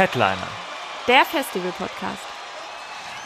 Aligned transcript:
Headliner. 0.00 0.48
Der 1.08 1.26
Festival-Podcast. 1.26 2.22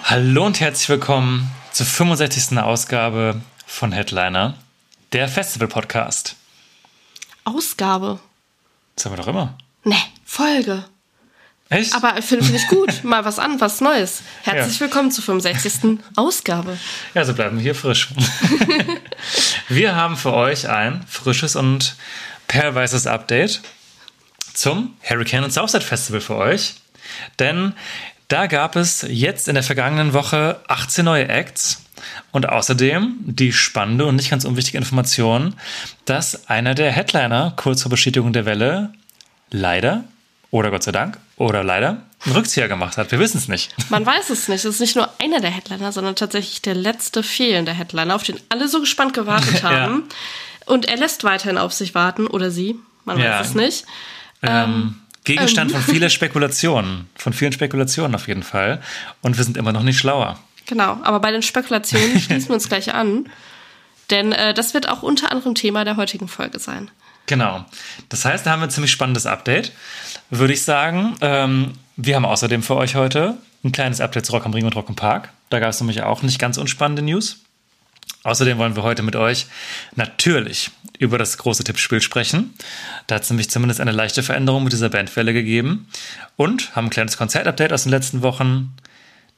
Hallo 0.03 0.45
und 0.45 0.59
herzlich 0.59 0.89
willkommen 0.89 1.49
zur 1.71 1.87
65. 1.87 2.59
Ausgabe 2.59 3.41
von 3.65 3.93
Headliner, 3.93 4.59
der 5.13 5.29
Festival-Podcast. 5.29 6.35
Ausgabe. 7.45 8.19
Das 8.97 9.05
haben 9.05 9.13
wir 9.13 9.19
doch 9.19 9.29
immer. 9.29 9.57
Ne, 9.85 9.95
Folge. 10.25 10.85
Echt? 11.69 11.95
Aber 11.95 12.21
finde 12.21 12.45
find 12.45 12.59
ich 12.59 12.67
gut. 12.67 12.93
Mal 13.05 13.25
was 13.25 13.39
an, 13.39 13.61
was 13.61 13.81
Neues. 13.81 14.23
Herzlich 14.43 14.75
Ja. 14.75 14.81
willkommen 14.81 15.13
zur 15.13 15.23
65. 15.23 16.01
Ausgabe. 16.17 16.77
ja, 17.15 17.25
so 17.25 17.35
bleiben 17.35 17.59
wir 17.59 17.63
hier 17.63 17.77
frisch. 17.77 18.09
wir 19.69 19.95
haben 19.95 20.17
für 20.17 20.33
euch 20.33 20.69
ein 20.69 21.07
frisches 21.09 21.55
und 21.55 21.95
perlweißes 22.49 23.07
Update 23.07 23.61
zum 24.55 24.95
Hurricane 25.03 25.45
und 25.45 25.53
Southside 25.53 25.85
Festival 25.85 26.21
für 26.21 26.37
euch. 26.37 26.75
Denn 27.39 27.75
da 28.29 28.47
gab 28.47 28.77
es 28.77 29.05
jetzt 29.09 29.49
in 29.49 29.55
der 29.55 29.63
vergangenen 29.63 30.13
Woche 30.15 30.61
18 30.69 31.05
neue 31.05 31.29
Acts 31.29 31.83
und 32.33 32.49
außerdem 32.49 33.17
die 33.25 33.53
spannende 33.53 34.07
und 34.07 34.17
nicht 34.17 34.31
ganz 34.31 34.45
unwichtige 34.45 34.79
Information, 34.79 35.55
dass 36.07 36.49
einer 36.49 36.75
der 36.75 36.91
Headliner 36.93 37.53
kurz 37.57 37.83
vor 37.83 37.91
Bestätigung 37.91 38.33
der 38.33 38.47
Welle 38.47 38.93
leider 39.51 40.05
oder 40.51 40.71
Gott 40.71 40.83
sei 40.83 40.93
Dank 40.93 41.19
oder 41.37 41.63
leider 41.65 42.03
einen 42.25 42.35
Rückzieher 42.37 42.69
gemacht 42.69 42.97
hat. 42.97 43.11
Wir 43.13 43.19
wissen 43.19 43.39
es 43.39 43.49
nicht. 43.49 43.75
Man 43.91 44.07
weiß 44.07 44.31
es 44.31 44.49
nicht. 44.49 44.65
Es 44.65 44.75
ist 44.77 44.81
nicht 44.81 44.97
nur 44.97 45.09
einer 45.21 45.41
der 45.41 45.51
Headliner, 45.51 45.93
sondern 45.93 46.17
tatsächlich 46.17 46.63
der 46.63 46.75
letzte 46.75 47.23
fehlende 47.23 47.73
Headliner, 47.73 48.15
auf 48.15 48.23
den 48.23 48.39
alle 48.49 48.69
so 48.69 48.81
gespannt 48.81 49.13
gewartet 49.15 49.55
Ja. 49.63 49.71
haben. 49.71 50.05
Und 50.67 50.87
er 50.87 50.97
lässt 50.97 51.25
weiterhin 51.25 51.59
auf 51.59 51.73
sich 51.75 51.95
warten. 51.95 52.27
Oder 52.27 52.51
sie. 52.51 52.77
Man 53.05 53.19
Ja. 53.19 53.41
weiß 53.41 53.49
es 53.49 53.55
nicht. 53.55 53.85
Ähm, 54.49 54.97
Gegenstand 55.25 55.73
von 55.73 55.81
vieler 55.81 56.11
Spekulationen. 56.11 57.09
Von 57.17 57.33
vielen 57.33 57.53
Spekulationen 57.53 58.15
auf 58.15 58.29
jeden 58.29 58.43
Fall. 58.43 58.81
Und 59.23 59.39
wir 59.39 59.45
sind 59.45 59.57
immer 59.57 59.73
noch 59.73 59.83
nicht 59.83 59.99
schlauer. 59.99 60.39
Genau. 60.67 60.99
Aber 61.03 61.21
bei 61.21 61.31
den 61.31 61.43
Spekulationen 61.43 62.21
schließen 62.21 62.49
wir 62.49 62.55
uns 62.55 62.69
gleich 62.69 62.95
an. 62.95 63.29
Denn 64.11 64.33
äh, 64.33 64.53
das 64.53 64.75
wird 64.75 64.89
auch 64.89 65.03
unter 65.03 65.31
anderem 65.31 65.55
Thema 65.55 65.85
der 65.85 65.97
heutigen 65.97 66.29
Folge 66.29 66.59
sein. 66.59 66.91
Genau. 67.27 67.65
Das 68.11 68.25
heißt, 68.27 68.45
da 68.45 68.51
haben 68.51 68.61
wir 68.61 68.67
ein 68.67 68.71
ziemlich 68.71 68.93
spannendes 68.93 69.25
Update, 69.25 69.73
würde 70.29 70.53
ich 70.53 70.63
sagen. 70.63 71.17
Ähm, 71.23 71.73
wir 71.97 72.17
haben 72.17 72.27
außerdem 72.27 72.63
für 72.63 72.77
euch 72.77 72.97
heute 72.97 73.39
ein 73.65 73.73
kleines 73.73 74.03
Update 74.03 74.27
zu 74.27 74.33
Rock 74.33 74.45
am 74.45 74.53
Ring 74.53 74.67
und 74.67 74.77
Rock 74.77 74.91
im 74.91 74.97
Park. 74.97 75.31
Da 75.49 75.59
gab 75.59 75.71
es 75.71 75.81
nämlich 75.81 76.03
auch 76.03 76.23
nicht 76.23 76.39
ganz 76.39 76.59
unspannende 76.59 77.01
News. 77.01 77.44
Außerdem 78.25 78.59
wollen 78.59 78.75
wir 78.75 78.83
heute 78.83 79.03
mit 79.03 79.17
euch 79.17 79.47
natürlich 79.97 80.71
über 80.99 81.19
das 81.19 81.39
große 81.39 81.63
Tippspiel 81.63 82.01
sprechen. 82.01 82.55
Da 83.07 83.17
hat 83.17 83.23
es 83.23 83.31
nämlich 83.31 83.51
zumindest 83.51 83.81
eine 83.81 83.93
leichte 83.93 84.23
Veränderung 84.23 84.65
mit 84.65 84.73
dieser 84.73 84.89
Bandwelle 84.89 85.33
gegeben. 85.33 85.89
Und 86.37 86.75
haben 86.75 86.87
ein 86.87 86.91
kleines 86.91 87.17
Konzertupdate 87.17 87.73
aus 87.73 87.83
den 87.83 87.91
letzten 87.91 88.23
Wochen. 88.23 88.75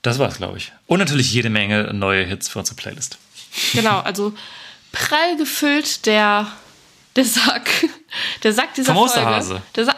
Das 0.03 0.19
war's, 0.19 0.37
glaube 0.37 0.59
ich. 0.59 0.73
Und 0.87 1.01
natürlich 1.01 1.33
jede 1.33 1.51
Menge 1.51 1.93
neue 1.93 2.25
Hits 2.25 2.49
für 2.49 2.61
unsere 2.61 2.77
Playlist. 2.77 3.19
Genau, 3.73 4.01
also 4.01 4.33
prall 4.93 5.37
gefüllt 5.37 6.07
der, 6.07 6.47
der 7.17 7.25
Sack. 7.25 7.69
Der 8.45 8.53
Sack 8.53 8.73
dieser 8.75 8.95
Vom 8.95 9.09
Folge. 9.09 9.11
Osterhase. 9.21 9.63
Der 9.75 9.85
Sa 9.87 9.95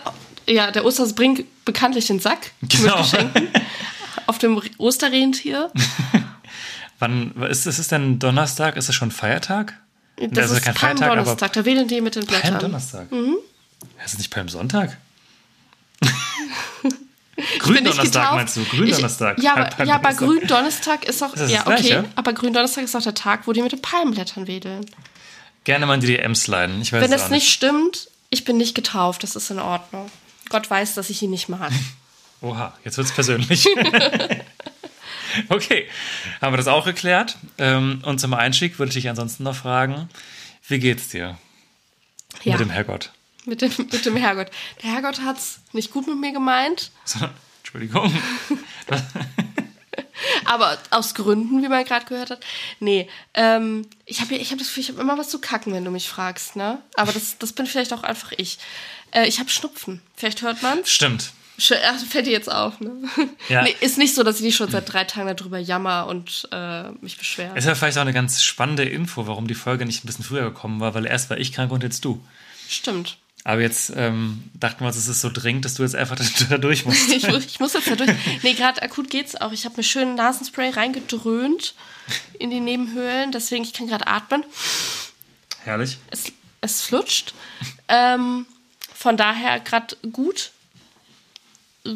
ja, 0.46 0.70
der 0.70 0.84
Osterhase 0.86 1.12
bringt 1.14 1.44
bekanntlich 1.66 2.06
den 2.06 2.20
Sack 2.20 2.52
Genau. 2.62 2.96
mit 2.96 3.10
Geschenken 3.10 3.48
auf 4.26 4.38
dem 4.38 4.60
Osterrentier. 4.78 5.70
Wann 6.98 7.32
ist, 7.48 7.66
ist 7.66 7.78
es 7.78 7.88
denn 7.88 8.18
Donnerstag? 8.18 8.76
Ist 8.76 8.88
es 8.88 8.94
schon 8.94 9.10
Feiertag? 9.10 9.74
Das 10.16 10.44
Also 10.44 10.54
ist 10.56 10.64
kein 10.64 10.74
Feiertag, 10.74 11.08
Palmdonnerstag, 11.08 11.52
da 11.52 11.64
wählen 11.64 11.86
die 11.86 12.00
mit 12.00 12.16
den 12.16 12.26
Blättern. 12.26 12.50
Palmdonnerstag. 12.52 13.12
Mhm. 13.12 13.36
Ist 14.04 14.12
es 14.14 14.18
nicht 14.18 14.30
Palmsonntag? 14.30 14.96
bin 16.00 16.10
nicht 17.44 17.60
Gründonnerstag 17.60 18.34
meinst 18.34 18.56
du? 18.56 18.64
Gründonnerstag. 18.64 19.38
Ich, 19.38 19.44
ja, 19.44 19.52
aber, 19.54 19.64
Palm- 19.66 19.88
ja, 19.88 19.94
aber. 19.94 20.12
Gründonnerstag 20.14 21.04
ist 21.04 21.22
auch, 21.22 21.34
Ist 21.34 21.50
ja, 21.50 21.60
okay, 21.60 21.76
Gleiche? 21.82 22.04
aber 22.16 22.32
Gründonnerstag 22.32 22.82
ist 22.84 22.96
auch 22.96 23.02
der 23.02 23.14
Tag, 23.14 23.46
wo 23.46 23.52
die 23.52 23.62
mit 23.62 23.70
den 23.72 23.80
Palmblättern 23.82 24.48
wedeln. 24.48 24.84
Gerne 25.64 25.86
mal 25.86 25.94
in 25.94 26.00
die 26.00 26.06
DMs 26.08 26.42
sliden. 26.42 26.80
Ich 26.82 26.92
weiß 26.92 27.00
Wenn 27.02 27.12
es 27.12 27.22
das 27.22 27.30
nicht 27.30 27.48
stimmt, 27.50 28.08
ich 28.30 28.44
bin 28.44 28.56
nicht 28.56 28.74
getauft, 28.74 29.22
das 29.22 29.36
ist 29.36 29.50
in 29.50 29.58
Ordnung. 29.60 30.10
Gott 30.48 30.68
weiß, 30.68 30.94
dass 30.94 31.10
ich 31.10 31.22
ihn 31.22 31.30
nicht 31.30 31.48
mag. 31.48 31.70
Oha, 32.40 32.72
jetzt 32.84 32.96
wird 32.96 33.06
es 33.06 33.12
persönlich. 33.14 33.68
okay, 35.48 35.88
haben 36.40 36.52
wir 36.52 36.56
das 36.58 36.66
auch 36.68 36.84
geklärt. 36.84 37.36
Ähm, 37.58 38.00
Und 38.04 38.18
zum 38.20 38.34
Einstieg 38.34 38.78
würde 38.78 38.88
ich 38.90 38.94
dich 38.94 39.08
ansonsten 39.08 39.42
noch 39.44 39.56
fragen, 39.56 40.08
wie 40.68 40.78
geht's 40.78 41.08
dir 41.08 41.38
Ja. 42.44 42.52
mit 42.52 42.60
dem 42.60 42.70
Herrgott? 42.70 43.12
Mit 43.44 43.62
dem, 43.62 43.72
mit 43.76 44.04
dem 44.04 44.16
Herrgott. 44.16 44.50
Der 44.82 44.92
Herrgott 44.92 45.20
hat's 45.22 45.60
nicht 45.72 45.90
gut 45.90 46.06
mit 46.06 46.18
mir 46.18 46.32
gemeint, 46.32 46.90
Entschuldigung. 47.62 48.12
aber 50.44 50.78
aus 50.90 51.14
Gründen, 51.14 51.62
wie 51.62 51.68
man 51.68 51.84
gerade 51.84 52.06
gehört 52.06 52.30
hat. 52.30 52.44
Nee, 52.80 53.08
ähm, 53.34 53.86
ich 54.04 54.20
habe 54.20 54.34
ich 54.34 54.50
hab 54.50 54.58
das 54.58 54.68
Gefühl, 54.68 54.82
ich 54.82 54.88
habe 54.90 55.00
immer 55.00 55.16
was 55.18 55.28
zu 55.28 55.40
kacken, 55.40 55.72
wenn 55.72 55.84
du 55.84 55.90
mich 55.90 56.08
fragst, 56.08 56.56
ne? 56.56 56.82
Aber 56.96 57.12
das, 57.12 57.38
das 57.38 57.52
bin 57.52 57.66
vielleicht 57.66 57.92
auch 57.92 58.02
einfach 58.02 58.32
ich. 58.36 58.58
Äh, 59.12 59.26
ich 59.26 59.38
habe 59.38 59.48
Schnupfen. 59.50 60.02
Vielleicht 60.16 60.42
hört 60.42 60.62
man's. 60.62 60.90
Stimmt. 60.90 61.32
Ach, 61.58 61.98
fällt 62.08 62.26
dir 62.26 62.32
jetzt 62.32 62.50
auf, 62.50 62.80
ne? 62.80 62.92
Ja. 63.48 63.62
Nee, 63.62 63.74
ist 63.80 63.98
nicht 63.98 64.14
so, 64.14 64.22
dass 64.22 64.36
ich 64.36 64.42
nicht 64.42 64.56
schon 64.56 64.70
seit 64.70 64.92
drei 64.92 65.04
Tagen 65.04 65.34
darüber 65.34 65.58
jammer 65.58 66.06
und 66.06 66.48
äh, 66.52 66.90
mich 67.00 67.18
beschwere. 67.18 67.56
Ist 67.56 67.66
ja 67.66 67.74
vielleicht 67.74 67.98
auch 67.98 68.02
eine 68.02 68.12
ganz 68.12 68.42
spannende 68.42 68.84
Info, 68.84 69.26
warum 69.26 69.48
die 69.48 69.54
Folge 69.54 69.84
nicht 69.84 70.04
ein 70.04 70.06
bisschen 70.06 70.24
früher 70.24 70.44
gekommen 70.44 70.80
war, 70.80 70.94
weil 70.94 71.06
erst 71.06 71.30
war 71.30 71.38
ich 71.38 71.52
krank 71.52 71.72
und 71.72 71.82
jetzt 71.82 72.04
du. 72.04 72.22
Stimmt. 72.68 73.18
Aber 73.44 73.60
jetzt 73.62 73.92
ähm, 73.96 74.44
dachten 74.54 74.80
wir 74.80 74.88
uns, 74.88 74.96
es 74.96 75.08
ist 75.08 75.20
so 75.20 75.30
dringend, 75.32 75.64
dass 75.64 75.74
du 75.74 75.82
jetzt 75.82 75.96
einfach 75.96 76.16
da 76.50 76.58
durch 76.58 76.84
musst. 76.84 77.08
Ich, 77.08 77.26
ich 77.26 77.60
muss 77.60 77.72
jetzt 77.72 77.90
da 77.90 77.96
durch. 77.96 78.10
Nee, 78.42 78.54
gerade 78.54 78.82
akut 78.82 79.10
geht's 79.10 79.36
auch. 79.36 79.52
Ich 79.52 79.64
habe 79.64 79.76
mir 79.78 79.84
schön 79.84 80.14
Nasenspray 80.14 80.70
reingedröhnt 80.70 81.74
in 82.38 82.50
die 82.50 82.60
Nebenhöhlen, 82.60 83.32
deswegen 83.32 83.64
ich 83.64 83.72
kann 83.72 83.86
gerade 83.86 84.06
atmen. 84.06 84.44
Herrlich. 85.64 85.98
Es, 86.10 86.32
es 86.60 86.82
flutscht. 86.82 87.34
Ähm, 87.88 88.46
von 88.94 89.16
daher 89.16 89.60
gerade 89.60 89.96
gut. 90.12 90.52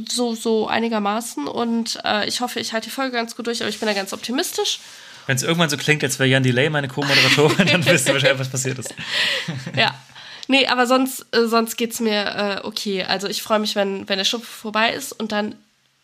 So, 0.08 0.34
so 0.34 0.68
einigermaßen. 0.68 1.46
Und 1.46 1.98
äh, 2.04 2.28
ich 2.28 2.40
hoffe, 2.40 2.60
ich 2.60 2.72
halte 2.72 2.88
die 2.88 2.94
Folge 2.94 3.16
ganz 3.16 3.36
gut 3.36 3.46
durch, 3.46 3.60
aber 3.60 3.68
ich 3.68 3.78
bin 3.78 3.86
da 3.86 3.94
ganz 3.94 4.12
optimistisch. 4.12 4.80
Wenn 5.26 5.36
es 5.36 5.42
irgendwann 5.42 5.70
so 5.70 5.76
klingt, 5.76 6.02
als 6.02 6.18
wäre 6.18 6.28
Jan 6.28 6.42
Delay 6.42 6.68
meine 6.68 6.88
Co-Moderatorin, 6.88 7.66
dann 7.66 7.86
wisst 7.86 8.08
ihr 8.08 8.14
wahrscheinlich, 8.14 8.40
was 8.40 8.50
passiert 8.50 8.78
ist. 8.78 8.94
Ja. 9.76 9.94
Nee, 10.48 10.66
aber 10.66 10.88
sonst, 10.88 11.26
äh, 11.34 11.46
sonst 11.46 11.76
geht's 11.76 12.00
mir 12.00 12.60
äh, 12.62 12.66
okay. 12.66 13.04
Also 13.04 13.28
ich 13.28 13.42
freue 13.42 13.60
mich, 13.60 13.76
wenn, 13.76 14.08
wenn 14.08 14.18
der 14.18 14.24
Schnupfen 14.24 14.52
vorbei 14.52 14.92
ist 14.92 15.12
und 15.12 15.30
dann, 15.30 15.54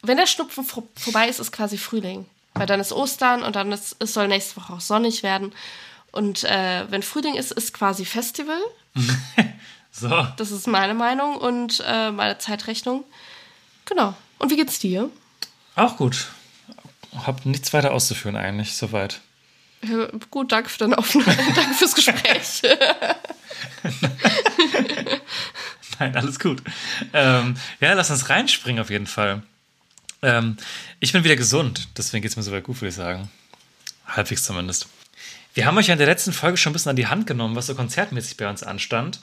wenn 0.03 0.17
der 0.17 0.27
Schnupfen 0.27 0.65
vor, 0.65 0.85
vorbei 0.95 1.29
ist, 1.29 1.41
ist 1.41 1.51
quasi 1.51 1.77
Frühling. 1.77 2.25
Weil 2.55 2.67
dann 2.67 2.81
ist 2.81 2.93
Ostern 2.93 3.43
und 3.43 3.57
dann 3.57 3.73
ist, 3.73 3.97
es 3.99 4.15
soll 4.15 4.29
nächste 4.29 4.57
Woche 4.57 4.73
auch 4.73 4.81
sonnig 4.81 5.23
werden. 5.23 5.53
Und 6.13 6.45
äh, 6.45 6.85
wenn 6.89 7.03
Frühling 7.03 7.35
ist, 7.35 7.53
ist 7.53 7.75
quasi 7.75 8.05
Festival. 8.05 8.61
So. 9.91 10.27
Das 10.37 10.51
ist 10.51 10.67
meine 10.67 10.95
Meinung 10.95 11.37
und 11.37 11.83
äh, 11.85 12.11
meine 12.13 12.39
Zeitrechnung. 12.39 13.05
Genau. 13.89 14.15
Und 14.39 14.51
wie 14.51 14.57
geht's 14.57 14.79
dir? 14.79 15.11
Auch 15.75 15.97
gut. 15.97 16.29
Hab 17.17 17.47
nichts 17.47 17.73
weiter 17.73 17.93
auszuführen 17.93 18.37
eigentlich, 18.37 18.77
soweit. 18.77 19.21
Ja, 19.83 20.09
gut, 20.31 20.53
danke 20.53 20.69
für 20.69 20.79
deine 20.79 20.99
Aufnahme. 20.99 21.37
danke 21.55 21.75
fürs 21.75 21.95
Gespräch. 21.95 22.63
Nein, 25.99 26.17
alles 26.17 26.39
gut. 26.39 26.63
Ähm, 27.13 27.57
ja, 27.81 27.93
lass 27.95 28.11
uns 28.11 28.29
reinspringen 28.29 28.81
auf 28.81 28.91
jeden 28.91 29.07
Fall. 29.07 29.43
Ähm, 30.23 30.57
ich 31.01 31.13
bin 31.13 31.25
wieder 31.25 31.37
gesund, 31.37 31.89
deswegen 31.97 32.23
geht 32.23 32.31
es 32.31 32.37
mir 32.37 32.43
soweit 32.43 32.65
gut, 32.65 32.81
würde 32.81 32.89
ich 32.89 32.95
sagen. 32.95 33.31
Halbwegs 34.07 34.45
zumindest. 34.45 34.89
Wir 35.55 35.67
haben 35.67 35.79
euch 35.79 35.89
ja 35.89 35.95
in 35.95 35.99
der 35.99 36.07
letzten 36.07 36.33
Folge 36.33 36.57
schon 36.57 36.71
ein 36.71 36.75
bisschen 36.75 36.91
an 36.91 36.97
die 36.97 37.07
Hand 37.07 37.27
genommen, 37.27 37.57
was 37.57 37.67
so 37.67 37.75
konzertmäßig 37.75 38.37
bei 38.37 38.49
uns 38.49 38.63
anstand. 38.63 39.21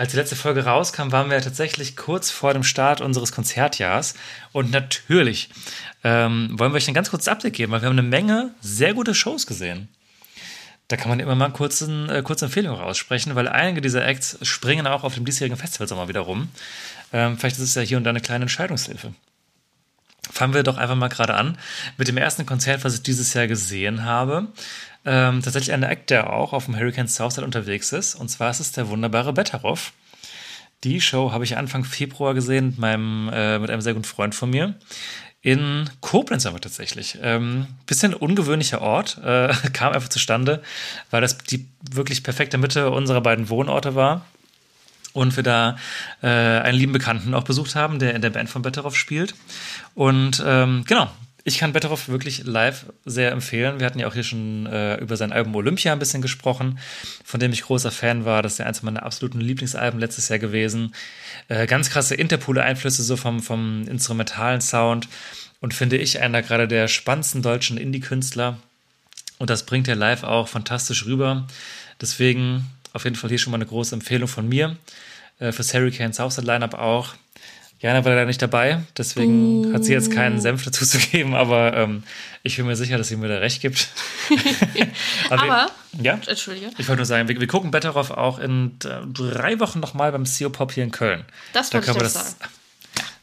Als 0.00 0.12
die 0.12 0.16
letzte 0.16 0.34
Folge 0.34 0.64
rauskam, 0.64 1.12
waren 1.12 1.28
wir 1.28 1.36
ja 1.36 1.42
tatsächlich 1.42 1.94
kurz 1.94 2.30
vor 2.30 2.54
dem 2.54 2.62
Start 2.62 3.02
unseres 3.02 3.32
Konzertjahrs. 3.32 4.14
Und 4.50 4.70
natürlich 4.70 5.50
ähm, 6.04 6.58
wollen 6.58 6.72
wir 6.72 6.78
euch 6.78 6.88
ein 6.88 6.94
ganz 6.94 7.10
kurzes 7.10 7.28
Update 7.28 7.52
geben, 7.52 7.70
weil 7.70 7.82
wir 7.82 7.88
haben 7.90 7.98
eine 7.98 8.08
Menge 8.08 8.54
sehr 8.62 8.94
gute 8.94 9.14
Shows 9.14 9.46
gesehen. 9.46 9.88
da 10.88 10.96
kann 10.96 11.10
man 11.10 11.20
immer 11.20 11.34
mal 11.34 11.50
kurz 11.50 11.82
eine 11.82 12.22
kurze 12.22 12.46
Empfehlung 12.46 12.80
aussprechen, 12.80 13.34
weil 13.34 13.46
einige 13.46 13.82
dieser 13.82 14.06
Acts 14.06 14.38
springen 14.40 14.86
auch 14.86 15.04
auf 15.04 15.16
dem 15.16 15.26
diesjährigen 15.26 15.58
Festivalsommer 15.58 16.08
wieder 16.08 16.20
rum. 16.20 16.48
Ähm, 17.12 17.36
vielleicht 17.36 17.56
ist 17.56 17.64
es 17.64 17.74
ja 17.74 17.82
hier 17.82 17.98
und 17.98 18.04
da 18.04 18.08
eine 18.08 18.22
kleine 18.22 18.44
Entscheidungshilfe. 18.44 19.12
Fangen 20.32 20.54
wir 20.54 20.62
doch 20.62 20.78
einfach 20.78 20.96
mal 20.96 21.08
gerade 21.08 21.34
an 21.34 21.58
mit 21.98 22.08
dem 22.08 22.16
ersten 22.16 22.46
Konzert, 22.46 22.84
was 22.84 22.94
ich 22.94 23.02
dieses 23.02 23.34
Jahr 23.34 23.48
gesehen 23.48 24.04
habe. 24.04 24.48
Ähm, 25.04 25.42
tatsächlich 25.42 25.72
ein 25.72 25.82
Act, 25.82 26.10
der 26.10 26.32
auch 26.32 26.52
auf 26.52 26.66
dem 26.66 26.76
Hurricane 26.76 27.08
Southside 27.08 27.44
unterwegs 27.44 27.92
ist. 27.92 28.14
Und 28.14 28.28
zwar 28.28 28.50
ist 28.50 28.60
es 28.60 28.72
der 28.72 28.88
wunderbare 28.88 29.32
Betteroff. 29.32 29.92
Die 30.84 31.00
Show 31.00 31.32
habe 31.32 31.44
ich 31.44 31.56
Anfang 31.56 31.84
Februar 31.84 32.34
gesehen 32.34 32.66
mit, 32.66 32.78
meinem, 32.78 33.30
äh, 33.32 33.58
mit 33.58 33.70
einem 33.70 33.82
sehr 33.82 33.94
guten 33.94 34.04
Freund 34.04 34.34
von 34.34 34.50
mir. 34.50 34.74
In 35.42 35.88
Koblenz 36.00 36.44
aber 36.44 36.60
tatsächlich. 36.60 37.18
Ähm, 37.22 37.66
bisschen 37.86 38.12
ungewöhnlicher 38.12 38.82
Ort, 38.82 39.18
äh, 39.24 39.48
kam 39.72 39.92
einfach 39.92 40.10
zustande, 40.10 40.62
weil 41.10 41.22
das 41.22 41.38
die 41.38 41.66
wirklich 41.90 42.22
perfekte 42.22 42.58
Mitte 42.58 42.90
unserer 42.90 43.22
beiden 43.22 43.48
Wohnorte 43.48 43.94
war. 43.94 44.26
Und 45.12 45.36
wir 45.36 45.42
da 45.42 45.76
äh, 46.22 46.28
einen 46.28 46.78
lieben 46.78 46.92
Bekannten 46.92 47.34
auch 47.34 47.42
besucht 47.42 47.74
haben, 47.74 47.98
der 47.98 48.14
in 48.14 48.22
der 48.22 48.30
Band 48.30 48.48
von 48.48 48.62
Betteroff 48.62 48.96
spielt. 48.96 49.34
Und 49.94 50.42
ähm, 50.46 50.84
genau, 50.86 51.10
ich 51.44 51.58
kann 51.58 51.72
Betteroff 51.72 52.08
wirklich 52.08 52.44
live 52.44 52.86
sehr 53.04 53.32
empfehlen. 53.32 53.80
Wir 53.80 53.86
hatten 53.86 53.98
ja 53.98 54.06
auch 54.06 54.14
hier 54.14 54.24
schon 54.24 54.66
äh, 54.66 54.96
über 54.96 55.16
sein 55.16 55.32
Album 55.32 55.54
Olympia 55.54 55.92
ein 55.92 55.98
bisschen 55.98 56.22
gesprochen, 56.22 56.78
von 57.24 57.40
dem 57.40 57.52
ich 57.52 57.62
großer 57.62 57.90
Fan 57.90 58.24
war. 58.24 58.42
Das 58.42 58.52
ist 58.52 58.58
ja 58.58 58.66
eins 58.66 58.82
meiner 58.82 59.04
absoluten 59.04 59.40
Lieblingsalben 59.40 60.00
letztes 60.00 60.28
Jahr 60.28 60.38
gewesen. 60.38 60.94
Äh, 61.48 61.66
ganz 61.66 61.90
krasse 61.90 62.14
Interpol-Einflüsse 62.14 63.02
so 63.02 63.16
vom, 63.16 63.40
vom 63.40 63.86
instrumentalen 63.88 64.60
Sound 64.60 65.08
und 65.60 65.74
finde 65.74 65.96
ich 65.96 66.20
einer 66.20 66.42
gerade 66.42 66.68
der 66.68 66.88
spannendsten 66.88 67.42
deutschen 67.42 67.78
Indie-Künstler. 67.78 68.58
Und 69.38 69.50
das 69.50 69.64
bringt 69.64 69.88
er 69.88 69.96
live 69.96 70.22
auch 70.22 70.48
fantastisch 70.48 71.06
rüber. 71.06 71.46
Deswegen 72.00 72.66
auf 72.92 73.04
jeden 73.04 73.16
Fall 73.16 73.30
hier 73.30 73.38
schon 73.38 73.52
mal 73.52 73.56
eine 73.56 73.66
große 73.66 73.94
Empfehlung 73.94 74.28
von 74.28 74.48
mir. 74.48 74.76
Äh, 75.38 75.52
fürs 75.52 75.72
Hurricane 75.72 76.12
Southside 76.12 76.46
Lineup 76.46 76.74
auch. 76.74 77.14
Jana 77.80 78.04
war 78.04 78.12
leider 78.12 78.26
nicht 78.26 78.42
dabei, 78.42 78.82
deswegen 78.98 79.64
uh. 79.64 79.74
hat 79.74 79.84
sie 79.84 79.92
jetzt 79.92 80.12
keinen 80.12 80.38
Senf 80.38 80.64
dazu 80.64 80.84
zu 80.84 80.98
geben, 80.98 81.34
aber 81.34 81.74
ähm, 81.74 82.02
ich 82.42 82.56
bin 82.56 82.66
mir 82.66 82.76
sicher, 82.76 82.98
dass 82.98 83.08
sie 83.08 83.16
mir 83.16 83.28
da 83.28 83.38
recht 83.38 83.62
gibt. 83.62 83.88
aber, 85.30 85.42
aber 85.42 85.70
wir, 85.92 86.04
ja? 86.04 86.20
Entschuldige. 86.26 86.70
Ich 86.76 86.88
wollte 86.88 86.98
nur 86.98 87.06
sagen, 87.06 87.28
wir, 87.28 87.40
wir 87.40 87.46
gucken 87.46 87.70
Betteroff 87.70 88.10
auch 88.10 88.38
in 88.38 88.78
drei 88.78 89.58
Wochen 89.60 89.80
nochmal 89.80 90.12
beim 90.12 90.24
CO 90.24 90.50
Pop 90.50 90.72
hier 90.72 90.84
in 90.84 90.90
Köln. 90.90 91.24
Das 91.54 91.70
da 91.70 91.78
ich 91.78 91.86
das 91.86 92.12
sagen. 92.12 92.52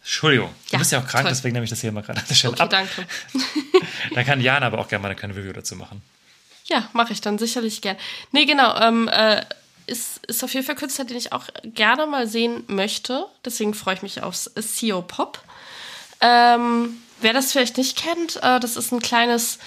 Entschuldigung, 0.01 0.49
ja, 0.69 0.71
du 0.71 0.77
bist 0.79 0.91
ja 0.91 0.99
auch 0.99 1.07
krank, 1.07 1.25
toll. 1.25 1.33
deswegen 1.33 1.53
nehme 1.53 1.65
ich 1.65 1.69
das 1.69 1.81
hier 1.81 1.91
mal 1.91 2.01
gerade 2.01 2.21
an 2.21 2.25
der 2.27 2.35
Stelle 2.35 2.53
okay, 2.53 2.63
ab. 2.63 2.69
danke. 2.69 3.05
dann 4.15 4.25
kann 4.25 4.41
Jana 4.41 4.65
aber 4.65 4.79
auch 4.79 4.87
gerne 4.87 5.03
mal 5.03 5.09
eine 5.09 5.17
kleine 5.17 5.35
Review 5.35 5.51
dazu 5.51 5.75
machen. 5.75 6.01
Ja, 6.65 6.89
mache 6.93 7.13
ich 7.13 7.21
dann 7.21 7.37
sicherlich 7.37 7.81
gern. 7.81 7.97
Nee, 8.31 8.45
genau. 8.45 8.75
Ähm, 8.79 9.09
äh, 9.11 9.41
ist, 9.87 10.25
ist 10.27 10.43
auf 10.43 10.53
jeden 10.53 10.65
Fall 10.65 10.75
Künstler, 10.75 11.05
den 11.05 11.17
ich 11.17 11.33
auch 11.33 11.45
gerne 11.63 12.05
mal 12.05 12.27
sehen 12.27 12.63
möchte. 12.67 13.25
Deswegen 13.43 13.73
freue 13.73 13.95
ich 13.95 14.01
mich 14.01 14.21
aufs 14.21 14.51
CEO 14.55 15.01
Pop. 15.01 15.41
Ähm, 16.21 16.97
wer 17.21 17.33
das 17.33 17.51
vielleicht 17.51 17.77
nicht 17.77 17.97
kennt, 17.97 18.37
äh, 18.43 18.59
das 18.59 18.77
ist 18.77 18.91
ein 18.91 18.99
kleines 18.99 19.59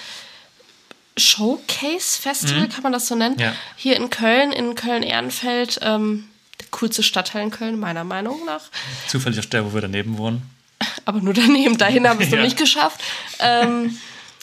Showcase-Festival, 1.16 2.62
mhm. 2.62 2.68
kann 2.68 2.82
man 2.82 2.92
das 2.92 3.08
so 3.08 3.14
nennen. 3.14 3.38
Ja. 3.38 3.54
Hier 3.76 3.96
in 3.96 4.10
Köln, 4.10 4.52
in 4.52 4.74
Köln-Ehrenfeld. 4.74 5.80
Ähm, 5.82 6.28
der 6.60 6.68
coolste 6.70 7.02
Stadtteil 7.02 7.44
in 7.44 7.50
Köln, 7.50 7.78
meiner 7.78 8.04
Meinung 8.04 8.44
nach. 8.46 8.62
Zufällig 9.08 9.38
auf 9.38 9.46
der, 9.46 9.64
wo 9.64 9.74
wir 9.74 9.80
daneben 9.80 10.18
wohnen. 10.18 10.42
Aber 11.04 11.20
nur 11.20 11.34
daneben, 11.34 11.78
dahin 11.78 12.08
haben 12.08 12.18
wir 12.18 12.26
es 12.26 12.32
ja. 12.32 12.38
noch 12.38 12.44
nicht 12.44 12.58
geschafft. 12.58 13.00
Ähm, 13.38 13.98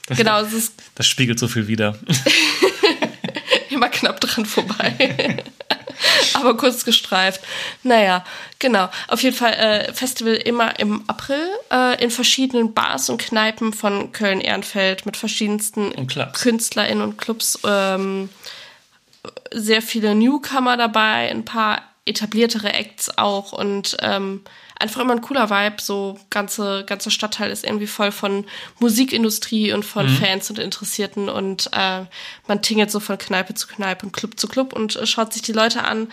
das, 0.08 0.18
genau, 0.18 0.42
es 0.42 0.54
ist. 0.54 0.74
Das 0.96 1.08
spiegelt 1.08 1.38
so 1.40 1.48
viel 1.48 1.68
wider. 1.68 1.98
Immer 3.78 3.90
knapp 3.90 4.20
dran 4.20 4.48
vorbei. 4.48 5.44
aber 6.34 6.58
kurz 6.58 6.84
gestreift. 6.84 7.42
Naja, 7.84 8.26
genau. 8.58 8.90
Auf 9.08 9.22
jeden 9.22 9.36
Fall 9.36 9.54
äh, 9.54 9.94
Festival 9.94 10.34
immer 10.34 10.80
im 10.80 11.08
April 11.08 11.48
äh, 11.72 12.04
in 12.04 12.10
verschiedenen 12.10 12.74
Bars 12.74 13.12
und 13.12 13.20
Kneipen 13.20 13.74
von 13.74 14.12
Köln-Ehrenfeld 14.14 15.06
mit 15.06 15.16
verschiedensten 15.16 15.92
und 15.92 16.12
KünstlerInnen 16.34 17.04
und 17.04 17.18
Clubs. 17.20 17.60
Ähm, 17.64 18.30
sehr 19.52 19.84
viele 19.84 20.16
Newcomer 20.16 20.76
dabei, 20.76 21.30
ein 21.30 21.46
paar 21.46 21.84
etabliertere 22.06 22.74
Acts 22.74 23.16
auch 23.16 23.52
und 23.52 23.96
ähm, 24.02 24.42
einfach 24.80 25.02
immer 25.02 25.14
ein 25.14 25.22
cooler 25.22 25.50
Vibe. 25.50 25.82
So 25.82 26.20
ganze 26.30 26.84
ganze 26.86 27.12
Stadtteil 27.12 27.52
ist 27.52 27.64
irgendwie 27.64 27.88
voll 27.88 28.12
von 28.12 28.46
Musikindustrie 28.80 29.74
und 29.74 29.84
von 29.84 30.08
mhm. 30.08 30.18
Fans 30.18 30.50
und 30.50 30.60
Interessierten 30.60 31.30
und 31.30 31.70
äh, 31.74 32.06
man 32.48 32.62
tingelt 32.62 32.92
so 32.92 33.00
von 33.00 33.18
Kneipe 33.18 33.54
zu 33.54 33.68
Kneipe 33.68 34.06
und 34.06 34.12
Club 34.12 34.40
zu 34.40 34.48
Club 34.48 34.74
und 34.74 34.96
äh, 34.96 35.06
schaut 35.06 35.34
sich 35.34 35.42
die 35.42 35.54
Leute 35.54 35.84
an 35.84 36.10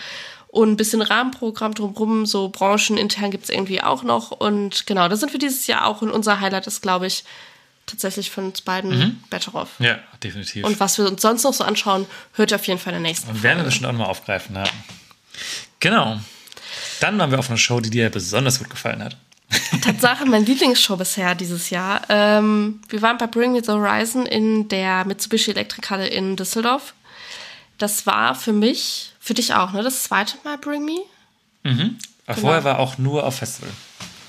und 0.48 0.70
ein 0.70 0.76
bisschen 0.76 1.02
Rahmenprogramm 1.02 1.74
drumherum, 1.74 2.26
so 2.26 2.48
branchenintern 2.48 3.30
gibt's 3.30 3.50
irgendwie 3.50 3.82
auch 3.82 4.02
noch 4.02 4.30
und 4.30 4.86
genau, 4.86 5.08
da 5.08 5.16
sind 5.16 5.32
wir 5.32 5.40
dieses 5.40 5.66
Jahr 5.66 5.86
auch 5.86 6.00
und 6.00 6.10
unser 6.10 6.40
Highlight 6.40 6.66
ist, 6.66 6.80
glaube 6.80 7.06
ich, 7.06 7.24
tatsächlich 7.86 8.30
von 8.30 8.46
uns 8.46 8.62
beiden 8.62 8.98
mhm. 8.98 9.24
Better 9.30 9.54
Off. 9.54 9.70
Ja, 9.78 9.98
definitiv. 10.22 10.64
Und 10.64 10.80
was 10.80 10.96
wir 10.98 11.06
uns 11.06 11.20
sonst 11.20 11.42
noch 11.42 11.52
so 11.52 11.64
anschauen, 11.64 12.06
hört 12.34 12.52
ihr 12.52 12.56
auf 12.56 12.66
jeden 12.66 12.78
Fall 12.78 12.94
in 12.94 13.02
der 13.02 13.10
nächsten 13.10 13.30
Und 13.30 13.42
werden 13.42 13.58
wir 13.58 13.64
bestimmt 13.64 13.86
auch 13.86 13.92
nochmal 13.92 14.08
aufgreifen, 14.08 14.56
ja. 14.56 14.64
Genau. 15.80 16.18
Dann 17.00 17.18
waren 17.18 17.30
wir 17.30 17.38
auf 17.38 17.48
einer 17.48 17.58
Show, 17.58 17.80
die 17.80 17.90
dir 17.90 18.10
besonders 18.10 18.58
gut 18.58 18.70
gefallen 18.70 19.02
hat. 19.02 19.16
Tatsache 19.82 20.24
mein 20.26 20.46
Lieblingsshow 20.46 20.96
bisher 20.96 21.34
dieses 21.34 21.70
Jahr. 21.70 22.02
Ähm, 22.08 22.80
wir 22.88 23.02
waren 23.02 23.18
bei 23.18 23.26
Bring 23.26 23.52
Me 23.52 23.62
the 23.62 23.72
Horizon 23.72 24.26
in 24.26 24.68
der 24.68 25.04
Mitsubishi 25.04 25.50
Elektrikhalle 25.50 26.06
in 26.08 26.36
Düsseldorf. 26.36 26.94
Das 27.78 28.06
war 28.06 28.34
für 28.34 28.52
mich, 28.52 29.12
für 29.20 29.34
dich 29.34 29.54
auch, 29.54 29.72
ne? 29.72 29.82
Das 29.82 30.04
zweite 30.04 30.36
Mal 30.44 30.58
Bring 30.58 30.84
Me. 30.84 30.98
Mhm. 31.62 31.98
Aber 32.26 32.36
genau. 32.36 32.46
vorher 32.46 32.64
war 32.64 32.78
auch 32.78 32.98
nur 32.98 33.24
auf 33.24 33.36
Festival. 33.36 33.70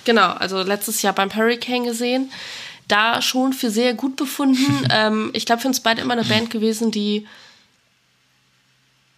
Genau, 0.03 0.31
also 0.33 0.61
letztes 0.61 1.01
Jahr 1.01 1.13
beim 1.13 1.33
Hurricane 1.33 1.85
gesehen. 1.85 2.31
Da 2.87 3.21
schon 3.21 3.53
für 3.53 3.71
sehr 3.71 3.93
gut 3.93 4.15
befunden. 4.15 4.87
ähm, 4.91 5.31
ich 5.33 5.45
glaube, 5.45 5.61
für 5.61 5.67
uns 5.67 5.79
beide 5.79 6.01
immer 6.01 6.13
eine 6.13 6.25
Band 6.25 6.49
gewesen, 6.49 6.91
die 6.91 7.25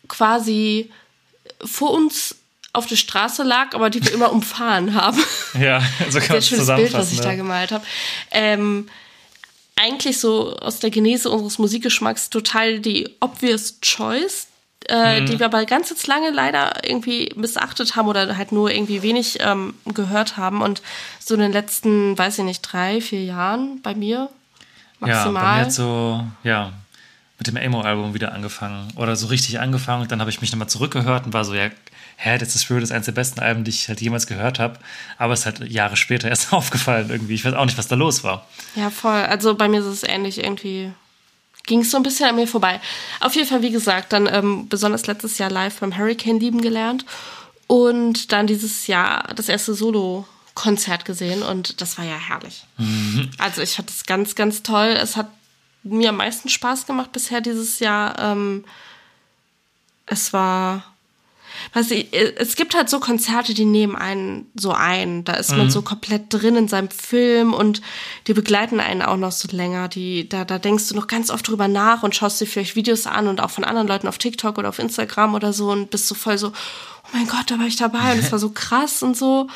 quasi 0.08 0.90
vor 1.64 1.92
uns 1.92 2.36
auf 2.78 2.86
der 2.86 2.96
Straße 2.96 3.44
lag, 3.44 3.74
aber 3.74 3.90
die 3.90 4.04
wir 4.04 4.14
immer 4.14 4.32
umfahren 4.32 4.94
haben. 4.94 5.20
Ja, 5.60 5.82
so 6.10 6.20
kann 6.20 6.34
man 6.34 6.42
Sehr 6.42 6.58
schönes 6.58 6.68
Bild, 6.68 6.94
was 6.94 7.12
ich 7.12 7.20
ne? 7.20 7.24
da 7.24 7.36
gemalt 7.36 7.72
habe. 7.72 7.84
Ähm, 8.30 8.88
eigentlich 9.76 10.20
so 10.20 10.56
aus 10.58 10.80
der 10.80 10.92
Genese 10.92 11.32
unseres 11.32 11.58
Musikgeschmacks 11.58 12.30
total 12.30 12.80
die 12.80 13.10
obvious 13.20 13.80
choice, 13.82 14.48
äh, 14.88 15.22
mhm. 15.22 15.26
die 15.26 15.40
wir 15.40 15.48
aber 15.48 15.66
ganz 15.66 15.90
jetzt 15.90 16.06
lange 16.06 16.30
leider 16.30 16.84
irgendwie 16.84 17.32
missachtet 17.36 17.96
haben 17.96 18.08
oder 18.08 18.38
halt 18.38 18.52
nur 18.52 18.70
irgendwie 18.70 19.02
wenig 19.02 19.40
ähm, 19.40 19.74
gehört 19.86 20.38
haben. 20.38 20.62
Und 20.62 20.84
so 21.20 21.34
in 21.34 21.40
den 21.40 21.54
letzten, 21.54 22.16
weiß 22.18 22.38
ich 22.38 22.46
nicht, 22.46 22.62
drei, 22.62 23.02
vier 23.02 23.24
Jahren 23.24 23.82
bei 23.82 23.96
mir 23.96 24.30
maximal. 25.00 25.26
Ja, 25.26 25.50
bei 25.50 25.56
mir 25.56 25.66
hat 25.66 25.72
so, 25.72 26.24
ja, 26.44 26.74
mit 27.38 27.48
dem 27.48 27.56
Emo-Album 27.56 28.14
wieder 28.14 28.34
angefangen 28.34 28.92
oder 28.96 29.16
so 29.16 29.28
richtig 29.28 29.60
angefangen 29.60 30.04
und 30.04 30.12
dann 30.12 30.20
habe 30.20 30.30
ich 30.30 30.42
mich 30.42 30.52
nochmal 30.52 30.70
zurückgehört 30.70 31.26
und 31.26 31.34
war 31.34 31.46
so, 31.46 31.54
ja, 31.54 31.70
hä, 32.18 32.38
That's 32.38 32.54
the 32.54 32.60
Spirit 32.60 32.84
ist 32.84 32.92
eines 32.92 33.06
der 33.06 33.12
besten 33.14 33.40
Alben, 33.40 33.64
die 33.64 33.70
ich 33.70 33.88
halt 33.88 34.02
jemals 34.02 34.28
gehört 34.28 34.60
habe. 34.60 34.80
Aber 35.18 35.34
es 35.34 35.42
ist 35.42 35.46
halt 35.46 35.72
Jahre 35.72 35.96
später 35.96 36.28
erst 36.30 36.52
aufgefallen 36.52 37.10
irgendwie. 37.10 37.36
Ich 37.36 37.46
weiß 37.46 37.54
auch 37.54 37.66
nicht, 37.66 37.78
was 37.78 37.88
da 37.88 37.96
los 37.96 38.24
war. 38.24 38.48
Ja, 38.76 38.90
voll. 38.90 39.22
Also 39.22 39.56
bei 39.56 39.70
mir 39.70 39.80
ist 39.80 39.86
es 39.86 40.04
ähnlich 40.04 40.44
irgendwie. 40.44 40.92
Ging 41.66 41.82
es 41.82 41.92
so 41.92 41.98
ein 41.98 42.04
bisschen 42.04 42.30
an 42.30 42.36
mir 42.36 42.48
vorbei. 42.48 42.80
Auf 43.20 43.36
jeden 43.36 43.48
Fall, 43.48 43.62
wie 43.62 43.72
gesagt, 43.72 44.14
dann 44.14 44.28
ähm, 44.32 44.70
besonders 44.70 45.06
letztes 45.06 45.38
Jahr 45.38 45.52
live 45.52 45.80
beim 45.80 45.98
Hurricane 45.98 46.40
lieben 46.40 46.62
gelernt. 46.62 47.06
Und 47.68 48.32
dann 48.32 48.48
dieses 48.48 48.88
Jahr 48.88 49.34
das 49.36 49.50
erste 49.50 49.74
Solo-Konzert 49.74 51.04
gesehen 51.04 51.44
und 51.44 51.82
das 51.82 51.98
war 51.98 52.06
ja 52.06 52.18
herrlich. 52.18 52.64
Mhm. 52.78 53.30
Also 53.38 53.62
ich 53.62 53.74
fand 53.74 53.90
es 53.90 54.06
ganz, 54.06 54.36
ganz 54.36 54.64
toll. 54.64 54.98
Es 54.98 55.18
hat 55.18 55.28
mir 55.84 56.10
am 56.10 56.18
meisten 56.18 56.48
Spaß 56.48 56.86
gemacht 56.86 57.12
bisher 57.12 57.42
dieses 57.42 57.80
Jahr. 57.80 58.18
Ähm, 58.18 58.64
es 60.06 60.32
war 60.32 60.84
Weißt 61.74 61.92
du, 61.92 61.96
es 61.96 62.56
gibt 62.56 62.76
halt 62.76 62.90
so 62.90 63.00
Konzerte, 63.00 63.54
die 63.54 63.66
nehmen 63.66 63.96
einen 63.96 64.50
so 64.56 64.72
ein. 64.72 65.24
Da 65.24 65.34
ist 65.34 65.52
mhm. 65.52 65.58
man 65.58 65.72
so 65.72 65.82
komplett 65.82 66.26
drin 66.30 66.56
in 66.56 66.68
seinem 66.68 66.90
Film 66.90 67.54
und 67.54 67.82
die 68.28 68.34
begleiten 68.34 68.80
einen 68.80 69.02
auch 69.02 69.18
noch 69.18 69.32
so 69.32 69.48
länger. 69.52 69.88
Die, 69.88 70.28
da, 70.28 70.46
da 70.46 70.60
denkst 70.60 70.88
du 70.90 70.96
noch 70.96 71.08
ganz 71.08 71.30
oft 71.30 71.48
drüber 71.48 71.68
nach 71.68 72.04
und 72.04 72.16
schaust 72.16 72.40
dir 72.42 72.46
vielleicht 72.46 72.76
Videos 72.76 73.08
an 73.08 73.28
und 73.28 73.42
auch 73.42 73.50
von 73.50 73.64
anderen 73.64 73.88
Leuten 73.88 74.08
auf 74.08 74.18
TikTok 74.18 74.58
oder 74.58 74.70
auf 74.70 74.80
Instagram 74.80 75.36
oder 75.36 75.54
so 75.54 75.72
und 75.72 75.90
bist 75.90 76.08
so 76.08 76.16
voll 76.16 76.38
so, 76.38 76.50
oh 76.50 77.10
mein 77.14 77.28
Gott, 77.28 77.50
da 77.50 77.60
war 77.60 77.68
ich 77.68 77.76
dabei 77.76 78.14
und 78.14 78.20
es 78.20 78.32
war 78.32 78.40
so 78.40 78.50
krass 78.54 79.04
und 79.04 79.18
so. 79.18 79.48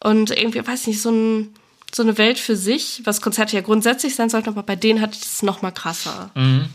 Und 0.00 0.30
irgendwie, 0.30 0.64
weiß 0.64 0.86
nicht, 0.86 1.02
so 1.02 1.10
ein, 1.10 1.54
so 1.92 2.02
eine 2.02 2.18
Welt 2.18 2.38
für 2.38 2.56
sich, 2.56 3.02
was 3.04 3.20
Konzerte 3.20 3.56
ja 3.56 3.62
grundsätzlich 3.62 4.14
sein 4.14 4.30
sollten, 4.30 4.50
aber 4.50 4.62
bei 4.62 4.76
denen 4.76 5.00
hat 5.00 5.16
es 5.16 5.42
noch 5.42 5.62
mal 5.62 5.72
krasser. 5.72 6.30
Mhm. 6.34 6.66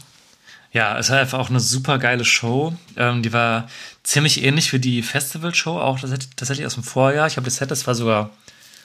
Ja, 0.74 0.98
es 0.98 1.12
war 1.12 1.20
einfach 1.20 1.40
auch 1.40 1.50
eine 1.50 1.60
super 1.60 2.00
geile 2.00 2.26
Show. 2.26 2.76
Ähm, 2.98 3.22
die 3.22 3.32
war 3.32 3.68
ziemlich 4.02 4.44
ähnlich 4.44 4.74
wie 4.74 4.80
die 4.80 5.04
Festival-Show, 5.04 5.80
auch 5.80 6.00
tatsächlich 6.00 6.66
aus 6.66 6.74
dem 6.74 6.84
Vorjahr. 6.84 7.28
Ich 7.28 7.38
habe 7.38 7.46
das 7.46 7.58
Set, 7.58 7.70
das 7.72 7.86
war 7.86 7.94
sogar 7.94 8.32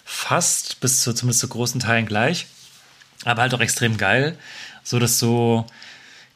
fast 0.05 0.81
bis 0.81 1.03
zu 1.03 1.15
zumindest 1.15 1.41
zu 1.41 1.49
großen 1.49 1.81
Teilen 1.81 2.07
gleich. 2.07 2.47
Aber 3.25 3.43
halt 3.43 3.55
auch 3.55 3.61
extrem 3.61 3.97
geil. 3.97 4.39
So 4.85 4.99
dass 4.99 5.19
so 5.19 5.67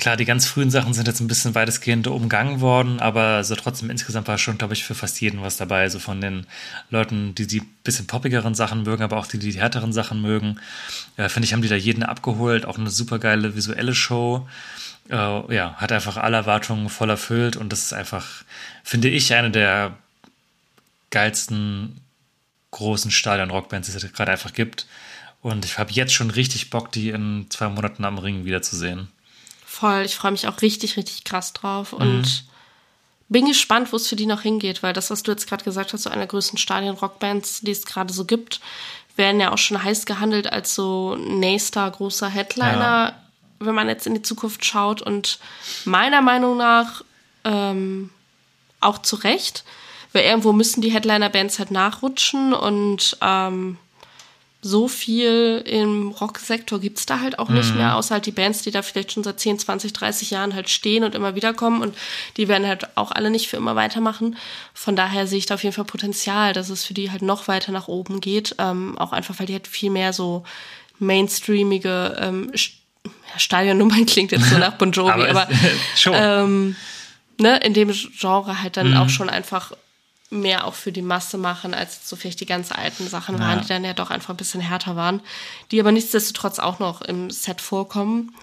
Klar, 0.03 0.17
die 0.17 0.25
ganz 0.25 0.47
frühen 0.47 0.73
Sachen 0.73 0.95
sind 0.95 1.07
jetzt 1.07 1.21
ein 1.21 1.29
bisschen 1.29 1.55
weitestgehend 1.55 2.09
umgangen 2.09 2.61
worden, 2.61 2.99
aber 2.99 3.45
so 3.45 3.55
trotzdem 3.55 3.89
insgesamt 3.89 4.27
war 4.27 4.37
schon, 4.37 4.59
glaube 4.59 4.75
ich, 4.75 4.83
für 4.83 4.97
fast 4.97 5.21
jeden 5.21 5.43
was 5.43 5.57
dabei. 5.57 5.89
So 5.91 6.01
von 6.01 6.21
den 6.21 6.45
Leuten, 6.91 7.37
die 7.37 7.47
die 7.47 7.63
bisschen 7.85 8.09
poppigeren 8.09 8.57
Sachen 8.57 8.83
mögen, 8.83 9.05
aber 9.05 9.17
auch 9.17 9.29
die, 9.29 9.39
die 9.39 9.53
härteren 9.53 9.93
Sachen 9.93 10.21
mögen. 10.21 10.59
Äh, 11.17 11.29
Finde 11.29 11.47
ich, 11.47 11.53
haben 11.53 11.63
die 11.63 11.69
da 11.69 11.77
jeden 11.77 12.03
abgeholt. 12.03 12.67
Auch 12.67 12.79
eine 12.79 12.91
super 12.91 13.21
geile 13.21 13.55
visuelle 13.55 13.95
Show. 13.95 14.49
Äh, 15.13 15.55
ja, 15.55 15.75
hat 15.75 15.93
einfach 15.93 16.17
alle 16.17 16.39
Erwartungen 16.39 16.89
voll 16.89 17.11
erfüllt 17.11 17.57
und 17.57 17.71
das 17.71 17.81
ist 17.83 17.93
einfach, 17.93 18.45
finde 18.83 19.09
ich, 19.09 19.35
eine 19.35 19.51
der 19.51 19.95
geilsten 21.11 22.01
großen 22.71 23.11
Stadion-Rockbands, 23.11 23.91
die 23.91 23.97
es 23.97 24.13
gerade 24.15 24.33
einfach 24.33 24.55
gibt. 24.55 24.87
Und 25.43 25.67
ich 25.67 25.79
habe 25.79 25.93
jetzt 25.93 26.15
schon 26.15 26.31
richtig 26.31 26.71
Bock, 26.71 26.91
die 26.93 27.11
in 27.11 27.47
zwei 27.51 27.69
Monaten 27.69 28.05
am 28.07 28.17
Ring 28.17 28.47
wiederzusehen. 28.47 29.09
Voll, 29.67 30.03
ich 30.03 30.15
freue 30.17 30.33
mich 30.33 30.49
auch 30.49 30.63
richtig, 30.63 30.97
richtig 30.97 31.25
krass 31.25 31.53
drauf 31.53 31.93
und 31.93 32.23
Mhm. 32.23 32.27
bin 33.29 33.47
gespannt, 33.47 33.93
wo 33.93 33.97
es 33.97 34.09
für 34.09 34.17
die 34.17 34.27
noch 34.27 34.43
hingeht, 34.43 34.83
weil 34.83 34.95
das, 34.95 35.11
was 35.11 35.23
du 35.23 35.31
jetzt 35.33 35.47
gerade 35.49 35.65
gesagt 35.65 35.93
hast, 35.93 36.05
so 36.05 36.11
einer 36.11 36.21
der 36.21 36.29
größten 36.29 36.59
Stadien-Rockbands, 36.59 37.61
die 37.61 37.73
es 37.73 37.85
gerade 37.85 38.13
so 38.15 38.25
gibt, 38.25 38.61
werden 39.17 39.41
ja 39.41 39.53
auch 39.53 39.59
schon 39.59 39.83
heiß 39.83 40.07
gehandelt 40.07 40.51
als 40.51 40.75
so 40.75 41.17
nächster 41.17 41.91
großer 41.91 42.29
Headliner, 42.29 43.15
wenn 43.67 43.75
man 43.75 43.89
jetzt 43.89 44.07
in 44.07 44.15
die 44.15 44.23
Zukunft 44.23 44.65
schaut 44.65 45.03
und 45.03 45.39
meiner 45.85 46.23
Meinung 46.23 46.57
nach 46.57 47.03
ähm, 47.45 48.11
auch 48.81 48.99
zu 48.99 49.17
Recht, 49.17 49.65
weil 50.13 50.25
irgendwo 50.25 50.53
müssen 50.53 50.83
die 50.83 50.91
Headliner-Bands 50.93 51.59
halt 51.59 51.71
nachrutschen 51.71 52.53
und 52.53 53.17
ähm, 53.23 53.79
so 54.65 54.87
viel 54.87 55.61
im 55.67 56.11
Rocksektor 56.13 56.79
gibt's 56.79 57.05
da 57.05 57.19
halt 57.19 57.41
auch 57.41 57.49
nicht 57.49 57.75
mehr, 57.75 57.97
außer 57.97 58.15
halt 58.15 58.27
die 58.27 58.31
Bands, 58.31 58.63
die 58.63 58.71
da 58.71 58.83
vielleicht 58.83 59.11
schon 59.11 59.25
seit 59.25 59.41
10, 59.41 59.59
20, 59.59 59.93
30 59.93 60.31
Jahren 60.31 60.55
halt 60.55 60.69
stehen 60.71 61.03
und 61.03 61.17
immer 61.17 61.35
wieder 61.35 61.53
kommen 61.53 61.83
und 61.83 61.97
die 62.37 62.47
werden 62.47 62.69
halt 62.69 62.97
auch 62.97 63.11
alle 63.11 63.31
nicht 63.31 63.49
für 63.49 63.57
immer 63.57 63.75
weitermachen. 63.75 64.37
Von 64.73 64.95
daher 64.95 65.27
sehe 65.27 65.39
ich 65.39 65.47
da 65.47 65.55
auf 65.55 65.65
jeden 65.65 65.75
Fall 65.75 65.85
Potenzial, 65.85 66.53
dass 66.53 66.69
es 66.71 66.85
für 66.85 66.95
die 66.95 67.11
halt 67.11 67.23
noch 67.23 67.49
weiter 67.49 67.73
nach 67.73 67.89
oben 67.89 68.21
geht. 68.21 68.55
Ähm, 68.59 68.97
auch 68.99 69.11
einfach, 69.13 69.41
weil 69.41 69.47
die 69.47 69.55
halt 69.55 69.67
viel 69.67 69.91
mehr 69.91 70.13
so 70.13 70.45
mainstreamige 71.01 72.17
ähm, 72.21 72.51
St- 72.55 72.75
Stadionnummern 73.39 74.07
klingt 74.07 74.33
jetzt 74.33 74.49
so 74.51 74.59
nach 74.59 74.75
Bon 74.79 74.93
Jovi, 74.93 75.11
Aber 75.11 75.29
aber, 75.31 75.49
es- 75.51 75.61
schon. 76.01 76.15
ähm, 76.17 76.77
ne, 77.39 77.59
in 77.59 77.75
dem 77.75 77.91
Genre 77.93 78.63
halt 78.63 78.77
dann 78.77 78.91
Mhm. 78.93 78.97
auch 78.97 79.09
schon 79.09 79.29
einfach 79.31 79.73
mehr 80.31 80.67
auch 80.67 80.75
für 80.75 80.93
die 80.93 81.03
Masse 81.03 81.37
machen, 81.37 81.75
als 81.75 82.09
so 82.09 82.17
vielleicht 82.17 82.41
die 82.41 82.47
ganz 82.47 82.73
alten 82.73 83.07
Sachen 83.07 83.39
waren, 83.39 83.59
Ja. 83.59 83.63
die 83.63 83.69
dann 83.69 83.85
ja 83.85 83.93
doch 83.93 84.11
einfach 84.11 84.31
ein 84.31 84.37
bisschen 84.39 84.61
härter 84.63 84.97
waren, 84.97 85.21
die 85.71 85.79
aber 85.79 85.93
nichtsdestotrotz 85.93 86.59
auch 86.59 86.79
noch 86.79 87.03
im 87.03 87.31
Set 87.31 87.61
vorkommen. 87.61 88.35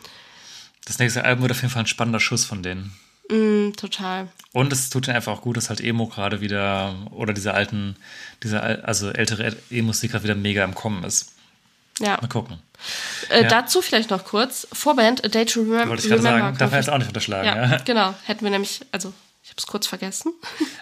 Das 0.85 0.99
nächste 0.99 1.23
Album 1.23 1.43
wird 1.43 1.51
auf 1.53 1.61
jeden 1.61 1.73
Fall 1.73 1.83
ein 1.83 1.87
spannender 1.87 2.19
Schuss 2.19 2.45
von 2.45 2.61
denen. 2.61 2.93
Mm, 3.31 3.73
total. 3.75 4.27
Und 4.53 4.71
es 4.73 4.89
tut 4.89 5.07
ihnen 5.07 5.15
einfach 5.15 5.33
auch 5.33 5.41
gut, 5.41 5.57
dass 5.57 5.69
halt 5.69 5.81
Emo 5.81 6.07
gerade 6.07 6.41
wieder, 6.41 6.95
oder 7.11 7.33
diese 7.33 7.53
alten, 7.53 7.95
diese 8.43 8.61
al- 8.61 8.81
also 8.81 9.09
ältere 9.11 9.55
E-Musik 9.71 10.11
gerade 10.11 10.23
wieder 10.23 10.35
mega 10.35 10.63
im 10.63 10.73
Kommen 10.75 11.03
ist. 11.03 11.33
Ja. 11.99 12.17
Mal 12.21 12.27
gucken. 12.27 12.59
Äh, 13.29 13.43
Ja. 13.43 13.47
Dazu 13.49 13.81
vielleicht 13.81 14.09
noch 14.09 14.23
kurz. 14.25 14.67
Vorband, 14.73 15.23
A 15.25 15.27
Day 15.27 15.45
to 15.45 15.61
Remem 15.61 15.89
Wollte 15.89 16.03
ich 16.03 16.09
gerade 16.09 16.23
Remember. 16.23 16.39
sagen, 16.45 16.57
darf 16.57 16.71
man 16.71 16.79
jetzt 16.79 16.89
auch 16.89 16.97
nicht 16.97 17.07
unterschlagen. 17.07 17.45
ja, 17.45 17.71
Ja. 17.71 17.77
genau. 17.83 18.13
Hätten 18.25 18.43
wir 18.43 18.51
nämlich, 18.51 18.81
also 18.91 19.13
ich 19.43 19.49
habe 19.51 19.57
es 19.59 19.67
kurz 19.67 19.87
vergessen. 19.87 20.33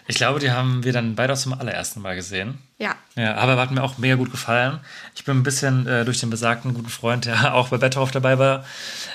Ich 0.07 0.17
glaube, 0.17 0.39
die 0.39 0.51
haben 0.51 0.83
wir 0.83 0.91
dann 0.93 1.15
beide 1.15 1.33
auch 1.33 1.37
zum 1.37 1.53
allerersten 1.53 2.01
Mal 2.01 2.15
gesehen. 2.15 2.57
ja. 2.79 2.95
Ja, 3.15 3.35
aber 3.35 3.57
hat 3.57 3.71
mir 3.71 3.81
auch 3.83 3.97
mega 3.97 4.15
gut 4.15 4.29
gefallen. 4.31 4.79
Ich 5.15 5.23
bin 5.25 5.37
ein 5.37 5.43
bisschen 5.43 5.87
äh, 5.87 6.05
durch 6.05 6.19
den 6.19 6.29
besagten 6.29 6.73
guten 6.73 6.89
Freund, 6.89 7.25
der 7.25 7.53
auch 7.55 7.69
bei 7.69 7.77
Betterhoff 7.77 8.11
dabei 8.11 8.37
war, 8.37 8.65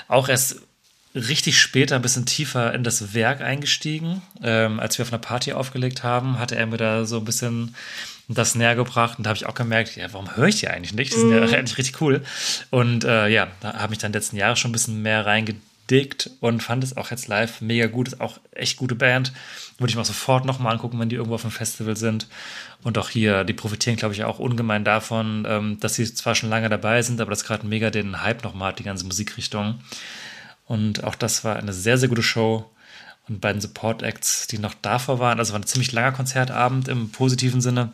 auch 0.07 0.27
erst 0.27 0.57
richtig 1.15 1.61
später 1.61 1.95
ein 1.95 2.01
bisschen 2.01 2.25
tiefer 2.25 2.73
in 2.73 2.83
das 2.83 3.13
Werk 3.13 3.41
eingestiegen. 3.41 4.23
Ähm, 4.41 4.79
als 4.79 4.97
wir 4.97 5.03
auf 5.05 5.13
einer 5.13 5.21
Party 5.21 5.53
aufgelegt 5.53 6.01
haben, 6.03 6.39
hatte 6.39 6.55
er 6.55 6.65
mir 6.65 6.77
da 6.77 7.05
so 7.05 7.17
ein 7.17 7.25
bisschen 7.25 7.75
das 8.27 8.55
näher 8.55 8.75
gebracht 8.75 9.17
und 9.17 9.25
da 9.25 9.29
habe 9.29 9.37
ich 9.37 9.45
auch 9.45 9.53
gemerkt, 9.53 9.95
ja, 9.95 10.11
warum 10.13 10.35
höre 10.35 10.47
ich 10.47 10.59
die 10.59 10.67
eigentlich 10.67 10.93
nicht? 10.93 11.13
Die 11.13 11.19
sind 11.19 11.31
ja 11.31 11.41
eigentlich 11.41 11.77
richtig 11.77 12.01
cool. 12.01 12.23
Und 12.69 13.03
äh, 13.03 13.27
ja, 13.27 13.47
da 13.59 13.73
habe 13.75 13.93
ich 13.93 13.99
dann 13.99 14.13
letzten 14.13 14.37
Jahre 14.37 14.55
schon 14.55 14.69
ein 14.69 14.73
bisschen 14.73 15.01
mehr 15.01 15.25
reingedickt 15.25 16.29
und 16.39 16.63
fand 16.63 16.83
es 16.83 16.95
auch 16.95 17.11
jetzt 17.11 17.27
live 17.27 17.59
mega 17.59 17.87
gut. 17.87 18.07
Ist 18.07 18.21
auch 18.21 18.39
echt 18.51 18.77
gute 18.77 18.95
Band. 18.95 19.33
Würde 19.77 19.89
ich 19.89 19.95
mir 19.95 20.01
auch 20.01 20.05
sofort 20.05 20.45
nochmal 20.45 20.73
angucken, 20.73 20.99
wenn 20.99 21.09
die 21.09 21.15
irgendwo 21.15 21.35
auf 21.35 21.43
einem 21.43 21.51
Festival 21.51 21.97
sind. 21.97 22.27
Und 22.83 22.97
auch 22.97 23.09
hier, 23.09 23.43
die 23.43 23.53
profitieren, 23.53 23.97
glaube 23.97 24.13
ich, 24.13 24.23
auch 24.23 24.39
ungemein 24.39 24.85
davon, 24.85 25.45
ähm, 25.47 25.79
dass 25.81 25.95
sie 25.95 26.13
zwar 26.13 26.35
schon 26.35 26.49
lange 26.49 26.69
dabei 26.69 27.01
sind, 27.01 27.19
aber 27.19 27.29
das 27.29 27.43
gerade 27.43 27.67
mega 27.67 27.89
den 27.89 28.21
Hype 28.21 28.43
nochmal 28.43 28.69
hat, 28.69 28.79
die 28.79 28.83
ganze 28.83 29.05
Musikrichtung. 29.05 29.81
Und 30.65 31.03
auch 31.03 31.15
das 31.15 31.43
war 31.43 31.57
eine 31.57 31.73
sehr, 31.73 31.97
sehr 31.97 32.09
gute 32.09 32.23
Show. 32.23 32.69
Und 33.29 33.39
beiden 33.39 33.61
Support-Acts, 33.61 34.47
die 34.47 34.57
noch 34.57 34.73
davor 34.81 35.19
waren, 35.19 35.39
also 35.39 35.53
war 35.53 35.59
ein 35.61 35.65
ziemlich 35.65 35.93
langer 35.93 36.11
Konzertabend 36.11 36.89
im 36.89 37.09
positiven 37.09 37.61
Sinne. 37.61 37.93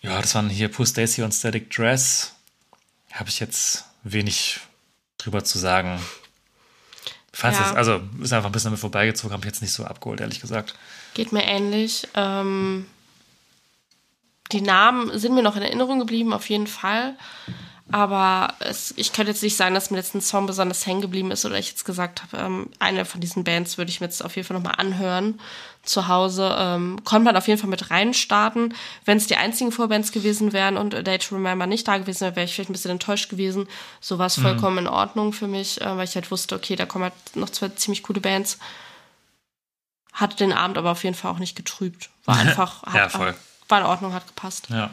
Ja, 0.00 0.20
das 0.20 0.34
waren 0.34 0.48
hier 0.48 0.68
Pooh 0.68 0.84
Stacy 0.84 1.22
und 1.22 1.32
Static 1.32 1.70
Dress. 1.70 2.32
Habe 3.12 3.28
ich 3.28 3.40
jetzt 3.40 3.84
wenig 4.02 4.60
drüber 5.18 5.44
zu 5.44 5.58
sagen. 5.58 6.00
Fand's 7.32 7.58
Ja. 7.58 7.66
jetzt, 7.66 7.76
also 7.76 8.00
ist 8.20 8.32
einfach 8.32 8.48
ein 8.48 8.52
bisschen 8.52 8.70
damit 8.70 8.80
vorbeigezogen, 8.80 9.32
habe 9.32 9.44
ich 9.44 9.52
jetzt 9.52 9.62
nicht 9.62 9.72
so 9.72 9.84
abgeholt, 9.84 10.20
ehrlich 10.20 10.40
gesagt. 10.40 10.74
Geht 11.14 11.32
mir 11.32 11.44
ähnlich. 11.44 12.08
Ähm, 12.14 12.86
die 14.50 14.60
Namen 14.60 15.18
sind 15.18 15.34
mir 15.34 15.42
noch 15.42 15.56
in 15.56 15.62
Erinnerung 15.62 15.98
geblieben, 15.98 16.32
auf 16.32 16.48
jeden 16.50 16.66
Fall. 16.66 17.16
Aber 17.90 18.54
es, 18.60 18.94
ich 18.96 19.12
könnte 19.12 19.32
jetzt 19.32 19.42
nicht 19.42 19.56
sagen, 19.56 19.74
dass 19.74 19.90
mir 19.90 19.98
jetzt 19.98 20.14
ein 20.14 20.20
Song 20.20 20.46
besonders 20.46 20.86
hängen 20.86 21.00
geblieben 21.02 21.30
ist 21.30 21.44
oder 21.44 21.58
ich 21.58 21.70
jetzt 21.70 21.84
gesagt 21.84 22.22
habe, 22.22 22.38
ähm, 22.38 22.70
eine 22.78 23.04
von 23.04 23.20
diesen 23.20 23.44
Bands 23.44 23.76
würde 23.76 23.90
ich 23.90 24.00
mir 24.00 24.06
jetzt 24.06 24.24
auf 24.24 24.36
jeden 24.36 24.46
Fall 24.48 24.56
nochmal 24.56 24.76
anhören 24.78 25.40
zu 25.82 26.08
Hause. 26.08 26.54
Ähm, 26.58 27.00
konnte 27.04 27.24
man 27.24 27.36
auf 27.36 27.48
jeden 27.48 27.60
Fall 27.60 27.70
mit 27.70 27.90
reinstarten. 27.90 28.74
Wenn 29.04 29.16
es 29.18 29.26
die 29.26 29.36
einzigen 29.36 29.72
Vorbands 29.72 30.12
gewesen 30.12 30.52
wären 30.52 30.76
und 30.76 30.94
A 30.94 31.02
Day 31.02 31.18
to 31.18 31.34
Remember 31.34 31.66
nicht 31.66 31.86
da 31.88 31.98
gewesen 31.98 32.20
wäre, 32.22 32.36
wäre 32.36 32.44
ich 32.46 32.54
vielleicht 32.54 32.70
ein 32.70 32.74
bisschen 32.74 32.92
enttäuscht 32.92 33.28
gewesen. 33.28 33.66
So 34.00 34.18
war 34.18 34.26
es 34.26 34.38
vollkommen 34.40 34.78
in 34.78 34.86
Ordnung 34.88 35.32
für 35.32 35.48
mich, 35.48 35.80
äh, 35.80 35.96
weil 35.96 36.04
ich 36.04 36.14
halt 36.14 36.30
wusste, 36.30 36.54
okay, 36.54 36.76
da 36.76 36.86
kommen 36.86 37.04
halt 37.04 37.14
noch 37.36 37.50
zwei 37.50 37.68
ziemlich 37.70 38.02
coole 38.02 38.20
Bands. 38.20 38.58
Hat 40.12 40.40
den 40.40 40.52
Abend 40.52 40.78
aber 40.78 40.90
auf 40.92 41.04
jeden 41.04 41.16
Fall 41.16 41.30
auch 41.32 41.38
nicht 41.38 41.56
getrübt. 41.56 42.10
War 42.26 42.36
einfach, 42.38 42.82
hat, 42.84 42.94
Ja, 42.94 43.08
voll. 43.08 43.34
war 43.68 43.80
in 43.80 43.86
Ordnung, 43.86 44.12
hat 44.12 44.26
gepasst. 44.26 44.68
Ja. 44.70 44.90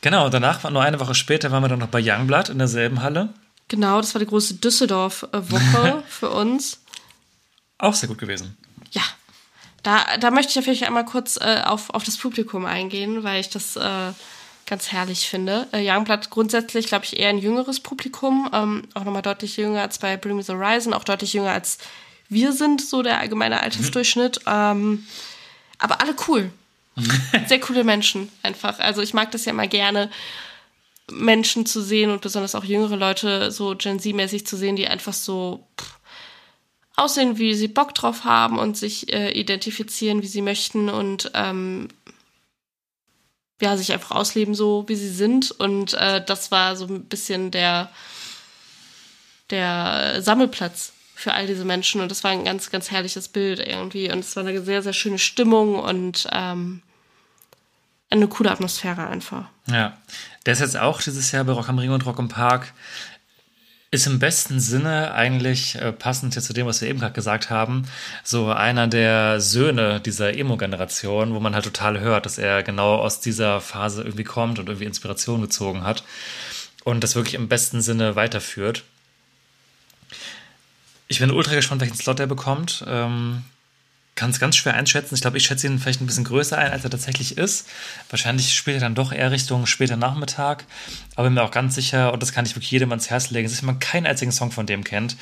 Genau, 0.00 0.28
danach, 0.28 0.68
nur 0.70 0.82
eine 0.82 0.98
Woche 0.98 1.14
später, 1.14 1.52
waren 1.52 1.62
wir 1.62 1.68
dann 1.68 1.78
noch 1.78 1.86
bei 1.88 2.00
Youngblood 2.02 2.48
in 2.48 2.58
derselben 2.58 3.02
Halle. 3.02 3.28
Genau, 3.68 4.00
das 4.00 4.12
war 4.14 4.18
die 4.18 4.26
große 4.26 4.54
Düsseldorf-Woche 4.54 6.02
für 6.08 6.30
uns. 6.30 6.80
Auch 7.78 7.94
sehr 7.94 8.08
gut 8.08 8.18
gewesen. 8.18 8.56
Da, 9.82 10.16
da 10.18 10.30
möchte 10.30 10.58
ich 10.58 10.64
vielleicht 10.64 10.84
einmal 10.84 11.04
kurz 11.04 11.36
äh, 11.36 11.62
auf, 11.64 11.90
auf 11.90 12.04
das 12.04 12.16
Publikum 12.16 12.64
eingehen, 12.66 13.24
weil 13.24 13.40
ich 13.40 13.48
das 13.48 13.76
äh, 13.76 14.12
ganz 14.66 14.92
herrlich 14.92 15.28
finde. 15.28 15.66
Äh, 15.72 15.88
Youngblood 15.88 16.30
grundsätzlich, 16.30 16.86
glaube 16.86 17.04
ich, 17.04 17.18
eher 17.18 17.30
ein 17.30 17.38
jüngeres 17.38 17.80
Publikum, 17.80 18.48
ähm, 18.52 18.88
auch 18.94 19.04
nochmal 19.04 19.22
deutlich 19.22 19.56
jünger 19.56 19.82
als 19.82 19.98
bei 19.98 20.16
Bring 20.16 20.36
Me 20.36 20.42
the 20.42 20.52
Horizon, 20.52 20.94
auch 20.94 21.04
deutlich 21.04 21.32
jünger 21.32 21.50
als 21.50 21.78
wir 22.28 22.52
sind, 22.52 22.80
so 22.80 23.02
der 23.02 23.18
allgemeine 23.18 23.60
Altersdurchschnitt. 23.60 24.40
Ähm, 24.46 25.06
aber 25.78 26.00
alle 26.00 26.14
cool. 26.28 26.50
Sehr 27.46 27.60
coole 27.60 27.84
Menschen 27.84 28.30
einfach. 28.42 28.78
Also 28.78 29.02
ich 29.02 29.14
mag 29.14 29.30
das 29.32 29.44
ja 29.44 29.52
immer 29.52 29.66
gerne, 29.66 30.10
Menschen 31.10 31.66
zu 31.66 31.82
sehen 31.82 32.10
und 32.10 32.22
besonders 32.22 32.54
auch 32.54 32.64
jüngere 32.64 32.96
Leute 32.96 33.50
so 33.50 33.74
Gen 33.76 33.98
Z-mäßig 33.98 34.46
zu 34.46 34.56
sehen, 34.56 34.76
die 34.76 34.86
einfach 34.86 35.12
so 35.12 35.66
pff, 35.78 35.91
aussehen, 36.96 37.38
wie 37.38 37.54
sie 37.54 37.68
Bock 37.68 37.94
drauf 37.94 38.24
haben 38.24 38.58
und 38.58 38.76
sich 38.76 39.12
äh, 39.12 39.30
identifizieren, 39.32 40.22
wie 40.22 40.26
sie 40.26 40.42
möchten 40.42 40.88
und 40.88 41.30
ähm, 41.34 41.88
ja, 43.60 43.76
sich 43.76 43.92
einfach 43.92 44.10
ausleben, 44.10 44.54
so 44.54 44.84
wie 44.88 44.96
sie 44.96 45.10
sind. 45.10 45.52
Und 45.52 45.94
äh, 45.94 46.22
das 46.24 46.50
war 46.50 46.76
so 46.76 46.86
ein 46.86 47.04
bisschen 47.04 47.50
der, 47.50 47.90
der 49.50 50.20
Sammelplatz 50.20 50.92
für 51.14 51.32
all 51.32 51.46
diese 51.46 51.64
Menschen. 51.64 52.00
Und 52.00 52.10
das 52.10 52.24
war 52.24 52.32
ein 52.32 52.44
ganz, 52.44 52.70
ganz 52.70 52.90
herrliches 52.90 53.28
Bild 53.28 53.60
irgendwie. 53.60 54.10
Und 54.10 54.18
es 54.18 54.34
war 54.34 54.44
eine 54.44 54.60
sehr, 54.62 54.82
sehr 54.82 54.92
schöne 54.92 55.18
Stimmung 55.18 55.76
und 55.78 56.26
ähm, 56.32 56.82
eine 58.10 58.28
coole 58.28 58.50
Atmosphäre 58.50 59.06
einfach. 59.06 59.44
Ja. 59.66 59.96
Der 60.44 60.54
ist 60.54 60.60
jetzt 60.60 60.76
auch 60.76 61.00
dieses 61.00 61.30
Jahr 61.30 61.44
bei 61.44 61.52
Rock 61.52 61.68
am 61.68 61.78
Ring 61.78 61.92
und 61.92 62.04
Rock 62.04 62.18
im 62.18 62.28
Park. 62.28 62.72
Ist 63.92 64.06
im 64.06 64.18
besten 64.18 64.58
Sinne 64.58 65.12
eigentlich 65.12 65.76
äh, 65.76 65.92
passend 65.92 66.34
jetzt 66.34 66.46
zu 66.46 66.54
dem, 66.54 66.66
was 66.66 66.80
wir 66.80 66.88
eben 66.88 66.98
gerade 66.98 67.12
gesagt 67.12 67.50
haben, 67.50 67.86
so 68.24 68.50
einer 68.50 68.88
der 68.88 69.38
Söhne 69.38 70.00
dieser 70.00 70.34
Emo-Generation, 70.34 71.34
wo 71.34 71.40
man 71.40 71.54
halt 71.54 71.66
total 71.66 72.00
hört, 72.00 72.24
dass 72.24 72.38
er 72.38 72.62
genau 72.62 72.96
aus 72.96 73.20
dieser 73.20 73.60
Phase 73.60 74.02
irgendwie 74.02 74.24
kommt 74.24 74.58
und 74.58 74.68
irgendwie 74.68 74.86
Inspiration 74.86 75.42
gezogen 75.42 75.84
hat 75.84 76.04
und 76.84 77.04
das 77.04 77.14
wirklich 77.14 77.34
im 77.34 77.48
besten 77.48 77.82
Sinne 77.82 78.16
weiterführt. 78.16 78.82
Ich 81.08 81.18
bin 81.18 81.30
ultra 81.30 81.54
gespannt, 81.54 81.82
welchen 81.82 81.96
Slot 81.96 82.18
er 82.18 82.26
bekommt. 82.26 82.84
Ähm, 82.88 83.44
kann 84.14 84.30
es 84.30 84.38
ganz 84.38 84.56
schwer 84.56 84.74
einschätzen. 84.74 85.14
Ich 85.14 85.22
glaube, 85.22 85.38
ich 85.38 85.44
schätze 85.44 85.66
ihn 85.66 85.78
vielleicht 85.78 86.02
ein 86.02 86.06
bisschen 86.06 86.24
größer 86.24 86.58
ein, 86.58 86.70
als 86.70 86.84
er 86.84 86.90
tatsächlich 86.90 87.38
ist. 87.38 87.66
Wahrscheinlich 88.10 88.54
spielt 88.54 88.76
er 88.76 88.80
dann 88.80 88.94
doch 88.94 89.10
eher 89.10 89.30
Richtung 89.30 89.66
später 89.66 89.96
Nachmittag. 89.96 90.64
Aber 91.16 91.28
bin 91.28 91.34
mir 91.34 91.42
auch 91.42 91.50
ganz 91.50 91.74
sicher, 91.74 92.12
und 92.12 92.22
das 92.22 92.32
kann 92.32 92.44
ich 92.44 92.54
wirklich 92.54 92.70
jedem 92.70 92.90
ans 92.90 93.08
Herz 93.08 93.30
legen, 93.30 93.48
dass 93.48 93.62
man 93.62 93.78
keinen 93.78 94.06
einzigen 94.06 94.32
Song 94.32 94.50
von 94.50 94.66
dem 94.66 94.84
kennt, 94.84 95.16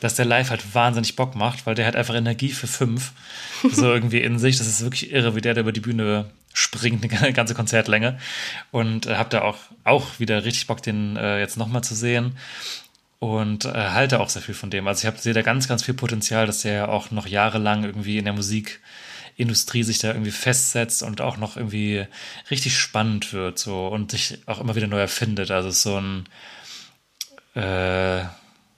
dass 0.00 0.14
der 0.14 0.26
live 0.26 0.50
halt 0.50 0.74
wahnsinnig 0.74 1.16
Bock 1.16 1.34
macht, 1.34 1.66
weil 1.66 1.74
der 1.74 1.86
hat 1.86 1.96
einfach 1.96 2.14
Energie 2.14 2.50
für 2.50 2.68
fünf. 2.68 3.12
so 3.72 3.92
irgendwie 3.92 4.20
in 4.20 4.38
sich. 4.38 4.58
Das 4.58 4.68
ist 4.68 4.82
wirklich 4.82 5.10
irre, 5.12 5.34
wie 5.34 5.40
der 5.40 5.54
da 5.54 5.62
über 5.62 5.72
die 5.72 5.80
Bühne 5.80 6.30
springt, 6.52 7.04
eine 7.04 7.32
ganze 7.32 7.54
Konzertlänge. 7.54 8.18
Und 8.70 9.06
äh, 9.06 9.16
habe 9.16 9.30
da 9.30 9.42
auch, 9.42 9.58
auch 9.82 10.20
wieder 10.20 10.44
richtig 10.44 10.68
Bock, 10.68 10.82
den 10.82 11.16
äh, 11.16 11.40
jetzt 11.40 11.56
nochmal 11.56 11.82
zu 11.82 11.96
sehen 11.96 12.36
und 13.18 13.64
äh, 13.64 13.72
halte 13.72 14.20
auch 14.20 14.28
sehr 14.28 14.42
viel 14.42 14.54
von 14.54 14.70
dem. 14.70 14.86
Also 14.86 15.08
ich 15.08 15.20
sehe 15.20 15.32
da 15.32 15.42
ganz, 15.42 15.68
ganz 15.68 15.82
viel 15.82 15.94
Potenzial, 15.94 16.46
dass 16.46 16.62
der 16.62 16.88
auch 16.88 17.10
noch 17.10 17.26
jahrelang 17.26 17.84
irgendwie 17.84 18.18
in 18.18 18.24
der 18.24 18.34
Musikindustrie 18.34 19.82
sich 19.82 19.98
da 19.98 20.08
irgendwie 20.08 20.30
festsetzt 20.30 21.02
und 21.02 21.20
auch 21.20 21.36
noch 21.36 21.56
irgendwie 21.56 22.06
richtig 22.50 22.78
spannend 22.78 23.32
wird 23.32 23.58
so 23.58 23.86
und 23.88 24.10
sich 24.10 24.38
auch 24.46 24.60
immer 24.60 24.74
wieder 24.74 24.86
neu 24.86 25.00
erfindet. 25.00 25.50
Also 25.50 25.70
so 25.70 25.98
ein 25.98 26.28
äh, 27.54 28.24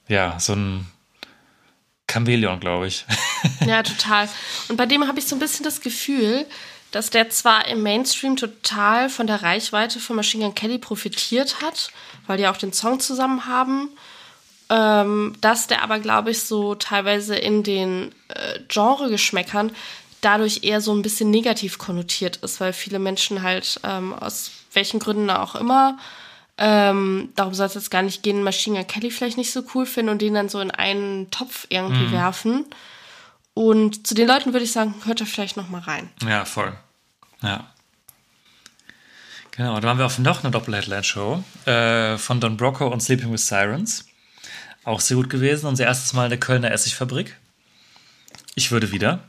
ja, 0.09 0.39
so 0.39 0.55
ein 0.55 0.87
Chamäleon, 2.11 2.61
glaube 2.61 2.87
ich. 2.87 3.05
ja, 3.67 3.83
total. 3.83 4.29
Und 4.69 4.77
bei 4.77 4.87
dem 4.87 5.07
habe 5.07 5.19
ich 5.19 5.27
so 5.27 5.37
ein 5.37 5.41
bisschen 5.41 5.65
das 5.65 5.81
Gefühl, 5.81 6.47
dass 6.91 7.11
der 7.11 7.29
zwar 7.29 7.67
im 7.69 7.83
Mainstream 7.83 8.37
total 8.37 9.11
von 9.11 9.27
der 9.27 9.43
Reichweite 9.43 10.01
von 10.01 10.17
Machine 10.17 10.45
Gun 10.45 10.55
Kelly 10.55 10.79
profitiert 10.79 11.61
hat, 11.61 11.91
weil 12.27 12.39
die 12.39 12.47
auch 12.47 12.57
den 12.57 12.73
Song 12.73 12.99
zusammen 13.01 13.47
haben 13.47 13.91
ähm, 14.71 15.35
dass 15.41 15.67
der 15.67 15.83
aber, 15.83 15.99
glaube 15.99 16.31
ich, 16.31 16.41
so 16.41 16.75
teilweise 16.75 17.37
in 17.37 17.63
den 17.63 18.13
äh, 18.29 18.61
Genregeschmäckern 18.69 19.73
dadurch 20.21 20.61
eher 20.65 20.81
so 20.81 20.93
ein 20.93 21.03
bisschen 21.03 21.31
negativ 21.31 21.79
konnotiert 21.79 22.37
ist, 22.39 22.61
weil 22.61 22.73
viele 22.73 22.99
Menschen 22.99 23.43
halt 23.43 23.81
ähm, 23.85 24.13
aus 24.13 24.51
welchen 24.73 24.99
Gründen 24.99 25.31
auch 25.31 25.55
immer, 25.55 25.99
ähm, 26.59 27.29
darum 27.37 27.55
soll 27.55 27.67
es 27.67 27.75
jetzt 27.75 27.91
gar 27.91 28.03
nicht 28.03 28.25
gehen, 28.25 28.43
Machine 28.43 28.79
Gun 28.79 28.87
Kelly 28.89 29.11
vielleicht 29.13 29.39
nicht 29.39 29.53
so 29.53 29.63
cool 29.75 29.87
finden 29.87 30.11
und 30.11 30.21
den 30.21 30.35
dann 30.35 30.49
so 30.49 30.61
in 30.61 30.73
einen 30.73 31.31
Topf 31.31 31.67
irgendwie 31.69 32.07
mhm. 32.07 32.13
werfen. 32.13 32.67
Und 33.55 34.07
zu 34.07 34.15
den 34.15 34.27
Leuten 34.27 34.53
würde 34.53 34.65
ich 34.65 34.73
sagen, 34.73 34.95
hört 35.05 35.21
da 35.21 35.25
vielleicht 35.25 35.57
noch 35.57 35.69
mal 35.69 35.81
rein. 35.81 36.11
Ja, 36.27 36.45
voll. 36.45 36.77
Ja. 37.43 37.69
Genau, 39.53 39.79
da 39.81 39.89
haben 39.89 39.99
wir 39.99 40.07
auf 40.07 40.19
noch 40.19 40.43
eine 40.43 40.51
Doppel-Headline-Show 40.51 41.43
äh, 41.67 42.19
von 42.19 42.41
Don 42.41 42.57
Brocco 42.57 42.89
und 42.89 43.01
Sleeping 43.01 43.33
with 43.33 43.47
Sirens. 43.47 44.05
Auch 44.89 45.01
sehr 45.01 45.19
gut 45.19 45.29
gewesen. 45.29 45.67
Unser 45.67 45.85
erstes 45.85 46.15
Mal 46.15 46.25
in 46.25 46.31
der 46.31 46.41
Kölner 46.41 46.73
Essigfabrik. 46.73 47.37
Ich 48.55 48.71
würde 48.71 48.91
wieder. 48.91 49.23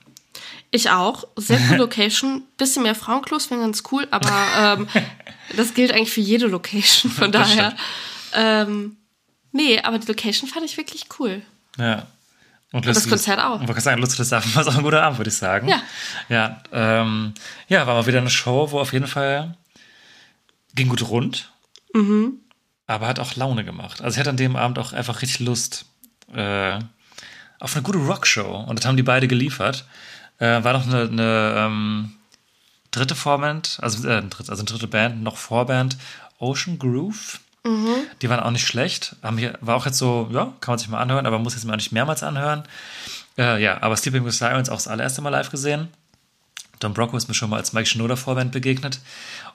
Ich 0.71 0.89
auch. 0.89 1.27
Sehr 1.35 1.59
cool 1.69 1.75
Location. 1.79 2.43
Bisschen 2.55 2.83
mehr 2.83 2.95
Frauenklos 2.95 3.51
wäre 3.51 3.59
ganz 3.59 3.83
cool, 3.91 4.07
aber 4.09 4.31
ähm, 4.57 4.87
das 5.57 5.73
gilt 5.73 5.91
eigentlich 5.91 6.11
für 6.11 6.21
jede 6.21 6.47
Location. 6.47 7.11
Von 7.11 7.33
daher. 7.33 7.75
Ähm, 8.33 8.95
nee, 9.51 9.81
aber 9.81 9.99
die 9.99 10.07
Location 10.07 10.47
fand 10.47 10.63
ich 10.63 10.77
wirklich 10.77 11.07
cool. 11.19 11.41
Ja. 11.77 12.07
Und, 12.71 12.85
und 12.85 12.87
das 12.87 13.09
Konzert 13.09 13.41
auch. 13.41 13.59
Und 13.59 13.65
man 13.65 13.73
kann 13.73 13.83
sagen, 13.83 13.99
lustiges 13.99 14.31
Abend 14.31 14.55
war 14.55 14.65
auch 14.65 14.77
ein 14.77 14.83
guter 14.83 15.03
Abend, 15.03 15.19
würde 15.19 15.29
ich 15.29 15.35
sagen. 15.35 15.67
Ja. 15.67 15.81
Ja, 16.29 16.63
ähm, 16.71 17.33
ja, 17.67 17.85
war 17.85 17.95
mal 17.95 18.07
wieder 18.07 18.19
eine 18.19 18.29
Show, 18.29 18.71
wo 18.71 18.79
auf 18.79 18.93
jeden 18.93 19.07
Fall 19.07 19.57
ging 20.73 20.87
gut 20.87 21.09
rund. 21.09 21.51
Mhm 21.93 22.43
aber 22.89 23.07
hat 23.07 23.19
auch 23.19 23.35
Laune 23.35 23.63
gemacht. 23.63 24.01
Also 24.01 24.15
ich 24.15 24.19
hatte 24.19 24.31
an 24.31 24.37
dem 24.37 24.55
Abend 24.55 24.79
auch 24.79 24.93
einfach 24.93 25.21
richtig 25.21 25.41
Lust 25.41 25.85
äh, 26.33 26.79
auf 27.59 27.75
eine 27.75 27.83
gute 27.83 27.99
Rockshow 27.99 28.65
und 28.67 28.79
das 28.79 28.85
haben 28.87 28.97
die 28.97 29.03
beide 29.03 29.27
geliefert. 29.27 29.85
Äh, 30.39 30.63
war 30.63 30.73
noch 30.73 30.87
eine, 30.87 31.03
eine 31.03 31.53
ähm, 31.55 32.13
dritte 32.89 33.13
Vorband, 33.13 33.77
also, 33.81 34.07
äh, 34.07 34.23
also 34.37 34.53
eine 34.53 34.63
dritte 34.63 34.87
Band, 34.87 35.21
noch 35.21 35.37
Vorband, 35.37 35.97
Ocean 36.39 36.79
Groove. 36.79 37.39
Mhm. 37.63 37.95
Die 38.23 38.29
waren 38.29 38.39
auch 38.39 38.49
nicht 38.49 38.65
schlecht. 38.65 39.17
Haben 39.21 39.37
hier, 39.37 39.55
war 39.61 39.75
auch 39.75 39.85
jetzt 39.85 39.99
so, 39.99 40.27
ja, 40.31 40.53
kann 40.59 40.71
man 40.71 40.79
sich 40.79 40.89
mal 40.89 40.99
anhören, 40.99 41.27
aber 41.27 41.37
muss 41.37 41.53
jetzt 41.53 41.65
mal 41.65 41.75
nicht 41.75 41.91
mehrmals 41.91 42.23
anhören. 42.23 42.63
Äh, 43.37 43.61
ja, 43.61 43.83
aber 43.83 43.97
Sleeping 43.97 44.25
with 44.25 44.39
Sirens 44.39 44.69
auch 44.69 44.77
das 44.77 44.87
allererste 44.87 45.21
Mal 45.21 45.29
live 45.29 45.51
gesehen. 45.51 45.89
Don 46.79 46.95
Brocco 46.95 47.15
ist 47.17 47.27
mir 47.27 47.35
schon 47.35 47.51
mal 47.51 47.57
als 47.57 47.73
Mike 47.73 47.87
Schnoder 47.87 48.17
Vorband 48.17 48.51
begegnet. 48.51 48.99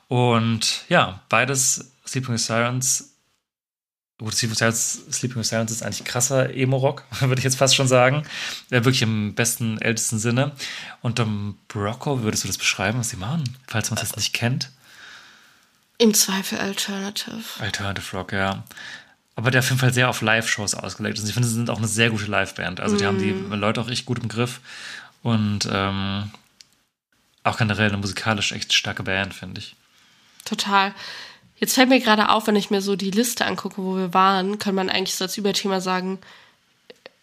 Und 0.06 0.84
ja, 0.88 1.20
beides 1.28 1.90
Sleeping 2.06 2.34
with 2.34 2.46
Sirens 2.46 3.13
Gut, 4.18 4.34
Sleeping 4.34 5.36
with 5.36 5.48
Silence 5.48 5.74
ist 5.74 5.82
eigentlich 5.82 6.04
krasser 6.04 6.54
Emo-Rock, 6.54 7.04
würde 7.20 7.38
ich 7.38 7.44
jetzt 7.44 7.56
fast 7.56 7.74
schon 7.74 7.88
sagen. 7.88 8.22
Ja, 8.70 8.84
wirklich 8.84 9.02
im 9.02 9.34
besten, 9.34 9.80
ältesten 9.80 10.18
Sinne. 10.18 10.52
Und 11.02 11.18
Dom 11.18 11.58
Brocco, 11.66 12.22
würdest 12.22 12.44
du 12.44 12.48
das 12.48 12.58
beschreiben, 12.58 12.98
was 12.98 13.10
sie 13.10 13.16
machen, 13.16 13.44
falls 13.66 13.90
man 13.90 13.96
es 13.96 14.02
jetzt 14.02 14.16
nicht 14.16 14.32
kennt? 14.32 14.70
Im 15.98 16.14
Zweifel 16.14 16.58
Alternative. 16.58 17.42
Alternative 17.58 18.16
Rock, 18.16 18.32
ja. 18.32 18.62
Aber 19.36 19.50
der 19.50 19.60
auf 19.60 19.68
jeden 19.68 19.80
Fall 19.80 19.92
sehr 19.92 20.08
auf 20.08 20.20
Live-Shows 20.20 20.74
ausgelegt 20.74 21.18
ist. 21.18 21.26
Ich 21.26 21.34
finde, 21.34 21.48
sie 21.48 21.54
sind 21.54 21.70
auch 21.70 21.78
eine 21.78 21.88
sehr 21.88 22.10
gute 22.10 22.26
Live-Band. 22.26 22.80
Also, 22.80 22.96
die 22.96 23.04
mm. 23.04 23.06
haben 23.06 23.18
die 23.18 23.32
mm. 23.32 23.52
Leute 23.54 23.80
auch 23.80 23.88
echt 23.88 24.06
gut 24.06 24.20
im 24.20 24.28
Griff. 24.28 24.60
Und 25.22 25.68
ähm, 25.70 26.30
auch 27.42 27.56
generell 27.56 27.88
eine 27.88 27.96
musikalisch 27.96 28.52
echt 28.52 28.72
starke 28.72 29.02
Band, 29.02 29.34
finde 29.34 29.60
ich. 29.60 29.74
Total. 30.44 30.94
Jetzt 31.64 31.76
fällt 31.76 31.88
mir 31.88 31.98
gerade 31.98 32.28
auf, 32.28 32.46
wenn 32.46 32.56
ich 32.56 32.68
mir 32.68 32.82
so 32.82 32.94
die 32.94 33.10
Liste 33.10 33.46
angucke, 33.46 33.78
wo 33.78 33.96
wir 33.96 34.12
waren, 34.12 34.58
kann 34.58 34.74
man 34.74 34.90
eigentlich 34.90 35.14
so 35.14 35.24
als 35.24 35.38
Überthema 35.38 35.80
sagen, 35.80 36.18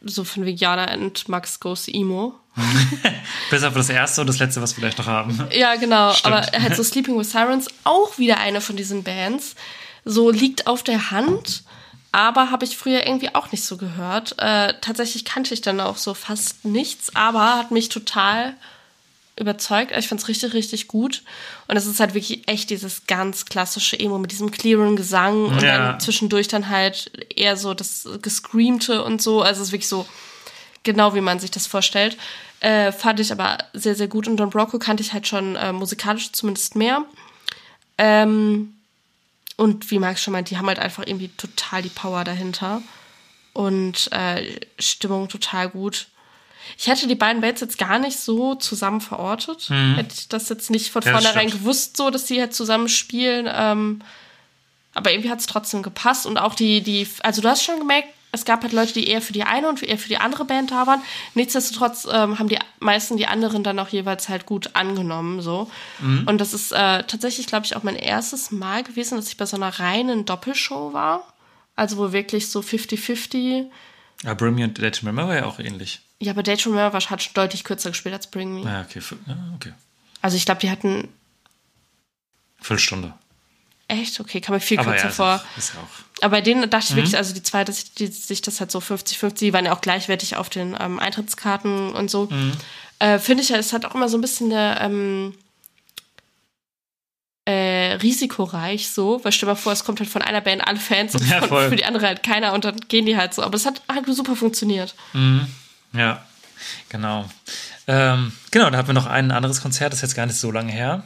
so 0.01 0.23
von 0.23 0.47
Veganer 0.47 0.97
und 0.97 1.29
Max 1.29 1.59
Goes 1.59 1.87
Emo. 1.87 2.33
Bis 3.51 3.63
auf 3.63 3.75
das 3.75 3.89
erste 3.89 4.21
und 4.21 4.25
das 4.25 4.39
letzte, 4.39 4.59
was 4.59 4.71
wir 4.71 4.81
vielleicht 4.81 4.97
noch 4.97 5.05
haben. 5.05 5.47
Ja, 5.51 5.75
genau. 5.75 6.11
Stimmt. 6.13 6.33
Aber 6.33 6.59
halt 6.59 6.75
so 6.75 6.81
Sleeping 6.81 7.19
with 7.19 7.29
Sirens, 7.29 7.67
auch 7.83 8.17
wieder 8.17 8.39
eine 8.39 8.61
von 8.61 8.75
diesen 8.75 9.03
Bands. 9.03 9.53
So 10.05 10.31
liegt 10.31 10.65
auf 10.65 10.81
der 10.81 11.11
Hand, 11.11 11.61
aber 12.11 12.49
habe 12.49 12.65
ich 12.65 12.75
früher 12.75 13.05
irgendwie 13.05 13.35
auch 13.35 13.51
nicht 13.51 13.63
so 13.63 13.77
gehört. 13.77 14.39
Äh, 14.39 14.73
tatsächlich 14.81 15.23
kannte 15.23 15.53
ich 15.53 15.61
dann 15.61 15.79
auch 15.79 15.97
so 15.97 16.15
fast 16.15 16.65
nichts, 16.65 17.15
aber 17.15 17.57
hat 17.57 17.69
mich 17.69 17.89
total 17.89 18.55
überzeugt. 19.41 19.91
Ich 19.97 20.07
fand 20.07 20.21
es 20.21 20.27
richtig, 20.27 20.53
richtig 20.53 20.87
gut. 20.87 21.23
Und 21.67 21.75
es 21.75 21.85
ist 21.85 21.99
halt 21.99 22.13
wirklich 22.13 22.47
echt 22.47 22.69
dieses 22.69 23.07
ganz 23.07 23.45
klassische 23.45 23.99
Emo 23.99 24.17
mit 24.17 24.31
diesem 24.31 24.51
clearen 24.51 24.95
Gesang 24.95 25.45
und 25.45 25.61
ja. 25.61 25.77
dann 25.77 25.99
zwischendurch 25.99 26.47
dann 26.47 26.69
halt 26.69 27.11
eher 27.35 27.57
so 27.57 27.73
das 27.73 28.07
Gescreamte 28.21 29.03
und 29.03 29.21
so. 29.21 29.41
Also 29.41 29.61
es 29.61 29.67
ist 29.67 29.71
wirklich 29.73 29.89
so 29.89 30.05
genau, 30.83 31.13
wie 31.15 31.21
man 31.21 31.39
sich 31.39 31.51
das 31.51 31.67
vorstellt. 31.67 32.17
Äh, 32.61 32.91
fand 32.91 33.19
ich 33.19 33.31
aber 33.31 33.57
sehr, 33.73 33.95
sehr 33.95 34.07
gut. 34.07 34.27
Und 34.27 34.37
Don 34.37 34.51
Brocco 34.51 34.79
kannte 34.79 35.03
ich 35.03 35.13
halt 35.13 35.27
schon 35.27 35.55
äh, 35.55 35.73
musikalisch 35.73 36.31
zumindest 36.31 36.75
mehr. 36.75 37.03
Ähm, 37.97 38.75
und 39.57 39.91
wie 39.91 39.99
Max 39.99 40.21
schon 40.21 40.31
meint, 40.31 40.49
die 40.49 40.57
haben 40.57 40.67
halt 40.67 40.79
einfach 40.79 41.05
irgendwie 41.05 41.29
total 41.29 41.81
die 41.81 41.89
Power 41.89 42.23
dahinter. 42.23 42.81
Und 43.53 44.09
äh, 44.11 44.59
Stimmung 44.79 45.27
total 45.27 45.69
gut. 45.69 46.07
Ich 46.77 46.87
hätte 46.87 47.07
die 47.07 47.15
beiden 47.15 47.41
Bands 47.41 47.61
jetzt 47.61 47.77
gar 47.77 47.99
nicht 47.99 48.19
so 48.19 48.55
zusammen 48.55 49.01
verortet. 49.01 49.69
Mhm. 49.69 49.95
Hätte 49.95 50.15
ich 50.17 50.27
das 50.29 50.49
jetzt 50.49 50.69
nicht 50.69 50.91
von 50.91 51.01
ja, 51.03 51.11
vornherein 51.11 51.49
gewusst, 51.49 51.97
so 51.97 52.09
dass 52.09 52.27
sie 52.27 52.39
halt 52.39 52.53
zusammen 52.53 52.89
spielen. 52.89 53.49
Ähm, 53.51 54.01
aber 54.93 55.11
irgendwie 55.11 55.29
hat 55.29 55.39
es 55.39 55.47
trotzdem 55.47 55.83
gepasst. 55.83 56.25
Und 56.25 56.37
auch 56.37 56.55
die, 56.55 56.81
die, 56.81 57.07
also 57.23 57.41
du 57.41 57.49
hast 57.49 57.63
schon 57.63 57.79
gemerkt, 57.79 58.09
es 58.33 58.45
gab 58.45 58.61
halt 58.63 58.71
Leute, 58.71 58.93
die 58.93 59.07
eher 59.07 59.21
für 59.21 59.33
die 59.33 59.43
eine 59.43 59.67
und 59.67 59.83
eher 59.83 59.97
für 59.97 60.07
die 60.07 60.17
andere 60.17 60.45
Band 60.45 60.71
da 60.71 60.87
waren. 60.87 61.01
Nichtsdestotrotz 61.33 62.07
ähm, 62.09 62.39
haben 62.39 62.47
die 62.47 62.57
meisten 62.79 63.17
die 63.17 63.27
anderen 63.27 63.63
dann 63.63 63.77
auch 63.79 63.89
jeweils 63.89 64.29
halt 64.29 64.45
gut 64.45 64.71
angenommen. 64.73 65.41
so. 65.41 65.69
Mhm. 65.99 66.23
Und 66.27 66.39
das 66.39 66.53
ist 66.53 66.71
äh, 66.71 67.03
tatsächlich, 67.03 67.47
glaube 67.47 67.65
ich, 67.65 67.75
auch 67.75 67.83
mein 67.83 67.97
erstes 67.97 68.51
Mal 68.51 68.83
gewesen, 68.83 69.17
dass 69.17 69.27
ich 69.27 69.37
bei 69.37 69.45
so 69.45 69.57
einer 69.57 69.79
reinen 69.79 70.25
Doppelshow 70.25 70.93
war. 70.93 71.27
Also 71.75 71.97
wo 71.97 72.13
wirklich 72.13 72.49
so 72.49 72.61
50-50. 72.61 73.65
Ja, 74.23 74.31
and 74.31 74.77
Let 74.77 75.01
Remember 75.01 75.27
war 75.27 75.35
ja 75.35 75.45
auch 75.45 75.59
ähnlich. 75.59 76.01
Ja, 76.21 76.33
aber 76.33 76.43
Date 76.43 76.67
Remember 76.67 76.93
hat 76.93 77.23
schon 77.23 77.33
deutlich 77.33 77.63
kürzer 77.63 77.89
gespielt 77.89 78.13
als 78.13 78.27
Bring 78.27 78.53
Me. 78.53 78.61
Ja, 78.61 78.81
okay. 78.81 79.01
Ja, 79.25 79.37
okay. 79.55 79.73
Also 80.21 80.37
ich 80.37 80.45
glaube, 80.45 80.61
die 80.61 80.69
hatten. 80.69 81.09
Viertelstunde. 82.59 83.13
Echt? 83.87 84.19
Okay, 84.19 84.39
kam 84.39 84.53
mir 84.53 84.61
viel 84.61 84.77
aber 84.77 84.91
kürzer 84.91 85.07
ja, 85.07 85.11
vor. 85.11 85.43
Ist 85.57 85.71
auch. 85.71 86.23
Aber 86.23 86.37
bei 86.37 86.41
denen 86.41 86.69
dachte 86.69 86.85
ich 86.85 86.91
mhm. 86.91 86.95
wirklich, 86.97 87.17
also 87.17 87.33
die 87.33 87.41
zwei, 87.41 87.63
dass 87.63 87.79
ich, 87.79 87.93
die, 87.95 88.05
sich 88.05 88.43
das 88.43 88.59
halt 88.59 88.69
so 88.69 88.77
50-50, 88.77 89.39
die 89.39 89.51
waren 89.51 89.65
ja 89.65 89.73
auch 89.73 89.81
gleichwertig 89.81 90.35
auf 90.35 90.49
den 90.51 90.77
ähm, 90.79 90.99
Eintrittskarten 90.99 91.91
und 91.91 92.11
so. 92.11 92.27
Mhm. 92.29 92.51
Äh, 92.99 93.17
Finde 93.17 93.41
ich 93.41 93.49
ja, 93.49 93.57
es 93.57 93.73
hat 93.73 93.83
auch 93.85 93.95
immer 93.95 94.07
so 94.07 94.17
ein 94.17 94.21
bisschen 94.21 94.53
eine. 94.53 94.79
Ähm, 94.79 95.33
äh, 97.45 97.93
risikoreich 97.93 98.89
so, 98.89 99.19
weil 99.23 99.31
stell 99.31 99.47
dir 99.47 99.53
mal 99.53 99.59
vor, 99.59 99.73
es 99.73 99.83
kommt 99.83 99.99
halt 99.99 100.09
von 100.09 100.21
einer 100.21 100.41
Band 100.41 100.65
alle 100.65 100.79
Fans 100.79 101.15
und 101.15 101.27
ja, 101.27 101.41
für 101.41 101.75
die 101.75 101.85
andere 101.85 102.05
halt 102.05 102.21
keiner 102.21 102.53
und 102.53 102.65
dann 102.65 102.79
gehen 102.81 103.07
die 103.07 103.17
halt 103.17 103.33
so. 103.33 103.41
Aber 103.41 103.55
es 103.55 103.65
hat 103.65 103.81
halt 103.91 104.05
super 104.05 104.35
funktioniert. 104.35 104.93
Mhm. 105.13 105.47
Ja, 105.93 106.23
genau. 106.89 107.29
Ähm, 107.87 108.31
genau, 108.51 108.69
da 108.69 108.77
hatten 108.77 108.87
wir 108.87 108.93
noch 108.93 109.07
ein 109.07 109.31
anderes 109.31 109.61
Konzert, 109.61 109.93
das 109.93 109.99
ist 109.99 110.03
jetzt 110.03 110.15
gar 110.15 110.25
nicht 110.25 110.37
so 110.37 110.51
lange 110.51 110.71
her. 110.71 111.03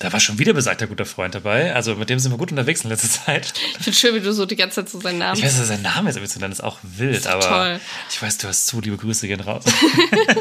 Da 0.00 0.12
war 0.12 0.20
schon 0.20 0.38
wieder 0.38 0.52
besagter 0.52 0.86
guter 0.86 1.06
Freund 1.06 1.34
dabei. 1.34 1.74
Also 1.74 1.94
mit 1.94 2.10
dem 2.10 2.18
sind 2.18 2.32
wir 2.32 2.38
gut 2.38 2.50
unterwegs 2.50 2.82
in 2.82 2.90
letzter 2.90 3.08
Zeit. 3.08 3.54
Ich 3.78 3.84
finde 3.84 3.98
schön, 3.98 4.14
wie 4.14 4.20
du 4.20 4.32
so 4.32 4.44
die 4.44 4.56
ganze 4.56 4.76
Zeit 4.76 4.90
so 4.90 5.00
seinen 5.00 5.18
Namen. 5.18 5.38
Ich 5.38 5.44
weiß, 5.44 5.56
dass 5.56 5.68
sein 5.68 5.82
Name 5.82 6.10
ist, 6.10 6.16
aber 6.16 6.26
zu 6.26 6.40
nennen 6.40 6.52
ist 6.52 6.62
auch 6.62 6.78
wild. 6.82 7.26
aber 7.26 7.40
toll. 7.40 7.80
ich 8.10 8.20
weiß, 8.20 8.38
du 8.38 8.48
hast 8.48 8.66
zu, 8.66 8.80
liebe 8.80 8.96
Grüße 8.96 9.26
gehen 9.28 9.40
raus. 9.40 9.64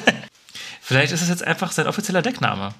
Vielleicht 0.81 1.13
ist 1.13 1.21
es 1.21 1.29
jetzt 1.29 1.43
einfach 1.43 1.71
sein 1.71 1.87
offizieller 1.87 2.21
Deckname. 2.21 2.73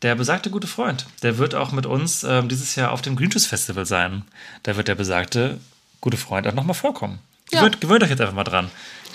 Der 0.00 0.16
besagte 0.16 0.50
gute 0.50 0.66
Freund. 0.66 1.06
Der 1.22 1.38
wird 1.38 1.54
auch 1.54 1.70
mit 1.70 1.86
uns 1.86 2.24
ähm, 2.24 2.48
dieses 2.48 2.74
Jahr 2.74 2.90
auf 2.90 3.02
dem 3.02 3.14
Green 3.14 3.30
Juice 3.30 3.46
Festival 3.46 3.86
sein. 3.86 4.24
Da 4.64 4.76
wird 4.76 4.88
der 4.88 4.96
besagte 4.96 5.60
gute 6.00 6.16
Freund 6.16 6.48
auch 6.48 6.54
nochmal 6.54 6.74
vorkommen. 6.74 7.20
Ja. 7.52 7.60
Gewöhnt, 7.60 7.80
gewöhnt 7.80 8.02
euch 8.02 8.10
jetzt 8.10 8.20
einfach 8.20 8.34
mal 8.34 8.42
dran. 8.44 8.70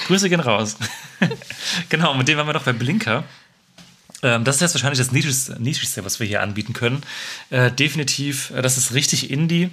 Grüße 0.06 0.30
gehen 0.30 0.40
raus. 0.40 0.78
genau, 1.90 2.14
mit 2.14 2.28
dem 2.28 2.38
waren 2.38 2.48
wir 2.48 2.54
noch 2.54 2.64
bei 2.64 2.74
Blinker. 2.74 3.24
Ähm, 4.24 4.44
das 4.44 4.56
ist 4.56 4.62
jetzt 4.62 4.76
wahrscheinlich 4.76 5.00
das 5.00 5.12
niedrigste, 5.12 5.62
niedrigste 5.62 6.04
was 6.06 6.20
wir 6.20 6.28
hier 6.28 6.42
anbieten 6.42 6.74
können. 6.74 7.04
Äh, 7.50 7.72
definitiv, 7.72 8.52
äh, 8.52 8.62
das 8.62 8.78
ist 8.78 8.94
richtig 8.94 9.30
Indie. 9.30 9.70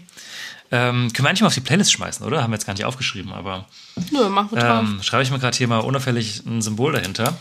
Ähm, 0.71 1.13
können 1.13 1.25
wir 1.25 1.29
eigentlich 1.29 1.43
mal 1.43 1.49
auf 1.49 1.55
die 1.55 1.61
Playlist 1.61 1.93
schmeißen, 1.93 2.27
oder? 2.27 2.43
Haben 2.43 2.51
wir 2.51 2.57
jetzt 2.57 2.67
gar 2.67 2.73
nicht 2.75 2.85
aufgeschrieben, 2.85 3.33
aber 3.33 3.67
Nö, 4.11 4.29
mach 4.29 4.51
mit 4.51 4.61
drauf. 4.63 4.83
ähm, 4.83 5.03
schreibe 5.03 5.23
ich 5.23 5.31
mir 5.31 5.39
gerade 5.39 5.57
hier 5.57 5.69
mal 5.69 5.79
unauffällig 5.79 6.43
ein 6.47 6.63
Symbol 6.63 6.93
dahinter. 6.93 7.37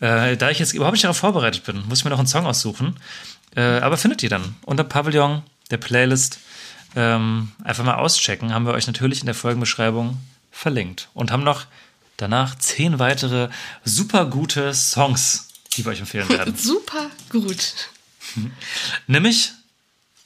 Äh, 0.00 0.36
da 0.36 0.50
ich 0.50 0.58
jetzt 0.58 0.74
überhaupt 0.74 0.92
nicht 0.92 1.04
darauf 1.04 1.16
vorbereitet 1.16 1.64
bin, 1.64 1.82
muss 1.88 1.98
ich 1.98 2.04
mir 2.04 2.10
noch 2.10 2.18
einen 2.18 2.28
Song 2.28 2.46
aussuchen. 2.46 2.96
Äh, 3.54 3.80
aber 3.80 3.96
findet 3.96 4.22
ihr 4.22 4.28
dann 4.28 4.54
unter 4.64 4.84
Pavillon 4.84 5.42
der 5.70 5.78
Playlist. 5.78 6.38
Ähm, 6.94 7.52
einfach 7.64 7.84
mal 7.84 7.94
auschecken. 7.96 8.54
Haben 8.54 8.66
wir 8.66 8.72
euch 8.72 8.86
natürlich 8.86 9.20
in 9.20 9.26
der 9.26 9.34
Folgenbeschreibung 9.34 10.18
verlinkt. 10.50 11.08
Und 11.12 11.30
haben 11.30 11.44
noch 11.44 11.66
danach 12.16 12.56
zehn 12.56 12.98
weitere 12.98 13.48
super 13.84 14.26
gute 14.26 14.74
Songs, 14.74 15.48
die 15.76 15.84
wir 15.84 15.92
euch 15.92 16.00
empfehlen 16.00 16.28
werden. 16.28 16.54
Super 16.58 17.10
gut. 17.28 17.90
Nämlich 19.06 19.52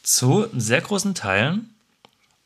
zu 0.03 0.49
sehr 0.57 0.81
großen 0.81 1.15
Teilen 1.15 1.75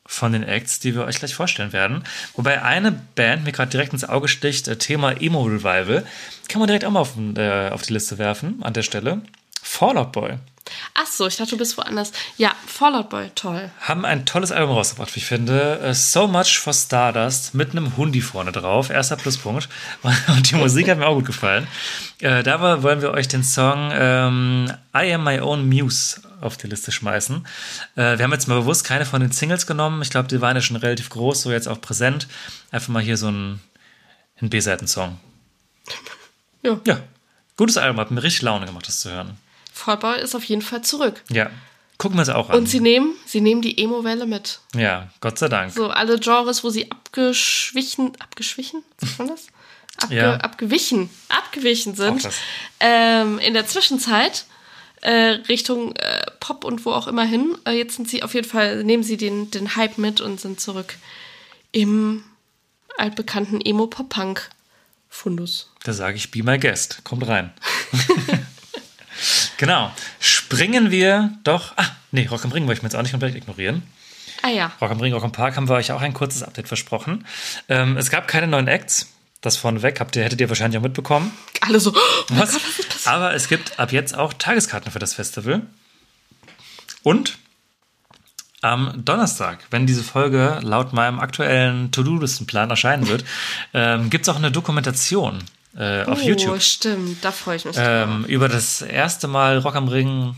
von 0.05 0.33
den 0.33 0.43
Acts, 0.43 0.79
die 0.79 0.93
wir 0.93 1.05
euch 1.05 1.17
gleich 1.17 1.33
vorstellen 1.33 1.73
werden. 1.73 2.03
Wobei 2.35 2.61
eine 2.61 2.91
Band 2.91 3.43
mir 3.43 3.51
gerade 3.51 3.71
direkt 3.71 3.93
ins 3.93 4.03
Auge 4.03 4.27
sticht, 4.27 4.67
äh, 4.67 4.77
Thema 4.77 5.19
Emo 5.19 5.43
Revival, 5.43 6.05
kann 6.47 6.59
man 6.59 6.67
direkt 6.67 6.85
auch 6.85 6.91
mal 6.91 6.99
auf, 6.99 7.13
äh, 7.17 7.69
auf 7.69 7.81
die 7.81 7.93
Liste 7.93 8.17
werfen 8.17 8.61
an 8.63 8.73
der 8.73 8.83
Stelle. 8.83 9.21
Fallout 9.61 10.11
Boy 10.11 10.37
Ach 10.93 11.05
so, 11.05 11.27
ich 11.27 11.35
dachte, 11.37 11.51
du 11.51 11.57
bist 11.57 11.77
woanders. 11.77 12.11
Ja, 12.37 12.53
Fallout 12.65 13.09
Boy, 13.09 13.29
toll. 13.35 13.69
haben 13.81 14.03
ein 14.05 14.25
tolles 14.25 14.51
Album 14.51 14.75
rausgebracht, 14.75 15.13
wie 15.15 15.19
ich 15.19 15.25
finde. 15.25 15.79
Äh, 15.79 15.93
So 15.93 16.27
Much 16.27 16.57
for 16.59 16.73
Stardust 16.73 17.53
mit 17.53 17.71
einem 17.71 17.95
Hundi 17.97 18.21
vorne 18.21 18.51
drauf. 18.51 18.89
Erster 18.89 19.15
Pluspunkt. 19.15 19.69
Und 20.27 20.49
die 20.49 20.55
Musik 20.55 20.89
hat 20.89 20.97
mir 20.97 21.05
auch 21.07 21.15
gut 21.15 21.25
gefallen. 21.25 21.67
Äh, 22.19 22.43
dabei 22.43 22.81
wollen 22.81 23.01
wir 23.01 23.11
euch 23.11 23.27
den 23.27 23.43
Song 23.43 23.91
ähm, 23.93 24.71
I 24.95 25.13
Am 25.13 25.23
My 25.23 25.39
Own 25.39 25.67
Muse 25.69 26.21
auf 26.41 26.57
die 26.57 26.67
Liste 26.67 26.91
schmeißen. 26.91 27.45
Äh, 27.95 28.17
wir 28.17 28.23
haben 28.23 28.31
jetzt 28.33 28.47
mal 28.47 28.59
bewusst 28.59 28.83
keine 28.85 29.05
von 29.05 29.21
den 29.21 29.31
Singles 29.31 29.67
genommen. 29.67 30.01
Ich 30.01 30.09
glaube, 30.09 30.27
die 30.27 30.41
waren 30.41 30.55
ja 30.55 30.61
schon 30.61 30.75
relativ 30.77 31.09
groß, 31.09 31.41
so 31.43 31.51
jetzt 31.51 31.67
auch 31.67 31.79
präsent. 31.81 32.27
Einfach 32.71 32.89
mal 32.89 33.01
hier 33.03 33.17
so 33.17 33.29
ein, 33.29 33.59
ein 34.41 34.49
B-Seiten-Song. 34.49 35.19
Ja. 36.63 36.79
Ja, 36.85 36.99
gutes 37.57 37.77
Album. 37.77 37.99
Hat 37.99 38.11
mir 38.11 38.23
richtig 38.23 38.41
Laune 38.41 38.65
gemacht, 38.65 38.87
das 38.87 38.99
zu 39.01 39.11
hören. 39.11 39.37
Boy 39.99 40.21
ist 40.21 40.35
auf 40.35 40.43
jeden 40.45 40.61
Fall 40.61 40.81
zurück. 40.83 41.21
Ja, 41.29 41.49
gucken 41.97 42.17
wir 42.17 42.21
es 42.23 42.29
auch 42.29 42.49
an. 42.49 42.57
Und 42.57 42.67
sie 42.67 42.79
nehmen, 42.79 43.13
sie 43.25 43.41
nehmen 43.41 43.61
die 43.61 43.77
Emo-Welle 43.83 44.25
mit. 44.25 44.59
ja, 44.75 45.09
Gott 45.21 45.37
sei 45.39 45.47
Dank. 45.49 45.73
So 45.73 45.89
alle 45.89 46.19
Genres, 46.19 46.63
wo 46.63 46.69
sie 46.69 46.89
abgeschwichen, 46.91 48.13
abgeschwichen, 48.19 48.83
sagt 48.97 49.19
man 49.19 49.27
das? 49.29 49.47
Abge, 49.97 50.15
Ja. 50.15 50.35
Abgewichen, 50.37 51.09
abgewichen 51.29 51.95
sind. 51.95 52.27
Ähm, 52.81 53.39
in 53.39 53.53
der 53.53 53.65
Zwischenzeit 53.65 54.43
äh, 55.01 55.37
Richtung 55.47 55.95
äh, 55.95 56.25
Pop 56.41 56.65
und 56.65 56.83
wo 56.85 56.91
auch 56.91 57.07
immer 57.07 57.23
hin. 57.23 57.57
Äh, 57.65 57.77
jetzt 57.77 57.95
sind 57.95 58.09
sie 58.09 58.21
auf 58.23 58.33
jeden 58.33 58.47
Fall, 58.47 58.83
nehmen 58.83 59.03
sie 59.03 59.15
den, 59.17 59.51
den 59.51 59.75
Hype 59.77 59.97
mit 59.97 60.19
und 60.19 60.41
sind 60.41 60.59
zurück 60.59 60.95
im 61.71 62.23
altbekannten 62.97 63.61
Emo-Pop-Punk-Fundus. 63.61 65.71
Da 65.83 65.93
sage 65.93 66.17
ich, 66.17 66.29
be 66.31 66.43
my 66.43 66.57
guest. 66.59 66.99
Kommt 67.05 67.25
rein. 67.27 67.53
genau. 69.57 69.91
Springen 70.19 70.91
wir 70.91 71.31
doch. 71.43 71.73
Ah, 71.77 71.85
nee, 72.11 72.27
Rock 72.27 72.45
am 72.45 72.51
Ring 72.51 72.67
wollte 72.67 72.79
ich 72.79 72.83
mir 72.83 72.87
jetzt 72.87 72.95
auch 72.95 73.01
nicht 73.01 73.11
komplett 73.11 73.35
ignorieren. 73.35 73.83
Ah 74.41 74.49
ja. 74.49 74.71
Rock 74.79 74.91
am 74.91 74.99
Ring, 74.99 75.13
Rock 75.13 75.23
am 75.23 75.31
Park 75.31 75.55
haben 75.55 75.69
wir 75.69 75.75
euch 75.75 75.91
auch 75.91 76.01
ein 76.01 76.13
kurzes 76.13 76.43
Update 76.43 76.67
versprochen. 76.67 77.25
Ähm, 77.69 77.97
es 77.97 78.09
gab 78.09 78.27
keine 78.27 78.47
neuen 78.47 78.67
Acts. 78.67 79.11
Das 79.41 79.57
vorneweg 79.57 79.99
habt 79.99 80.15
ihr, 80.15 80.23
hättet 80.23 80.41
ihr 80.41 80.49
wahrscheinlich 80.49 80.79
auch 80.79 80.83
mitbekommen. 80.83 81.31
Alle 81.61 81.79
so, 81.79 81.91
oh 81.91 82.23
Was? 82.29 82.53
Gott, 82.53 82.61
was 82.67 82.79
ist? 82.79 83.07
Aber 83.07 83.33
es 83.33 83.47
gibt 83.47 83.79
ab 83.79 83.91
jetzt 83.91 84.17
auch 84.17 84.33
Tageskarten 84.33 84.91
für 84.91 84.99
das 84.99 85.13
Festival. 85.13 85.61
Und 87.03 87.37
am 88.61 89.05
Donnerstag, 89.05 89.59
wenn 89.69 89.85
diese 89.85 90.03
Folge 90.03 90.59
laut 90.63 90.93
meinem 90.93 91.19
aktuellen 91.19 91.91
To-Do-Listenplan 91.91 92.71
erscheinen 92.71 93.07
wird, 93.07 93.23
ähm, 93.73 94.09
gibt 94.09 94.27
es 94.27 94.29
auch 94.33 94.37
eine 94.37 94.51
Dokumentation 94.51 95.43
äh, 95.77 96.03
auf 96.03 96.19
oh, 96.21 96.25
YouTube. 96.27 96.61
stimmt, 96.61 97.23
da 97.23 97.31
freue 97.31 97.57
ich 97.57 97.65
mich 97.65 97.75
drauf. 97.75 97.85
Ähm, 97.87 98.25
über 98.25 98.47
das 98.49 98.81
erste 98.81 99.27
Mal 99.27 99.57
Rock 99.59 99.75
am 99.75 99.87
Ring. 99.87 100.35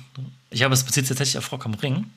Ich 0.50 0.64
habe 0.64 0.74
es 0.74 0.84
bezieht 0.84 1.06
sich 1.06 1.10
tatsächlich 1.18 1.38
auf 1.38 1.52
Rock 1.52 1.66
am 1.66 1.74
Ring. 1.76 2.10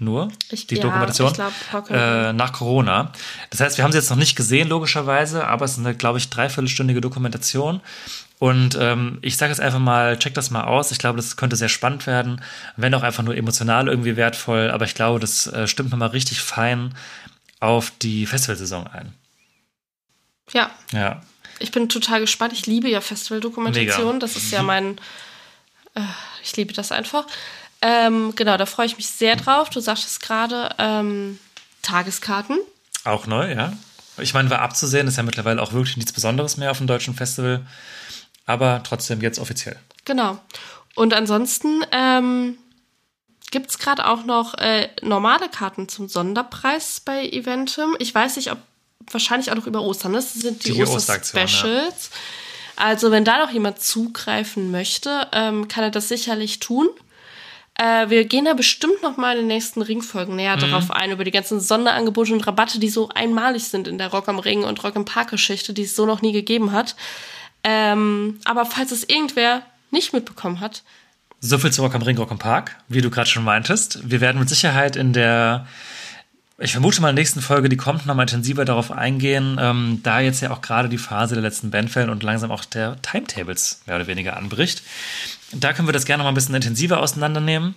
Nur 0.00 0.28
Ich- 0.50 0.68
die 0.68 0.76
ja, 0.76 0.82
Dokumentation 0.82 1.28
ich 1.28 1.34
glaub, 1.34 1.52
Rock 1.72 1.90
äh, 1.90 2.32
nach 2.32 2.52
Corona. 2.52 3.12
Das 3.50 3.58
heißt, 3.60 3.78
wir 3.78 3.84
haben 3.84 3.90
sie 3.90 3.98
jetzt 3.98 4.10
noch 4.10 4.16
nicht 4.16 4.36
gesehen, 4.36 4.68
logischerweise, 4.68 5.46
aber 5.48 5.64
es 5.64 5.72
ist 5.72 5.78
eine, 5.80 5.94
glaube 5.94 6.18
ich, 6.18 6.30
dreiviertelstündige 6.30 7.00
Dokumentation. 7.00 7.80
Und 8.38 8.76
ähm, 8.80 9.18
ich 9.22 9.36
sage 9.36 9.50
jetzt 9.50 9.58
einfach 9.60 9.80
mal, 9.80 10.16
check 10.16 10.34
das 10.34 10.50
mal 10.50 10.62
aus. 10.62 10.92
Ich 10.92 10.98
glaube, 11.00 11.16
das 11.16 11.36
könnte 11.36 11.56
sehr 11.56 11.68
spannend 11.68 12.06
werden. 12.06 12.40
Wenn 12.76 12.94
auch 12.94 13.02
einfach 13.02 13.24
nur 13.24 13.36
emotional 13.36 13.88
irgendwie 13.88 14.14
wertvoll. 14.14 14.70
Aber 14.70 14.84
ich 14.84 14.94
glaube, 14.94 15.18
das 15.18 15.48
äh, 15.48 15.66
stimmt 15.66 15.90
nochmal 15.90 16.10
richtig 16.10 16.40
fein 16.40 16.94
auf 17.58 17.90
die 18.00 18.26
Festivalsaison 18.26 18.86
ein. 18.86 19.12
Ja, 20.52 20.70
Ja. 20.92 21.20
Ich 21.58 21.70
bin 21.70 21.88
total 21.88 22.20
gespannt. 22.20 22.52
Ich 22.52 22.66
liebe 22.66 22.88
ja 22.88 23.00
Festivaldokumentation. 23.00 24.20
Das 24.20 24.36
ist 24.36 24.50
ja 24.50 24.62
mein. 24.62 24.98
Äh, 25.94 26.00
ich 26.42 26.56
liebe 26.56 26.72
das 26.72 26.92
einfach. 26.92 27.26
Ähm, 27.80 28.34
genau, 28.34 28.56
da 28.56 28.66
freue 28.66 28.86
ich 28.86 28.96
mich 28.96 29.08
sehr 29.08 29.36
drauf. 29.36 29.70
Du 29.70 29.80
sagtest 29.80 30.20
gerade 30.20 30.74
ähm, 30.78 31.38
Tageskarten. 31.82 32.58
Auch 33.04 33.26
neu, 33.26 33.52
ja. 33.52 33.72
Ich 34.18 34.34
meine, 34.34 34.50
war 34.50 34.60
abzusehen, 34.60 35.06
ist 35.06 35.16
ja 35.16 35.22
mittlerweile 35.22 35.62
auch 35.62 35.72
wirklich 35.72 35.96
nichts 35.96 36.12
Besonderes 36.12 36.56
mehr 36.56 36.72
auf 36.72 36.78
dem 36.78 36.88
deutschen 36.88 37.14
Festival. 37.14 37.64
Aber 38.46 38.82
trotzdem 38.82 39.20
jetzt 39.20 39.38
offiziell. 39.38 39.76
Genau. 40.04 40.38
Und 40.94 41.14
ansonsten 41.14 41.84
ähm, 41.92 42.58
gibt 43.50 43.70
es 43.70 43.78
gerade 43.78 44.06
auch 44.06 44.24
noch 44.24 44.54
äh, 44.54 44.88
normale 45.02 45.48
Karten 45.48 45.88
zum 45.88 46.08
Sonderpreis 46.08 47.00
bei 47.00 47.26
Eventim. 47.28 47.94
Ich 47.98 48.12
weiß 48.14 48.36
nicht, 48.36 48.50
ob 48.50 48.58
wahrscheinlich 49.10 49.50
auch 49.50 49.56
noch 49.56 49.66
über 49.66 49.82
Ostern. 49.82 50.12
Das 50.12 50.34
sind 50.34 50.64
die, 50.64 50.72
Die 50.72 50.82
Oster-Specials. 50.82 52.10
Also, 52.76 53.10
wenn 53.10 53.24
da 53.24 53.38
noch 53.38 53.50
jemand 53.50 53.80
zugreifen 53.80 54.70
möchte, 54.70 55.26
ähm, 55.32 55.66
kann 55.68 55.84
er 55.84 55.90
das 55.90 56.08
sicherlich 56.08 56.60
tun. 56.60 56.88
Äh, 57.74 58.08
wir 58.10 58.24
gehen 58.24 58.44
da 58.44 58.54
bestimmt 58.54 59.02
noch 59.02 59.16
mal 59.16 59.32
in 59.32 59.38
den 59.42 59.46
nächsten 59.48 59.82
Ringfolgen 59.82 60.36
näher 60.36 60.56
Mhm. 60.56 60.60
darauf 60.60 60.90
ein, 60.90 61.10
über 61.10 61.24
die 61.24 61.30
ganzen 61.30 61.60
Sonderangebote 61.60 62.32
und 62.32 62.46
Rabatte, 62.46 62.78
die 62.78 62.88
so 62.88 63.08
einmalig 63.14 63.64
sind 63.64 63.88
in 63.88 63.98
der 63.98 64.08
Rock 64.08 64.28
am 64.28 64.38
Ring 64.38 64.64
und 64.64 64.82
Rock 64.84 64.96
am 64.96 65.04
Park 65.04 65.30
Geschichte, 65.30 65.72
die 65.72 65.82
es 65.82 65.94
so 65.96 66.06
noch 66.06 66.22
nie 66.22 66.32
gegeben 66.32 66.72
hat. 66.72 66.94
Ähm, 67.64 68.38
aber 68.44 68.64
falls 68.66 68.92
es 68.92 69.04
irgendwer 69.08 69.62
nicht 69.90 70.12
mitbekommen 70.12 70.60
hat, 70.60 70.82
So 71.40 71.56
viel 71.58 71.72
zu 71.72 71.82
Rock 71.82 71.94
am 71.94 72.02
Ring, 72.02 72.16
Rock 72.18 72.30
am 72.32 72.38
Park, 72.38 72.76
wie 72.88 73.00
du 73.00 73.10
gerade 73.10 73.28
schon 73.30 73.44
meintest. 73.44 74.00
Wir 74.10 74.20
werden 74.20 74.38
mit 74.40 74.48
Sicherheit 74.48 74.96
in 74.96 75.12
der, 75.12 75.66
ich 76.60 76.72
vermute 76.72 77.00
mal 77.00 77.10
in 77.10 77.16
der 77.16 77.22
nächsten 77.22 77.40
Folge, 77.40 77.68
die 77.68 77.76
kommt, 77.76 78.04
nochmal 78.06 78.24
intensiver 78.24 78.64
darauf 78.64 78.90
eingehen, 78.90 79.58
ähm, 79.60 80.00
da 80.02 80.18
jetzt 80.20 80.40
ja 80.40 80.50
auch 80.50 80.60
gerade 80.60 80.88
die 80.88 80.98
Phase 80.98 81.34
der 81.34 81.42
letzten 81.42 81.70
Bandfällen 81.70 82.10
und 82.10 82.22
langsam 82.24 82.50
auch 82.50 82.64
der 82.64 83.00
Timetables 83.02 83.82
mehr 83.86 83.96
oder 83.96 84.08
weniger 84.08 84.36
anbricht. 84.36 84.82
Da 85.52 85.72
können 85.72 85.88
wir 85.88 85.92
das 85.92 86.04
gerne 86.04 86.18
noch 86.18 86.24
mal 86.24 86.32
ein 86.32 86.34
bisschen 86.34 86.54
intensiver 86.56 87.00
auseinandernehmen 87.00 87.74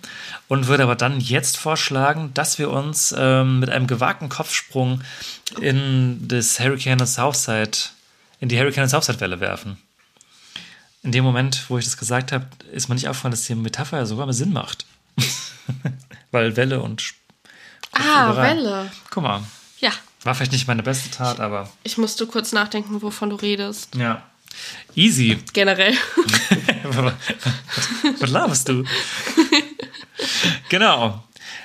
und 0.48 0.66
würde 0.66 0.82
aber 0.82 0.96
dann 0.96 1.20
jetzt 1.20 1.56
vorschlagen, 1.56 2.32
dass 2.34 2.58
wir 2.58 2.70
uns 2.70 3.14
ähm, 3.16 3.60
mit 3.60 3.70
einem 3.70 3.86
gewagten 3.86 4.28
Kopfsprung 4.28 5.00
in 5.60 6.18
das 6.26 6.58
Hurricane 6.58 7.06
Southside, 7.06 7.78
in 8.40 8.48
die 8.48 8.58
Hurricane 8.58 8.88
Southside 8.88 9.20
Welle 9.20 9.40
werfen. 9.40 9.78
In 11.04 11.12
dem 11.12 11.24
Moment, 11.24 11.64
wo 11.68 11.78
ich 11.78 11.84
das 11.84 11.96
gesagt 11.96 12.30
habe, 12.32 12.46
ist 12.72 12.88
mir 12.88 12.94
nicht 12.96 13.08
aufgefallen, 13.08 13.32
dass 13.32 13.46
die 13.46 13.54
Metapher 13.54 13.98
ja 13.98 14.06
sogar 14.06 14.26
mal 14.26 14.32
Sinn 14.32 14.52
macht. 14.52 14.86
Weil 16.30 16.56
Welle 16.56 16.80
und 16.80 17.00
Sp- 17.00 17.21
Ah. 17.92 18.34
Welle. 18.36 18.90
Guck 19.10 19.22
mal, 19.22 19.42
Ja, 19.80 19.90
war 20.24 20.34
vielleicht 20.34 20.52
nicht 20.52 20.66
meine 20.68 20.82
beste 20.82 21.10
Tat, 21.10 21.40
aber 21.40 21.70
ich 21.82 21.98
musste 21.98 22.26
kurz 22.26 22.52
nachdenken, 22.52 23.02
wovon 23.02 23.30
du 23.30 23.36
redest. 23.36 23.94
ja. 23.94 24.22
Easy. 24.94 25.38
Generell. 25.54 25.94
Was 28.20 28.30
laberst 28.30 28.68
du? 28.68 28.84
genau. 30.68 31.24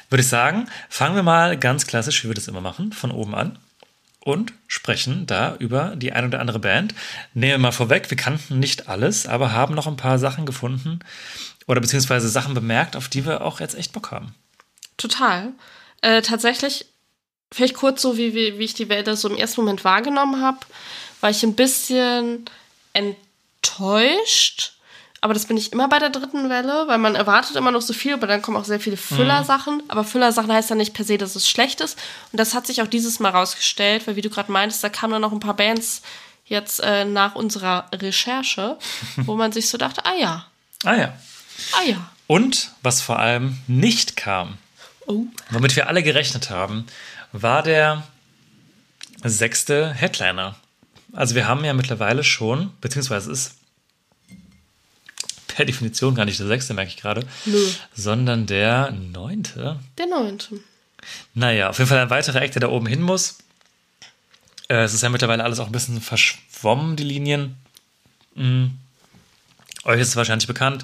Würde 0.09 0.21
ich 0.21 0.27
sagen, 0.29 0.69
fangen 0.87 1.15
wir 1.15 1.23
mal 1.23 1.57
ganz 1.57 1.85
klassisch, 1.85 2.23
wie 2.23 2.29
wir 2.29 2.35
das 2.35 2.47
immer 2.47 2.61
machen, 2.61 2.93
von 2.93 3.11
oben 3.11 3.35
an 3.35 3.59
und 4.21 4.53
sprechen 4.67 5.25
da 5.27 5.55
über 5.57 5.95
die 5.97 6.13
ein 6.13 6.25
oder 6.25 6.39
andere 6.39 6.59
Band. 6.59 6.93
Nehmen 7.33 7.51
wir 7.51 7.57
mal 7.57 7.71
vorweg, 7.73 8.09
wir 8.09 8.17
kannten 8.17 8.59
nicht 8.59 8.87
alles, 8.87 9.27
aber 9.27 9.51
haben 9.51 9.75
noch 9.75 9.87
ein 9.87 9.97
paar 9.97 10.17
Sachen 10.17 10.45
gefunden 10.45 10.99
oder 11.67 11.81
beziehungsweise 11.81 12.29
Sachen 12.29 12.53
bemerkt, 12.53 12.95
auf 12.95 13.09
die 13.09 13.25
wir 13.25 13.41
auch 13.41 13.59
jetzt 13.59 13.75
echt 13.75 13.91
Bock 13.91 14.11
haben. 14.11 14.33
Total. 14.95 15.49
Äh, 16.01 16.21
tatsächlich, 16.21 16.85
vielleicht 17.51 17.75
kurz 17.75 18.01
so, 18.01 18.17
wie, 18.17 18.33
wie, 18.33 18.59
wie 18.59 18.65
ich 18.65 18.73
die 18.73 18.89
Welle 18.89 19.15
so 19.15 19.29
im 19.29 19.37
ersten 19.37 19.61
Moment 19.61 19.83
wahrgenommen 19.83 20.41
habe, 20.41 20.59
war 21.21 21.29
ich 21.29 21.43
ein 21.43 21.55
bisschen 21.55 22.45
enttäuscht. 22.93 24.73
Aber 25.19 25.33
das 25.33 25.47
bin 25.47 25.57
ich 25.57 25.73
immer 25.73 25.87
bei 25.87 25.97
der 25.97 26.11
dritten 26.11 26.49
Welle, 26.49 26.87
weil 26.87 26.99
man 26.99 27.15
erwartet 27.15 27.55
immer 27.55 27.71
noch 27.71 27.81
so 27.81 27.93
viel, 27.93 28.13
aber 28.13 28.27
dann 28.27 28.43
kommen 28.43 28.55
auch 28.55 28.65
sehr 28.65 28.79
viele 28.79 28.97
Füllersachen. 28.97 29.81
Aber 29.87 30.03
Füllersachen 30.03 30.51
heißt 30.51 30.69
ja 30.69 30.75
nicht 30.75 30.93
per 30.93 31.05
se, 31.05 31.17
dass 31.17 31.35
es 31.35 31.49
schlecht 31.49 31.81
ist. 31.81 31.97
Und 32.31 32.39
das 32.39 32.53
hat 32.53 32.67
sich 32.67 32.81
auch 32.83 32.87
dieses 32.87 33.19
Mal 33.19 33.31
rausgestellt, 33.31 34.05
weil 34.05 34.15
wie 34.15 34.21
du 34.21 34.29
gerade 34.29 34.51
meintest, 34.51 34.83
da 34.83 34.89
kamen 34.89 35.13
dann 35.13 35.23
noch 35.23 35.31
ein 35.31 35.39
paar 35.39 35.55
Bands 35.55 36.03
jetzt 36.45 36.79
äh, 36.81 37.03
nach 37.03 37.33
unserer 37.33 37.89
Recherche, 37.93 38.77
wo 39.17 39.35
man 39.35 39.51
sich 39.51 39.69
so 39.69 39.77
dachte, 39.77 40.05
ah 40.05 40.13
ja, 40.13 40.45
Ah 40.85 40.95
ja. 40.95 41.13
ah 41.73 41.83
ja. 41.83 42.11
Und 42.27 42.71
was 42.83 43.01
vor 43.01 43.17
allem 43.19 43.57
nicht 43.67 44.15
kam, 44.15 44.57
Oh. 45.07 45.23
womit 45.51 45.75
wir 45.75 45.87
alle 45.87 46.03
gerechnet 46.03 46.49
haben, 46.49 46.85
war 47.31 47.63
der 47.63 48.03
sechste 49.23 49.93
Headliner. 49.93 50.55
Also 51.13 51.33
wir 51.35 51.47
haben 51.47 51.63
ja 51.63 51.73
mittlerweile 51.73 52.23
schon, 52.23 52.71
beziehungsweise 52.81 53.31
es 53.31 53.39
ist 53.39 53.55
per 55.47 55.65
Definition 55.65 56.13
gar 56.13 56.25
nicht 56.25 56.39
der 56.39 56.47
sechste, 56.47 56.73
merke 56.73 56.91
ich 56.91 56.97
gerade, 56.97 57.25
Nö. 57.45 57.57
sondern 57.95 58.45
der 58.45 58.91
neunte. 58.91 59.79
Der 59.97 60.05
neunte. 60.05 60.59
Naja, 61.33 61.69
auf 61.69 61.79
jeden 61.79 61.89
Fall 61.89 61.99
ein 61.99 62.09
weiterer 62.09 62.41
Eck, 62.41 62.51
der 62.51 62.61
da 62.61 62.69
oben 62.69 62.85
hin 62.85 63.01
muss. 63.01 63.37
Äh, 64.67 64.83
es 64.83 64.93
ist 64.93 65.01
ja 65.03 65.09
mittlerweile 65.09 65.43
alles 65.43 65.59
auch 65.59 65.67
ein 65.67 65.71
bisschen 65.71 66.01
verschwommen, 66.01 66.95
die 66.95 67.03
Linien. 67.03 67.55
Mm. 68.35 68.67
Euch 69.87 70.01
ist 70.01 70.09
es 70.09 70.15
wahrscheinlich 70.17 70.47
bekannt. 70.47 70.83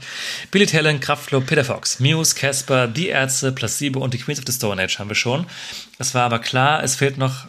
Billy 0.49 0.65
Talent, 0.65 1.01
Kraftklub, 1.01 1.45
Peter 1.45 1.65
Fox, 1.65 1.99
Muse, 1.99 2.35
Casper, 2.35 2.87
Die 2.87 3.09
Ärzte, 3.09 3.51
Placebo 3.51 3.99
und 3.99 4.13
die 4.13 4.17
Queens 4.17 4.39
of 4.39 4.45
the 4.47 4.53
Stone 4.53 4.81
Age 4.81 4.97
haben 4.97 5.09
wir 5.09 5.15
schon. 5.15 5.45
Es 5.99 6.13
war 6.13 6.23
aber 6.23 6.39
klar, 6.39 6.81
es 6.83 6.95
fehlt 6.95 7.17
noch, 7.17 7.45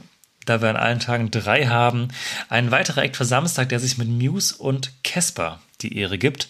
da 0.46 0.60
wir 0.60 0.68
an 0.68 0.76
allen 0.76 0.98
Tagen 0.98 1.30
drei 1.30 1.66
haben, 1.66 2.08
ein 2.48 2.72
weiterer 2.72 3.04
Act 3.04 3.16
für 3.16 3.24
Samstag, 3.24 3.68
der 3.68 3.78
sich 3.78 3.98
mit 3.98 4.08
Muse 4.08 4.56
und 4.56 4.90
Casper 5.04 5.60
die 5.80 5.96
Ehre 5.96 6.18
gibt. 6.18 6.48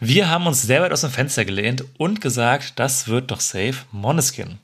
Wir 0.00 0.28
haben 0.28 0.48
uns 0.48 0.62
sehr 0.62 0.82
weit 0.82 0.90
aus 0.90 1.02
dem 1.02 1.10
Fenster 1.12 1.44
gelehnt 1.44 1.84
und 1.96 2.20
gesagt, 2.20 2.72
das 2.74 3.06
wird 3.06 3.30
doch 3.30 3.40
safe 3.40 3.84
Moneskin. 3.92 4.58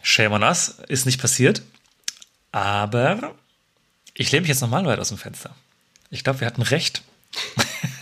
Shame 0.00 0.32
on 0.32 0.42
us, 0.42 0.76
ist 0.88 1.04
nicht 1.04 1.20
passiert. 1.20 1.60
Aber 2.52 3.34
ich 4.14 4.32
lehne 4.32 4.42
mich 4.42 4.48
jetzt 4.48 4.62
nochmal 4.62 4.86
weit 4.86 4.98
aus 4.98 5.08
dem 5.08 5.18
Fenster. 5.18 5.54
Ich 6.14 6.24
glaube, 6.24 6.40
wir 6.40 6.46
hatten 6.46 6.62
recht. 6.62 7.02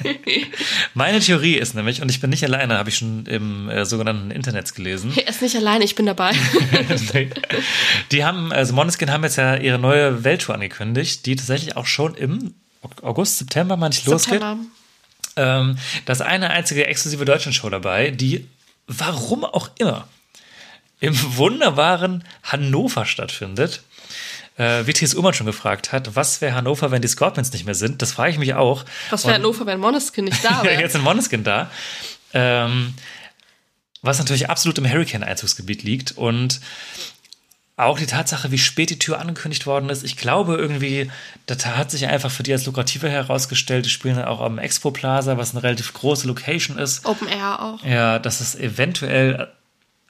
Meine 0.95 1.21
Theorie 1.21 1.55
ist 1.55 1.75
nämlich, 1.75 2.03
und 2.03 2.11
ich 2.11 2.21
bin 2.21 2.31
nicht 2.31 2.45
alleine, 2.45 2.77
habe 2.77 2.91
ich 2.91 2.97
schon 2.97 3.25
im 3.27 3.69
äh, 3.69 3.85
sogenannten 3.85 4.31
Internet 4.31 4.75
gelesen. 4.75 5.13
Er 5.17 5.29
ist 5.29 5.41
nicht 5.43 5.57
alleine, 5.57 5.85
ich 5.85 5.95
bin 5.95 6.07
dabei. 6.07 6.33
Die 8.13 8.25
haben, 8.25 8.53
also 8.53 8.75
Måneskin 8.75 9.11
haben 9.11 9.25
jetzt 9.25 9.37
ja 9.37 9.57
ihre 9.57 9.79
neue 9.79 10.25
Welttour 10.25 10.55
angekündigt, 10.55 11.25
die 11.25 11.37
tatsächlich 11.37 11.77
auch 11.77 11.87
schon 11.87 12.15
im 12.15 12.55
August, 13.01 13.39
September, 13.39 13.77
meine 13.77 13.95
ich, 13.95 14.05
losgeht. 14.05 14.43
Ähm, 15.37 15.79
da 16.05 16.13
ist 16.13 16.21
eine 16.21 16.51
einzige 16.51 16.87
exklusive 16.87 17.25
Deutschland-Show 17.25 17.71
dabei, 17.71 18.11
die, 18.11 18.47
warum 18.87 19.45
auch 19.45 19.71
immer, 19.79 20.09
im 21.01 21.17
wunderbaren 21.37 22.25
Hannover 22.43 23.07
stattfindet. 23.07 23.83
Äh, 24.57 24.87
wie 24.87 24.93
T.S. 24.93 25.15
Ullmann 25.15 25.35
schon 25.35 25.47
gefragt 25.47 25.93
hat, 25.93 26.15
was 26.15 26.41
wäre 26.41 26.55
Hannover, 26.55 26.91
wenn 26.91 27.01
die 27.03 27.09
Scorpions 27.09 27.53
nicht 27.53 27.65
mehr 27.65 27.75
sind? 27.75 28.03
Das 28.03 28.13
frage 28.13 28.33
ich 28.33 28.39
mich 28.39 28.55
auch. 28.55 28.85
Was 29.11 29.25
wäre 29.25 29.37
Hannover, 29.37 29.65
wenn 29.67 29.81
Moneskin 29.81 30.27
nicht 30.27 30.45
da 30.45 30.63
wäre? 30.65 30.81
jetzt 30.81 30.95
in 30.95 31.01
Moneskin 31.01 31.43
da. 31.43 31.71
Ähm, 32.35 32.95
was 34.03 34.19
natürlich 34.19 34.51
absolut 34.51 34.79
im 34.79 34.91
Hurricane-Einzugsgebiet 34.91 35.83
liegt. 35.85 36.13
Und 36.13 36.61
auch 37.77 37.99
die 37.99 38.07
Tatsache, 38.07 38.51
wie 38.51 38.59
spät 38.59 38.91
die 38.91 38.99
Tür 38.99 39.19
angekündigt 39.19 39.67
worden 39.67 39.89
ist. 39.89 40.05
Ich 40.05 40.17
glaube 40.17 40.57
irgendwie, 40.57 41.11
das 41.47 41.65
hat 41.65 41.91
sich 41.91 42.07
einfach 42.07 42.31
für 42.31 42.43
die 42.43 42.53
als 42.53 42.67
lukrativer 42.67 43.09
herausgestellt. 43.09 43.87
Die 43.87 43.91
spielen 43.91 44.17
dann 44.17 44.27
auch 44.27 44.41
am 44.41 44.59
Expo 44.59 44.91
Plaza, 44.91 45.39
was 45.39 45.53
eine 45.53 45.63
relativ 45.63 45.93
große 45.95 46.27
Location 46.27 46.79
ist. 46.79 47.07
Open 47.07 47.29
Air 47.29 47.63
auch. 47.63 47.85
Ja, 47.85 48.19
das 48.19 48.41
ist 48.41 48.57
eventuell, 48.57 49.49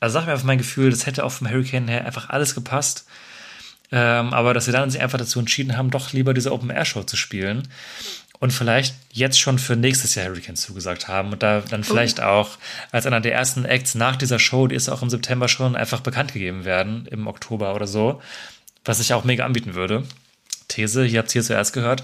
also 0.01 0.15
sag 0.15 0.27
mir 0.27 0.33
einfach 0.33 0.45
mein 0.45 0.59
Gefühl, 0.59 0.91
das 0.91 1.07
hätte 1.07 1.25
auch 1.25 1.33
vom 1.33 1.49
Hurricane 1.49 1.87
her 1.87 2.05
einfach 2.05 2.29
alles 2.29 2.55
gepasst. 2.55 3.07
Ähm, 3.93 4.33
aber 4.33 4.55
dass 4.55 4.65
sie 4.65 4.73
dann 4.73 4.91
sich 4.91 5.03
einfach 5.03 5.19
dazu 5.19 5.39
entschieden 5.39 5.77
haben, 5.77 5.91
doch 5.91 6.13
lieber 6.13 6.33
diese 6.33 6.53
Open-Air-Show 6.53 7.03
zu 7.05 7.17
spielen 7.17 7.69
und 8.43 8.53
vielleicht 8.53 8.97
jetzt 9.13 9.39
schon 9.39 9.59
für 9.59 9.77
nächstes 9.77 10.15
Jahr 10.15 10.27
Hurricane 10.27 10.57
zugesagt 10.57 11.07
haben 11.07 11.31
und 11.31 11.43
da 11.45 11.61
dann 11.61 11.85
vielleicht 11.85 12.21
auch 12.21 12.59
als 12.91 13.07
einer 13.07 13.21
der 13.21 13.35
ersten 13.35 13.65
Acts 13.65 13.95
nach 13.95 14.17
dieser 14.17 14.39
Show, 14.39 14.67
die 14.67 14.75
ist 14.75 14.89
auch 14.89 15.03
im 15.03 15.11
September 15.11 15.47
schon, 15.47 15.77
einfach 15.77 16.01
bekannt 16.01 16.33
gegeben 16.33 16.65
werden, 16.65 17.07
im 17.11 17.27
Oktober 17.27 17.75
oder 17.75 17.87
so, 17.87 18.21
was 18.85 18.99
ich 18.99 19.13
auch 19.13 19.23
mega 19.23 19.45
anbieten 19.45 19.75
würde. 19.75 20.05
These, 20.67 21.05
hier 21.05 21.21
habt 21.21 21.33
ihr 21.35 21.43
zuerst 21.43 21.73
gehört. 21.73 22.03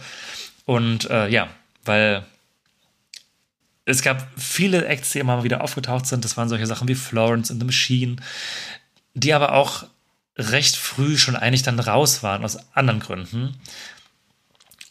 Und 0.65 1.11
äh, 1.11 1.29
ja, 1.29 1.49
weil 1.85 2.25
es 3.85 4.03
gab 4.03 4.29
viele 4.37 4.87
Acts, 4.87 5.11
die 5.11 5.19
immer 5.19 5.43
wieder 5.43 5.65
aufgetaucht 5.65 6.07
sind. 6.07 6.25
Das 6.25 6.37
waren 6.37 6.49
solche 6.49 6.67
Sachen 6.67 6.87
wie 6.87 6.95
Florence 6.95 7.51
and 7.51 7.59
the 7.59 7.67
Machine, 7.67 8.17
die 9.15 9.33
aber 9.33 9.55
auch 9.55 9.87
recht 10.39 10.77
früh 10.77 11.19
schon 11.19 11.37
eigentlich 11.37 11.63
dann 11.63 11.81
raus 11.81 12.23
waren 12.23 12.45
aus 12.45 12.59
anderen 12.75 13.01
Gründen. 13.01 13.57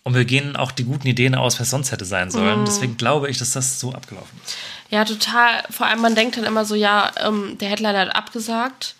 Und 0.03 0.13
wir 0.13 0.25
gehen 0.25 0.55
auch 0.55 0.71
die 0.71 0.85
guten 0.85 1.07
Ideen 1.07 1.35
aus, 1.35 1.59
was 1.59 1.69
sonst 1.69 1.91
hätte 1.91 2.05
sein 2.05 2.31
sollen. 2.31 2.63
Deswegen 2.63 2.95
glaube 2.95 3.29
ich, 3.29 3.39
dass 3.39 3.51
das 3.51 3.79
so 3.79 3.91
abgelaufen 3.91 4.39
ist. 4.45 4.55
Ja, 4.89 5.03
total. 5.03 5.63
Vor 5.69 5.85
allem, 5.85 5.99
man 5.99 6.15
denkt 6.15 6.37
dann 6.37 6.45
immer 6.45 6.63
so, 6.63 6.75
ja, 6.75 7.11
ähm, 7.25 7.57
der 7.57 7.69
Headliner 7.69 7.99
hat 7.99 8.15
abgesagt. 8.15 8.95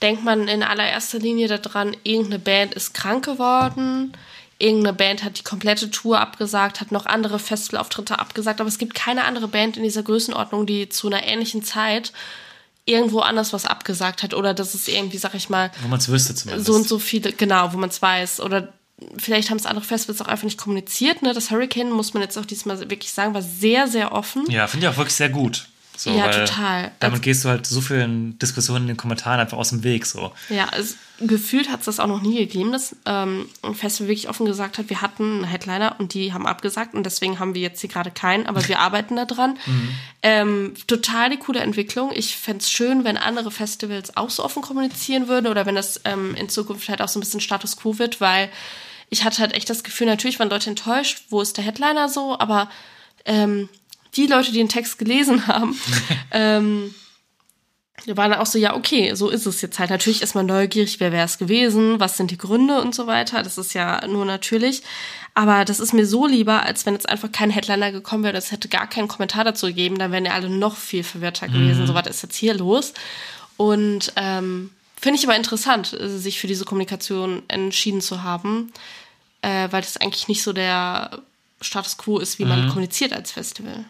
Denkt 0.00 0.24
man 0.24 0.48
in 0.48 0.62
allererster 0.62 1.18
Linie 1.18 1.48
daran, 1.48 1.94
irgendeine 2.04 2.38
Band 2.38 2.74
ist 2.74 2.94
krank 2.94 3.24
geworden. 3.26 4.12
Irgendeine 4.58 4.94
Band 4.94 5.24
hat 5.24 5.38
die 5.38 5.44
komplette 5.44 5.90
Tour 5.90 6.20
abgesagt, 6.20 6.80
hat 6.80 6.90
noch 6.90 7.04
andere 7.04 7.38
Festivalauftritte 7.38 8.18
abgesagt. 8.18 8.60
Aber 8.60 8.68
es 8.68 8.78
gibt 8.78 8.94
keine 8.94 9.24
andere 9.24 9.48
Band 9.48 9.76
in 9.76 9.82
dieser 9.82 10.02
Größenordnung, 10.02 10.64
die 10.64 10.88
zu 10.88 11.08
einer 11.08 11.22
ähnlichen 11.24 11.62
Zeit 11.62 12.14
irgendwo 12.86 13.18
anders 13.20 13.52
was 13.52 13.66
abgesagt 13.66 14.22
hat. 14.22 14.32
Oder 14.32 14.54
dass 14.54 14.72
es 14.72 14.88
irgendwie, 14.88 15.18
sag 15.18 15.34
ich 15.34 15.50
mal, 15.50 15.70
Wo 15.82 15.88
man 15.88 15.98
es 15.98 16.08
wüsste 16.08 16.34
zumindest. 16.34 16.66
so 16.66 16.72
und 16.74 16.88
so 16.88 16.98
viele, 16.98 17.32
genau, 17.32 17.72
wo 17.74 17.76
man 17.76 17.90
es 17.90 18.00
weiß. 18.00 18.40
Oder 18.40 18.72
vielleicht 19.18 19.50
haben 19.50 19.58
es 19.58 19.66
andere 19.66 19.84
Festivals 19.84 20.22
auch 20.22 20.28
einfach 20.28 20.44
nicht 20.44 20.58
kommuniziert. 20.58 21.20
Ne? 21.20 21.34
Das 21.34 21.50
Hurricane, 21.50 21.90
muss 21.90 22.14
man 22.14 22.22
jetzt 22.22 22.38
auch 22.38 22.46
diesmal 22.46 22.78
wirklich 22.78 23.12
sagen, 23.12 23.34
war 23.34 23.42
sehr, 23.42 23.88
sehr 23.88 24.12
offen. 24.12 24.48
Ja, 24.50 24.66
finde 24.66 24.86
ich 24.86 24.92
auch 24.92 24.96
wirklich 24.96 25.14
sehr 25.14 25.28
gut. 25.28 25.68
So, 25.96 26.10
Ja, 26.10 26.30
total. 26.30 26.92
Damit 27.00 27.14
Also- 27.14 27.22
gehst 27.22 27.44
du 27.44 27.48
halt 27.48 27.66
so 27.66 27.80
vielen 27.80 28.38
Diskussionen 28.38 28.82
in 28.82 28.88
den 28.88 28.96
Kommentaren 28.96 29.40
einfach 29.40 29.56
aus 29.56 29.70
dem 29.70 29.82
Weg. 29.82 30.06
So. 30.06 30.32
Ja, 30.48 30.68
es, 30.76 30.96
gefühlt 31.20 31.70
hat 31.70 31.80
es 31.80 31.86
das 31.86 32.00
auch 32.00 32.06
noch 32.06 32.20
nie 32.22 32.36
gegeben, 32.38 32.72
dass 32.72 32.94
ähm, 33.06 33.48
ein 33.62 33.74
Festival 33.74 34.08
wirklich 34.08 34.28
offen 34.28 34.46
gesagt 34.46 34.78
hat, 34.78 34.90
wir 34.90 35.00
hatten 35.00 35.22
einen 35.36 35.44
Headliner 35.44 35.96
und 35.98 36.12
die 36.14 36.32
haben 36.32 36.46
abgesagt 36.46 36.94
und 36.94 37.04
deswegen 37.04 37.38
haben 37.38 37.54
wir 37.54 37.62
jetzt 37.62 37.80
hier 37.80 37.88
gerade 37.90 38.10
keinen, 38.10 38.46
aber 38.46 38.66
wir 38.68 38.78
arbeiten 38.80 39.16
da 39.16 39.24
dran. 39.24 39.56
Ähm, 40.22 40.74
total 40.86 41.30
die 41.30 41.36
coole 41.38 41.60
Entwicklung. 41.60 42.10
Ich 42.14 42.36
fände 42.36 42.60
es 42.62 42.70
schön, 42.70 43.04
wenn 43.04 43.16
andere 43.16 43.50
Festivals 43.50 44.16
auch 44.16 44.30
so 44.30 44.44
offen 44.44 44.62
kommunizieren 44.62 45.28
würden 45.28 45.46
oder 45.46 45.66
wenn 45.66 45.74
das 45.74 46.00
ähm, 46.04 46.34
in 46.34 46.48
Zukunft 46.48 46.88
halt 46.88 47.00
auch 47.02 47.08
so 47.08 47.18
ein 47.18 47.20
bisschen 47.20 47.40
Status 47.40 47.76
quo 47.76 47.98
wird, 47.98 48.20
weil 48.20 48.50
ich 49.08 49.24
hatte 49.24 49.38
halt 49.40 49.54
echt 49.54 49.70
das 49.70 49.84
Gefühl, 49.84 50.08
natürlich 50.08 50.38
waren 50.40 50.50
Leute 50.50 50.68
enttäuscht, 50.70 51.22
wo 51.30 51.40
ist 51.40 51.56
der 51.56 51.64
Headliner 51.64 52.08
so, 52.08 52.38
aber 52.38 52.68
ähm, 53.24 53.68
die 54.16 54.26
Leute, 54.26 54.52
die 54.52 54.58
den 54.58 54.68
Text 54.68 54.98
gelesen 54.98 55.46
haben, 55.46 55.78
ähm, 56.30 56.94
waren 58.14 58.34
auch 58.34 58.46
so, 58.46 58.58
ja, 58.58 58.76
okay, 58.76 59.14
so 59.14 59.30
ist 59.30 59.46
es 59.46 59.62
jetzt 59.62 59.78
halt. 59.78 59.90
Natürlich 59.90 60.22
ist 60.22 60.34
man 60.34 60.46
neugierig, 60.46 61.00
wer 61.00 61.12
wäre 61.12 61.24
es 61.24 61.38
gewesen, 61.38 61.98
was 61.98 62.16
sind 62.16 62.30
die 62.30 62.38
Gründe 62.38 62.80
und 62.80 62.94
so 62.94 63.06
weiter. 63.06 63.42
Das 63.42 63.58
ist 63.58 63.74
ja 63.74 64.06
nur 64.06 64.24
natürlich. 64.24 64.82
Aber 65.34 65.64
das 65.64 65.80
ist 65.80 65.92
mir 65.92 66.06
so 66.06 66.26
lieber, 66.26 66.62
als 66.62 66.86
wenn 66.86 66.94
jetzt 66.94 67.08
einfach 67.08 67.32
kein 67.32 67.50
Headliner 67.50 67.92
gekommen 67.92 68.22
wäre, 68.22 68.36
es 68.36 68.52
hätte 68.52 68.68
gar 68.68 68.88
keinen 68.88 69.08
Kommentar 69.08 69.44
dazu 69.44 69.66
gegeben, 69.66 69.98
dann 69.98 70.12
wären 70.12 70.24
ja 70.24 70.32
alle 70.32 70.48
noch 70.48 70.76
viel 70.76 71.02
verwirrter 71.02 71.48
gewesen. 71.48 71.86
So, 71.86 71.94
was 71.94 72.06
ist 72.06 72.22
jetzt 72.22 72.36
hier 72.36 72.54
los? 72.54 72.94
Und 73.56 74.12
ähm, 74.16 74.70
finde 75.00 75.18
ich 75.18 75.26
aber 75.26 75.36
interessant, 75.36 75.92
äh, 75.92 76.08
sich 76.08 76.38
für 76.38 76.46
diese 76.46 76.64
Kommunikation 76.64 77.42
entschieden 77.48 78.00
zu 78.00 78.22
haben, 78.22 78.72
äh, 79.42 79.68
weil 79.70 79.82
das 79.82 79.96
eigentlich 79.96 80.28
nicht 80.28 80.42
so 80.42 80.52
der 80.52 81.22
Status 81.60 81.96
quo 81.96 82.18
ist, 82.18 82.38
wie 82.38 82.44
man 82.44 82.68
kommuniziert 82.68 83.12
als 83.12 83.32
Festival. 83.32 83.84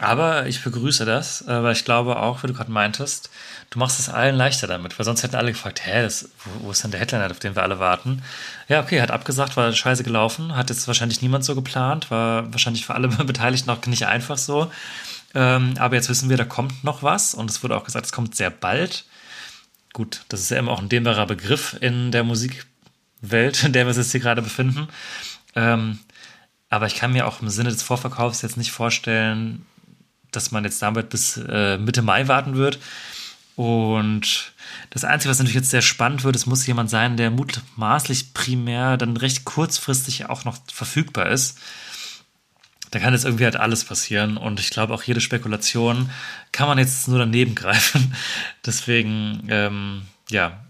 Aber 0.00 0.46
ich 0.46 0.62
begrüße 0.62 1.04
das, 1.04 1.42
äh, 1.42 1.62
weil 1.62 1.72
ich 1.72 1.84
glaube 1.84 2.20
auch, 2.20 2.42
wie 2.42 2.46
du 2.46 2.52
gerade 2.52 2.70
meintest, 2.70 3.30
du 3.70 3.80
machst 3.80 3.98
es 3.98 4.08
allen 4.08 4.36
leichter 4.36 4.68
damit, 4.68 4.96
weil 4.96 5.04
sonst 5.04 5.24
hätten 5.24 5.34
alle 5.34 5.50
gefragt, 5.50 5.84
hä, 5.84 6.02
das, 6.02 6.28
wo, 6.60 6.70
ist 6.70 6.84
denn 6.84 6.92
der 6.92 7.00
Headliner, 7.00 7.28
auf 7.28 7.40
den 7.40 7.56
wir 7.56 7.64
alle 7.64 7.80
warten? 7.80 8.22
Ja, 8.68 8.80
okay, 8.80 9.00
hat 9.00 9.10
abgesagt, 9.10 9.56
war 9.56 9.72
scheiße 9.72 10.04
gelaufen, 10.04 10.54
hat 10.54 10.70
jetzt 10.70 10.86
wahrscheinlich 10.86 11.20
niemand 11.20 11.44
so 11.44 11.56
geplant, 11.56 12.12
war 12.12 12.52
wahrscheinlich 12.52 12.86
für 12.86 12.94
alle 12.94 13.08
Beteiligten 13.24 13.70
auch 13.70 13.84
nicht 13.86 14.06
einfach 14.06 14.38
so. 14.38 14.70
Ähm, 15.34 15.74
aber 15.78 15.96
jetzt 15.96 16.08
wissen 16.08 16.30
wir, 16.30 16.36
da 16.36 16.44
kommt 16.44 16.84
noch 16.84 17.02
was 17.02 17.34
und 17.34 17.50
es 17.50 17.62
wurde 17.64 17.76
auch 17.76 17.84
gesagt, 17.84 18.06
es 18.06 18.12
kommt 18.12 18.36
sehr 18.36 18.50
bald. 18.50 19.04
Gut, 19.92 20.22
das 20.28 20.40
ist 20.40 20.50
ja 20.50 20.58
immer 20.58 20.70
auch 20.70 20.80
ein 20.80 20.88
dehnbarer 20.88 21.26
Begriff 21.26 21.76
in 21.80 22.12
der 22.12 22.22
Musikwelt, 22.22 23.64
in 23.64 23.72
der 23.72 23.84
wir 23.84 23.88
uns 23.88 23.96
jetzt 23.96 24.12
hier 24.12 24.20
gerade 24.20 24.42
befinden. 24.42 24.86
Ähm, 25.56 25.98
aber 26.70 26.86
ich 26.86 26.94
kann 26.94 27.12
mir 27.12 27.26
auch 27.26 27.42
im 27.42 27.48
Sinne 27.48 27.70
des 27.70 27.82
Vorverkaufs 27.82 28.42
jetzt 28.42 28.56
nicht 28.56 28.70
vorstellen, 28.70 29.66
dass 30.38 30.52
man 30.52 30.64
jetzt 30.64 30.80
damit 30.80 31.10
bis 31.10 31.36
äh, 31.36 31.76
Mitte 31.78 32.02
Mai 32.02 32.28
warten 32.28 32.54
wird. 32.54 32.78
Und 33.58 34.52
das 34.90 35.02
Einzige, 35.02 35.30
was 35.30 35.38
natürlich 35.38 35.56
jetzt 35.56 35.70
sehr 35.70 35.82
spannend 35.82 36.22
wird, 36.22 36.36
es 36.36 36.46
muss 36.46 36.64
jemand 36.66 36.90
sein, 36.90 37.16
der 37.16 37.32
mutmaßlich 37.32 38.32
primär 38.32 38.96
dann 38.96 39.16
recht 39.16 39.44
kurzfristig 39.44 40.26
auch 40.26 40.44
noch 40.44 40.58
verfügbar 40.72 41.28
ist. 41.28 41.58
da 42.92 43.00
kann 43.00 43.12
jetzt 43.12 43.24
irgendwie 43.24 43.44
halt 43.44 43.56
alles 43.56 43.84
passieren 43.84 44.36
und 44.36 44.60
ich 44.60 44.70
glaube 44.70 44.94
auch 44.94 45.02
jede 45.02 45.20
Spekulation 45.20 46.08
kann 46.52 46.68
man 46.68 46.78
jetzt 46.78 47.08
nur 47.08 47.18
daneben 47.18 47.54
greifen. 47.56 48.14
Deswegen, 48.64 49.48
ähm, 49.48 50.02
ja, 50.30 50.64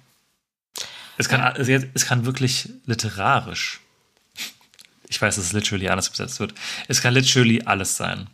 es 1.19 1.29
kann, 1.29 1.43
also 1.43 1.71
es 1.71 2.07
kann 2.07 2.25
wirklich 2.25 2.71
literarisch, 2.87 3.81
ich 5.11 5.21
weiß, 5.21 5.37
dass 5.37 5.45
es 5.45 5.53
literally 5.53 5.91
anders 5.91 6.09
übersetzt 6.09 6.41
wird, 6.41 6.55
es 6.87 7.03
kann 7.03 7.13
literally 7.13 7.61
alles 7.67 7.99
sein. 7.99 8.29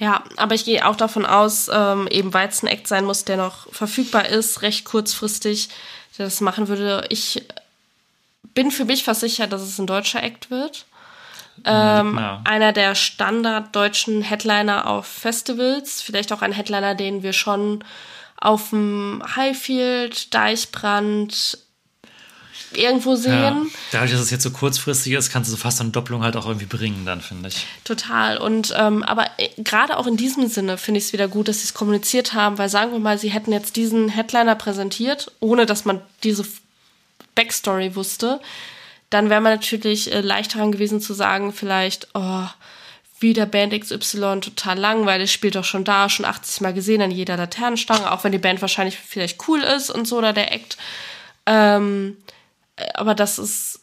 Ja, 0.00 0.24
aber 0.38 0.54
ich 0.54 0.64
gehe 0.64 0.86
auch 0.88 0.96
davon 0.96 1.26
aus, 1.26 1.70
ähm, 1.70 2.08
eben 2.10 2.32
weil 2.32 2.48
es 2.48 2.62
ein 2.62 2.68
Act 2.68 2.88
sein 2.88 3.04
muss, 3.04 3.26
der 3.26 3.36
noch 3.36 3.70
verfügbar 3.70 4.26
ist, 4.26 4.62
recht 4.62 4.86
kurzfristig, 4.86 5.68
der 6.16 6.24
das 6.24 6.40
machen 6.40 6.68
würde. 6.68 7.04
Ich 7.10 7.44
bin 8.54 8.70
für 8.70 8.86
mich 8.86 9.04
fast 9.04 9.20
sicher, 9.20 9.46
dass 9.46 9.60
es 9.60 9.78
ein 9.78 9.86
deutscher 9.86 10.22
Act 10.22 10.50
wird. 10.50 10.86
Ähm, 11.66 12.16
Ja. 12.16 12.40
Einer 12.44 12.72
der 12.72 12.94
standarddeutschen 12.94 14.22
Headliner 14.22 14.88
auf 14.88 15.06
Festivals, 15.06 16.00
vielleicht 16.00 16.32
auch 16.32 16.40
ein 16.40 16.52
Headliner, 16.52 16.94
den 16.94 17.22
wir 17.22 17.34
schon 17.34 17.84
auf 18.38 18.70
dem 18.70 19.22
Highfield, 19.36 20.32
Deichbrand 20.32 21.58
irgendwo 22.72 23.10
Ja. 23.10 23.16
sehen. 23.16 23.70
Dadurch, 23.92 24.12
dass 24.12 24.20
es 24.20 24.30
jetzt 24.30 24.42
so 24.42 24.50
kurzfristig 24.50 25.12
ist, 25.14 25.30
kannst 25.32 25.48
du 25.48 25.52
so 25.52 25.56
fast 25.56 25.80
eine 25.80 25.90
Doppelung 25.90 26.22
halt 26.22 26.36
auch 26.36 26.46
irgendwie 26.46 26.66
bringen, 26.66 27.04
dann 27.06 27.20
finde 27.20 27.48
ich. 27.48 27.66
Total. 27.84 28.38
Und 28.38 28.74
ähm, 28.76 29.02
aber 29.02 29.26
äh, 29.38 29.48
gerade 29.58 29.96
auch 29.96 30.06
in 30.06 30.16
diesem 30.16 30.48
Sinne 30.48 30.78
finde 30.78 30.98
ich 30.98 31.04
es 31.06 31.12
wieder 31.12 31.28
gut, 31.28 31.48
dass 31.48 31.58
sie 31.58 31.64
es 31.64 31.74
kommuniziert 31.74 32.32
haben, 32.34 32.58
weil 32.58 32.68
sagen 32.68 32.92
wir 32.92 32.98
mal, 32.98 33.18
sie 33.18 33.30
hätten 33.30 33.52
jetzt 33.52 33.76
diesen 33.76 34.08
Headliner 34.08 34.54
präsentiert, 34.54 35.32
ohne 35.40 35.66
dass 35.66 35.84
man 35.84 36.00
diese 36.22 36.44
Backstory 37.34 37.94
wusste, 37.96 38.40
dann 39.10 39.30
wäre 39.30 39.40
man 39.40 39.54
natürlich 39.54 40.12
äh, 40.12 40.20
leicht 40.20 40.54
daran 40.54 40.72
gewesen 40.72 41.00
zu 41.00 41.14
sagen, 41.14 41.52
vielleicht, 41.52 42.08
oh, 42.14 42.44
wieder 43.18 43.44
Band 43.44 43.78
XY 43.78 44.40
total 44.40 44.78
langweilig, 44.78 45.30
spielt 45.32 45.54
doch 45.54 45.64
schon 45.64 45.84
da, 45.84 46.08
schon 46.08 46.24
80 46.24 46.62
Mal 46.62 46.72
gesehen 46.72 47.02
an 47.02 47.10
jeder 47.10 47.36
Laternenstange, 47.36 48.10
auch 48.10 48.24
wenn 48.24 48.32
die 48.32 48.38
Band 48.38 48.62
wahrscheinlich 48.62 48.96
vielleicht 48.96 49.46
cool 49.48 49.60
ist 49.60 49.90
und 49.90 50.06
so 50.08 50.18
oder 50.18 50.32
der 50.32 50.52
Act. 50.54 50.78
Ähm, 51.44 52.16
aber 52.94 53.14
das 53.14 53.38
ist 53.38 53.80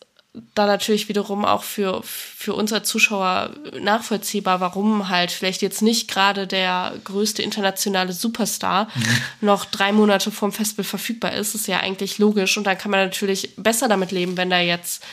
dann 0.55 0.67
natürlich 0.67 1.09
wiederum 1.09 1.45
auch 1.45 1.63
für, 1.63 2.01
für 2.03 2.53
uns 2.53 2.71
als 2.73 2.87
Zuschauer 2.87 3.51
nachvollziehbar, 3.79 4.59
warum 4.59 5.09
halt 5.09 5.31
vielleicht 5.31 5.61
jetzt 5.61 5.81
nicht 5.81 6.09
gerade 6.09 6.47
der 6.47 6.93
größte 7.03 7.41
internationale 7.41 8.13
Superstar 8.13 8.87
noch 9.41 9.65
drei 9.65 9.91
Monate 9.91 10.31
vorm 10.31 10.51
Festival 10.51 10.85
verfügbar 10.85 11.33
ist, 11.33 11.55
ist 11.55 11.67
ja 11.67 11.79
eigentlich 11.79 12.17
logisch. 12.19 12.57
Und 12.57 12.65
dann 12.65 12.77
kann 12.77 12.91
man 12.91 13.05
natürlich 13.05 13.55
besser 13.55 13.87
damit 13.87 14.11
leben, 14.11 14.37
wenn 14.37 14.49
da 14.49 14.59
jetzt 14.59 15.03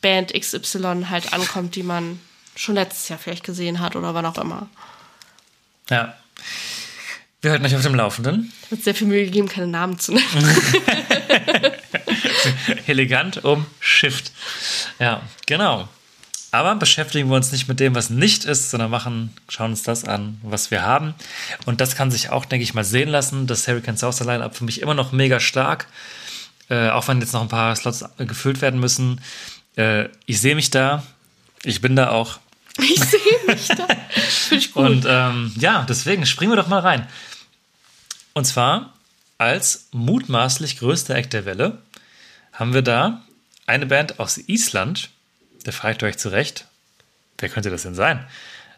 Band 0.00 0.32
XY 0.32 1.06
halt 1.10 1.32
ankommt, 1.32 1.74
die 1.74 1.82
man 1.82 2.20
schon 2.54 2.74
letztes 2.74 3.08
Jahr 3.08 3.18
vielleicht 3.18 3.44
gesehen 3.44 3.80
hat 3.80 3.96
oder 3.96 4.14
wann 4.14 4.26
auch 4.26 4.38
immer. 4.38 4.68
Ja. 5.90 6.14
Wir 7.40 7.52
halten 7.52 7.64
euch 7.64 7.76
auf 7.76 7.82
dem 7.82 7.94
Laufenden. 7.94 8.52
Es 8.64 8.70
wird 8.72 8.84
sehr 8.84 8.94
viel 8.94 9.06
Mühe 9.06 9.24
gegeben, 9.24 9.48
keine 9.48 9.68
Namen 9.68 9.98
zu 9.98 10.12
nennen. 10.12 10.26
Elegant 12.86 13.44
um 13.44 13.66
Shift. 13.80 14.32
Ja, 14.98 15.22
genau. 15.46 15.88
Aber 16.50 16.74
beschäftigen 16.76 17.28
wir 17.28 17.36
uns 17.36 17.52
nicht 17.52 17.68
mit 17.68 17.78
dem, 17.78 17.94
was 17.94 18.08
nicht 18.08 18.44
ist, 18.44 18.70
sondern 18.70 18.90
machen, 18.90 19.36
schauen 19.48 19.72
uns 19.72 19.82
das 19.82 20.04
an, 20.04 20.38
was 20.42 20.70
wir 20.70 20.82
haben. 20.82 21.14
Und 21.66 21.80
das 21.80 21.94
kann 21.94 22.10
sich 22.10 22.30
auch, 22.30 22.46
denke 22.46 22.62
ich 22.62 22.72
mal, 22.72 22.84
sehen 22.84 23.10
lassen. 23.10 23.46
Das 23.46 23.68
Hurricane 23.68 23.98
South 23.98 24.20
Line-Up 24.20 24.56
für 24.56 24.64
mich 24.64 24.80
immer 24.80 24.94
noch 24.94 25.12
mega 25.12 25.40
stark. 25.40 25.88
Äh, 26.70 26.88
auch 26.90 27.06
wenn 27.08 27.20
jetzt 27.20 27.34
noch 27.34 27.42
ein 27.42 27.48
paar 27.48 27.76
Slots 27.76 28.04
gefüllt 28.18 28.62
werden 28.62 28.80
müssen. 28.80 29.20
Äh, 29.76 30.08
ich 30.24 30.40
sehe 30.40 30.54
mich 30.54 30.70
da. 30.70 31.02
Ich 31.64 31.80
bin 31.80 31.96
da 31.96 32.10
auch. 32.10 32.38
Ich 32.80 33.00
sehe 33.00 33.20
mich 33.46 33.68
da. 33.68 33.86
Finde 34.14 34.64
ich 34.64 34.72
gut. 34.72 34.84
Und 34.84 35.06
ähm, 35.08 35.52
ja, 35.58 35.84
deswegen 35.88 36.24
springen 36.26 36.52
wir 36.52 36.56
doch 36.56 36.68
mal 36.68 36.78
rein. 36.78 37.08
Und 38.34 38.44
zwar 38.44 38.94
als 39.36 39.88
mutmaßlich 39.92 40.78
größter 40.78 41.16
Act 41.16 41.32
der 41.32 41.44
Welle 41.44 41.78
haben 42.58 42.74
wir 42.74 42.82
da 42.82 43.22
eine 43.66 43.86
Band 43.86 44.18
aus 44.18 44.36
Island. 44.36 45.10
Da 45.62 45.72
fragt 45.72 46.02
ihr 46.02 46.08
euch 46.08 46.18
zurecht, 46.18 46.66
wer 47.38 47.48
könnte 47.48 47.70
das 47.70 47.82
denn 47.84 47.94
sein? 47.94 48.26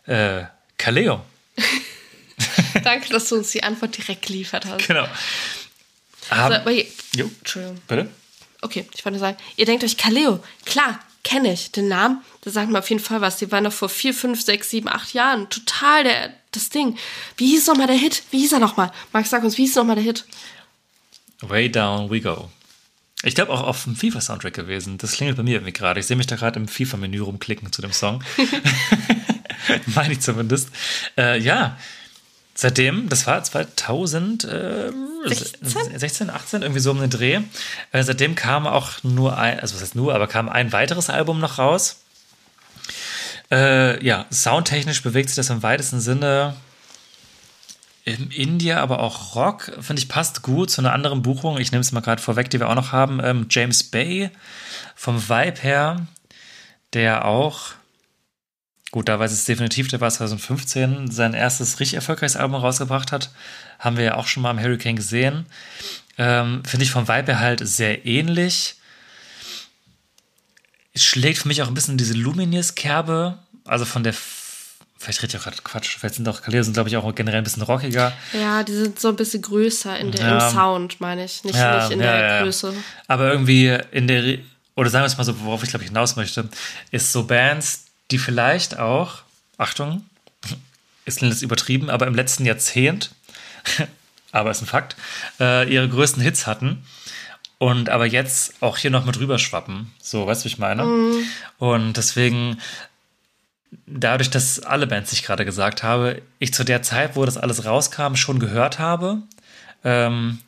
Äh, 0.06 0.44
Kaleo. 0.76 1.24
Danke, 2.84 3.08
dass 3.10 3.28
du 3.28 3.36
uns 3.36 3.50
die 3.52 3.62
Antwort 3.62 3.96
direkt 3.96 4.26
geliefert 4.26 4.66
hast. 4.66 4.86
Genau. 4.86 5.06
So, 6.28 6.34
aber 6.34 6.70
hier, 6.70 6.86
jo, 7.16 7.30
Entschuldigung. 7.38 7.80
bitte? 7.88 8.08
Okay, 8.60 8.86
ich 8.94 9.04
wollte 9.04 9.18
nur 9.18 9.26
sagen, 9.26 9.38
ihr 9.56 9.64
denkt 9.64 9.82
euch, 9.82 9.96
Kaleo, 9.96 10.42
klar, 10.66 11.00
kenne 11.24 11.52
ich. 11.52 11.72
Den 11.72 11.88
Namen, 11.88 12.22
da 12.42 12.50
sagt 12.50 12.70
mir 12.70 12.78
auf 12.78 12.90
jeden 12.90 13.02
Fall 13.02 13.20
was. 13.20 13.38
Die 13.38 13.50
waren 13.50 13.64
doch 13.64 13.72
vor 13.72 13.88
vier, 13.88 14.12
fünf, 14.12 14.42
sechs, 14.42 14.70
sieben, 14.70 14.88
acht 14.88 15.14
Jahren 15.14 15.48
total 15.48 16.04
der, 16.04 16.32
das 16.52 16.68
Ding. 16.68 16.98
Wie 17.38 17.48
hieß 17.48 17.66
nochmal 17.68 17.86
der 17.86 17.96
Hit? 17.96 18.22
Wie 18.30 18.40
hieß 18.40 18.52
er 18.52 18.58
nochmal? 18.58 18.92
Max, 19.12 19.30
sag 19.30 19.42
uns, 19.42 19.56
wie 19.56 19.62
hieß 19.62 19.76
nochmal 19.76 19.96
der 19.96 20.04
Hit? 20.04 20.24
Way 21.40 21.70
Down 21.70 22.10
We 22.10 22.20
Go. 22.20 22.50
Ich 23.22 23.34
glaube 23.34 23.52
auch 23.52 23.62
auf 23.62 23.84
dem 23.84 23.96
FIFA-Soundtrack 23.96 24.54
gewesen. 24.54 24.96
Das 24.96 25.12
klingelt 25.12 25.36
bei 25.36 25.42
mir 25.42 25.54
irgendwie 25.54 25.72
gerade. 25.72 26.00
Ich 26.00 26.06
sehe 26.06 26.16
mich 26.16 26.26
da 26.26 26.36
gerade 26.36 26.58
im 26.58 26.68
FIFA-Menü 26.68 27.20
rumklicken 27.20 27.70
zu 27.70 27.82
dem 27.82 27.92
Song. 27.92 28.24
Meine 29.94 30.12
ich 30.12 30.20
zumindest. 30.20 30.70
Äh, 31.16 31.38
ja, 31.38 31.76
seitdem, 32.54 33.08
das 33.08 33.26
war 33.26 33.42
2000, 33.42 34.44
äh, 34.44 34.92
16? 35.26 35.98
16, 35.98 36.30
18, 36.30 36.62
irgendwie 36.62 36.80
so 36.80 36.90
um 36.90 37.00
den 37.00 37.10
Dreh. 37.10 37.40
Äh, 37.92 38.02
seitdem 38.02 38.34
kam 38.34 38.66
auch 38.66 39.02
nur 39.02 39.36
ein, 39.38 39.60
also 39.60 39.74
was 39.74 39.82
heißt 39.82 39.96
nur, 39.96 40.14
aber 40.14 40.26
kam 40.26 40.48
ein 40.48 40.72
weiteres 40.72 41.10
Album 41.10 41.40
noch 41.40 41.58
raus. 41.58 42.00
Äh, 43.50 44.02
ja, 44.04 44.26
soundtechnisch 44.30 45.02
bewegt 45.02 45.28
sich 45.28 45.36
das 45.36 45.50
im 45.50 45.62
weitesten 45.62 46.00
Sinne 46.00 46.54
Indie, 48.04 48.72
aber 48.72 49.00
auch 49.00 49.34
Rock, 49.34 49.72
finde 49.80 50.00
ich, 50.00 50.08
passt 50.08 50.42
gut 50.42 50.70
zu 50.70 50.80
einer 50.80 50.92
anderen 50.92 51.22
Buchung. 51.22 51.58
Ich 51.58 51.70
nehme 51.70 51.82
es 51.82 51.92
mal 51.92 52.00
gerade 52.00 52.22
vorweg, 52.22 52.48
die 52.50 52.58
wir 52.58 52.68
auch 52.68 52.74
noch 52.74 52.92
haben. 52.92 53.20
Ähm, 53.22 53.46
James 53.50 53.84
Bay 53.84 54.30
vom 54.94 55.28
Vibe 55.28 55.60
her, 55.60 56.06
der 56.94 57.26
auch, 57.26 57.72
gut, 58.90 59.08
da 59.08 59.18
weiß 59.18 59.32
es 59.32 59.44
definitiv, 59.44 59.88
der 59.88 60.00
war 60.00 60.10
2015, 60.10 61.10
sein 61.10 61.34
erstes 61.34 61.78
richtig 61.78 61.96
erfolgreiches 61.96 62.36
Album 62.36 62.56
rausgebracht 62.56 63.12
hat. 63.12 63.30
Haben 63.78 63.96
wir 63.96 64.04
ja 64.04 64.14
auch 64.16 64.26
schon 64.26 64.42
mal 64.42 64.50
im 64.50 64.60
Hurricane 64.60 64.96
gesehen. 64.96 65.46
Ähm, 66.16 66.62
finde 66.64 66.84
ich 66.84 66.90
vom 66.90 67.06
Vibe 67.06 67.32
her 67.32 67.40
halt 67.40 67.66
sehr 67.66 68.06
ähnlich. 68.06 68.76
Schlägt 70.94 71.38
für 71.38 71.48
mich 71.48 71.62
auch 71.62 71.68
ein 71.68 71.74
bisschen 71.74 71.98
diese 71.98 72.14
Luminous-Kerbe, 72.14 73.38
also 73.64 73.84
von 73.84 74.02
der 74.02 74.14
Vielleicht 75.02 75.22
rede 75.22 75.34
ich 75.34 75.40
auch 75.40 75.44
gerade 75.44 75.56
Quatsch. 75.64 75.96
Vielleicht 75.98 76.16
sind 76.16 76.28
auch 76.28 76.42
Kaleo 76.42 76.62
sind, 76.62 76.74
glaube 76.74 76.90
ich, 76.90 76.96
auch 76.98 77.14
generell 77.14 77.38
ein 77.40 77.44
bisschen 77.44 77.62
rockiger. 77.62 78.12
Ja, 78.34 78.62
die 78.62 78.74
sind 78.74 79.00
so 79.00 79.08
ein 79.08 79.16
bisschen 79.16 79.40
größer 79.40 79.98
in 79.98 80.12
der, 80.12 80.20
Ja. 80.20 80.48
im 80.48 80.54
Sound, 80.54 81.00
meine 81.00 81.24
ich. 81.24 81.42
Nicht, 81.42 81.56
Ja, 81.56 81.78
nicht 81.88 81.92
in 81.92 82.00
ja, 82.00 82.18
der. 82.18 82.42
Größe. 82.42 82.74
Aber 83.08 83.32
irgendwie 83.32 83.78
in 83.92 84.06
der, 84.08 84.38
oder 84.76 84.90
sagen 84.90 85.02
wir 85.02 85.06
es 85.06 85.16
mal 85.16 85.24
so, 85.24 85.40
worauf 85.40 85.62
ich 85.62 85.70
glaube 85.70 85.84
ich 85.84 85.88
hinaus 85.88 86.16
möchte, 86.16 86.50
ist 86.90 87.12
so 87.12 87.24
Bands, 87.24 87.86
die 88.10 88.18
vielleicht 88.18 88.78
auch, 88.78 89.22
Achtung, 89.56 90.04
ist 91.06 91.22
jetzt 91.22 91.40
übertrieben, 91.40 91.88
aber 91.88 92.06
im 92.06 92.14
letzten 92.14 92.44
Jahrzehnt, 92.44 93.10
aber 94.32 94.50
ist 94.50 94.60
ein 94.60 94.66
Fakt, 94.66 94.96
äh, 95.40 95.66
ihre 95.72 95.88
größten 95.88 96.22
Hits 96.22 96.46
hatten 96.46 96.84
und 97.56 97.88
aber 97.88 98.04
jetzt 98.04 98.52
auch 98.60 98.76
hier 98.76 98.90
noch 98.90 99.06
mit 99.06 99.18
rüberschwappen. 99.18 99.90
So, 100.02 100.26
weißt 100.26 100.42
du, 100.42 100.44
wie 100.44 100.48
ich 100.52 100.58
meine? 100.58 100.84
Und 101.58 101.94
deswegen, 101.96 102.58
dadurch, 103.86 104.30
dass 104.30 104.60
alle 104.60 104.86
Bands, 104.86 105.10
die 105.10 105.16
ich 105.16 105.22
gerade 105.22 105.44
gesagt 105.44 105.82
habe, 105.82 106.22
ich 106.38 106.52
zu 106.52 106.64
der 106.64 106.82
Zeit, 106.82 107.16
wo 107.16 107.24
das 107.24 107.36
alles 107.36 107.64
rauskam, 107.64 108.14
schon 108.14 108.38
gehört 108.38 108.78
habe, 108.78 109.22
ähm, 109.84 110.38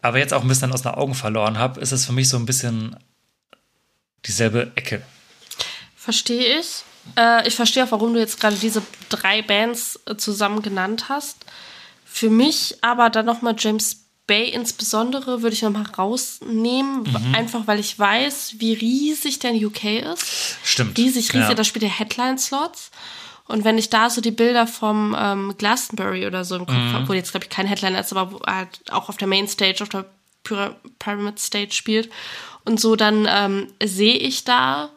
aber 0.00 0.18
jetzt 0.18 0.34
auch 0.34 0.42
ein 0.42 0.48
bisschen 0.48 0.72
aus 0.72 0.82
den 0.82 0.92
Augen 0.92 1.14
verloren 1.14 1.58
habe, 1.58 1.80
ist 1.80 1.92
es 1.92 2.06
für 2.06 2.12
mich 2.12 2.28
so 2.28 2.36
ein 2.36 2.46
bisschen 2.46 2.96
dieselbe 4.26 4.72
Ecke. 4.74 5.02
Verstehe 5.96 6.58
ich. 6.58 6.84
Äh, 7.16 7.46
ich 7.46 7.54
verstehe 7.54 7.84
auch, 7.84 7.92
warum 7.92 8.14
du 8.14 8.20
jetzt 8.20 8.40
gerade 8.40 8.56
diese 8.56 8.82
drei 9.08 9.42
Bands 9.42 10.00
äh, 10.06 10.16
zusammen 10.16 10.62
genannt 10.62 11.08
hast. 11.08 11.44
Für 12.04 12.30
mich 12.30 12.76
aber 12.82 13.10
dann 13.10 13.26
nochmal 13.26 13.54
James 13.56 14.01
Bay 14.32 14.48
insbesondere 14.48 15.42
würde 15.42 15.54
ich 15.54 15.62
nochmal 15.62 15.84
rausnehmen, 15.98 17.02
Mhm. 17.02 17.34
einfach 17.34 17.66
weil 17.66 17.78
ich 17.80 17.98
weiß, 17.98 18.54
wie 18.58 18.72
riesig 18.72 19.38
der 19.40 19.52
UK 19.54 19.98
ist. 20.12 20.56
Stimmt. 20.64 20.96
Riesig, 20.96 21.32
riesig, 21.34 21.48
Ja. 21.48 21.54
da 21.54 21.64
spielt 21.64 21.82
er 21.82 21.90
Headline-Slots. 21.98 22.90
Und 23.48 23.64
wenn 23.64 23.76
ich 23.76 23.90
da 23.90 24.08
so 24.08 24.20
die 24.22 24.30
Bilder 24.30 24.66
vom 24.66 25.14
ähm, 25.18 25.54
Glastonbury 25.58 26.26
oder 26.26 26.44
so 26.44 26.56
im 26.56 26.64
Kopf 26.66 26.76
Mhm. 26.76 26.92
habe, 26.94 27.08
wo 27.08 27.12
jetzt, 27.12 27.32
glaube 27.32 27.44
ich, 27.44 27.50
kein 27.50 27.66
Headliner 27.66 28.00
ist, 28.00 28.12
aber 28.12 28.40
er 28.46 28.56
halt 28.56 28.80
auch 28.90 29.08
auf 29.10 29.16
der 29.18 29.28
Mainstage, 29.28 29.82
auf 29.82 29.88
der 29.90 30.06
Pyra- 30.46 30.74
Pyramid 30.98 31.38
Stage 31.38 31.72
spielt 31.72 32.10
und 32.64 32.80
so, 32.80 32.96
dann 32.96 33.26
ähm, 33.28 33.66
sehe 33.84 34.16
ich 34.16 34.44
da 34.44 34.88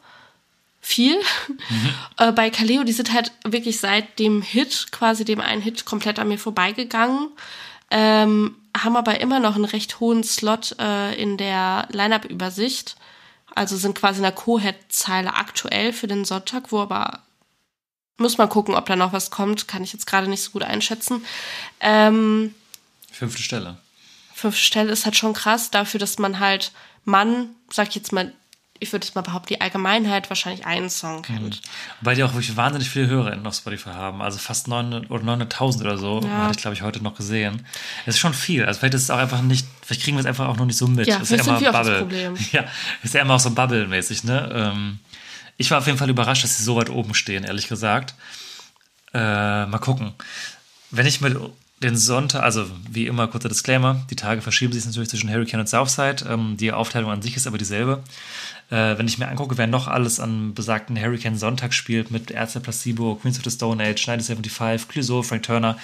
viel. 0.81 1.17
Äh, 2.17 2.31
bei 2.31 2.49
Kaleo, 2.49 2.83
die 2.85 2.93
sind 2.93 3.11
halt 3.11 3.33
wirklich 3.43 3.79
seit 3.81 4.19
dem 4.19 4.41
Hit, 4.41 4.87
quasi 4.91 5.25
dem 5.25 5.41
einen 5.41 5.61
Hit, 5.61 5.83
komplett 5.83 6.17
an 6.19 6.29
mir 6.29 6.37
vorbeigegangen. 6.39 7.27
Ähm, 7.91 8.55
haben 8.75 8.97
aber 8.97 9.21
immer 9.21 9.39
noch 9.39 9.55
einen 9.55 9.65
recht 9.65 9.99
hohen 9.99 10.23
Slot 10.23 10.75
äh, 10.79 11.13
in 11.15 11.37
der 11.37 11.87
Line-Up-Übersicht. 11.91 12.95
Also 13.53 13.77
sind 13.77 13.95
quasi 13.97 14.17
in 14.17 14.23
der 14.23 14.31
Co-Head-Zeile 14.33 15.33
aktuell 15.35 15.93
für 15.93 16.07
den 16.07 16.25
Sonntag, 16.25 16.71
wo 16.71 16.79
aber 16.81 17.21
Muss 18.17 18.37
mal 18.37 18.47
gucken, 18.47 18.75
ob 18.75 18.85
da 18.85 18.95
noch 18.95 19.13
was 19.13 19.29
kommt. 19.29 19.67
Kann 19.67 19.83
ich 19.83 19.93
jetzt 19.93 20.07
gerade 20.07 20.27
nicht 20.27 20.41
so 20.41 20.51
gut 20.51 20.63
einschätzen. 20.63 21.25
Ähm, 21.79 22.55
Fünfte 23.11 23.41
Stelle. 23.43 23.77
fünfte 24.33 24.61
Stelle 24.61 24.91
ist 24.91 25.05
halt 25.05 25.15
schon 25.15 25.33
krass 25.33 25.71
dafür, 25.71 25.99
dass 25.99 26.17
man 26.17 26.39
halt 26.39 26.71
Mann, 27.05 27.55
sag 27.71 27.89
ich 27.89 27.95
jetzt 27.95 28.11
mal, 28.11 28.33
ich 28.79 28.91
würde 28.91 29.05
jetzt 29.05 29.15
mal 29.15 29.21
behaupten, 29.21 29.47
die 29.47 29.61
Allgemeinheit 29.61 30.29
wahrscheinlich 30.29 30.65
einen 30.65 30.89
Song 30.89 31.21
kennt. 31.21 31.61
Weil 32.01 32.15
die 32.15 32.23
auch 32.23 32.33
wirklich 32.33 32.55
wahnsinnig 32.57 32.89
viele 32.89 33.07
HörerInnen 33.07 33.45
auf 33.47 33.55
Spotify 33.55 33.91
haben. 33.91 34.21
Also 34.21 34.37
fast 34.37 34.67
900 34.67 35.09
oder 35.09 35.23
900.000 35.23 35.81
oder 35.81 35.97
so. 35.97 36.19
Ja. 36.21 36.43
Hatte 36.43 36.55
ich, 36.57 36.61
glaube 36.61 36.75
ich, 36.75 36.81
heute 36.81 37.01
noch 37.01 37.15
gesehen. 37.15 37.65
Das 38.05 38.15
ist 38.15 38.19
schon 38.19 38.33
viel. 38.33 38.65
Also 38.65 38.79
vielleicht 38.79 38.95
ist 38.95 39.03
es 39.03 39.09
auch 39.09 39.17
einfach 39.17 39.41
nicht, 39.41 39.65
vielleicht 39.81 40.03
kriegen 40.03 40.17
wir 40.17 40.21
es 40.21 40.25
einfach 40.25 40.47
auch 40.47 40.57
noch 40.57 40.65
nicht 40.65 40.77
so 40.77 40.87
mit. 40.87 41.07
Ja, 41.07 41.17
ist 41.17 41.29
vielleicht 41.29 41.45
ja 41.45 41.57
immer 41.57 41.69
auch 41.69 41.71
das 41.73 41.87
Bubble. 41.87 41.99
Problem. 41.99 42.35
Ja, 42.51 42.65
ist 43.01 43.13
ja 43.13 43.21
immer 43.21 43.35
auch 43.35 43.39
so 43.39 43.51
Bubble-mäßig, 43.51 44.23
ne? 44.25 44.51
Ähm, 44.53 44.99
ich 45.57 45.71
war 45.71 45.77
auf 45.77 45.85
jeden 45.85 45.97
Fall 45.97 46.09
überrascht, 46.09 46.43
dass 46.43 46.57
sie 46.57 46.63
so 46.63 46.75
weit 46.75 46.89
oben 46.89 47.13
stehen, 47.13 47.45
ehrlich 47.45 47.69
gesagt. 47.69 48.13
Äh, 49.13 49.65
mal 49.65 49.79
gucken. 49.79 50.13
Wenn 50.91 51.05
ich 51.05 51.21
mir 51.21 51.49
den 51.83 51.97
Sonntag, 51.97 52.43
also 52.43 52.65
wie 52.89 53.05
immer, 53.05 53.27
kurzer 53.27 53.49
Disclaimer, 53.49 54.05
die 54.09 54.15
Tage 54.15 54.41
verschieben 54.41 54.71
sich 54.71 54.85
natürlich 54.85 55.09
zwischen 55.09 55.29
Hurricane 55.29 55.59
und 55.59 55.69
Southside. 55.69 56.25
Ähm, 56.27 56.55
die 56.57 56.71
Aufteilung 56.71 57.11
an 57.11 57.21
sich 57.21 57.35
ist 57.35 57.47
aber 57.47 57.57
dieselbe. 57.57 58.01
Äh, 58.71 58.97
wenn 58.97 59.07
ich 59.07 59.17
mir 59.17 59.27
angucke, 59.27 59.57
wer 59.57 59.67
noch 59.67 59.87
alles 59.87 60.19
an 60.19 60.53
besagten 60.53 60.99
Hurricane 60.99 61.37
Sonntag 61.37 61.73
spielt, 61.73 62.11
mit 62.11 62.31
Ärzte 62.31 62.61
Placebo, 62.61 63.15
Queens 63.15 63.37
of 63.37 63.43
the 63.43 63.51
Stone 63.51 63.83
Age, 63.83 64.01
Schneider 64.01 64.23
75, 64.23 64.87
Clouseau, 64.87 65.21
Frank 65.21 65.43
Turner, 65.43 65.77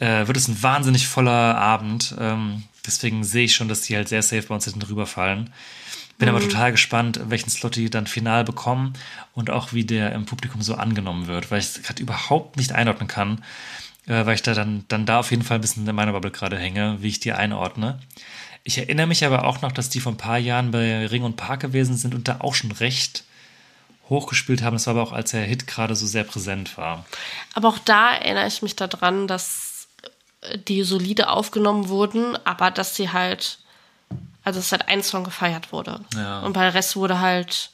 äh, 0.00 0.26
wird 0.26 0.36
es 0.36 0.48
ein 0.48 0.62
wahnsinnig 0.62 1.08
voller 1.08 1.56
Abend. 1.56 2.14
Ähm, 2.20 2.64
deswegen 2.86 3.24
sehe 3.24 3.44
ich 3.44 3.54
schon, 3.54 3.68
dass 3.68 3.82
die 3.82 3.96
halt 3.96 4.08
sehr 4.08 4.22
safe 4.22 4.42
bei 4.42 4.54
uns 4.54 4.64
hinten 4.64 4.82
rüberfallen. 4.82 5.50
Bin 6.18 6.28
aber 6.28 6.40
total 6.40 6.70
gespannt, 6.70 7.18
welchen 7.28 7.50
Slot 7.50 7.74
die 7.74 7.90
dann 7.90 8.06
final 8.06 8.44
bekommen 8.44 8.92
und 9.32 9.50
auch 9.50 9.72
wie 9.72 9.84
der 9.84 10.12
im 10.12 10.24
Publikum 10.24 10.62
so 10.62 10.76
angenommen 10.76 11.26
wird, 11.26 11.50
weil 11.50 11.58
ich 11.58 11.66
es 11.66 11.82
gerade 11.82 12.00
überhaupt 12.00 12.58
nicht 12.58 12.70
einordnen 12.70 13.08
kann, 13.08 13.42
äh, 14.06 14.26
weil 14.26 14.34
ich 14.34 14.42
da 14.42 14.54
dann, 14.54 14.84
dann 14.88 15.06
da 15.06 15.20
auf 15.20 15.30
jeden 15.30 15.42
Fall 15.42 15.58
ein 15.58 15.60
bisschen 15.60 15.86
in 15.86 15.94
meiner 15.94 16.12
Bubble 16.12 16.30
gerade 16.30 16.58
hänge, 16.58 16.98
wie 17.00 17.08
ich 17.08 17.20
die 17.20 17.32
einordne. 17.32 18.00
Ich 18.64 18.78
erinnere 18.78 19.06
mich 19.06 19.24
aber 19.24 19.44
auch 19.44 19.60
noch, 19.62 19.72
dass 19.72 19.88
die 19.88 20.00
vor 20.00 20.12
ein 20.12 20.18
paar 20.18 20.38
Jahren 20.38 20.70
bei 20.70 21.06
Ring 21.06 21.24
und 21.24 21.36
Park 21.36 21.60
gewesen 21.60 21.96
sind 21.96 22.14
und 22.14 22.28
da 22.28 22.36
auch 22.40 22.54
schon 22.54 22.72
recht 22.72 23.24
hoch 24.08 24.28
gespielt 24.28 24.62
haben. 24.62 24.74
Das 24.74 24.86
war 24.86 24.92
aber 24.94 25.02
auch, 25.02 25.12
als 25.12 25.32
der 25.32 25.44
Hit 25.44 25.66
gerade 25.66 25.96
so 25.96 26.06
sehr 26.06 26.24
präsent 26.24 26.76
war. 26.76 27.04
Aber 27.54 27.68
auch 27.68 27.78
da 27.78 28.14
erinnere 28.14 28.46
ich 28.46 28.62
mich 28.62 28.76
daran, 28.76 29.26
dass 29.26 29.88
die 30.68 30.82
solide 30.84 31.28
aufgenommen 31.28 31.88
wurden, 31.88 32.36
aber 32.44 32.70
dass 32.70 32.94
sie 32.94 33.10
halt, 33.10 33.58
also 34.44 34.60
dass 34.60 34.72
halt 34.72 34.88
ein 34.88 35.02
Song 35.02 35.24
gefeiert 35.24 35.72
wurde. 35.72 36.00
Ja. 36.14 36.40
Und 36.40 36.52
bei 36.52 36.62
der 36.62 36.74
Rest 36.74 36.94
wurde 36.94 37.20
halt 37.20 37.71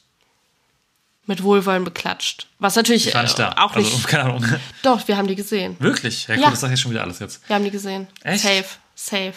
mit 1.29 1.43
Wohlwollen 1.43 1.85
beklatscht. 1.85 2.47
Was 2.59 2.75
natürlich 2.75 3.07
Ich 3.07 3.13
war 3.13 3.23
nicht 3.23 3.39
da. 3.39 3.51
äh, 3.51 3.55
auch 3.57 3.75
nicht. 3.77 3.93
Also, 3.93 4.07
keine 4.07 4.23
Ahnung. 4.25 4.45
Doch, 4.83 5.07
wir 5.07 5.15
haben 5.15 5.27
die 5.27 5.35
gesehen. 5.35 5.77
Wirklich? 5.79 6.27
Ja, 6.27 6.35
cool, 6.35 6.41
Ja. 6.43 6.49
das 6.49 6.59
sag 6.59 6.71
ich 6.73 6.79
schon 6.81 6.91
wieder 6.91 7.03
alles 7.03 7.19
jetzt. 7.19 7.47
Wir 7.47 7.55
haben 7.55 7.63
die 7.63 7.71
gesehen. 7.71 8.07
Echt? 8.23 8.43
Safe, 8.43 8.65
safe. 8.95 9.33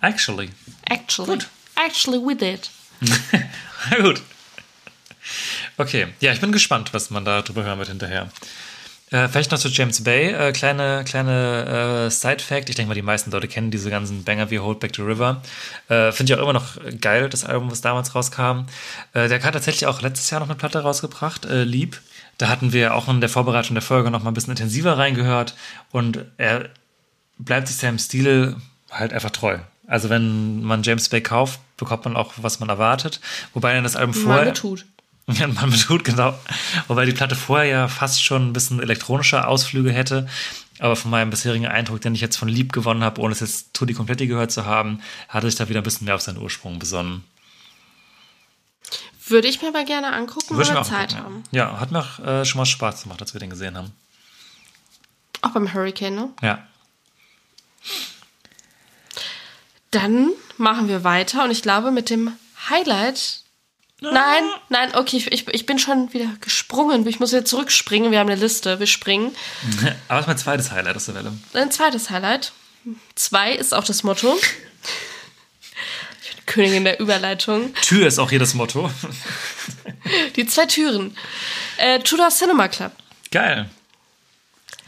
Actually. 0.00 0.50
Actually. 0.90 1.28
Gut. 1.30 1.46
Actually 1.76 2.18
we 2.18 2.34
did. 2.34 2.68
Na 3.90 3.98
gut. 4.00 4.20
Okay, 5.76 6.08
ja, 6.20 6.32
ich 6.32 6.40
bin 6.40 6.52
gespannt, 6.52 6.92
was 6.92 7.10
man 7.10 7.24
da 7.24 7.42
drüber 7.42 7.64
hören 7.64 7.78
wird 7.78 7.88
hinterher. 7.88 8.28
Äh, 9.14 9.28
vielleicht 9.28 9.52
noch 9.52 9.60
zu 9.60 9.68
James 9.68 10.02
Bay, 10.02 10.32
äh, 10.32 10.50
kleine, 10.50 11.04
kleine 11.06 12.06
äh, 12.06 12.10
Side-Fact. 12.10 12.68
Ich 12.68 12.74
denke 12.74 12.88
mal, 12.88 12.96
die 12.96 13.02
meisten 13.02 13.30
Leute 13.30 13.46
kennen 13.46 13.70
diese 13.70 13.88
ganzen 13.88 14.24
Banger 14.24 14.50
wie 14.50 14.58
Hold 14.58 14.80
Back 14.80 14.96
the 14.96 15.02
River. 15.02 15.40
Äh, 15.88 16.10
Finde 16.10 16.32
ich 16.32 16.36
auch 16.36 16.42
immer 16.42 16.52
noch 16.52 16.78
geil, 17.00 17.28
das 17.28 17.44
Album, 17.44 17.70
was 17.70 17.80
damals 17.80 18.12
rauskam. 18.16 18.66
Äh, 19.12 19.28
der 19.28 19.40
hat 19.40 19.52
tatsächlich 19.52 19.86
auch 19.86 20.02
letztes 20.02 20.30
Jahr 20.30 20.40
noch 20.40 20.48
eine 20.48 20.56
Platte 20.56 20.80
rausgebracht, 20.80 21.44
äh, 21.44 21.62
Lieb. 21.62 22.00
Da 22.38 22.48
hatten 22.48 22.72
wir 22.72 22.94
auch 22.94 23.06
in 23.06 23.20
der 23.20 23.30
Vorbereitung 23.30 23.76
der 23.76 23.82
Folge 23.82 24.10
noch 24.10 24.24
mal 24.24 24.32
ein 24.32 24.34
bisschen 24.34 24.50
intensiver 24.50 24.98
reingehört 24.98 25.54
und 25.92 26.24
er 26.36 26.70
bleibt 27.38 27.68
sich 27.68 27.76
seinem 27.76 28.00
Stil 28.00 28.56
halt 28.90 29.12
einfach 29.12 29.30
treu. 29.30 29.58
Also 29.86 30.10
wenn 30.10 30.64
man 30.64 30.82
James 30.82 31.08
Bay 31.08 31.20
kauft, 31.20 31.60
bekommt 31.76 32.04
man 32.04 32.16
auch, 32.16 32.32
was 32.38 32.58
man 32.58 32.68
erwartet. 32.68 33.20
Wobei 33.52 33.74
dann 33.74 33.84
das 33.84 33.94
Album 33.94 34.12
vorher... 34.12 34.54
Tut. 34.54 34.86
Ja, 35.32 35.46
man 35.46 35.72
tut, 35.72 36.04
genau. 36.04 36.38
Wobei 36.86 37.06
die 37.06 37.12
Platte 37.12 37.34
vorher 37.34 37.66
ja 37.66 37.88
fast 37.88 38.22
schon 38.22 38.48
ein 38.48 38.52
bisschen 38.52 38.80
elektronische 38.80 39.46
Ausflüge 39.46 39.90
hätte. 39.90 40.28
Aber 40.80 40.96
von 40.96 41.10
meinem 41.10 41.30
bisherigen 41.30 41.66
Eindruck, 41.66 42.00
den 42.02 42.14
ich 42.14 42.20
jetzt 42.20 42.36
von 42.36 42.48
Lieb 42.48 42.72
gewonnen 42.72 43.02
habe, 43.02 43.20
ohne 43.20 43.32
es 43.32 43.40
jetzt 43.40 43.72
Tutti 43.72 43.94
Kompletti 43.94 44.26
gehört 44.26 44.50
zu 44.50 44.66
haben, 44.66 45.00
hatte 45.28 45.46
ich 45.48 45.54
da 45.54 45.68
wieder 45.68 45.80
ein 45.80 45.84
bisschen 45.84 46.04
mehr 46.04 46.14
auf 46.16 46.20
seinen 46.20 46.38
Ursprung 46.38 46.78
besonnen. 46.78 47.24
Würde 49.26 49.48
ich 49.48 49.62
mir 49.62 49.68
aber 49.68 49.84
gerne 49.84 50.12
angucken, 50.12 50.56
Würde 50.56 50.68
wenn 50.68 50.76
wir 50.76 50.82
Zeit 50.82 51.10
gucken, 51.10 51.24
haben. 51.24 51.44
Ja, 51.52 51.70
Ja, 51.70 51.80
hat 51.80 51.90
mir 51.90 52.00
auch 52.00 52.18
äh, 52.18 52.44
schon 52.44 52.58
mal 52.58 52.66
Spaß 52.66 53.04
gemacht, 53.04 53.22
als 53.22 53.32
wir 53.32 53.40
den 53.40 53.50
gesehen 53.50 53.76
haben. 53.76 53.92
Auch 55.40 55.52
beim 55.52 55.72
Hurricane, 55.72 56.14
ne? 56.14 56.28
Ja. 56.42 56.66
Dann 59.90 60.30
machen 60.58 60.88
wir 60.88 61.04
weiter 61.04 61.44
und 61.44 61.50
ich 61.50 61.62
glaube 61.62 61.90
mit 61.92 62.10
dem 62.10 62.32
Highlight. 62.68 63.43
Nein, 64.00 64.42
nein, 64.68 64.94
okay, 64.94 65.16
ich, 65.16 65.48
ich, 65.48 65.66
bin 65.66 65.78
schon 65.78 66.12
wieder 66.12 66.28
gesprungen. 66.40 67.06
Ich 67.06 67.20
muss 67.20 67.32
wieder 67.32 67.44
zurückspringen. 67.44 68.10
Wir 68.10 68.18
haben 68.18 68.28
eine 68.28 68.40
Liste. 68.40 68.78
Wir 68.80 68.86
springen. 68.86 69.34
Aber 70.08 70.18
das 70.18 70.20
ist 70.20 70.26
mein 70.26 70.38
zweites 70.38 70.70
Highlight 70.72 70.96
aus 70.96 71.06
der 71.06 71.14
Welle. 71.14 71.32
Ein 71.54 71.70
zweites 71.70 72.10
Highlight. 72.10 72.52
Zwei 73.14 73.52
ist 73.52 73.72
auch 73.72 73.84
das 73.84 74.02
Motto. 74.02 74.36
Ich 76.22 76.34
bin 76.34 76.46
Königin 76.46 76.84
der 76.84 77.00
Überleitung. 77.00 77.72
Tür 77.74 78.06
ist 78.06 78.18
auch 78.18 78.30
hier 78.30 78.38
das 78.38 78.54
Motto. 78.54 78.90
Die 80.36 80.46
zwei 80.46 80.66
Türen. 80.66 81.16
Äh, 81.78 82.00
Tudor 82.00 82.28
Cinema 82.28 82.68
Club. 82.68 82.92
Geil. 83.30 83.70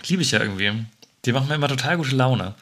Liebe 0.07 0.23
ich 0.23 0.33
ja 0.33 0.41
irgendwie. 0.41 0.85
Die 1.25 1.33
machen 1.33 1.49
mir 1.49 1.55
immer 1.55 1.69
total 1.69 1.97
gute 1.97 2.15
Laune. 2.15 2.55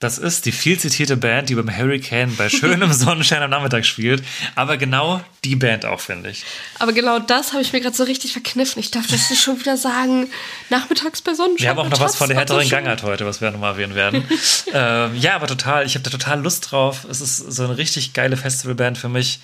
Das 0.00 0.16
ist 0.16 0.46
die 0.46 0.52
viel 0.52 0.78
zitierte 0.78 1.16
Band, 1.16 1.48
die 1.48 1.56
beim 1.56 1.76
Hurricane 1.76 2.32
bei 2.36 2.48
schönem 2.48 2.92
Sonnenschein 2.92 3.42
am 3.42 3.50
Nachmittag 3.50 3.84
spielt. 3.84 4.22
Aber 4.54 4.76
genau 4.76 5.20
die 5.42 5.56
Band 5.56 5.86
auch, 5.86 5.98
finde 5.98 6.30
ich. 6.30 6.44
Aber 6.78 6.92
genau 6.92 7.18
das 7.18 7.52
habe 7.52 7.62
ich 7.62 7.72
mir 7.72 7.80
gerade 7.80 7.96
so 7.96 8.04
richtig 8.04 8.32
verkniffen. 8.32 8.78
Ich 8.78 8.92
darf 8.92 9.08
das 9.08 9.36
schon 9.36 9.58
wieder 9.58 9.76
sagen. 9.76 10.28
Nachmittags 10.70 11.20
bei 11.20 11.34
Sonnenschein. 11.34 11.64
Wir 11.64 11.70
haben 11.70 11.78
auch 11.80 11.88
noch 11.88 11.98
was 11.98 12.14
von 12.14 12.28
der 12.28 12.38
härteren. 12.38 12.68
Gangart 12.68 13.02
heute, 13.02 13.26
was 13.26 13.40
wir 13.40 13.50
nochmal 13.50 13.72
erwähnen 13.72 13.96
werden. 13.96 14.22
ähm, 14.72 15.16
ja, 15.16 15.34
aber 15.34 15.48
total. 15.48 15.84
Ich 15.84 15.96
habe 15.96 16.04
da 16.04 16.10
total 16.10 16.42
Lust 16.42 16.70
drauf. 16.70 17.04
Es 17.10 17.20
ist 17.20 17.38
so 17.38 17.64
eine 17.64 17.76
richtig 17.76 18.12
geile 18.12 18.36
Festivalband 18.36 18.98
für 18.98 19.08
mich, 19.08 19.40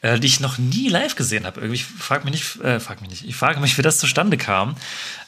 äh, 0.00 0.18
die 0.18 0.26
ich 0.26 0.40
noch 0.40 0.56
nie 0.56 0.88
live 0.88 1.16
gesehen 1.16 1.44
habe. 1.44 1.60
Irgendwie, 1.60 1.82
ich 1.82 1.84
frage 1.84 2.24
mich 2.24 2.32
nicht, 2.32 2.64
äh, 2.64 2.80
frag 2.80 3.02
mich 3.02 3.10
nicht. 3.10 3.24
Ich 3.26 3.36
frage 3.36 3.60
mich, 3.60 3.76
wie 3.76 3.82
das 3.82 3.98
zustande 3.98 4.38
kam, 4.38 4.74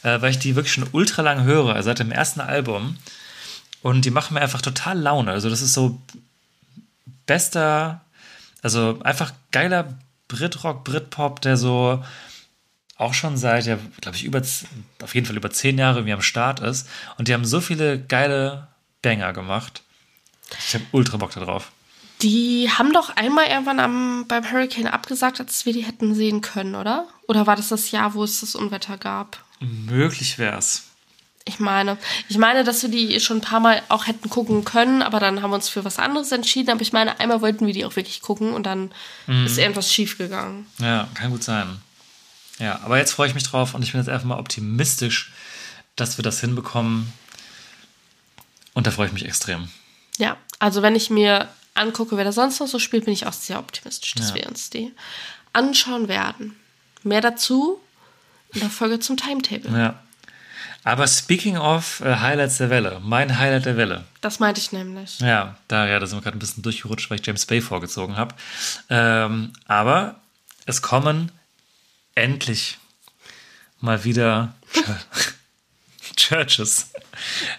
äh, 0.04 0.22
weil 0.22 0.30
ich 0.30 0.38
die 0.38 0.56
wirklich 0.56 0.72
schon 0.72 0.86
ultra 0.92 1.20
lang 1.20 1.44
höre, 1.44 1.74
also 1.74 1.90
seit 1.90 1.98
dem 1.98 2.12
ersten 2.12 2.40
Album. 2.40 2.96
Und 3.82 4.04
die 4.04 4.10
machen 4.10 4.34
mir 4.34 4.40
einfach 4.40 4.62
total 4.62 4.98
Laune. 4.98 5.30
Also 5.30 5.48
das 5.48 5.62
ist 5.62 5.72
so 5.72 6.00
bester, 7.26 8.00
also 8.62 8.98
einfach 9.02 9.32
geiler 9.52 9.98
Britrock, 10.28 10.84
Britpop, 10.84 11.40
der 11.40 11.56
so 11.56 12.02
auch 12.96 13.14
schon 13.14 13.38
seit, 13.38 13.66
ja, 13.66 13.78
glaube 14.00 14.16
ich, 14.16 14.24
über, 14.24 14.42
auf 15.02 15.14
jeden 15.14 15.26
Fall 15.26 15.36
über 15.36 15.50
zehn 15.50 15.78
Jahre 15.78 16.00
irgendwie 16.00 16.12
am 16.12 16.22
Start 16.22 16.60
ist. 16.60 16.86
Und 17.16 17.28
die 17.28 17.34
haben 17.34 17.46
so 17.46 17.60
viele 17.60 17.98
geile 17.98 18.68
Banger 19.00 19.32
gemacht. 19.32 19.82
Ich 20.58 20.74
habe 20.74 20.84
ultra 20.92 21.16
Bock 21.16 21.30
da 21.32 21.40
drauf. 21.40 21.72
Die 22.20 22.68
haben 22.70 22.92
doch 22.92 23.16
einmal 23.16 23.46
irgendwann 23.46 23.80
am, 23.80 24.26
beim 24.28 24.50
Hurricane 24.50 24.88
abgesagt, 24.88 25.40
als 25.40 25.64
wir 25.64 25.72
die 25.72 25.84
hätten 25.84 26.14
sehen 26.14 26.42
können, 26.42 26.74
oder? 26.74 27.08
Oder 27.26 27.46
war 27.46 27.56
das 27.56 27.68
das 27.68 27.90
Jahr, 27.90 28.12
wo 28.12 28.22
es 28.22 28.40
das 28.40 28.54
Unwetter 28.54 28.98
gab? 28.98 29.42
Möglich 29.60 30.38
wär's. 30.38 30.89
Ich 31.51 31.59
meine, 31.61 31.98
ich 32.28 32.38
meine, 32.38 32.64
dass 32.64 32.82
wir 32.82 32.88
die 32.90 33.18
schon 33.20 33.38
ein 33.38 33.42
paar 33.42 33.61
Mal 33.61 33.82
auch 33.88 34.07
hätten 34.07 34.30
gucken 34.30 34.64
können, 34.64 35.03
aber 35.03 35.20
dann 35.20 35.42
haben 35.42 35.51
wir 35.51 35.57
uns 35.57 35.68
für 35.68 35.84
was 35.84 35.98
anderes 35.98 36.30
entschieden. 36.32 36.70
Aber 36.70 36.80
ich 36.80 36.92
meine, 36.92 37.18
einmal 37.20 37.40
wollten 37.40 37.66
wir 37.66 37.74
die 37.74 37.84
auch 37.84 37.96
wirklich 37.96 38.22
gucken 38.22 38.53
und 38.53 38.64
dann 38.64 38.92
ist 39.44 39.59
irgendwas 39.59 39.92
schiefgegangen. 39.92 40.66
Ja, 40.78 41.09
kann 41.14 41.30
gut 41.30 41.42
sein. 41.42 41.78
Ja, 42.59 42.80
aber 42.84 42.98
jetzt 42.98 43.12
freue 43.12 43.28
ich 43.28 43.34
mich 43.34 43.44
drauf 43.44 43.74
und 43.74 43.82
ich 43.82 43.92
bin 43.92 44.01
jetzt 44.01 44.09
einfach 44.09 44.26
mal 44.26 44.38
optimistisch, 44.38 45.32
dass 45.96 46.18
wir 46.18 46.22
das 46.22 46.40
hinbekommen. 46.40 47.12
Und 48.74 48.86
da 48.86 48.90
freue 48.90 49.07
ich 49.09 49.12
mich 49.12 49.24
extrem. 49.24 49.68
Ja, 50.18 50.36
also 50.59 50.82
wenn 50.82 50.94
ich 50.94 51.11
mir 51.11 51.48
angucke, 51.74 52.16
wer 52.16 52.24
da 52.24 52.32
sonst 52.32 52.61
noch 52.61 52.66
so 52.68 52.78
spielt, 52.78 53.05
bin 53.07 53.14
ich 53.14 53.26
auch 53.26 53.32
sehr 53.32 53.59
optimistisch, 53.59 54.14
dass 54.14 54.30
Ja. 54.30 54.34
wir 54.36 54.46
uns 54.48 54.70
die 54.70 54.92
anschauen 55.53 56.09
werden. 56.09 56.57
Mehr 57.03 57.20
dazu 57.20 57.80
in 58.53 58.61
der 58.61 58.70
Folge 58.70 59.01
zum 59.01 59.16
Timetable. 59.16 59.70
Ja. 59.76 60.03
Aber 60.82 61.06
speaking 61.06 61.58
of 61.58 62.00
äh, 62.00 62.16
Highlights 62.16 62.56
der 62.58 62.70
Welle, 62.70 63.00
mein 63.02 63.38
Highlight 63.38 63.66
der 63.66 63.76
Welle. 63.76 64.04
Das 64.22 64.38
meinte 64.38 64.60
ich 64.60 64.72
nämlich. 64.72 65.20
Ja, 65.20 65.56
da, 65.68 65.86
ja, 65.86 65.98
da 65.98 66.06
sind 66.06 66.18
wir 66.18 66.22
gerade 66.22 66.36
ein 66.36 66.40
bisschen 66.40 66.62
durchgerutscht, 66.62 67.10
weil 67.10 67.20
ich 67.20 67.26
James 67.26 67.44
Bay 67.44 67.60
vorgezogen 67.60 68.16
habe. 68.16 68.34
Ähm, 68.88 69.52
aber 69.66 70.16
es 70.66 70.80
kommen 70.80 71.32
endlich 72.14 72.78
mal 73.80 74.04
wieder 74.04 74.54
Churches. 76.16 76.90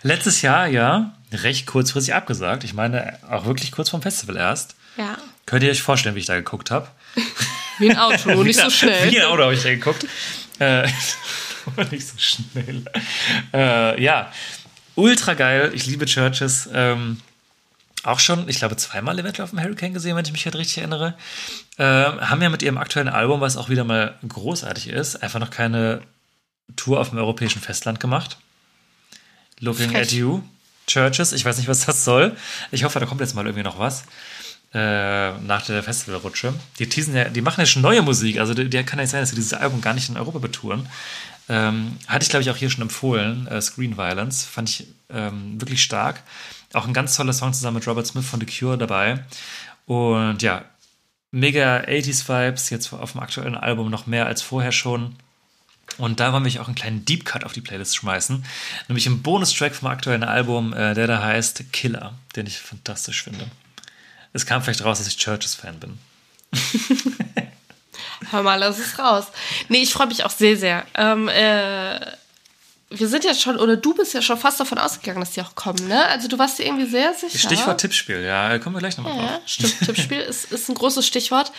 Letztes 0.02 0.42
Jahr 0.42 0.68
ja 0.68 1.14
recht 1.32 1.68
kurzfristig 1.68 2.14
abgesagt. 2.14 2.64
Ich 2.64 2.74
meine, 2.74 3.20
auch 3.30 3.46
wirklich 3.46 3.72
kurz 3.72 3.90
vorm 3.90 4.02
Festival 4.02 4.38
erst. 4.38 4.76
Ja. 4.98 5.18
Könnt 5.46 5.64
ihr 5.64 5.72
euch 5.72 5.82
vorstellen, 5.82 6.16
wie 6.16 6.20
ich 6.20 6.26
da 6.26 6.36
geguckt 6.36 6.72
habe? 6.72 6.88
Wie 7.80 7.90
ein 7.90 7.98
Auto, 7.98 8.32
nur 8.32 8.44
nicht 8.44 8.60
so 8.60 8.68
Wie 8.68 8.72
schnell. 8.72 9.10
ein 9.10 9.26
Auto 9.26 9.44
habe 9.44 9.54
ich 9.54 9.64
da 9.64 9.70
geguckt. 9.70 10.06
Nicht 11.92 12.08
so 12.08 12.18
schnell. 12.18 12.84
Äh, 13.54 14.02
ja, 14.02 14.32
ultra 14.96 15.34
geil. 15.34 15.72
Ich 15.74 15.86
liebe 15.86 16.06
Churches. 16.06 16.70
Ähm, 16.74 17.18
auch 18.04 18.20
schon, 18.20 18.50
ich 18.50 18.58
glaube, 18.58 18.78
zweimal 18.78 19.20
eventuell 19.20 19.44
auf 19.44 19.52
dem 19.52 19.62
Hurricane 19.62 19.94
gesehen, 19.94 20.16
wenn 20.16 20.26
ich 20.26 20.32
mich 20.32 20.46
halt 20.46 20.56
richtig 20.56 20.80
erinnere. 20.80 21.16
Äh, 21.78 21.84
haben 21.84 22.42
ja 22.42 22.50
mit 22.50 22.64
ihrem 22.64 22.78
aktuellen 22.78 23.10
Album, 23.10 23.42
was 23.42 23.58
auch 23.58 23.70
wieder 23.70 23.84
mal 23.84 24.18
großartig 24.28 24.88
ist, 24.88 25.22
einfach 25.22 25.40
noch 25.40 25.52
keine 25.52 26.02
Tour 26.76 27.00
auf 27.00 27.10
dem 27.10 27.20
europäischen 27.20 27.62
Festland 27.62 28.00
gemacht. 28.00 28.38
Looking 29.60 29.92
Frech. 29.92 30.08
at 30.08 30.12
You, 30.12 30.42
Churches. 30.88 31.34
Ich 31.34 31.46
weiß 31.46 31.58
nicht, 31.58 31.68
was 31.68 31.86
das 31.86 32.04
soll. 32.04 32.36
Ich 32.72 32.84
hoffe, 32.84 33.00
da 33.00 33.06
kommt 33.06 33.22
jetzt 33.22 33.36
mal 33.36 33.46
irgendwie 33.46 33.64
noch 33.64 33.78
was. 33.78 34.04
Äh, 34.74 35.38
nach 35.40 35.66
der 35.66 35.84
Festivalrutsche. 35.84 36.54
Die 36.80 36.88
teasen 36.88 37.14
ja, 37.14 37.26
die 37.26 37.42
machen 37.42 37.60
ja 37.60 37.66
schon 37.66 37.82
neue 37.82 38.02
Musik. 38.02 38.40
Also 38.40 38.54
die 38.54 38.70
kann 38.84 39.00
ja 39.00 39.04
nicht 39.04 39.12
sein, 39.12 39.20
dass 39.20 39.30
sie 39.30 39.36
dieses 39.36 39.54
Album 39.54 39.82
gar 39.82 39.94
nicht 39.94 40.10
in 40.10 40.18
Europa 40.18 40.40
betouren. 40.40 40.88
Ähm, 41.50 41.98
hatte 42.08 42.24
ich, 42.24 42.30
glaube 42.30 42.44
ich, 42.44 42.50
auch 42.50 42.56
hier 42.56 42.70
schon 42.70 42.82
empfohlen. 42.84 43.48
Äh, 43.48 43.62
Screen 43.62 43.98
Violence. 43.98 44.46
Fand 44.46 44.70
ich 44.70 44.88
ähm, 45.10 45.60
wirklich 45.60 45.84
stark. 45.84 46.24
Auch 46.74 46.88
ein 46.88 46.94
ganz 46.94 47.16
toller 47.16 47.34
Song 47.34 47.54
zusammen 47.54 47.76
mit 47.76 47.88
Robert 47.88 48.08
Smith 48.08 48.26
von 48.26 48.40
The 48.40 48.46
Cure 48.46 48.78
dabei. 48.78 49.24
Und 49.86 50.42
ja, 50.42 50.64
mega 51.32 51.78
80s 51.80 52.28
Vibes. 52.28 52.70
Jetzt 52.70 52.94
auf 52.94 53.12
dem 53.14 53.22
aktuellen 53.22 53.56
Album 53.56 53.90
noch 53.90 54.08
mehr 54.08 54.28
als 54.28 54.42
vorher 54.42 54.72
schon. 54.72 55.16
Und 55.98 56.20
da 56.20 56.32
wollen 56.32 56.46
wir 56.46 56.62
auch 56.62 56.68
einen 56.68 56.76
kleinen 56.76 57.06
Deep 57.06 57.26
Cut 57.26 57.44
auf 57.44 57.54
die 57.54 57.62
Playlist 57.62 57.96
schmeißen. 57.98 58.46
Nämlich 58.88 59.08
einen 59.08 59.22
Bonustrack 59.22 59.76
vom 59.76 59.90
aktuellen 59.90 60.24
Album, 60.24 60.74
äh, 60.74 60.94
der 60.94 61.08
da 61.08 61.22
heißt 61.22 61.74
Killer, 61.74 62.14
den 62.36 62.48
ich 62.48 62.58
fantastisch 62.58 63.24
finde. 63.24 63.46
Es 64.34 64.46
kam 64.46 64.62
vielleicht 64.62 64.86
raus, 64.86 65.00
dass 65.00 65.08
ich 65.08 65.18
Churches-Fan 65.18 65.80
bin. 65.80 65.98
Hör 68.32 68.44
mal, 68.44 68.56
lass 68.56 68.80
es 68.80 68.98
raus. 68.98 69.26
Nee, 69.70 69.84
ich 69.84 69.94
freue 69.94 70.08
mich 70.08 70.24
auch 70.24 70.30
sehr, 70.32 70.58
sehr. 70.58 70.86
Ähm, 70.96 71.28
äh, 71.28 72.00
wir 72.94 73.08
sind 73.08 73.24
ja 73.24 73.34
schon, 73.34 73.58
oder 73.58 73.78
du 73.78 73.94
bist 73.94 74.14
ja 74.14 74.22
schon 74.22 74.38
fast 74.38 74.60
davon 74.60 74.78
ausgegangen, 74.78 75.22
dass 75.22 75.32
die 75.32 75.42
auch 75.42 75.56
kommen, 75.56 75.88
ne? 75.88 76.06
Also 76.08 76.28
du 76.28 76.38
warst 76.38 76.60
dir 76.60 76.66
irgendwie 76.66 76.86
sehr 76.90 77.14
sicher. 77.14 77.38
Stichwort 77.38 77.80
Tippspiel, 77.80 78.22
ja, 78.22 78.60
kommen 78.60 78.76
wir 78.76 78.80
gleich 78.82 78.98
nochmal 78.98 79.16
Ja, 79.16 79.28
drauf. 79.34 79.42
stimmt. 79.46 79.80
Tippspiel 79.86 80.20
ist, 80.20 80.52
ist 80.52 80.68
ein 80.70 80.76
großes 80.76 81.08
Stichwort. 81.08 81.52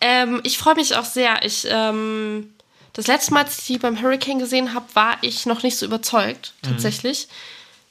Ähm, 0.00 0.40
ich 0.42 0.58
freue 0.58 0.74
mich 0.74 0.94
auch 0.96 1.04
sehr. 1.06 1.42
Ich, 1.44 1.66
ähm, 1.70 2.52
das 2.92 3.06
letzte 3.06 3.32
Mal, 3.32 3.44
als 3.44 3.58
ich 3.60 3.66
die 3.66 3.78
beim 3.78 4.00
Hurricane 4.00 4.38
gesehen 4.38 4.74
habe, 4.74 4.86
war 4.94 5.16
ich 5.22 5.46
noch 5.46 5.62
nicht 5.62 5.76
so 5.78 5.86
überzeugt, 5.86 6.52
tatsächlich. 6.62 7.28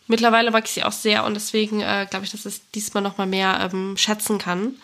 Mittlerweile 0.07 0.51
mag 0.51 0.65
ich 0.65 0.71
sie 0.71 0.83
auch 0.83 0.91
sehr 0.91 1.23
und 1.23 1.33
deswegen 1.33 1.81
äh, 1.81 2.05
glaube 2.09 2.25
ich, 2.25 2.31
dass 2.31 2.45
ich 2.45 2.61
diesmal 2.75 3.01
noch 3.01 3.17
mal 3.17 3.25
mehr 3.25 3.69
ähm, 3.73 3.97
schätzen 3.97 4.37
kann. 4.37 4.75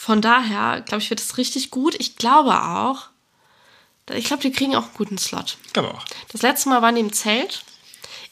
Von 0.00 0.22
daher, 0.22 0.80
glaube 0.80 1.02
ich, 1.02 1.10
wird 1.10 1.20
es 1.20 1.36
richtig 1.36 1.70
gut. 1.70 1.94
Ich 1.98 2.16
glaube 2.16 2.62
auch, 2.62 3.10
ich 4.10 4.24
glaube, 4.24 4.42
die 4.42 4.50
kriegen 4.50 4.74
auch 4.74 4.84
einen 4.84 4.94
guten 4.94 5.18
Slot. 5.18 5.58
Ich 5.66 5.74
glaube 5.74 5.92
auch. 5.92 6.06
Das 6.32 6.40
letzte 6.40 6.70
Mal 6.70 6.80
waren 6.80 6.94
die 6.94 7.02
im 7.02 7.12
Zelt. 7.12 7.62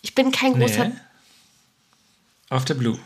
Ich 0.01 0.15
bin 0.15 0.33
kein 0.33 0.59
großer 0.59 0.87
Nee. 0.87 0.97
Auf 2.49 2.65
der 2.65 2.73
Blue. 2.73 2.99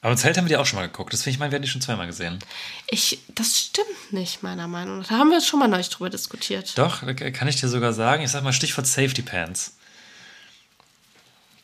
Aber 0.00 0.12
im 0.12 0.16
Zelt 0.16 0.38
haben 0.38 0.46
wir 0.46 0.48
die 0.48 0.56
auch 0.56 0.64
schon 0.64 0.78
mal 0.78 0.86
geguckt. 0.86 1.12
Deswegen, 1.12 1.34
ich 1.34 1.38
meine, 1.38 1.52
wir 1.52 1.56
haben 1.56 1.62
die 1.62 1.68
schon 1.68 1.82
zweimal 1.82 2.06
gesehen. 2.06 2.38
Ich, 2.86 3.18
das 3.28 3.58
stimmt 3.58 4.12
nicht, 4.12 4.42
meiner 4.42 4.66
Meinung 4.66 5.00
nach. 5.00 5.08
Da 5.08 5.18
haben 5.18 5.28
wir 5.28 5.42
schon 5.42 5.60
mal 5.60 5.68
neulich 5.68 5.90
drüber 5.90 6.08
diskutiert. 6.08 6.78
Doch, 6.78 7.02
kann 7.02 7.48
ich 7.48 7.60
dir 7.60 7.68
sogar 7.68 7.92
sagen. 7.92 8.22
Ich 8.22 8.30
sag 8.30 8.44
mal 8.44 8.54
Stichwort 8.54 8.86
Safety 8.86 9.20
Pants. 9.20 9.76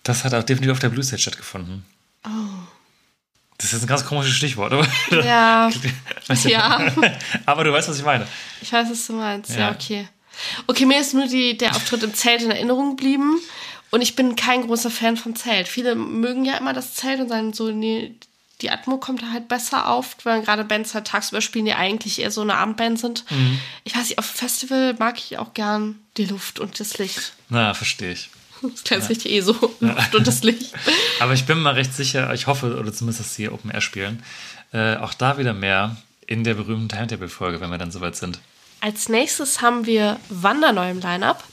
Das 0.03 0.23
hat 0.23 0.35
auch 0.35 0.43
definitiv 0.43 0.73
auf 0.73 0.81
der 0.81 0.91
Blue 0.91 1.03
Stage 1.03 1.23
stattgefunden. 1.23 1.87
Oh. 2.27 2.29
Das 3.63 3.73
ist 3.73 3.83
ein 3.83 3.87
ganz 3.87 4.05
komisches 4.05 4.35
Stichwort, 4.35 4.73
aber. 4.73 4.87
Ja, 5.25 5.71
Weißt 6.27 6.45
du- 6.45 6.51
ja. 6.51 6.93
aber 7.47 7.65
du 7.65 7.73
weißt, 7.73 7.89
was 7.89 7.99
ich 7.99 8.05
meine. 8.05 8.27
Ich 8.61 8.73
weiß, 8.73 8.91
was 8.91 9.07
du 9.07 9.15
meinst. 9.15 9.51
Ja, 9.51 9.59
Ja. 9.61 9.71
okay. 9.71 10.09
Okay, 10.67 10.85
mir 10.87 10.99
ist 11.01 11.15
nur 11.15 11.27
die, 11.27 11.57
der 11.57 11.77
Auftritt 11.77 12.03
im 12.03 12.15
Zelt 12.15 12.43
in 12.43 12.51
Erinnerung 12.51 12.97
geblieben. 12.97 13.39
Und 13.91 14.01
ich 14.03 14.17
bin 14.17 14.35
kein 14.37 14.67
großer 14.67 14.91
Fan 14.91 15.17
vom 15.17 15.37
Zelt. 15.37 15.69
Viele 15.69 15.95
mögen 15.95 16.45
ja 16.45 16.57
immer 16.57 16.73
das 16.73 16.95
Zelt 16.95 17.21
und 17.21 17.29
sagen 17.29 17.53
so, 17.53 17.71
nee, 17.71 18.15
die 18.63 18.71
Atmo 18.71 18.97
kommt 18.97 19.23
da 19.23 19.31
halt 19.33 19.49
besser 19.49 19.89
auf, 19.89 20.17
weil 20.25 20.41
gerade 20.43 20.65
Bands 20.65 20.95
halt 20.95 21.07
tagsüber 21.07 21.41
spielen, 21.43 21.67
die 21.67 21.75
eigentlich 21.75 22.21
eher 22.21 22.31
so 22.31 22.41
eine 22.41 22.55
Abendband 22.55 22.99
sind. 22.99 23.25
Mhm. 23.31 23.61
Ich 23.85 23.95
weiß 23.95 24.09
nicht, 24.09 24.19
auf 24.19 24.25
Festival 24.25 24.95
mag 24.99 25.19
ich 25.19 25.37
auch 25.39 25.53
gern 25.53 25.99
die 26.17 26.25
Luft 26.25 26.59
und 26.59 26.81
das 26.81 26.97
Licht. 26.99 27.33
Na, 27.51 27.75
verstehe 27.75 28.13
ich. 28.13 28.31
Das 28.73 28.85
klingt 28.85 29.09
richtig 29.09 29.33
eh 29.33 29.41
so. 29.41 29.53
Luft 29.81 30.15
und 30.15 30.27
das 30.27 30.43
Licht. 30.43 30.73
Aber 31.21 31.33
ich 31.35 31.45
bin 31.47 31.59
mal 31.61 31.75
recht 31.75 31.93
sicher, 31.95 32.33
ich 32.35 32.47
hoffe, 32.47 32.79
oder 32.79 32.93
zumindest, 32.93 33.21
dass 33.21 33.35
sie 33.35 33.49
Open 33.49 33.71
Air 33.71 33.81
spielen, 33.81 34.23
äh, 34.73 34.97
auch 34.97 35.15
da 35.15 35.39
wieder 35.39 35.53
mehr 35.53 35.97
in 36.27 36.45
der 36.45 36.55
berühmten 36.55 36.89
Timetable-Folge, 36.89 37.61
wenn 37.61 37.71
wir 37.71 37.79
dann 37.79 37.91
soweit 37.91 38.17
sind. 38.17 38.39
Als 38.81 39.09
nächstes 39.09 39.61
haben 39.61 39.87
wir 39.87 40.19
Wanda 40.29 40.73
neu 40.73 40.91
im 40.91 41.01
Line-Up. 41.01 41.45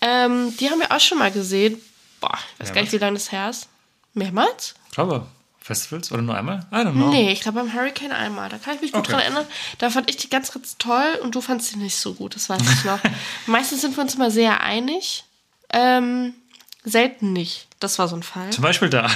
Ähm, 0.00 0.56
die 0.58 0.70
haben 0.70 0.78
wir 0.80 0.92
auch 0.92 1.00
schon 1.00 1.18
mal 1.18 1.30
gesehen. 1.30 1.80
Boah, 2.20 2.38
ich 2.54 2.60
weiß 2.60 2.72
gar 2.74 2.82
nicht, 2.82 2.92
wie 2.92 2.98
lange 2.98 3.14
das 3.14 3.32
her 3.32 3.50
ist. 3.50 3.68
Mehrmals? 4.14 4.74
Ich 4.88 4.92
glaube, 4.94 5.26
Festivals 5.60 6.10
oder 6.10 6.22
nur 6.22 6.36
einmal? 6.36 6.66
I 6.72 6.76
don't 6.76 6.92
know. 6.92 7.10
Nee, 7.10 7.32
ich 7.32 7.40
glaube 7.40 7.60
beim 7.60 7.72
Hurricane 7.72 8.12
einmal. 8.12 8.48
Da 8.48 8.58
kann 8.58 8.74
ich 8.76 8.80
mich 8.80 8.92
gut 8.92 9.00
Okay. 9.00 9.12
dran 9.12 9.20
erinnern. 9.20 9.46
Da 9.78 9.90
fand 9.90 10.10
ich 10.10 10.16
die 10.16 10.28
ganz, 10.30 10.52
ganz 10.52 10.76
toll 10.78 11.18
und 11.22 11.34
du 11.34 11.40
fandst 11.40 11.68
sie 11.70 11.76
nicht 11.76 11.96
so 11.96 12.14
gut. 12.14 12.34
Das 12.34 12.48
weiß 12.48 12.60
ich 12.62 12.84
noch. 12.84 12.98
Meistens 13.46 13.80
sind 13.82 13.96
wir 13.96 14.02
uns 14.02 14.14
immer 14.14 14.30
sehr 14.30 14.62
einig. 14.62 15.24
Ähm, 15.72 16.34
selten 16.84 17.32
nicht. 17.32 17.68
Das 17.78 17.98
war 17.98 18.08
so 18.08 18.16
ein 18.16 18.22
Fall. 18.22 18.50
Zum 18.50 18.62
Beispiel 18.62 18.88
da. 18.88 19.10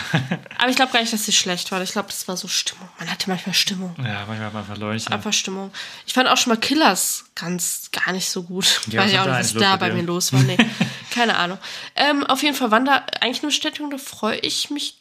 Aber 0.58 0.68
ich 0.68 0.76
glaube 0.76 0.92
gar 0.92 1.00
nicht, 1.00 1.12
dass 1.12 1.24
sie 1.24 1.32
schlecht 1.32 1.70
war. 1.72 1.82
Ich 1.82 1.92
glaube, 1.92 2.08
das 2.08 2.28
war 2.28 2.36
so 2.36 2.48
Stimmung. 2.48 2.88
Man 2.98 3.10
hatte 3.10 3.28
manchmal 3.28 3.54
Stimmung. 3.54 3.94
ja, 3.98 4.24
manchmal 4.26 4.40
hat 4.46 4.52
man 4.54 4.62
einfach 4.62 4.76
Leute. 4.76 5.10
Einfach 5.10 5.32
Stimmung. 5.32 5.70
Ich 6.06 6.12
fand 6.12 6.28
auch 6.28 6.36
schon 6.36 6.52
mal 6.52 6.58
Killers 6.58 7.26
ganz 7.34 7.90
gar 7.92 8.12
nicht 8.12 8.28
so 8.28 8.42
gut. 8.42 8.80
Ja, 8.88 9.02
Weiß 9.02 9.12
ich 9.12 9.18
auch 9.18 9.24
nicht, 9.26 9.34
da 9.34 9.38
was 9.38 9.52
da 9.52 9.76
bei 9.76 9.92
mir 9.92 10.02
los 10.02 10.32
war. 10.32 10.42
Nee, 10.42 10.56
keine 11.10 11.36
Ahnung. 11.36 11.58
Ähm, 11.96 12.24
auf 12.24 12.42
jeden 12.42 12.54
Fall 12.56 12.70
Wanda, 12.70 13.04
eigentlich 13.20 13.42
eine 13.42 13.48
Bestätigung, 13.48 13.90
da 13.90 13.98
freue 13.98 14.38
ich 14.38 14.70
mich 14.70 14.96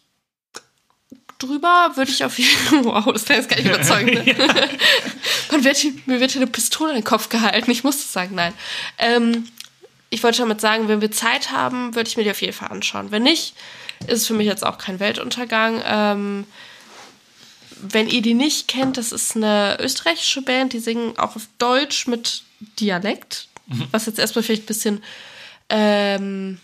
drüber. 1.39 1.91
Würde 1.95 2.11
ich 2.11 2.23
auf 2.23 2.37
jeden 2.39 2.57
Fall. 2.57 2.83
Wow, 2.85 3.13
das 3.13 3.27
wäre 3.29 3.39
jetzt 3.39 3.49
gar 3.49 3.57
nicht 3.57 3.67
überzeugend. 3.67 4.25
Ne? 4.25 4.35
Man 5.51 5.63
wird, 5.63 5.83
mir 6.05 6.19
wird 6.19 6.31
hier 6.31 6.41
eine 6.41 6.49
Pistole 6.49 6.91
in 6.91 6.97
den 6.97 7.03
Kopf 7.03 7.29
gehalten. 7.29 7.69
Ich 7.71 7.83
muss 7.83 7.97
das 7.97 8.11
sagen, 8.11 8.35
nein. 8.35 8.53
Ähm, 8.97 9.47
ich 10.13 10.23
wollte 10.23 10.39
damit 10.39 10.61
sagen, 10.61 10.87
wenn 10.87 11.01
wir 11.01 11.11
Zeit 11.11 11.51
haben, 11.51 11.95
würde 11.95 12.07
ich 12.07 12.17
mir 12.17 12.23
die 12.23 12.31
auf 12.31 12.41
jeden 12.41 12.53
Fall 12.53 12.69
anschauen. 12.69 13.09
Wenn 13.09 13.23
nicht, 13.23 13.55
ist 14.07 14.21
es 14.21 14.27
für 14.27 14.35
mich 14.35 14.45
jetzt 14.45 14.65
auch 14.65 14.77
kein 14.77 14.99
Weltuntergang. 14.99 15.81
Ähm, 15.85 16.45
wenn 17.81 18.07
ihr 18.07 18.21
die 18.21 18.35
nicht 18.35 18.67
kennt, 18.67 18.97
das 18.97 19.11
ist 19.11 19.35
eine 19.35 19.77
österreichische 19.79 20.43
Band, 20.43 20.73
die 20.73 20.79
singen 20.79 21.17
auch 21.17 21.35
auf 21.35 21.47
Deutsch 21.57 22.07
mit 22.07 22.43
Dialekt, 22.79 23.47
was 23.91 24.05
jetzt 24.05 24.19
erstmal 24.19 24.43
vielleicht 24.43 24.63
ein 24.63 24.67
bisschen 24.67 25.03
ähm, 25.69 26.59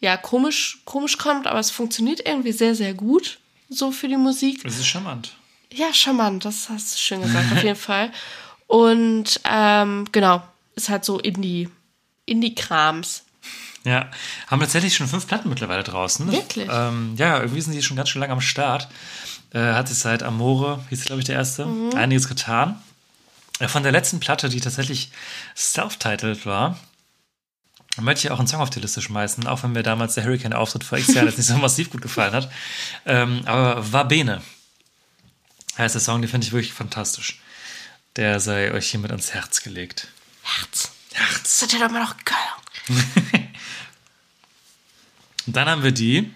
ja, 0.00 0.16
komisch, 0.16 0.80
komisch 0.84 1.18
kommt, 1.18 1.46
aber 1.46 1.60
es 1.60 1.70
funktioniert 1.70 2.26
irgendwie 2.26 2.52
sehr, 2.52 2.74
sehr 2.74 2.94
gut 2.94 3.38
so 3.68 3.92
für 3.92 4.08
die 4.08 4.16
Musik. 4.16 4.62
Das 4.64 4.78
ist 4.78 4.86
charmant. 4.86 5.36
Ja, 5.72 5.92
charmant, 5.94 6.44
das 6.44 6.68
hast 6.68 6.94
du 6.94 6.98
schön 6.98 7.22
gesagt, 7.22 7.52
auf 7.52 7.62
jeden 7.62 7.76
Fall. 7.76 8.12
Und 8.66 9.40
ähm, 9.44 10.06
genau, 10.12 10.42
ist 10.76 10.88
halt 10.88 11.04
so 11.04 11.18
Indie, 11.18 11.68
Indie-Krams. 12.26 13.24
Ja, 13.84 14.10
haben 14.48 14.60
tatsächlich 14.60 14.94
schon 14.96 15.06
fünf 15.08 15.26
Platten 15.26 15.48
mittlerweile 15.48 15.82
draußen. 15.84 16.30
Wirklich? 16.30 16.68
Ähm, 16.70 17.14
ja, 17.16 17.40
irgendwie 17.40 17.60
sind 17.60 17.72
die 17.72 17.82
schon 17.82 17.96
ganz 17.96 18.08
schön 18.08 18.20
lange 18.20 18.32
am 18.32 18.40
Start. 18.40 18.88
Äh, 19.52 19.58
hat 19.74 19.88
sich 19.88 19.98
seit 19.98 20.22
Amore, 20.22 20.84
hieß 20.90 21.04
glaube 21.04 21.20
ich 21.20 21.26
der 21.26 21.36
erste, 21.36 21.66
Mhm. 21.66 21.94
einiges 21.94 22.28
getan. 22.28 22.80
Äh, 23.60 23.68
von 23.68 23.82
der 23.84 23.92
letzten 23.92 24.18
Platte, 24.20 24.48
die 24.48 24.60
tatsächlich 24.60 25.10
self-titled 25.56 26.44
war, 26.46 26.78
möchte 28.00 28.26
ich 28.26 28.30
auch 28.32 28.38
einen 28.40 28.48
Song 28.48 28.60
auf 28.60 28.70
die 28.70 28.80
Liste 28.80 29.00
schmeißen, 29.00 29.46
auch 29.46 29.62
wenn 29.62 29.72
mir 29.72 29.82
damals 29.84 30.14
der 30.14 30.24
Hurricane-Auftritt 30.24 30.82
vor 30.84 30.98
X 30.98 31.14
Jahren 31.14 31.26
jetzt 31.28 31.38
nicht 31.38 31.46
so 31.46 31.56
massiv 31.58 31.88
gut 31.90 32.02
gefallen 32.02 32.34
hat. 32.34 32.50
Ähm, 33.06 33.42
aber 33.46 33.92
Va 33.92 34.02
Bene 34.02 34.42
heißt 35.78 35.94
der 35.94 36.02
Song, 36.02 36.20
den 36.20 36.28
finde 36.30 36.46
ich 36.46 36.52
wirklich 36.52 36.72
fantastisch. 36.74 37.40
Der 38.16 38.40
sei 38.40 38.72
euch 38.72 38.88
hiermit 38.90 39.12
ans 39.12 39.32
Herz 39.32 39.62
gelegt. 39.62 40.08
Herz. 40.46 40.90
Herz. 41.12 41.42
Das 41.42 41.62
hat 41.62 41.72
ja 41.72 41.78
doch 41.86 41.92
mal 41.92 42.00
noch 42.02 42.14
gehört. 42.24 43.02
Und 45.46 45.56
dann 45.56 45.68
haben 45.68 45.82
wir 45.82 45.92
die 45.92 46.30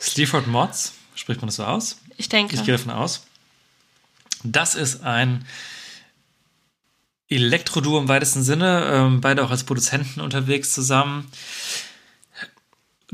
Sleaford 0.00 0.46
Mods. 0.46 0.94
Spricht 1.14 1.40
man 1.40 1.48
das 1.48 1.56
so 1.56 1.64
aus? 1.64 1.98
Ich 2.16 2.28
denke. 2.28 2.54
Ich 2.54 2.64
gehe 2.64 2.76
davon 2.76 2.92
aus. 2.92 3.26
Das 4.42 4.74
ist 4.74 5.02
ein 5.04 5.44
Elektroduo 7.28 7.98
im 7.98 8.08
weitesten 8.08 8.42
Sinne. 8.42 8.90
Ähm, 8.92 9.20
beide 9.20 9.44
auch 9.44 9.50
als 9.50 9.64
Produzenten 9.64 10.20
unterwegs 10.20 10.72
zusammen. 10.74 11.30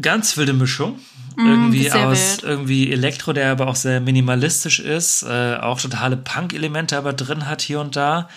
Ganz 0.01 0.37
wilde 0.37 0.53
Mischung. 0.53 1.01
irgendwie 1.37 1.89
Mm, 1.89 1.91
sehr 1.91 2.09
aus 2.09 2.19
wild. 2.19 2.43
irgendwie 2.45 2.93
Elektro, 2.93 3.33
der 3.33 3.51
aber 3.53 3.67
auch 3.69 3.77
sehr 3.77 4.01
minimalistisch 4.01 4.79
ist. 4.81 5.23
Äh, 5.23 5.57
auch 5.57 5.81
totale 5.81 6.17
Punk-Elemente 6.17 6.97
aber 6.97 7.13
drin 7.13 7.47
hat 7.47 7.63
hier 7.63 7.81
und 7.81 7.97
da. 7.97 8.29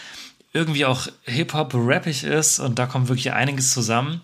Irgendwie 0.52 0.86
auch 0.86 1.08
Hip-Hop 1.26 1.74
rappig 1.76 2.24
ist 2.24 2.60
und 2.60 2.80
da 2.80 2.88
kommt 2.88 3.08
wirklich 3.08 3.34
einiges 3.34 3.72
zusammen. 3.72 4.22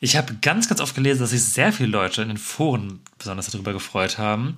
Ich 0.00 0.16
habe 0.16 0.34
ganz, 0.40 0.68
ganz 0.68 0.80
oft 0.80 0.94
gelesen, 0.94 1.20
dass 1.20 1.30
sich 1.30 1.44
sehr 1.44 1.72
viele 1.74 1.90
Leute 1.90 2.22
in 2.22 2.28
den 2.28 2.38
Foren 2.38 3.00
besonders 3.18 3.48
darüber 3.50 3.72
gefreut 3.74 4.16
haben. 4.16 4.56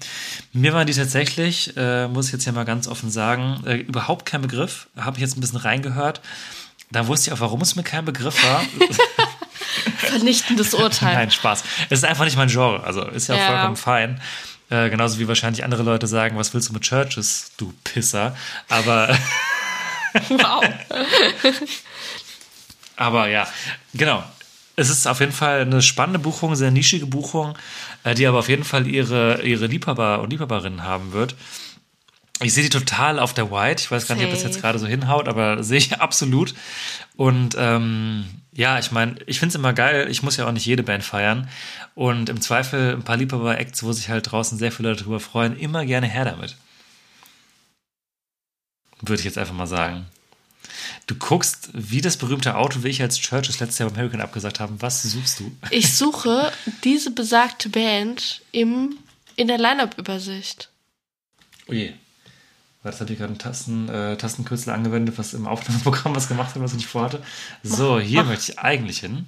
Mir 0.53 0.73
waren 0.73 0.87
die 0.87 0.93
tatsächlich, 0.93 1.77
äh, 1.77 2.07
muss 2.07 2.27
ich 2.27 2.33
jetzt 2.33 2.45
hier 2.45 2.53
mal 2.53 2.65
ganz 2.65 2.87
offen 2.87 3.11
sagen, 3.11 3.63
äh, 3.67 3.77
überhaupt 3.79 4.25
kein 4.27 4.43
Begriff. 4.43 4.87
Habe 4.97 5.17
ich 5.17 5.23
jetzt 5.23 5.37
ein 5.37 5.41
bisschen 5.41 5.59
reingehört. 5.59 6.21
Da 6.93 7.07
wusste 7.09 7.31
ich 7.31 7.35
auch, 7.35 7.41
warum 7.41 7.61
es 7.63 7.75
mir 7.75 7.83
kein 7.83 8.05
Begriff 8.05 8.43
war. 8.45 8.63
Vernichtendes 9.99 10.75
Urteil. 10.75 11.15
Nein, 11.15 11.31
Spaß. 11.31 11.65
Es 11.89 11.99
ist 12.01 12.05
einfach 12.05 12.25
nicht 12.25 12.37
mein 12.37 12.49
Genre. 12.49 12.83
Also 12.85 13.03
ist 13.07 13.29
ja, 13.29 13.37
Ja. 13.37 13.47
vollkommen 13.47 13.77
fein. 13.77 14.21
Äh, 14.71 14.91
genauso 14.91 15.19
wie 15.19 15.27
wahrscheinlich 15.29 15.65
andere 15.65 15.83
Leute 15.83 16.07
sagen, 16.07 16.37
was 16.37 16.55
willst 16.55 16.69
du 16.69 16.73
mit 16.73 16.83
Churches, 16.83 17.51
du 17.57 17.73
Pisser. 17.85 18.37
Aber, 18.69 19.09
Wow. 20.29 20.65
aber 22.97 23.29
ja, 23.29 23.47
genau. 23.95 24.23
Es 24.77 24.89
ist 24.89 25.07
auf 25.07 25.21
jeden 25.21 25.33
Fall 25.33 25.61
eine 25.61 25.83
spannende 25.83 26.19
Buchung, 26.19 26.57
sehr 26.57 26.71
nischige 26.71 27.07
Buchung, 27.07 27.57
äh, 28.05 28.15
die 28.15 28.27
aber 28.27 28.39
auf 28.39 28.49
jeden 28.49 28.65
Fall 28.65 28.87
ihre, 28.87 29.43
ihre 29.43 29.67
Liebhaber 29.67 30.21
und 30.21 30.31
Liebhaberinnen 30.31 30.85
haben 30.85 31.13
wird. 31.13 31.35
Ich 32.43 32.55
sehe 32.55 32.65
die 32.65 32.71
total 32.71 33.19
auf 33.19 33.35
der 33.35 33.51
White. 33.51 33.83
Ich 33.83 33.91
weiß 33.91 34.07
gar 34.07 34.15
nicht, 34.15 34.25
ob 34.25 34.31
das 34.31 34.43
jetzt 34.43 34.61
gerade 34.61 34.79
so 34.79 34.87
hinhaut, 34.87 35.29
aber 35.29 35.63
sehe 35.63 35.79
ich 35.79 36.01
absolut. 36.01 36.55
Und 37.17 37.55
ähm, 37.59 38.25
ja, 38.53 38.79
ich 38.79 38.91
meine, 38.91 39.17
ich 39.27 39.39
finde 39.39 39.51
es 39.51 39.55
immer 39.57 39.75
geil. 39.75 40.09
Ich 40.11 40.23
muss 40.23 40.39
ja 40.39 40.47
auch 40.47 40.53
nicht 40.53 40.65
jede 40.65 40.83
Band 40.83 41.05
feiern. 41.05 41.49
Und 41.95 42.31
im 42.31 42.41
Zweifel 42.41 42.95
ein 42.95 43.03
paar 43.03 43.19
Liebhaber-Acts, 43.19 43.83
wo 43.83 43.93
sich 43.93 44.09
halt 44.09 44.31
draußen 44.31 44.57
sehr 44.57 44.73
viele 44.73 44.91
Leute 44.91 45.05
drüber 45.05 45.21
freuen, 45.21 45.59
immer 45.59 45.85
gerne 45.85 46.07
her 46.07 46.25
damit. 46.25 46.57
Würde 49.03 49.21
ich 49.21 49.25
jetzt 49.25 49.39
einfach 49.39 49.55
mal 49.55 49.67
sagen. 49.67 50.07
Du 51.07 51.15
guckst 51.15 51.71
wie 51.73 52.01
das 52.01 52.17
berühmte 52.17 52.57
Auto, 52.57 52.83
wie 52.83 52.89
ich 52.89 53.03
als 53.03 53.19
Churches 53.19 53.61
letztes 53.61 53.79
Jahr 53.79 53.91
beim 53.91 53.99
Hurricane 53.99 54.21
abgesagt 54.21 54.61
haben. 54.61 54.81
Was 54.81 55.03
suchst 55.03 55.41
du? 55.41 55.51
Ich 55.71 55.95
suche 55.95 56.53
diese 56.85 57.11
besagte 57.11 57.69
Band 57.69 58.43
im, 58.53 58.97
in 59.37 59.49
der 59.49 59.59
Line-Up-Übersicht. 59.59 60.71
Oh 61.67 61.73
je. 61.73 61.93
Das 62.83 62.99
natürlich 62.99 63.19
gerade 63.19 63.35
ein 63.35 63.39
Tasten, 63.39 63.89
äh, 63.91 64.17
Tastenkürzel 64.17 64.73
angewendet, 64.73 65.19
was 65.19 65.35
im 65.35 65.47
Aufnahmeprogramm 65.47 66.17
was 66.17 66.29
gemacht 66.29 66.55
hat, 66.55 66.63
was 66.63 66.71
ich 66.73 66.79
nicht 66.79 66.87
vorhatte. 66.87 67.23
So, 67.63 68.01
hier 68.01 68.25
möchte 68.25 68.53
ich 68.53 68.59
eigentlich 68.59 69.01
hin. 69.01 69.27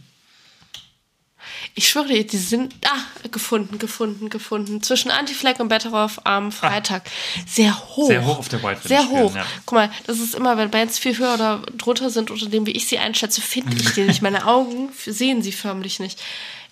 Ich 1.74 1.88
schwöre 1.88 2.08
dir, 2.08 2.26
die 2.26 2.36
sind. 2.36 2.74
Ah, 2.84 3.28
gefunden, 3.30 3.78
gefunden, 3.78 4.28
gefunden. 4.30 4.82
Zwischen 4.82 5.10
Anti-Flag 5.10 5.60
und 5.60 5.68
Better 5.68 5.92
Off 5.92 6.20
am 6.24 6.52
Freitag. 6.52 7.02
Sehr 7.46 7.76
hoch. 7.78 8.04
Ah. 8.04 8.06
Sehr 8.06 8.24
hoch 8.24 8.38
auf 8.38 8.48
der 8.48 8.62
White. 8.62 8.86
Sehr 8.86 9.02
spielen, 9.02 9.18
hoch. 9.18 9.34
Ja. 9.34 9.46
Guck 9.66 9.76
mal, 9.76 9.90
das 10.06 10.18
ist 10.18 10.34
immer, 10.34 10.56
wenn 10.56 10.70
Bands 10.70 10.98
viel 10.98 11.16
höher 11.16 11.34
oder 11.34 11.62
drunter 11.76 12.10
sind, 12.10 12.30
unter 12.30 12.46
dem, 12.46 12.66
wie 12.66 12.72
ich 12.72 12.86
sie 12.86 12.98
einschätze, 12.98 13.40
finde 13.40 13.76
ich 13.76 13.92
die 13.92 14.02
nicht. 14.04 14.22
Meine 14.22 14.46
Augen 14.46 14.90
sehen 14.94 15.42
sie 15.42 15.52
förmlich 15.52 16.00
nicht. 16.00 16.20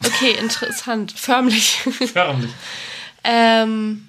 Okay, 0.05 0.33
interessant. 0.33 1.13
Förmlich. 1.17 1.79
Förmlich. 2.13 2.51
ähm, 3.25 4.09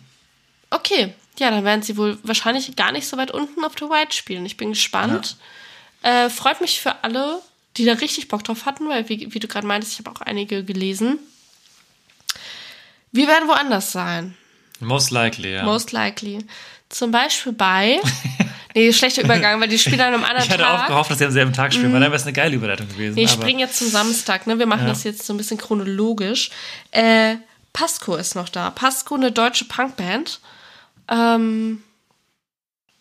okay. 0.70 1.14
Ja, 1.40 1.50
dann 1.50 1.64
werden 1.64 1.82
sie 1.82 1.98
wohl 1.98 2.20
wahrscheinlich 2.24 2.76
gar 2.76 2.92
nicht 2.92 3.08
so 3.08 3.18
weit 3.18 3.32
unten 3.32 3.64
auf 3.64 3.76
der 3.76 3.90
White 3.90 4.16
spielen. 4.16 4.46
Ich 4.46 4.58
bin 4.58 4.70
gespannt. 4.70 5.38
Äh, 6.04 6.30
freut 6.30 6.62
mich 6.62 6.82
für 6.82 7.04
alle, 7.04 7.42
die 7.78 7.86
da 7.86 7.94
richtig 7.94 8.28
Bock 8.28 8.44
drauf 8.44 8.66
hatten, 8.66 8.88
weil, 8.90 9.08
wie, 9.10 9.34
wie 9.34 9.40
du 9.40 9.48
gerade 9.48 9.66
meintest, 9.68 9.94
ich 9.94 10.00
habe 10.06 10.12
auch 10.12 10.22
einige 10.22 10.64
gelesen. 10.64 11.20
Wir 13.12 13.28
werden 13.28 13.48
woanders 13.48 13.92
sein. 13.92 14.36
Most 14.80 15.12
likely, 15.12 15.54
ja. 15.54 15.64
Most 15.64 15.92
likely. 15.92 16.40
Zum 16.90 17.12
Beispiel 17.12 17.54
bei. 17.54 18.00
nee, 18.76 18.92
schlechter 18.92 19.24
Übergang, 19.24 19.60
weil 19.62 19.68
die 19.70 19.80
spielen 19.80 20.02
an 20.02 20.14
einem 20.14 20.24
anderen 20.24 20.44
ich 20.46 20.50
hatte 20.52 20.68
auch 20.70 20.80
Tag. 20.80 20.88
gehofft, 20.88 21.12
dass 21.12 21.18
sie 21.20 21.26
am 21.26 21.32
selben 21.32 21.54
Tag 21.54 21.74
spielen, 21.74 21.94
weil 21.94 22.00
dann 22.02 22.12
wäre 22.12 22.16
es 22.20 22.24
eine 22.24 22.34
geile 22.34 22.56
Überleitung 22.56 22.88
gewesen. 22.90 23.16
Nee, 23.16 23.24
ich 23.24 23.32
springe 23.32 23.60
jetzt 23.60 23.78
zum 23.78 23.88
Samstag, 23.90 24.48
ne? 24.48 24.60
Wir 24.60 24.66
machen 24.66 24.84
Ja. 24.84 24.90
das 24.90 25.04
jetzt 25.04 25.26
so 25.26 25.34
ein 25.34 25.38
bisschen 25.38 25.58
chronologisch. 25.58 26.50
Äh, 26.92 27.36
Pasco 27.74 28.16
ist 28.16 28.36
noch 28.36 28.50
da. 28.50 28.70
Pasco, 28.70 29.16
eine 29.16 29.32
deutsche 29.32 29.66
Punkband. 29.66 30.40
Ähm, 31.10 31.84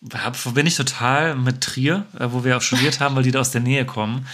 verbinde 0.09 0.69
ich 0.69 0.75
total 0.75 1.35
mit 1.35 1.61
Trier, 1.61 2.05
äh, 2.17 2.27
wo 2.31 2.43
wir 2.43 2.57
auch 2.57 2.61
studiert 2.61 2.99
haben, 2.99 3.15
weil 3.15 3.23
die 3.23 3.31
da 3.31 3.39
aus 3.39 3.51
der 3.51 3.61
Nähe 3.61 3.85
kommen. 3.85 4.27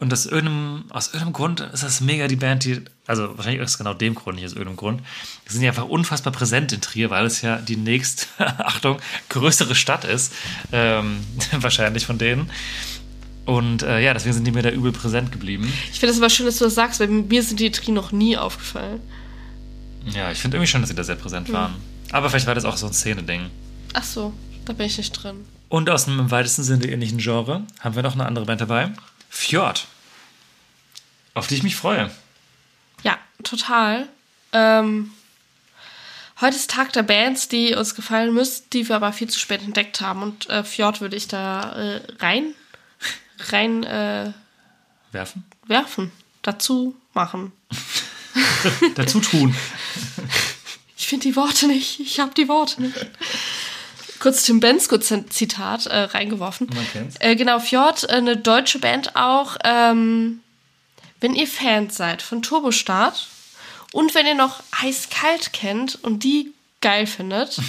Und 0.00 0.12
aus 0.12 0.26
irgendeinem, 0.26 0.84
aus 0.90 1.08
irgendeinem 1.08 1.32
Grund 1.32 1.60
ist 1.60 1.84
das 1.84 2.00
mega 2.00 2.26
die 2.26 2.36
Band, 2.36 2.64
die, 2.64 2.82
also 3.06 3.36
wahrscheinlich 3.36 3.62
aus 3.62 3.78
genau 3.78 3.94
dem 3.94 4.14
Grund, 4.14 4.36
nicht 4.36 4.44
aus 4.44 4.52
irgendeinem 4.52 4.76
Grund, 4.76 5.02
die 5.48 5.52
sind 5.52 5.62
ja 5.62 5.70
einfach 5.70 5.86
unfassbar 5.86 6.32
präsent 6.32 6.72
in 6.72 6.80
Trier, 6.80 7.10
weil 7.10 7.24
es 7.26 7.42
ja 7.42 7.58
die 7.58 7.76
nächst, 7.76 8.28
Achtung, 8.38 8.98
größere 9.28 9.74
Stadt 9.74 10.04
ist, 10.04 10.34
ähm, 10.72 11.20
wahrscheinlich 11.52 12.06
von 12.06 12.18
denen. 12.18 12.50
Und 13.46 13.82
äh, 13.82 14.00
ja, 14.00 14.14
deswegen 14.14 14.34
sind 14.34 14.46
die 14.46 14.50
mir 14.50 14.62
da 14.62 14.70
übel 14.70 14.90
präsent 14.90 15.30
geblieben. 15.30 15.72
ich 15.92 16.00
finde 16.00 16.12
es 16.12 16.18
aber 16.18 16.30
schön, 16.30 16.46
dass 16.46 16.58
du 16.58 16.64
das 16.64 16.74
sagst, 16.74 16.98
weil 16.98 17.08
mir 17.08 17.42
sind 17.42 17.60
die 17.60 17.70
Tri 17.70 17.92
noch 17.92 18.10
nie 18.10 18.36
aufgefallen. 18.36 19.00
Ja, 20.06 20.30
ich 20.32 20.38
finde 20.38 20.56
irgendwie 20.56 20.70
schon, 20.70 20.80
dass 20.80 20.90
sie 20.90 20.96
da 20.96 21.04
sehr 21.04 21.14
präsent 21.14 21.52
waren. 21.52 21.74
Aber 22.10 22.28
vielleicht 22.28 22.46
war 22.46 22.54
das 22.54 22.64
auch 22.64 22.76
so 22.76 22.86
ein 22.86 22.92
Szene-Ding. 22.92 23.46
Ach 23.92 24.02
so, 24.04 24.32
da 24.64 24.72
bin 24.72 24.86
ich 24.86 24.98
nicht 24.98 25.12
drin. 25.12 25.46
Und 25.68 25.90
aus 25.90 26.06
einem 26.06 26.20
im 26.20 26.30
weitesten 26.30 26.62
Sinne 26.62 26.86
ähnlichen 26.86 27.18
Genre 27.18 27.62
haben 27.80 27.94
wir 27.94 28.02
noch 28.02 28.14
eine 28.14 28.26
andere 28.26 28.44
Band 28.44 28.60
dabei. 28.60 28.92
Fjord. 29.28 29.86
Auf 31.34 31.48
die 31.48 31.56
ich 31.56 31.62
mich 31.62 31.76
freue. 31.76 32.10
Ja, 33.02 33.18
total. 33.42 34.08
Ähm, 34.52 35.10
heute 36.40 36.56
ist 36.56 36.70
Tag 36.70 36.92
der 36.92 37.02
Bands, 37.02 37.48
die 37.48 37.74
uns 37.74 37.94
gefallen 37.94 38.32
müssten, 38.32 38.70
die 38.70 38.88
wir 38.88 38.96
aber 38.96 39.12
viel 39.12 39.28
zu 39.28 39.40
spät 39.40 39.62
entdeckt 39.62 40.00
haben. 40.00 40.22
Und 40.22 40.48
äh, 40.48 40.62
Fjord 40.62 41.00
würde 41.00 41.16
ich 41.16 41.26
da 41.26 41.72
äh, 41.72 42.00
rein, 42.20 42.54
rein 43.50 43.82
äh, 43.82 44.32
Werfen? 45.10 45.44
werfen, 45.66 46.12
dazu 46.42 46.94
machen. 47.14 47.52
Dazu 48.94 49.20
tun. 49.20 49.54
Ich 50.96 51.06
finde 51.06 51.28
die 51.28 51.36
Worte 51.36 51.66
nicht. 51.66 52.00
Ich 52.00 52.18
habe 52.18 52.32
die 52.34 52.48
Worte 52.48 52.82
nicht. 52.82 52.94
Kurz 54.24 54.42
Tim 54.44 54.58
Bensko-Zitat 54.58 55.86
äh, 55.86 55.98
reingeworfen. 55.98 56.68
Man 56.74 56.86
kennt's. 56.92 57.16
Äh, 57.20 57.36
genau, 57.36 57.60
Fjord, 57.60 58.04
äh, 58.04 58.14
eine 58.14 58.38
deutsche 58.38 58.78
Band 58.78 59.16
auch. 59.16 59.58
Ähm, 59.64 60.40
wenn 61.20 61.34
ihr 61.34 61.46
Fans 61.46 61.96
seid 61.96 62.22
von 62.22 62.40
Turbostart 62.40 63.28
und 63.92 64.14
wenn 64.14 64.26
ihr 64.26 64.34
noch 64.34 64.62
Eiskalt 64.82 65.52
kennt 65.52 66.02
und 66.02 66.24
die 66.24 66.52
geil 66.80 67.06
findet, 67.06 67.60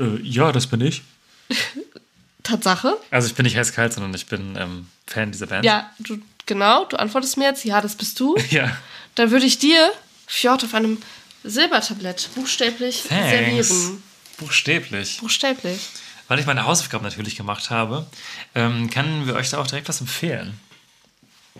Äh, 0.00 0.20
ja, 0.22 0.50
das 0.50 0.66
bin 0.66 0.80
ich. 0.80 1.02
Tatsache. 2.42 2.96
Also 3.10 3.28
ich 3.28 3.34
bin 3.34 3.44
nicht 3.44 3.56
heiß-kalt, 3.56 3.92
sondern 3.92 4.14
ich 4.14 4.26
bin 4.26 4.56
ähm, 4.56 4.88
Fan 5.06 5.30
dieser 5.30 5.46
Band. 5.46 5.64
Ja, 5.64 5.90
du, 5.98 6.18
genau, 6.46 6.86
du 6.86 6.98
antwortest 6.98 7.36
mir 7.36 7.44
jetzt, 7.44 7.64
ja, 7.64 7.80
das 7.80 7.94
bist 7.96 8.18
du. 8.18 8.36
Ja. 8.50 8.76
Dann 9.16 9.30
würde 9.30 9.44
ich 9.44 9.58
dir 9.58 9.90
Fjord 10.26 10.64
auf 10.64 10.74
einem 10.74 10.98
Silbertablett 11.42 12.28
buchstäblich 12.34 13.04
Thanks. 13.08 13.68
servieren. 13.68 14.02
Buchstäblich. 14.40 15.18
Buchstäblich. 15.20 15.88
Weil 16.28 16.38
ich 16.38 16.46
meine 16.46 16.64
Hausaufgaben 16.64 17.04
natürlich 17.04 17.36
gemacht 17.36 17.70
habe, 17.70 18.06
ähm, 18.54 18.90
können 18.90 19.26
wir 19.26 19.34
euch 19.34 19.50
da 19.50 19.58
auch 19.58 19.66
direkt 19.66 19.88
was 19.88 20.00
empfehlen. 20.00 20.58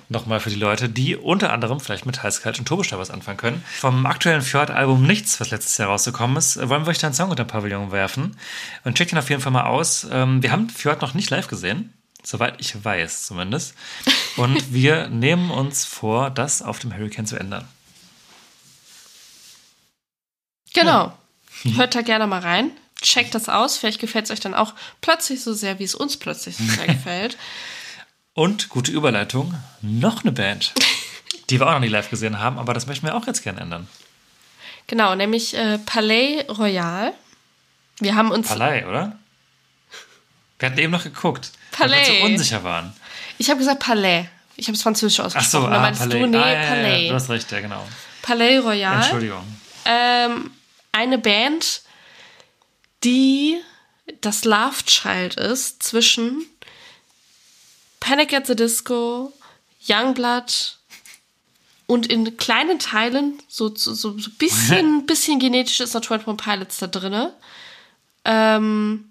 Nochmal 0.09 0.41
für 0.41 0.51
die 0.51 0.57
Leute, 0.57 0.89
die 0.89 1.16
unter 1.16 1.53
anderem 1.53 1.81
vielleicht 1.81 2.07
mit 2.07 2.22
Heißkalt 2.22 2.59
und 2.59 2.66
Turbostar 2.66 2.99
was 2.99 3.11
anfangen 3.11 3.37
können. 3.37 3.64
Vom 3.78 4.07
aktuellen 4.07 4.43
Fjord-Album 4.43 5.07
Nichts, 5.07 5.41
was 5.41 5.51
letztes 5.51 5.76
Jahr 5.78 5.89
rausgekommen 5.89 6.37
ist, 6.37 6.57
wollen 6.68 6.85
wir 6.85 6.91
euch 6.91 6.99
da 6.99 7.09
einen 7.09 7.14
Song 7.14 7.31
unter 7.31 7.45
den 7.45 7.49
Pavillon 7.49 7.93
werfen. 7.93 8.37
Und 8.85 8.97
checkt 8.97 9.12
ihn 9.12 9.18
auf 9.18 9.28
jeden 9.28 9.43
Fall 9.43 9.53
mal 9.53 9.64
aus. 9.64 10.07
Ähm, 10.11 10.43
wir 10.43 10.53
haben 10.53 10.70
Fjord 10.70 11.03
noch 11.03 11.14
nicht 11.14 11.31
live 11.31 11.49
gesehen. 11.49 11.93
Soweit 12.22 12.55
ich 12.61 12.85
weiß, 12.85 13.26
zumindest. 13.26 13.74
Und 14.37 14.72
wir 14.72 15.09
nehmen 15.09 15.51
uns 15.51 15.85
vor, 15.85 16.31
das 16.31 16.62
auf 16.62 16.78
dem 16.78 16.95
Hurricane 16.95 17.26
zu 17.26 17.37
ändern. 17.37 17.66
Genau. 20.72 21.12
Hört 21.65 21.95
da 21.95 22.03
gerne 22.03 22.27
mal 22.27 22.41
rein. 22.41 22.71
Checkt 23.03 23.35
das 23.35 23.49
aus. 23.49 23.79
Vielleicht 23.79 24.01
gefällt 24.01 24.27
es 24.27 24.31
euch 24.31 24.41
dann 24.41 24.55
auch 24.55 24.75
plötzlich 25.01 25.43
so 25.43 25.53
sehr, 25.55 25.79
wie 25.79 25.85
es 25.85 25.95
uns 25.95 26.17
plötzlich 26.17 26.57
so 26.57 26.65
sehr 26.65 26.87
gefällt. 26.95 27.37
Und 28.35 28.69
gute 28.69 28.93
Überleitung, 28.93 29.55
noch 29.83 30.23
eine 30.23 30.33
Band, 30.33 30.73
die 31.51 31.59
wir 31.61 31.67
auch 31.67 31.73
noch 31.73 31.81
nie 31.81 31.89
live 31.89 32.11
gesehen 32.11 32.39
haben, 32.39 32.59
aber 32.59 32.75
das 32.75 32.87
möchten 32.87 33.07
wir 33.07 33.15
auch 33.15 33.27
jetzt 33.27 33.43
gerne 33.43 33.61
ändern. 33.61 33.89
Genau, 34.87 35.15
nämlich 35.15 35.57
äh, 35.57 35.79
Palais 35.79 36.45
Royal. 36.49 37.13
Wir 38.01 38.15
haben 38.15 38.31
uns. 38.31 38.49
Palais, 38.49 38.85
oder? 38.87 39.17
Wir 40.59 40.69
hatten 40.69 40.79
eben 40.79 40.93
noch 40.93 41.05
geguckt, 41.05 41.53
Palais. 41.73 42.07
weil 42.09 42.15
wir 42.15 42.21
so 42.21 42.27
unsicher 42.27 42.65
waren. 42.65 42.93
Ich 43.39 43.49
habe 43.51 43.59
gesagt 43.59 43.81
Palais. 43.81 44.27
Ich 44.57 44.67
habe 44.67 44.77
es 44.77 44.83
französisch 44.83 45.21
Ach 45.21 45.27
ausgesprochen. 45.27 45.65
so, 45.65 45.71
da 45.71 45.77
ah, 45.77 45.81
meinst 45.81 46.01
Palais. 46.01 46.19
du, 46.19 46.27
nee, 46.27 46.37
ah, 46.37 46.53
ja, 46.53 46.63
ja, 46.63 46.69
Palais. 46.69 47.03
Ja, 47.03 47.09
du 47.09 47.15
hast 47.15 47.31
recht, 47.31 47.51
ja, 47.51 47.61
genau. 47.61 47.87
Palais 48.23 48.59
Royal. 48.59 48.97
Entschuldigung. 48.97 49.43
Ähm, 49.87 50.51
eine 50.93 51.18
Band, 51.18 51.82
die 53.05 53.61
das 54.20 54.45
Love 54.45 54.84
Child 54.84 55.36
ist 55.36 55.82
zwischen 55.82 56.47
Panic 58.01 58.32
at 58.32 58.47
the 58.47 58.57
Disco, 58.57 59.32
Youngblood 59.88 60.78
und 61.86 62.07
in 62.07 62.36
kleinen 62.36 62.78
Teilen, 62.78 63.38
so, 63.49 63.74
so, 63.74 63.95
so 63.95 64.14
bisschen, 64.38 65.07
bisschen 65.07 65.38
genetisch 65.38 65.80
ist 65.80 65.95
noch 65.95 66.03
21 66.03 66.36
Pilots 66.36 66.78
da 66.78 66.86
drinne. 66.86 67.34
Ähm, 68.24 69.11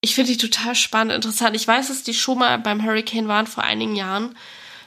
ich 0.00 0.14
finde 0.14 0.32
die 0.32 0.38
total 0.38 0.74
spannend, 0.74 1.12
interessant. 1.12 1.54
Ich 1.54 1.68
weiß, 1.68 1.88
dass 1.88 2.02
die 2.02 2.14
schon 2.14 2.38
mal 2.38 2.58
beim 2.58 2.82
Hurricane 2.82 3.28
waren 3.28 3.46
vor 3.46 3.64
einigen 3.64 3.96
Jahren. 3.96 4.36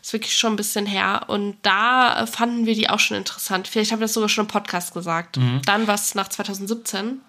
Ist 0.03 0.11
wirklich 0.11 0.37
schon 0.37 0.53
ein 0.53 0.57
bisschen 0.57 0.85
her. 0.85 1.23
Und 1.27 1.55
da 1.61 2.23
äh, 2.23 2.27
fanden 2.27 2.65
wir 2.65 2.75
die 2.75 2.89
auch 2.89 2.99
schon 2.99 3.15
interessant. 3.15 3.69
Vielleicht 3.69 3.93
haben 3.93 3.99
wir 3.99 4.05
das 4.05 4.13
sogar 4.13 4.27
schon 4.27 4.43
im 4.43 4.49
Podcast 4.49 4.93
gesagt. 4.93 5.39
Dann 5.65 5.87
was 5.87 6.13
nach 6.13 6.27
2017. 6.27 7.21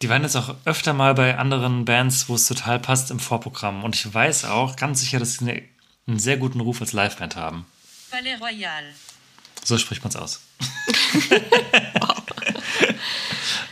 Die 0.00 0.08
waren 0.08 0.22
jetzt 0.22 0.34
auch 0.36 0.54
öfter 0.64 0.94
mal 0.94 1.12
bei 1.12 1.36
anderen 1.36 1.84
Bands, 1.84 2.30
wo 2.30 2.36
es 2.36 2.46
total 2.46 2.78
passt 2.78 3.10
im 3.10 3.20
Vorprogramm. 3.20 3.84
Und 3.84 3.94
ich 3.94 4.14
weiß 4.14 4.46
auch 4.46 4.76
ganz 4.76 5.00
sicher, 5.00 5.18
dass 5.18 5.34
sie 5.34 5.50
eine, 5.50 5.62
einen 6.06 6.18
sehr 6.18 6.38
guten 6.38 6.60
Ruf 6.60 6.80
als 6.80 6.94
Liveband 6.94 7.36
haben. 7.36 7.66
Palais 8.10 8.36
Royal. 8.40 8.84
So 9.62 9.76
spricht 9.76 10.02
man 10.02 10.08
es 10.08 10.16
aus. 10.16 10.40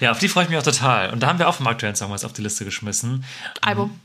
ja, 0.01 0.11
auf 0.11 0.19
die 0.19 0.29
freue 0.29 0.45
ich 0.45 0.51
mich 0.51 0.59
auch 0.59 0.63
total. 0.63 1.11
Und 1.11 1.21
da 1.21 1.29
haben 1.29 1.39
wir 1.39 1.49
auch 1.49 1.55
vom 1.55 1.67
aktuellen 1.69 1.97
Song 1.97 2.11
was 2.11 2.25
auf 2.25 2.35
die 2.35 2.43
Liste 2.43 2.67
geschmissen. 2.67 3.25
Album 3.63 3.99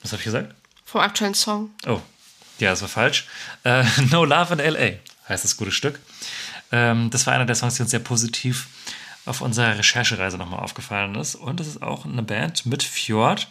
Was 0.00 0.12
habe 0.12 0.20
ich 0.20 0.26
gesagt? 0.26 0.54
vom 0.84 1.00
aktuellen 1.00 1.34
Song. 1.34 1.70
Oh, 1.86 2.00
ja, 2.58 2.70
das 2.70 2.82
war 2.82 2.88
falsch. 2.88 3.26
Äh, 3.64 3.84
no 4.10 4.24
Love 4.24 4.54
in 4.54 4.60
L.A. 4.60 4.98
heißt 5.28 5.44
das 5.44 5.56
gute 5.56 5.72
Stück. 5.72 5.98
Ähm, 6.72 7.10
das 7.10 7.26
war 7.26 7.34
einer 7.34 7.46
der 7.46 7.54
Songs, 7.54 7.76
die 7.76 7.82
uns 7.82 7.90
sehr 7.90 8.00
positiv 8.00 8.68
auf 9.26 9.40
unserer 9.40 9.78
Recherchereise 9.78 10.38
nochmal 10.38 10.60
aufgefallen 10.60 11.14
ist. 11.14 11.34
Und 11.34 11.60
das 11.60 11.66
ist 11.66 11.82
auch 11.82 12.04
eine 12.04 12.22
Band 12.22 12.66
mit 12.66 12.82
Fjord, 12.82 13.48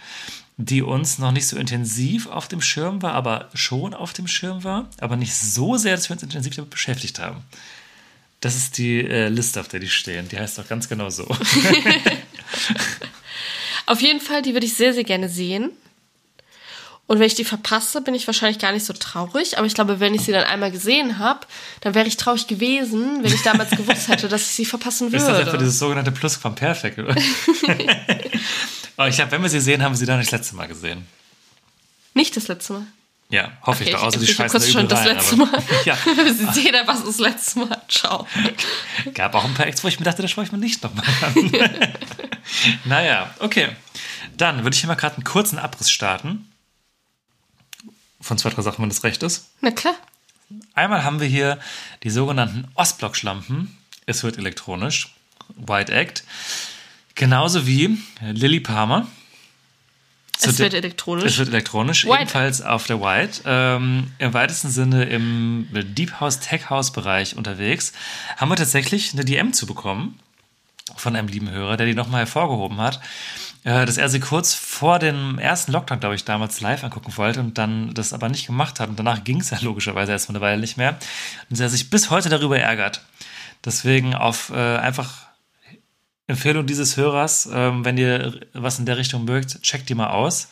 die 0.58 0.82
uns 0.82 1.20
noch 1.20 1.32
nicht 1.32 1.48
so 1.48 1.58
intensiv 1.58 2.28
auf 2.28 2.48
dem 2.48 2.62
Schirm 2.62 3.02
war, 3.02 3.14
aber 3.14 3.50
schon 3.54 3.94
auf 3.94 4.14
dem 4.14 4.28
Schirm 4.28 4.64
war, 4.64 4.90
aber 5.00 5.16
nicht 5.16 5.36
so 5.36 5.78
sehr, 5.78 5.96
dass 5.96 6.10
wir 6.10 6.16
uns 6.16 6.24
intensiv 6.24 6.56
damit 6.56 6.72
beschäftigt 6.72 7.20
haben. 7.20 7.44
Das 8.40 8.56
ist 8.56 8.78
die 8.78 9.00
äh, 9.00 9.30
Liste, 9.30 9.60
auf 9.60 9.68
der 9.68 9.80
die 9.80 9.90
stehen. 9.90 10.28
Die 10.30 10.38
heißt 10.38 10.60
auch 10.60 10.68
ganz 10.68 10.90
genau 10.90 11.10
so. 11.10 11.28
Auf 13.88 14.02
jeden 14.02 14.20
Fall, 14.20 14.42
die 14.42 14.54
würde 14.54 14.66
ich 14.66 14.74
sehr, 14.74 14.94
sehr 14.94 15.06
gerne 15.06 15.30
sehen. 15.30 15.72
Und 17.08 17.20
wenn 17.20 17.28
ich 17.28 17.36
die 17.36 17.46
verpasse, 17.46 18.02
bin 18.02 18.14
ich 18.14 18.28
wahrscheinlich 18.28 18.60
gar 18.60 18.74
nicht 18.74 18.86
so 18.86 18.92
traurig. 18.92 19.58
Aber 19.58 19.66
ich 19.66 19.74
glaube, 19.74 20.02
wenn 20.02 20.14
ich 20.14 20.24
sie 20.24 20.34
dann 20.34 20.44
einmal 20.44 20.72
gesehen 20.72 21.20
habe, 21.20 21.40
dann 21.80 21.96
wäre 21.96 22.06
ich 22.06 22.18
traurig 22.18 22.48
gewesen, 22.48 23.24
wenn 23.24 23.34
ich 23.34 23.42
damals 23.44 23.72
gewusst 23.72 24.10
hätte, 24.10 24.28
dass 24.28 24.42
ich 24.42 24.48
sie 24.48 24.66
verpassen 24.66 25.08
Ist 25.14 25.26
das 25.26 25.38
einfach 25.38 25.54
würde. 25.54 25.60
dieses 25.60 25.80
sogenannte 25.80 26.12
Plusquamperfekt? 26.12 27.00
oder? 27.00 27.16
aber 28.98 29.08
ich 29.08 29.16
glaube, 29.16 29.32
wenn 29.32 29.42
wir 29.42 29.50
sie 29.50 29.62
sehen, 29.62 29.82
haben 29.82 29.94
wir 29.94 29.98
sie 29.98 30.06
dann 30.06 30.20
das 30.20 30.32
letzte 30.32 30.58
Mal 30.58 30.68
gesehen. 30.68 31.08
Nicht 32.14 32.36
das 32.36 32.50
letzte 32.50 32.74
Mal. 32.74 32.88
Ja, 33.30 33.52
hoffe 33.66 33.84
ich 33.84 33.90
Okay, 33.90 33.98
doch. 33.98 34.08
Außer 34.08 34.20
die 34.20 34.26
ich 34.26 34.32
scheißen 34.32 34.52
kurz 34.52 34.66
da 34.66 34.72
schon 34.72 34.88
das 34.88 35.00
rein, 35.00 35.16
letzte 35.16 35.36
Mal. 35.38 35.64
Ja, 35.86 35.98
Sie 36.34 36.62
sehen 36.62 36.76
einfach 36.76 37.02
das 37.06 37.20
letzte 37.20 37.60
Mal. 37.60 37.82
Ciao. 37.88 38.28
gab 39.14 39.34
auch 39.36 39.46
ein 39.46 39.54
paar 39.54 39.68
Acts, 39.68 39.84
wo 39.84 39.88
ich 39.88 40.00
mir 40.00 40.06
dachte, 40.06 40.22
das 40.22 40.32
schaue 40.32 40.44
ich 40.44 40.52
mir 40.52 40.58
nicht 40.58 40.84
nochmal 40.84 41.06
an. 41.22 41.52
naja, 42.86 43.34
okay. 43.40 43.70
Dann 44.36 44.64
würde 44.64 44.74
ich 44.74 44.82
hier 44.82 44.88
mal 44.88 44.96
gerade 44.96 45.16
einen 45.16 45.24
kurzen 45.24 45.58
Abriss 45.58 45.90
starten. 45.90 46.47
Von 48.20 48.38
zwei, 48.38 48.50
drei 48.50 48.62
Sachen, 48.62 48.82
wenn 48.82 48.90
das 48.90 49.04
recht 49.04 49.24
ist. 49.24 49.50
Na 49.62 49.72
klar. 49.72 49.96
Einmal 50.74 51.04
haben 51.04 51.20
wir 51.20 51.28
hier 51.28 51.60
die 52.04 52.10
sogenannten 52.10 52.68
Ostblock-Schlampen. 52.76 53.78
Es 54.06 54.24
wird 54.24 54.38
elektronisch. 54.38 55.14
White 55.56 55.92
Act. 55.92 56.24
Genauso 57.16 57.68
wie 57.68 57.98
Lily 58.22 58.60
Palmer. 58.60 59.08
Zu 60.38 60.52
Es 60.52 60.60
wird 60.60 60.76
elektronisch. 60.76 61.26
Es 61.26 61.38
wird 61.40 61.50
elektronisch, 61.50 62.06
White 62.06 62.22
ebenfalls 62.22 62.62
auf 62.62 62.86
der 62.86 63.02
White. 63.02 63.42
Ähm, 63.46 64.12
Im 64.20 64.34
weitesten 64.34 64.70
Sinne 64.70 65.06
im 65.06 65.68
Deep 65.72 66.20
House, 66.20 66.40
Tech 66.40 66.70
House 66.70 66.92
Bereich 66.92 67.36
unterwegs. 67.36 67.92
Haben 68.38 68.50
wir 68.50 68.56
tatsächlich 68.56 69.14
eine 69.14 69.26
DM 69.26 69.52
zu 69.52 69.66
bekommen 69.66 70.20
von 70.96 71.16
einem 71.16 71.28
lieben 71.28 71.50
Hörer, 71.50 71.78
der 71.78 71.86
die 71.86 71.94
nochmal 71.94 72.22
hervorgehoben 72.22 72.80
hat, 72.80 73.00
äh, 73.64 73.86
dass 73.86 73.98
er 73.98 74.10
sie 74.10 74.20
kurz 74.20 74.54
vor 74.54 75.00
dem 75.00 75.40
ersten 75.40 75.72
Lockdown, 75.72 76.00
glaube 76.00 76.16
ich, 76.16 76.26
damals 76.26 76.62
live 76.62 76.84
angucken 76.84 77.16
wollte 77.18 77.40
und 77.40 77.58
dann 77.58 77.94
das 77.94 78.14
aber 78.14 78.30
nicht 78.30 78.48
gemacht 78.48 78.80
hat. 78.80 78.90
Und 78.90 78.98
danach 78.98 79.24
ging 79.24 79.40
es 79.42 79.50
ja 79.50 79.60
logischerweise 79.62 80.12
erstmal 80.12 80.38
eine 80.38 80.46
Weile 80.46 80.62
nicht 80.62 80.78
mehr. 80.78 80.98
Und 81.50 81.60
er 81.60 81.70
sich 81.70 81.90
bis 81.90 82.10
heute 82.10 82.30
darüber 82.30 82.60
ärgert. 82.60 83.02
Deswegen 83.66 84.16
auf 84.16 84.52
äh, 84.52 84.78
einfach 84.78 85.28
Empfehlung 86.28 86.66
dieses 86.66 86.98
Hörers, 86.98 87.50
ähm, 87.52 87.86
wenn 87.86 87.98
ihr 87.98 88.42
was 88.54 88.80
in 88.80 88.86
der 88.86 88.98
Richtung 88.98 89.26
mögt, 89.26 89.62
checkt 89.62 89.90
die 89.90 89.96
mal 89.96 90.10
aus. 90.10 90.50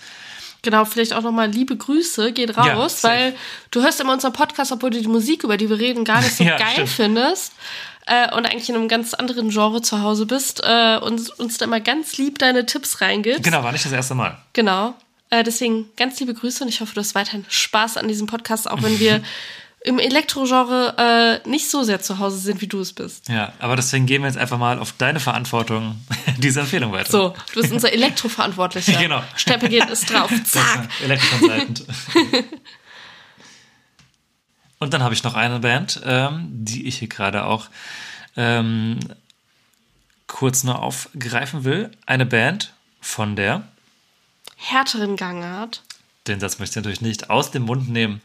Genau, 0.66 0.84
vielleicht 0.84 1.13
auch 1.13 1.22
nochmal 1.22 1.49
liebe 1.49 1.78
Grüße, 1.78 2.34
geht 2.34 2.57
raus, 2.57 3.03
Ja, 3.03 3.09
weil 3.09 3.36
du 3.72 3.82
hörst 3.84 4.01
immer 4.01 4.13
unseren 4.13 4.34
Podcast, 4.34 4.72
obwohl 4.72 4.89
du 4.89 4.99
die 4.99 5.07
Musik, 5.07 5.43
über 5.43 5.55
die 5.57 5.70
wir 5.70 5.80
reden, 5.80 6.03
gar 6.03 6.22
nicht 6.22 6.36
so 6.36 6.43
Ja, 6.43 6.57
geil 6.57 6.72
stimmt. 6.74 6.89
findest 6.89 7.53
äh, 8.07 8.36
und 8.36 8.45
eigentlich 8.45 8.70
in 8.70 8.76
einem 8.76 8.88
ganz 8.88 9.13
anderen 9.13 9.49
Genre 9.49 9.82
zu 9.82 10.01
Hause 10.01 10.26
bist 10.26 10.61
äh, 10.63 10.97
und 10.97 11.30
uns 11.39 11.57
da 11.57 11.66
immer 11.66 11.80
ganz 11.80 12.18
lieb 12.18 12.39
deine 12.39 12.66
Tipps 12.66 12.99
reingibst. 13.01 13.43
Genau, 13.43 13.63
war 13.63 13.72
nicht 13.72 13.86
das 13.86 13.91
erste 13.91 14.16
Mal. 14.16 14.38
Genau. 14.53 14.95
Äh, 15.30 15.43
deswegen 15.43 15.89
ganz 15.97 16.20
liebe 16.20 16.34
Grüße 16.34 16.63
und 16.63 16.70
ich 16.70 16.82
hoffe, 16.82 16.93
du 16.93 16.99
hast 17.01 17.16
weiterhin 17.16 17.45
Spaß 17.47 17.97
an 17.97 18.07
diesem 18.07 18.28
Podcast, 18.28 18.70
auch 18.70 18.82
wenn 18.84 18.99
wir 18.99 19.22
im 19.86 20.00
Elektrogenre 20.00 21.42
äh, 21.46 21.50
nicht 21.50 21.70
so 21.70 21.84
sehr 21.84 22.02
zu 22.02 22.20
Hause 22.20 22.38
sind, 22.38 22.62
wie 22.62 22.68
du 22.68 22.80
es 22.80 22.94
bist. 22.94 23.30
Ja, 23.30 23.54
aber 23.60 23.76
deswegen 23.76 24.06
gehen 24.06 24.22
wir 24.22 24.28
jetzt 24.28 24.38
einfach 24.38 24.58
mal 24.58 24.80
auf 24.80 24.94
deine 24.98 25.20
Verantwortung 25.20 26.02
diese 26.38 26.62
Empfehlung 26.62 26.92
weiter. 26.92 27.12
So, 27.12 27.36
du 27.54 27.62
bist 27.62 27.74
unser 27.74 27.92
Elektroverantwortlicher. 27.92 29.00
Genau. 29.06 29.22
Stempel 29.36 29.70
geht 29.70 29.90
ist 29.90 30.12
drauf. 30.12 30.32
Zack. 30.46 30.90
Elektroconsultant. 31.04 31.86
Und 34.80 34.94
dann 34.94 35.04
habe 35.04 35.14
ich 35.14 35.24
noch 35.24 35.36
eine 35.36 35.60
Band, 35.60 36.02
ähm, 36.06 36.48
die 36.50 36.88
ich 36.88 36.98
hier 37.00 37.08
gerade 37.08 37.46
auch 37.46 37.68
ähm, 38.36 39.00
kurz 40.28 40.64
nur 40.64 40.82
aufgreifen 40.82 41.64
will. 41.64 41.92
Eine 42.06 42.26
Band 42.26 42.74
von 43.02 43.36
der, 43.36 43.68
Härteren 44.58 45.16
Gangart. 45.16 45.84
den 46.28 46.40
Satz 46.40 46.60
möchte 46.60 46.74
ich 46.80 46.84
natürlich 46.84 47.02
nicht 47.02 47.30
aus 47.30 47.52
dem 47.52 47.64
Mund 47.64 47.90
nehmen, 47.90 48.22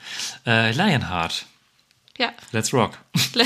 äh, 0.47 0.73
Lionheart. 0.73 1.47
Ja. 2.19 2.33
Let's 2.53 2.73
rock. 2.73 2.93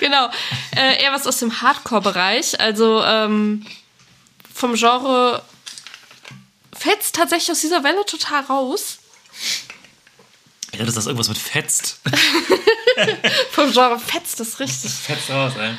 Genau. 0.00 0.28
Äh, 0.76 1.02
eher 1.02 1.12
was 1.12 1.26
aus 1.26 1.38
dem 1.38 1.62
Hardcore-Bereich. 1.62 2.60
Also 2.60 3.02
ähm, 3.02 3.64
vom 4.52 4.74
Genre 4.74 5.42
fällt 6.76 7.00
es 7.00 7.12
tatsächlich 7.12 7.50
aus 7.52 7.60
dieser 7.60 7.82
Welle 7.84 8.04
total 8.06 8.42
raus. 8.44 8.98
Ja, 10.74 10.84
das 10.84 10.96
ist 10.96 11.06
irgendwas 11.06 11.28
mit 11.28 11.38
fetzt. 11.38 12.00
Vom 13.52 13.72
Genre 13.72 13.98
fetzt 13.98 14.40
das 14.40 14.58
richtig. 14.60 14.90
Fetzt 14.92 15.30
raus, 15.30 15.52
ey. 15.58 15.74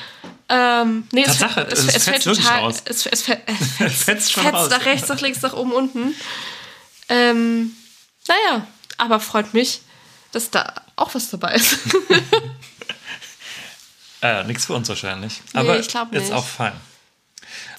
Ähm, 0.48 1.08
nee, 1.12 1.22
es, 1.24 1.38
Tatsache, 1.38 1.54
fällt- 1.66 1.74
es, 1.74 1.80
es 1.80 1.86
es, 1.96 2.04
fällt 2.04 2.16
fetzt 2.16 2.26
wirklich 2.28 2.46
total. 2.46 2.60
raus. 2.62 2.82
Es, 2.86 3.06
es, 3.06 3.22
fällt- 3.24 3.42
es 3.48 3.68
fetzt, 3.78 4.04
Fetzt 4.04 4.32
schon 4.32 4.44
fetzt 4.44 4.56
raus. 4.56 4.70
nach 4.70 4.86
rechts, 4.86 5.10
nach 5.10 5.20
links, 5.22 5.42
nach 5.42 5.54
oben, 5.54 5.74
unten. 5.74 6.16
Ähm, 7.10 7.76
naja, 8.28 8.66
aber 8.98 9.20
freut 9.20 9.54
mich, 9.54 9.82
dass 10.36 10.52
da 10.52 10.74
auch 10.98 11.16
was 11.16 11.30
dabei 11.30 11.56
ist. 11.56 11.80
Äh, 14.22 14.44
nichts 14.46 14.66
für 14.66 14.74
uns 14.74 14.90
wahrscheinlich. 14.90 15.42
Aber 15.54 15.78
ich 15.78 15.88
glaub 15.88 16.12
ist 16.12 16.24
nicht. 16.24 16.34
auch 16.34 16.48
fein. 16.48 16.74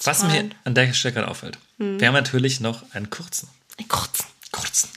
Was 0.03 0.21
fein. 0.21 0.47
mir 0.47 0.55
an 0.63 0.75
der 0.75 0.93
Stelle 0.93 1.15
gerade 1.15 1.27
auffällt. 1.27 1.57
Wir 1.77 2.07
haben 2.07 2.13
natürlich 2.13 2.61
noch 2.61 2.83
einen 2.93 3.09
kurzen. 3.09 3.49
Einen 3.77 3.89
kurzen. 3.89 4.25
Kurzen. 4.53 4.89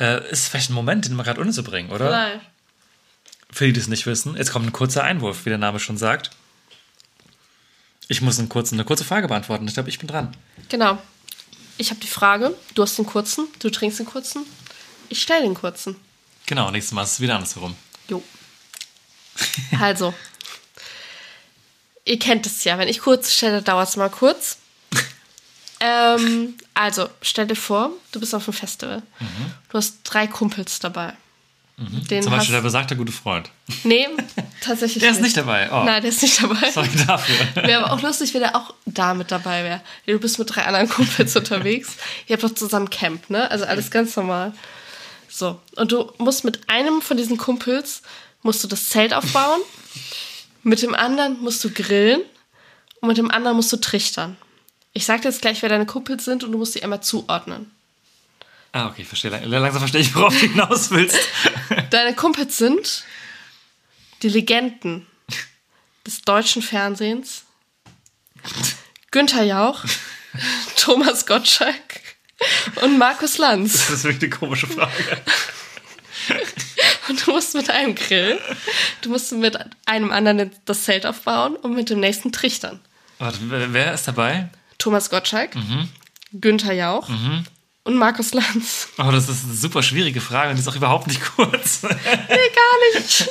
Äh, 0.00 0.30
ist 0.30 0.48
vielleicht 0.48 0.70
ein 0.70 0.74
Moment, 0.74 1.04
den 1.04 1.14
wir 1.16 1.24
gerade 1.24 1.42
unterzubringen, 1.42 1.92
oder? 1.92 2.10
Nein. 2.10 2.40
Für 3.50 3.66
die, 3.66 3.74
die 3.74 3.80
es 3.80 3.88
nicht 3.88 4.06
wissen. 4.06 4.34
Jetzt 4.36 4.50
kommt 4.50 4.66
ein 4.66 4.72
kurzer 4.72 5.04
Einwurf, 5.04 5.44
wie 5.44 5.50
der 5.50 5.58
Name 5.58 5.78
schon 5.78 5.98
sagt. 5.98 6.30
Ich 8.08 8.22
muss 8.22 8.38
einen 8.38 8.48
kurzen, 8.48 8.76
eine 8.76 8.84
kurze 8.84 9.04
Frage 9.04 9.28
beantworten. 9.28 9.68
Ich 9.68 9.74
glaube, 9.74 9.90
ich 9.90 9.98
bin 9.98 10.08
dran. 10.08 10.34
Genau. 10.70 10.96
Ich 11.76 11.90
habe 11.90 12.00
die 12.00 12.06
Frage, 12.06 12.56
du 12.74 12.82
hast 12.82 12.96
den 12.96 13.04
kurzen, 13.04 13.46
du 13.58 13.68
trinkst 13.68 13.98
den 13.98 14.06
kurzen, 14.06 14.46
ich 15.10 15.20
stelle 15.20 15.42
den 15.42 15.54
kurzen. 15.54 15.96
Genau, 16.46 16.70
nächstes 16.70 16.92
Mal 16.92 17.02
ist 17.04 17.12
es 17.12 17.20
wieder 17.20 17.34
andersherum. 17.36 17.74
Jo. 18.08 18.22
Also, 19.80 20.14
ihr 22.04 22.18
kennt 22.18 22.46
es 22.46 22.64
ja, 22.64 22.78
wenn 22.78 22.88
ich 22.88 23.00
kurz 23.00 23.32
stelle, 23.32 23.62
dauert 23.62 23.88
es 23.88 23.96
mal 23.96 24.10
kurz. 24.10 24.58
ähm, 25.80 26.54
also, 26.74 27.08
stell 27.22 27.46
dir 27.46 27.56
vor, 27.56 27.90
du 28.12 28.20
bist 28.20 28.34
auf 28.34 28.46
einem 28.46 28.54
Festival. 28.56 29.02
Du 29.70 29.78
hast 29.78 29.98
drei 30.04 30.26
Kumpels 30.26 30.78
dabei. 30.78 31.14
Den 31.76 32.22
Zum 32.22 32.30
Beispiel 32.30 32.52
der 32.52 32.58
hast, 32.58 32.62
besagte 32.64 32.94
gute 32.96 33.10
Freund. 33.10 33.50
nee, 33.82 34.06
tatsächlich 34.60 35.02
Der 35.02 35.10
ist 35.10 35.20
nicht 35.20 35.36
dabei. 35.36 35.68
Oh, 35.72 35.82
Nein, 35.84 36.02
der 36.02 36.10
ist 36.10 36.22
nicht 36.22 36.40
dabei. 36.40 36.70
sorry 36.70 36.88
dafür. 37.04 37.64
Wäre 37.66 37.84
aber 37.84 37.92
auch 37.94 38.00
lustig, 38.00 38.32
wenn 38.32 38.42
er 38.42 38.54
auch 38.54 38.74
da 38.86 39.12
mit 39.14 39.32
dabei 39.32 39.64
wäre. 39.64 39.80
Du 40.06 40.16
bist 40.20 40.38
mit 40.38 40.54
drei 40.54 40.64
anderen 40.66 40.88
Kumpels 40.88 41.34
unterwegs. 41.36 41.96
Ihr 42.28 42.34
habt 42.34 42.44
doch 42.44 42.54
zusammen 42.54 42.90
Camp, 42.90 43.28
ne? 43.28 43.50
Also 43.50 43.64
alles 43.64 43.90
ganz 43.90 44.14
normal. 44.14 44.52
So. 45.36 45.60
Und 45.74 45.90
du 45.90 46.12
musst 46.18 46.44
mit 46.44 46.68
einem 46.68 47.02
von 47.02 47.16
diesen 47.16 47.36
Kumpels 47.38 48.02
musst 48.42 48.62
du 48.62 48.68
das 48.68 48.88
Zelt 48.88 49.12
aufbauen. 49.12 49.60
Mit 50.62 50.80
dem 50.80 50.94
anderen 50.94 51.40
musst 51.42 51.64
du 51.64 51.70
grillen. 51.70 52.20
Und 53.00 53.08
mit 53.08 53.18
dem 53.18 53.30
anderen 53.30 53.56
musst 53.56 53.70
du 53.72 53.76
trichtern. 53.76 54.36
Ich 54.94 55.04
sag 55.04 55.20
dir 55.22 55.28
jetzt 55.28 55.42
gleich, 55.42 55.60
wer 55.60 55.68
deine 55.68 55.84
Kumpels 55.86 56.24
sind 56.24 56.42
und 56.44 56.52
du 56.52 56.58
musst 56.58 56.74
die 56.74 56.82
einmal 56.82 57.02
zuordnen. 57.02 57.70
Ah, 58.72 58.86
okay, 58.86 59.02
ich 59.02 59.08
verstehe. 59.08 59.30
Lang- 59.30 59.44
Langsam 59.50 59.80
verstehe 59.80 60.00
ich, 60.00 60.14
worauf 60.14 60.32
du 60.32 60.46
hinaus 60.46 60.90
willst. 60.90 61.18
Deine 61.90 62.14
Kumpels 62.14 62.56
sind 62.56 63.04
die 64.22 64.28
Legenden 64.30 65.06
des 66.06 66.22
deutschen 66.22 66.62
Fernsehens. 66.62 67.42
Günther 69.10 69.42
Jauch, 69.44 69.84
Thomas 70.76 71.26
Gottschalk 71.26 72.00
und 72.82 72.98
Markus 72.98 73.38
Lanz. 73.38 73.72
Das 73.72 73.90
ist 73.90 74.04
wirklich 74.04 74.30
eine 74.32 74.38
komische 74.40 74.66
Frage. 74.66 74.92
Und 77.08 77.26
du 77.26 77.32
musst 77.32 77.54
mit 77.54 77.68
einem 77.70 77.94
Grill, 77.94 78.40
du 79.02 79.10
musst 79.10 79.30
mit 79.32 79.58
einem 79.86 80.10
anderen 80.10 80.50
das 80.64 80.84
Zelt 80.84 81.04
aufbauen 81.06 81.56
und 81.56 81.74
mit 81.74 81.90
dem 81.90 82.00
nächsten 82.00 82.32
trichtern. 82.32 82.80
Warte, 83.18 83.38
wer- 83.42 83.92
ist 83.92 84.08
dabei? 84.08 84.48
Thomas 84.78 85.10
Gottschalk, 85.10 85.54
Mhm. 85.54 85.88
Günther 86.32 86.72
Jauch 86.72 87.08
und 87.84 87.96
Markus 87.96 88.32
Lanz. 88.34 88.88
Oh, 88.98 89.10
das 89.12 89.28
ist 89.28 89.44
eine 89.44 89.54
super 89.54 89.82
schwierige 89.82 90.20
Frage 90.20 90.50
und 90.50 90.56
die 90.56 90.60
ist 90.62 90.68
auch 90.68 90.74
überhaupt 90.76 91.06
nicht 91.06 91.20
kurz. 91.36 91.82
Nee, 91.82 91.88
gar 91.90 93.00
nicht. 93.00 93.28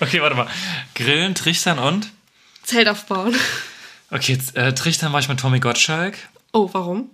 okay, 0.00 0.20
warte 0.20 0.36
mal. 0.36 0.46
Grillen, 0.94 1.34
Trichtern 1.34 1.78
und? 1.78 2.10
Zelt 2.62 2.88
aufbauen. 2.88 3.34
Okay, 4.10 4.34
jetzt, 4.34 4.54
äh, 4.56 4.74
Trichtern 4.74 5.10
mache 5.10 5.22
ich 5.22 5.28
mit 5.28 5.40
Tommy 5.40 5.58
Gottschalk. 5.58 6.16
Oh, 6.52 6.68
warum? 6.72 7.10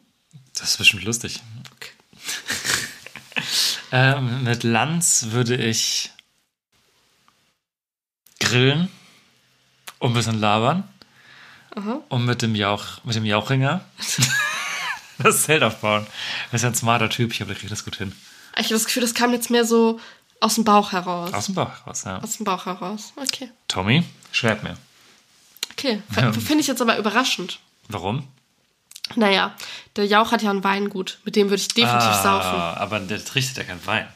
Das 0.55 0.71
ist 0.71 0.77
bestimmt 0.79 1.05
lustig. 1.05 1.41
Okay. 1.75 1.91
Ähm, 3.95 4.45
mit 4.45 4.63
Lanz 4.63 5.27
würde 5.33 5.55
ich 5.55 6.11
grillen 8.41 8.89
und 9.99 10.13
ein 10.13 10.15
bisschen 10.15 10.41
labern. 10.41 10.89
Und 12.09 12.25
mit 12.25 12.41
dem 12.43 12.55
Jauch, 12.55 13.03
mit 13.05 13.17
dem 13.17 13.25
Jauchringer 13.27 13.85
das 15.19 15.43
Zelt 15.45 15.63
aufbauen. 15.63 16.07
Das 16.51 16.61
ist 16.61 16.63
ja 16.63 16.69
ein 16.71 16.75
smarter 16.75 17.09
Typ, 17.11 17.33
ich 17.33 17.39
kriegt 17.39 17.71
das 17.71 17.85
gut 17.85 17.97
hin. 17.97 18.13
Ich 18.57 18.65
habe 18.67 18.75
das 18.75 18.85
Gefühl, 18.87 19.03
das 19.03 19.15
kam 19.15 19.33
jetzt 19.33 19.51
mehr 19.51 19.65
so 19.67 20.01
aus 20.41 20.55
dem 20.55 20.65
Bauch 20.65 20.93
heraus. 20.93 21.33
Aus 21.33 21.47
dem 21.47 21.55
Bauch 21.55 21.87
raus, 21.87 22.05
ja. 22.05 22.19
Aus 22.21 22.37
dem 22.39 22.45
Bauch 22.45 22.67
heraus. 22.67 23.13
Okay. 23.17 23.51
Tommy, 23.69 24.05
schreib 24.33 24.63
mir. 24.63 24.77
Okay. 25.73 26.03
F- 26.15 26.35
Finde 26.43 26.61
ich 26.61 26.67
jetzt 26.67 26.81
aber 26.83 26.99
überraschend. 26.99 27.61
Warum? 27.89 28.27
Naja, 29.17 29.55
der 29.97 30.07
Jauch 30.07 30.33
hat 30.33 30.43
ja 30.43 30.51
ein 30.51 30.65
Weingut. 30.65 31.19
Mit 31.25 31.37
dem 31.37 31.49
würde 31.51 31.61
ich 31.61 31.69
definitiv 31.69 32.13
saufen. 32.23 32.49
Ah, 32.59 32.75
aber 32.79 33.01
der 33.01 33.25
trichtet 33.25 33.57
ja 33.59 33.65
keinen 33.65 33.85
Wein. 33.87 34.09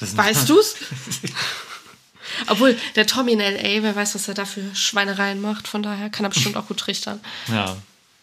Weißt 0.00 0.48
du's? 0.48 0.76
Obwohl, 2.48 2.78
der 2.94 3.06
Tommy 3.06 3.32
in 3.32 3.40
L.A., 3.40 3.82
wer 3.82 3.96
weiß, 3.96 4.14
was 4.14 4.28
er 4.28 4.34
da 4.34 4.44
für 4.44 4.74
Schweinereien 4.74 5.40
macht. 5.40 5.66
Von 5.66 5.82
daher 5.82 6.10
kann 6.10 6.24
er 6.26 6.28
bestimmt 6.28 6.56
auch 6.56 6.66
gut 6.66 6.78
trichtern. 6.78 7.20
Ja, 7.48 7.76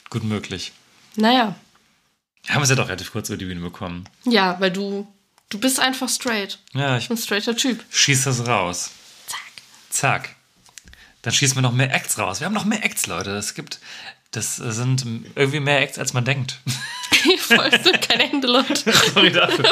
gut 0.10 0.24
möglich. 0.24 0.72
Naja, 1.16 1.56
Haben 2.48 2.58
wir 2.60 2.64
es 2.64 2.70
ja 2.70 2.76
doch 2.76 2.88
relativ 2.88 3.12
kurz 3.12 3.30
über 3.30 3.38
die 3.38 3.46
Bühne 3.46 3.62
bekommen. 3.62 4.08
ja, 4.26 4.60
weil 4.60 4.72
du, 4.72 5.12
du 5.50 5.58
bist 5.60 5.80
einfach 5.80 6.08
straight. 6.10 6.60
Ja, 6.74 6.98
ich 6.98 7.10
Ein 7.10 7.18
straighter 7.18 7.56
Typ. 7.58 7.84
schieß 7.90 8.26
das 8.26 8.46
raus. 8.48 8.92
Zack. 9.28 9.40
Zack. 9.90 10.36
Dann 11.24 11.34
schießen 11.34 11.58
wir 11.58 11.62
noch 11.64 11.72
mehr 11.72 11.92
Acts 11.94 12.20
raus. 12.20 12.40
Wir 12.40 12.46
haben 12.46 12.54
noch 12.54 12.66
mehr 12.66 12.84
Acts, 12.86 13.08
Leute. 13.08 13.32
Es 13.32 13.56
gibt, 13.56 13.80
das 14.36 14.56
sind 14.58 15.06
irgendwie 15.36 15.60
mehr 15.60 15.82
Acts, 15.82 15.98
als 16.00 16.14
man 16.14 16.26
denkt. 16.26 16.60
Voll 17.40 17.72
sind 17.84 18.02
keine 18.08 18.24
Hände, 18.24 18.48
Leute. 18.48 18.92
Sorry 19.14 19.32
dafür. 19.32 19.66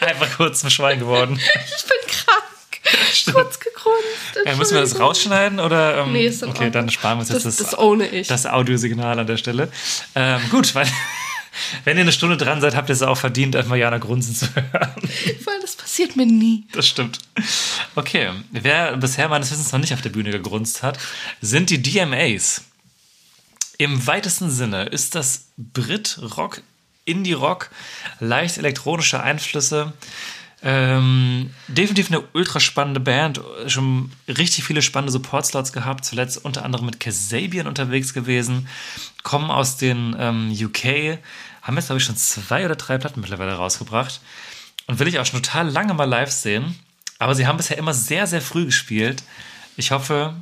Einfach 0.00 0.36
kurz 0.36 0.60
zum 0.60 0.70
Schwein 0.70 0.98
geworden. 0.98 1.38
Ich 1.38 1.84
bin 1.84 1.98
krank. 2.08 3.34
Kurz 3.34 3.58
gegrunzt. 3.60 4.46
Ja, 4.46 4.54
müssen 4.56 4.74
wir 4.74 4.80
das 4.82 4.98
rausschneiden 4.98 5.58
oder? 5.60 5.98
Ähm, 5.98 6.12
Nee, 6.12 6.26
ist 6.26 6.42
okay, 6.42 6.50
Ordnung. 6.52 6.72
dann 6.72 6.90
sparen 6.90 7.16
wir 7.18 7.20
uns 7.20 7.28
jetzt 7.30 7.44
Das, 7.46 7.56
das, 7.56 7.70
das 7.70 7.78
ohne 7.78 8.06
ich. 8.08 8.28
das 8.28 8.46
Audiosignal 8.46 9.18
an 9.18 9.26
der 9.26 9.36
Stelle. 9.38 9.70
Ähm, 10.14 10.40
gut, 10.50 10.74
weil 10.74 10.86
wenn 11.84 11.96
ihr 11.96 12.02
eine 12.02 12.12
Stunde 12.12 12.36
dran 12.36 12.60
seid, 12.60 12.74
habt 12.74 12.88
ihr 12.90 12.94
es 12.94 13.02
auch 13.02 13.16
verdient, 13.16 13.56
einfach 13.56 13.76
Jana 13.76 13.98
grunzen 13.98 14.34
zu 14.34 14.46
hören. 14.54 14.92
Weil 15.44 15.60
das 15.62 15.76
passiert 15.76 16.16
mir 16.16 16.26
nie. 16.26 16.66
Das 16.72 16.86
stimmt. 16.86 17.18
Okay, 17.94 18.30
wer 18.50 18.96
bisher 18.96 19.28
meines 19.28 19.50
Wissens 19.50 19.72
noch 19.72 19.80
nicht 19.80 19.94
auf 19.94 20.02
der 20.02 20.10
Bühne 20.10 20.30
gegrunzt 20.30 20.82
hat, 20.82 20.98
sind 21.40 21.70
die 21.70 21.80
DMAs. 21.80 22.62
Im 23.78 24.06
weitesten 24.06 24.50
Sinne 24.50 24.84
ist 24.84 25.14
das 25.14 25.48
Brit-Rock, 25.56 26.62
Indie-Rock, 27.04 27.70
leicht 28.20 28.58
elektronische 28.58 29.22
Einflüsse. 29.22 29.92
Ähm, 30.62 31.50
definitiv 31.68 32.08
eine 32.08 32.22
ultra 32.32 32.58
spannende 32.58 33.00
Band. 33.00 33.40
Schon 33.66 34.12
richtig 34.26 34.64
viele 34.64 34.80
spannende 34.80 35.12
Support-Slots 35.12 35.72
gehabt. 35.74 36.06
Zuletzt 36.06 36.42
unter 36.42 36.64
anderem 36.64 36.86
mit 36.86 37.00
Kasabian 37.00 37.66
unterwegs 37.66 38.14
gewesen. 38.14 38.66
Kommen 39.22 39.50
aus 39.50 39.76
den 39.76 40.16
ähm, 40.18 40.50
UK. 40.50 41.18
Haben 41.60 41.76
jetzt, 41.76 41.86
glaube 41.86 41.98
ich, 41.98 42.04
schon 42.04 42.16
zwei 42.16 42.64
oder 42.64 42.76
drei 42.76 42.96
Platten 42.96 43.20
mittlerweile 43.20 43.54
rausgebracht. 43.54 44.20
Und 44.86 44.98
will 44.98 45.08
ich 45.08 45.18
auch 45.18 45.26
schon 45.26 45.42
total 45.42 45.68
lange 45.68 45.92
mal 45.92 46.04
live 46.04 46.30
sehen. 46.30 46.74
Aber 47.18 47.34
sie 47.34 47.46
haben 47.46 47.58
bisher 47.58 47.76
immer 47.76 47.92
sehr, 47.92 48.26
sehr 48.26 48.40
früh 48.40 48.64
gespielt. 48.64 49.22
Ich 49.76 49.90
hoffe 49.90 50.34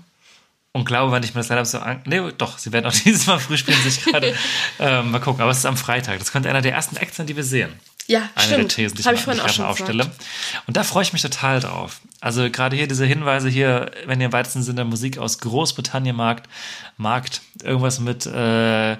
und 0.72 0.86
glaube, 0.86 1.12
wenn 1.12 1.22
ich 1.22 1.34
mir 1.34 1.40
das 1.40 1.48
leider 1.48 1.64
so 1.64 1.78
an. 1.78 2.00
Nee, 2.06 2.20
doch, 2.38 2.58
sie 2.58 2.72
werden 2.72 2.86
auch 2.86 2.92
dieses 3.04 3.26
Mal 3.26 3.38
früh 3.38 3.56
spielen, 3.56 3.80
sich 3.82 4.04
gerade. 4.04 4.34
ähm, 4.78 5.10
mal 5.10 5.20
gucken, 5.20 5.42
aber 5.42 5.50
es 5.50 5.58
ist 5.58 5.66
am 5.66 5.76
Freitag. 5.76 6.18
Das 6.18 6.32
könnte 6.32 6.48
einer 6.48 6.62
der 6.62 6.72
ersten 6.72 6.96
Acts 6.96 7.16
sein, 7.16 7.26
die 7.26 7.36
wir 7.36 7.44
sehen. 7.44 7.72
Ja, 8.08 8.28
Eine 8.34 8.46
stimmt. 8.46 8.60
der 8.62 8.68
Thesen, 8.68 8.96
die 8.96 9.04
Habe 9.04 9.14
ich, 9.14 9.20
ich 9.20 9.24
vorhin 9.24 9.42
auch 9.42 9.48
schon 9.48 9.64
aufstelle. 9.64 10.04
gesagt. 10.04 10.24
Und 10.66 10.76
da 10.76 10.82
freue 10.82 11.02
ich 11.04 11.12
mich 11.12 11.22
total 11.22 11.60
drauf. 11.60 12.00
Also 12.20 12.50
gerade 12.50 12.76
hier 12.76 12.88
diese 12.88 13.06
Hinweise 13.06 13.48
hier, 13.48 13.92
wenn 14.06 14.20
ihr 14.20 14.26
im 14.26 14.32
weitesten 14.32 14.62
Sinne 14.62 14.84
Musik 14.84 15.18
aus 15.18 15.38
Großbritannien 15.38 16.16
magt, 16.16 16.48
magt 16.96 17.42
irgendwas 17.62 18.00
mit 18.00 18.26
äh, 18.26 18.96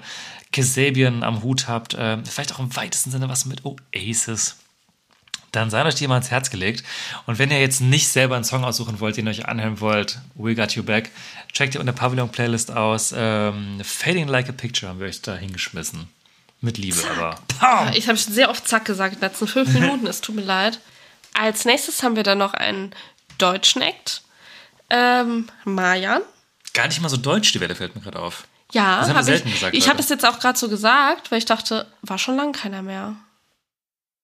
Kasabian 0.53 1.23
am 1.23 1.43
Hut 1.43 1.67
habt, 1.67 1.95
äh, 1.95 2.17
vielleicht 2.23 2.53
auch 2.53 2.59
im 2.59 2.73
weitesten 2.75 3.11
Sinne 3.11 3.27
was 3.27 3.45
mit 3.45 3.63
Oasis 3.65 4.57
dann 5.53 5.69
seid 5.69 5.85
euch 5.85 5.95
die 5.95 6.07
mal 6.07 6.17
ins 6.17 6.31
Herz 6.31 6.49
gelegt. 6.49 6.83
Und 7.25 7.39
wenn 7.39 7.49
ihr 7.51 7.61
jetzt 7.61 7.79
nicht 7.79 8.09
selber 8.09 8.35
einen 8.35 8.43
Song 8.43 8.65
aussuchen 8.65 8.99
wollt, 8.99 9.15
den 9.15 9.27
ihr 9.27 9.31
euch 9.31 9.47
anhören 9.47 9.79
wollt, 9.79 10.19
We 10.35 10.55
Got 10.55 10.73
You 10.73 10.83
Back, 10.83 11.11
checkt 11.53 11.75
ihr 11.75 11.79
unter 11.79 11.93
Pavillon 11.93 12.29
Playlist 12.29 12.71
aus. 12.71 13.13
Ähm, 13.15 13.79
Fading 13.83 14.27
Like 14.27 14.49
a 14.49 14.51
Picture 14.51 14.89
haben 14.89 14.99
wir 14.99 15.07
euch 15.07 15.21
da 15.21 15.35
hingeschmissen. 15.35 16.09
Mit 16.59 16.77
Liebe, 16.77 16.99
aber. 17.17 17.35
Ja, 17.61 17.91
Ich 17.93 18.07
habe 18.07 18.17
schon 18.17 18.33
sehr 18.33 18.49
oft 18.49 18.67
Zack 18.67 18.85
gesagt 18.85 19.15
in 19.15 19.19
den 19.21 19.29
letzten 19.29 19.47
fünf 19.47 19.69
Minuten. 19.73 20.07
Es 20.07 20.21
tut 20.21 20.35
mir 20.35 20.41
leid. 20.43 20.79
Als 21.33 21.65
nächstes 21.65 22.03
haben 22.03 22.15
wir 22.15 22.23
dann 22.23 22.37
noch 22.37 22.53
einen 22.53 22.93
deutschen 23.37 23.81
Act. 23.81 24.21
Ähm, 24.89 25.49
Marjan. 25.65 26.21
Gar 26.73 26.87
nicht 26.87 27.01
mal 27.01 27.09
so 27.09 27.17
deutsch, 27.17 27.51
die 27.51 27.59
Welle 27.59 27.75
fällt 27.75 27.95
mir 27.95 28.01
gerade 28.01 28.19
auf. 28.19 28.45
Ja, 28.71 28.99
Das 28.99 29.09
haben 29.09 29.15
wir 29.15 29.17
hab 29.19 29.25
selten 29.25 29.47
ich, 29.49 29.53
gesagt, 29.55 29.75
Ich 29.75 29.87
habe 29.89 29.99
es 29.99 30.09
jetzt 30.09 30.25
auch 30.25 30.39
gerade 30.39 30.57
so 30.57 30.67
gesagt, 30.69 31.29
weil 31.31 31.37
ich 31.37 31.45
dachte, 31.45 31.85
war 32.01 32.17
schon 32.17 32.35
lange 32.37 32.53
keiner 32.53 32.81
mehr. 32.81 33.15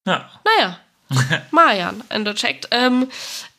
Ja. 0.08 0.30
Naja, 0.44 0.80
Deutscher 2.26 2.50
Act, 2.50 2.68
ähm, 2.72 3.08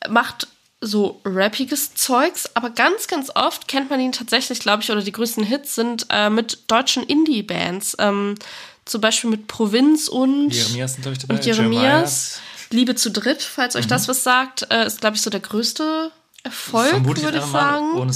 macht 0.09 0.47
so 0.81 1.21
rappiges 1.25 1.93
Zeugs, 1.93 2.49
aber 2.55 2.71
ganz, 2.71 3.07
ganz 3.07 3.29
oft 3.35 3.67
kennt 3.67 3.89
man 3.89 3.99
ihn 3.99 4.11
tatsächlich, 4.11 4.59
glaube 4.59 4.81
ich, 4.81 4.91
oder 4.91 5.01
die 5.01 5.11
größten 5.11 5.43
Hits 5.43 5.75
sind 5.75 6.07
äh, 6.09 6.29
mit 6.29 6.59
deutschen 6.67 7.03
Indie-Bands. 7.03 7.97
Ähm, 7.99 8.35
zum 8.85 8.99
Beispiel 8.99 9.29
mit 9.29 9.47
Provinz 9.47 10.07
und 10.07 10.49
Jeremias 10.49 10.93
sind, 10.93 11.03
glaube 11.03 11.13
ich, 11.13 11.21
dabei. 11.21 11.35
und 11.35 11.45
Jeremias. 11.45 12.41
Liebe 12.71 12.95
zu 12.95 13.11
dritt, 13.11 13.43
falls 13.43 13.75
euch 13.75 13.85
das 13.85 14.07
was 14.07 14.23
sagt, 14.23 14.65
äh, 14.71 14.87
ist, 14.87 15.01
glaube 15.01 15.17
ich, 15.17 15.21
so 15.21 15.29
der 15.29 15.41
größte 15.41 16.11
Erfolg, 16.43 17.03
würde 17.05 17.37
ich 17.37 17.43
sagen. 17.43 17.93
ohne 17.95 18.13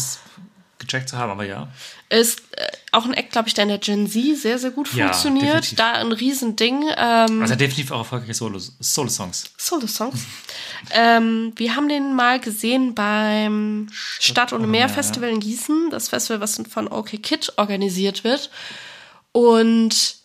gecheckt 0.80 1.10
zu 1.10 1.18
haben, 1.18 1.32
aber 1.32 1.46
ja. 1.46 1.68
Ist 2.10 2.42
äh, 2.58 2.68
auch 2.92 3.06
ein 3.06 3.14
Act, 3.14 3.32
glaube 3.32 3.48
ich, 3.48 3.54
der 3.54 3.64
in 3.64 3.70
der 3.70 3.78
Gen 3.80 4.08
Z 4.08 4.38
sehr, 4.38 4.60
sehr 4.60 4.72
gut 4.72 4.94
Ja, 4.94 5.06
funktioniert. 5.08 5.48
definitiv. 5.48 5.76
Da 5.78 5.94
ein 5.94 6.12
Riesending. 6.12 6.84
Ähm, 6.98 7.42
Also 7.42 7.56
definitiv 7.56 7.92
auch 7.92 8.00
erfolgreiche 8.00 8.34
Solo- 8.34 8.60
Solo-Songs. 8.80 9.52
Solo-Songs. 9.58 10.20
ähm, 10.92 11.54
wir 11.56 11.76
haben 11.76 11.88
den 11.90 12.14
mal 12.16 12.40
gesehen 12.40 12.94
beim 12.96 13.88
Stadt- 13.92 14.54
und 14.54 14.60
ohne 14.62 14.68
Meer 14.68 14.90
Festival 14.90 15.30
in 15.30 15.40
Gießen. 15.40 15.90
Das 15.90 16.10
Festival, 16.10 16.42
was 16.42 16.62
von 16.70 16.88
OK 16.88 17.22
Kid 17.24 17.54
organisiert 17.58 18.24
wird. 18.24 18.50
Und 19.32 20.16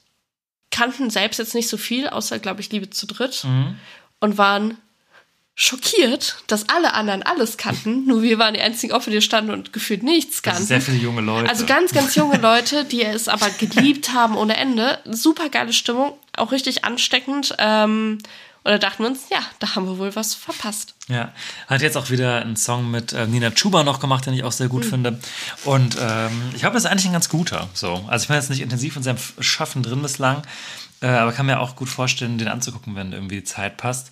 kannten 0.70 1.11
selbst 1.11 1.38
jetzt 1.38 1.55
nicht 1.55 1.68
so 1.68 1.76
viel, 1.76 2.09
außer, 2.09 2.38
glaube 2.38 2.61
ich, 2.61 2.70
Liebe 2.70 2.90
zu 2.90 3.07
dritt. 3.07 3.44
Mhm. 3.44 3.76
Und 4.20 4.38
waren 4.38 4.76
schockiert, 5.61 6.36
dass 6.46 6.70
alle 6.70 6.94
anderen 6.94 7.22
alles 7.22 7.58
kannten. 7.58 8.06
Nur 8.06 8.22
wir 8.22 8.38
waren 8.38 8.54
die 8.54 8.62
einzigen, 8.62 8.94
auf 8.94 9.04
die 9.04 9.20
standen 9.20 9.50
und 9.50 9.74
gefühlt 9.74 10.02
nichts 10.02 10.40
Das 10.40 10.54
kannten. 10.54 10.66
sehr 10.66 10.80
viele 10.80 10.96
junge 10.96 11.20
Leute. 11.20 11.50
Also 11.50 11.66
ganz, 11.66 11.92
ganz 11.92 12.14
junge 12.14 12.38
Leute, 12.38 12.86
die 12.86 13.02
es 13.04 13.28
aber 13.28 13.50
geliebt 13.50 14.14
haben 14.14 14.38
ohne 14.38 14.56
Ende. 14.56 15.00
Super 15.04 15.50
geile 15.50 15.74
Stimmung, 15.74 16.14
auch 16.34 16.50
richtig 16.50 16.86
ansteckend. 16.86 17.54
Ähm, 17.58 18.16
und 18.62 18.70
da 18.72 18.78
dachten 18.78 19.02
wir 19.02 19.11
uns, 19.11 19.28
ja, 19.30 19.40
da 19.58 19.74
haben 19.74 19.84
wir 19.86 19.98
wohl 19.98 20.16
was 20.16 20.34
verpasst. 20.34 20.94
Ja, 21.08 21.30
hat 21.66 21.82
jetzt 21.82 21.98
auch 21.98 22.08
wieder 22.08 22.40
einen 22.40 22.56
Song 22.56 22.90
mit 22.90 23.12
äh, 23.12 23.26
Nina 23.26 23.50
Chuba 23.50 23.84
noch 23.84 24.00
gemacht, 24.00 24.24
den 24.24 24.32
ich 24.32 24.44
auch 24.44 24.52
sehr 24.52 24.68
gut 24.68 24.86
finde. 24.86 25.20
Und 25.66 25.94
ähm, 26.00 26.52
ich 26.54 26.61
glaube, 26.61 26.72
das 26.72 26.84
ist 26.84 26.90
eigentlich 26.90 27.06
ein 27.06 27.12
ganz 27.12 27.28
guter. 27.28 27.68
So. 27.74 28.02
Also 28.08 28.22
ich 28.22 28.28
bin 28.28 28.36
jetzt 28.36 28.48
nicht 28.48 28.62
intensiv 28.62 28.96
in 28.96 29.02
seinem 29.02 29.18
Schaffen 29.40 29.82
drin 29.82 30.00
bislang, 30.00 30.42
äh, 31.02 31.08
aber 31.08 31.32
kann 31.32 31.44
mir 31.44 31.61
auch 31.61 31.76
gut 31.76 31.90
vorstellen, 31.90 32.38
den 32.38 32.48
anzugucken, 32.48 32.96
wenn 32.96 33.12
irgendwie 33.12 33.36
die 33.36 33.44
Zeit 33.44 33.76
passt. 33.76 34.11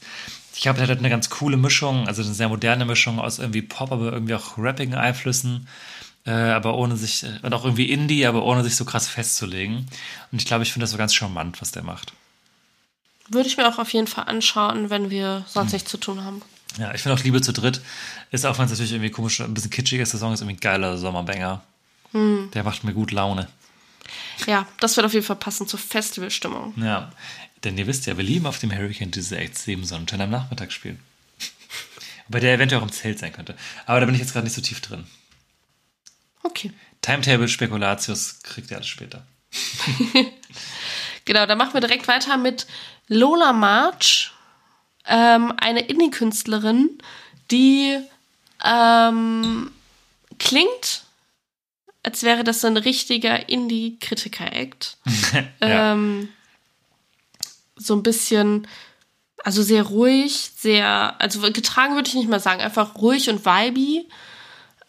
Ich 0.59 0.63
glaube, 0.63 0.81
der 0.81 0.89
hat 0.89 0.99
eine 0.99 1.09
ganz 1.09 1.31
coole 1.31 1.57
Mischung, 1.57 2.09
also 2.09 2.21
eine 2.21 2.35
sehr 2.35 2.49
moderne 2.49 2.85
Mischung 2.85 3.21
aus 3.21 3.39
irgendwie 3.39 3.63
Pop, 3.63 3.93
aber 3.93 4.11
irgendwie 4.13 4.35
auch 4.35 4.59
rappigen 4.59 4.97
Einflüssen. 4.97 5.69
Äh, 6.27 6.33
aber 6.33 6.75
ohne 6.77 6.97
sich, 6.97 7.25
und 7.43 7.55
auch 7.55 7.65
irgendwie 7.65 7.93
Indie, 7.93 8.27
aber 8.27 8.43
ohne 8.43 8.65
sich 8.65 8.75
so 8.75 8.85
krass 8.85 9.07
festzulegen. 9.07 9.87
Und 10.33 10.43
ich 10.43 10.47
glaube, 10.47 10.65
ich 10.65 10.73
finde 10.73 10.83
das 10.83 10.91
so 10.91 10.99
ganz 10.99 11.15
charmant, 11.15 11.61
was 11.61 11.71
der 11.71 11.85
macht. 11.85 12.13
Würde 13.29 13.49
ich 13.49 13.57
mir 13.57 13.69
auch 13.69 13.79
auf 13.79 13.93
jeden 13.93 14.09
Fall 14.09 14.25
anschauen, 14.25 14.91
wenn 14.91 15.11
wir 15.11 15.37
Hm. 15.37 15.45
sonst 15.47 15.73
nichts 15.75 15.93
zu 15.93 15.97
tun 15.97 16.25
haben. 16.25 16.43
Ja, 16.77 16.93
ich 16.93 17.03
finde 17.03 17.17
auch 17.17 17.23
Liebe 17.23 17.41
zu 17.41 17.53
dritt 17.53 17.81
ist, 18.33 18.45
auch 18.45 18.59
wenn 18.59 18.65
es 18.65 18.73
natürlich 18.73 18.91
irgendwie 18.93 19.11
komisch, 19.11 19.41
ein 19.41 19.55
bisschen 19.55 19.71
kitschig 19.71 20.01
ist, 20.01 20.13
der 20.13 20.19
Song 20.19 20.33
ist 20.33 20.41
irgendwie 20.41 20.57
ein 20.57 20.61
geiler 20.61 20.99
Sommerbanger. 20.99 21.63
Der 22.13 22.65
macht 22.65 22.83
mir 22.83 22.95
gut 22.95 23.13
Laune. 23.13 23.47
Ja, 24.47 24.67
das 24.81 24.97
wird 24.97 25.07
auf 25.07 25.13
jeden 25.13 25.25
Fall 25.25 25.37
passen 25.37 25.69
zur 25.69 25.79
Festivalstimmung. 25.79 26.73
Ja, 26.83 27.13
denn 27.65 27.77
ihr 27.79 27.87
wisst 27.87 28.07
ja, 28.07 28.17
wir 28.17 28.25
lieben 28.25 28.47
auf 28.47 28.59
dem 28.59 28.73
Hurricane 28.73 29.11
diese 29.11 29.37
Acts 29.39 29.65
sieben 29.65 29.85
Sonnenschein 29.85 30.21
am 30.21 30.31
Nachmittag 30.31 30.73
spielen. 30.73 31.01
Bei 32.29 32.41
der 32.41 32.55
eventuell 32.55 32.81
auch 32.81 32.87
im 32.87 32.93
Zelt 32.93 33.19
sein 33.19 33.33
könnte. 33.33 33.57
Aber 33.87 34.01
da 34.01 34.07
bin 34.07 34.15
ich 34.15 34.21
jetzt 34.21 34.33
gerade 34.33 34.45
nicht 34.45 34.55
so 34.55 34.63
tief 34.63 34.81
drin. 34.81 35.07
Okay. 36.43 36.73
Timetable, 37.03 37.49
Spekulatius 37.49 38.43
kriegt 38.43 38.71
ihr 38.71 38.77
alles 38.77 38.89
später. 38.89 39.27
Genau, 41.29 41.45
dann 41.45 41.59
machen 41.59 41.75
wir 41.75 41.83
direkt 41.83 42.09
weiter 42.09 42.39
mit 42.39 42.67
Lola 43.07 43.53
March, 43.53 44.33
ähm, 45.05 45.53
eine 45.59 45.81
Indie-Künstlerin, 45.81 46.97
die 47.51 47.99
ähm, 48.65 49.71
klingt, 50.39 51.03
als 52.03 52.23
wäre 52.23 52.45
das 52.45 52.63
so 52.63 52.67
ein 52.67 52.79
richtiger 52.79 53.47
Indie-Kritiker-Act. 53.51 54.97
Ja. 55.61 55.93
ähm, 55.93 56.31
so 57.79 57.95
ein 57.95 58.03
bisschen, 58.03 58.67
also 59.45 59.63
sehr 59.63 59.83
ruhig, 59.85 60.51
sehr, 60.57 61.15
also 61.21 61.41
getragen 61.53 61.95
würde 61.95 62.09
ich 62.09 62.15
nicht 62.15 62.29
mal 62.29 62.41
sagen, 62.41 62.61
einfach 62.61 62.97
ruhig 62.97 63.31
und 63.31 63.45
vibey. 63.45 64.09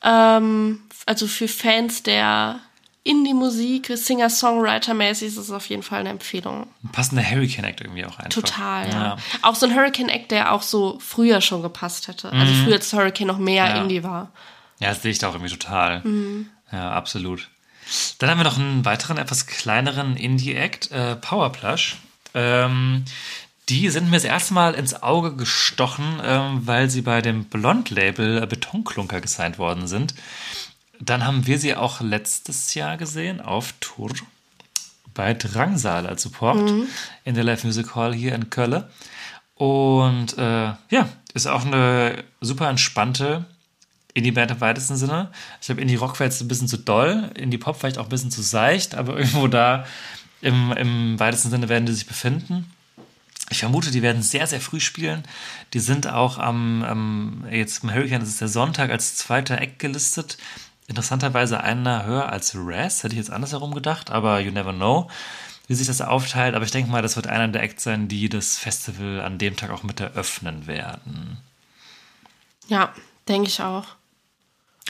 Ähm, 0.03 0.81
also 1.05 1.27
für 1.27 1.47
Fans 1.47 2.03
der 2.03 2.59
Indie-Musik, 3.03 3.91
Singer-Songwriter-mäßig 3.95 5.27
ist 5.27 5.37
es 5.37 5.51
auf 5.51 5.67
jeden 5.67 5.83
Fall 5.83 6.01
eine 6.01 6.09
Empfehlung. 6.09 6.67
Ein 6.83 6.91
passender 6.91 7.23
Hurricane-Act 7.23 7.81
irgendwie 7.81 8.05
auch 8.05 8.19
einfach. 8.19 8.29
Total, 8.41 8.89
ja. 8.89 9.17
Auch 9.41 9.55
so 9.55 9.65
ein 9.65 9.75
Hurricane-Act, 9.75 10.31
der 10.31 10.51
auch 10.51 10.61
so 10.61 10.99
früher 10.99 11.41
schon 11.41 11.61
gepasst 11.61 12.07
hätte. 12.07 12.31
Also 12.31 12.53
früher, 12.63 12.75
als 12.75 12.91
Hurricane 12.93 13.27
noch 13.27 13.37
mehr 13.39 13.65
Mhm. 13.65 13.75
Ja. 13.75 13.81
Indie 13.81 14.03
war. 14.03 14.31
Ja, 14.79 14.89
das 14.89 15.01
sehe 15.01 15.11
ich 15.11 15.17
da 15.17 15.29
auch 15.29 15.33
irgendwie 15.33 15.51
total. 15.51 16.01
Mhm. 16.01 16.49
Ja, 16.71 16.91
absolut. 16.91 17.49
Dann 18.19 18.29
haben 18.29 18.37
wir 18.37 18.43
noch 18.43 18.59
einen 18.59 18.85
weiteren, 18.85 19.17
etwas 19.17 19.47
kleineren 19.47 20.15
Indie-Act, 20.15 20.91
äh, 20.91 21.15
Powerplush. 21.15 21.97
Ähm, 22.33 23.05
die 23.69 23.89
sind 23.89 24.09
mir 24.09 24.17
das 24.17 24.23
erste 24.23 24.53
Mal 24.53 24.73
ins 24.73 25.01
Auge 25.03 25.35
gestochen, 25.35 26.19
ähm, 26.23 26.61
weil 26.65 26.89
sie 26.89 27.01
bei 27.01 27.21
dem 27.21 27.45
Blond-Label 27.45 28.45
Betonklunker 28.47 29.21
gesigned 29.21 29.59
worden 29.59 29.87
sind. 29.87 30.15
Dann 30.99 31.25
haben 31.25 31.45
wir 31.47 31.59
sie 31.59 31.75
auch 31.75 32.01
letztes 32.01 32.73
Jahr 32.73 32.97
gesehen 32.97 33.39
auf 33.41 33.73
Tour 33.79 34.11
bei 35.13 35.33
Drangsal 35.33 36.07
als 36.07 36.23
Support 36.23 36.71
in 37.25 37.35
der 37.35 37.43
Live 37.43 37.63
Music 37.63 37.95
Hall 37.95 38.13
hier 38.13 38.33
in 38.33 38.49
Köln. 38.49 38.83
Und 39.55 40.37
äh, 40.37 40.73
ja, 40.89 41.09
ist 41.33 41.47
auch 41.47 41.65
eine 41.65 42.23
super 42.41 42.69
entspannte 42.69 43.45
Indie-Band 44.13 44.51
im 44.51 44.61
weitesten 44.61 44.95
Sinne. 44.95 45.31
Ich 45.59 45.67
glaube, 45.67 45.81
Indie-Rock 45.81 46.19
jetzt 46.19 46.41
ein 46.41 46.47
bisschen 46.47 46.67
zu 46.67 46.77
doll, 46.77 47.31
Indie-Pop 47.35 47.77
vielleicht 47.77 47.97
auch 47.97 48.05
ein 48.05 48.09
bisschen 48.09 48.31
zu 48.31 48.41
seicht, 48.41 48.95
aber 48.95 49.17
irgendwo 49.17 49.47
da 49.47 49.85
im, 50.41 50.71
im 50.73 51.19
weitesten 51.19 51.49
Sinne 51.49 51.69
werden 51.69 51.85
die 51.85 51.93
sich 51.93 52.07
befinden. 52.07 52.71
Ich 53.49 53.59
vermute, 53.59 53.91
die 53.91 54.01
werden 54.01 54.21
sehr, 54.21 54.45
sehr 54.45 54.61
früh 54.61 54.79
spielen. 54.79 55.23
Die 55.73 55.79
sind 55.79 56.07
auch 56.07 56.37
am, 56.37 56.83
am 56.83 57.45
jetzt 57.49 57.83
im 57.83 57.91
Hurricane, 57.91 58.19
das 58.19 58.29
ist 58.29 58.41
der 58.41 58.47
Sonntag, 58.47 58.91
als 58.91 59.15
zweiter 59.15 59.59
Eck 59.59 59.79
gelistet. 59.79 60.37
Interessanterweise 60.87 61.61
einer 61.61 62.05
höher 62.05 62.29
als 62.29 62.53
Raz, 62.55 63.03
hätte 63.03 63.13
ich 63.13 63.19
jetzt 63.19 63.31
andersherum 63.31 63.73
gedacht, 63.73 64.11
aber 64.11 64.39
you 64.39 64.51
never 64.51 64.73
know, 64.73 65.09
wie 65.67 65.75
sich 65.75 65.87
das 65.87 66.01
aufteilt. 66.01 66.55
Aber 66.55 66.65
ich 66.65 66.71
denke 66.71 66.91
mal, 66.91 67.01
das 67.01 67.15
wird 67.15 67.27
einer 67.27 67.47
der 67.47 67.63
Acts 67.63 67.83
sein, 67.83 68.07
die 68.07 68.29
das 68.29 68.57
Festival 68.57 69.21
an 69.21 69.37
dem 69.37 69.55
Tag 69.55 69.71
auch 69.71 69.83
mit 69.83 69.99
eröffnen 69.99 70.67
werden. 70.67 71.37
Ja, 72.67 72.93
denke 73.27 73.49
ich 73.49 73.61
auch. 73.61 73.85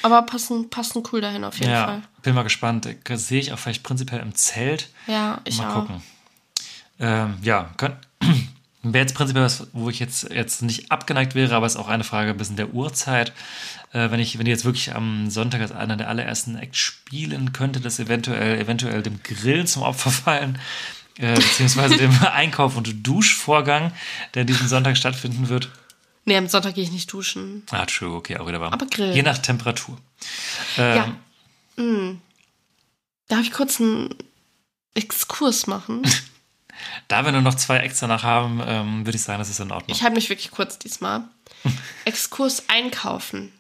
Aber 0.02 0.22
passen, 0.24 0.70
passen 0.70 1.04
cool 1.12 1.22
dahin 1.22 1.44
auf 1.44 1.58
jeden 1.60 1.72
ja, 1.72 1.86
Fall. 1.86 2.02
bin 2.22 2.36
mal 2.36 2.44
gespannt. 2.44 2.88
Sehe 3.10 3.40
ich 3.40 3.52
auch 3.54 3.60
vielleicht 3.60 3.84
prinzipiell 3.84 4.22
im 4.22 4.36
Zelt. 4.36 4.90
Ja, 5.08 5.42
ich 5.44 5.58
mal 5.58 5.70
auch. 5.70 5.82
gucken. 5.82 6.02
Ähm, 7.00 7.38
ja, 7.42 7.72
wäre 8.84 9.04
jetzt 9.04 9.16
prinzipiell 9.16 9.46
was, 9.46 9.68
wo 9.74 9.90
ich 9.90 10.00
jetzt, 10.00 10.30
jetzt 10.32 10.62
nicht 10.62 10.92
abgeneigt 10.92 11.36
wäre, 11.36 11.56
aber 11.56 11.66
es 11.66 11.76
ist 11.76 11.80
auch 11.80 11.88
eine 11.88 12.04
Frage 12.04 12.32
ein 12.32 12.38
bisschen 12.38 12.56
der 12.56 12.74
Uhrzeit. 12.74 13.34
Äh, 13.92 14.12
wenn 14.12 14.20
ich, 14.20 14.38
wenn 14.38 14.46
ich 14.46 14.52
jetzt 14.52 14.66
wirklich 14.66 14.96
am 14.96 15.30
Sonntag 15.30 15.62
als 15.62 15.72
einer 15.72 15.98
der 15.98 16.10
allerersten 16.10 16.56
Acts 16.56 16.78
spielen 16.78 17.54
könnte, 17.54 17.80
das 17.80 18.00
eventuell, 18.00 18.60
eventuell 18.60 19.02
dem 19.02 19.22
Grill 19.24 19.66
zum 19.68 19.84
Opfer 19.84 20.12
fallen, 20.12 20.60
äh, 21.18 21.36
beziehungsweise 21.36 21.98
dem 21.98 22.12
Einkauf- 22.34 22.78
und 22.78 23.06
Duschvorgang, 23.06 23.92
der 24.34 24.46
diesen 24.46 24.68
Sonntag 24.68 24.98
stattfinden 24.98 25.50
wird. 25.50 25.70
Nee, 26.30 26.38
am 26.38 26.48
Sonntag 26.48 26.76
gehe 26.76 26.84
ich 26.84 26.92
nicht 26.92 27.12
duschen. 27.12 27.64
Ah, 27.72 27.88
true, 27.88 28.14
okay, 28.14 28.38
auch 28.38 28.48
wieder 28.48 28.62
warm. 28.62 28.72
Aber 28.72 28.86
Grill. 28.86 29.16
Je 29.16 29.24
nach 29.24 29.40
Temperatur. 29.40 29.98
Ähm, 30.78 30.96
Ja. 31.76 31.84
Mm. 31.84 32.22
Darf 33.30 33.42
ich 33.42 33.52
kurz 33.52 33.82
einen 33.82 34.14
Exkurs 34.94 35.66
machen? 35.66 36.04
Da 37.10 37.26
wir 37.26 37.34
nur 37.34 37.42
noch 37.42 37.56
zwei 37.56 37.80
Acts 37.80 38.00
danach 38.00 38.24
haben, 38.24 38.62
ähm, 38.66 39.06
würde 39.06 39.18
ich 39.18 39.22
sagen, 39.22 39.40
das 39.40 39.50
ist 39.50 39.60
in 39.60 39.70
Ordnung. 39.70 39.94
Ich 39.94 40.02
halte 40.02 40.16
mich 40.16 40.30
wirklich 40.30 40.50
kurz 40.50 40.80
diesmal. 40.80 41.24
Exkurs 42.06 42.70
einkaufen. 42.70 43.52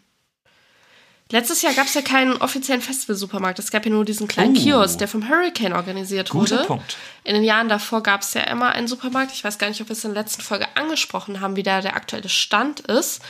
Letztes 1.31 1.61
Jahr 1.61 1.73
gab 1.73 1.85
es 1.85 1.93
ja 1.93 2.01
keinen 2.01 2.37
offiziellen 2.37 2.81
Festival-Supermarkt. 2.81 3.59
Es 3.59 3.69
gab 3.69 3.85
ja 3.85 3.91
nur 3.91 4.03
diesen 4.03 4.27
kleinen 4.27 4.57
Oh. 4.57 4.59
Kiosk, 4.59 4.97
der 4.97 5.07
vom 5.07 5.29
Hurricane 5.29 5.73
organisiert 5.73 6.29
Guter 6.29 6.57
wurde. 6.57 6.67
Punkt. 6.67 6.97
In 7.23 7.35
den 7.35 7.43
Jahren 7.43 7.69
davor 7.69 8.01
gab 8.01 8.21
es 8.21 8.33
ja 8.33 8.41
immer 8.41 8.71
einen 8.71 8.87
Supermarkt. 8.87 9.31
Ich 9.33 9.43
weiß 9.43 9.59
gar 9.59 9.69
nicht, 9.69 9.79
ob 9.79 9.89
wir 9.89 9.93
es 9.93 10.03
in 10.03 10.13
der 10.15 10.23
letzten 10.23 10.41
Folge 10.41 10.67
angesprochen 10.75 11.39
haben, 11.39 11.55
wie 11.55 11.61
da 11.63 11.81
der 11.81 11.95
aktuelle 11.95 12.29
Stand 12.29 12.79
ist. 12.81 13.21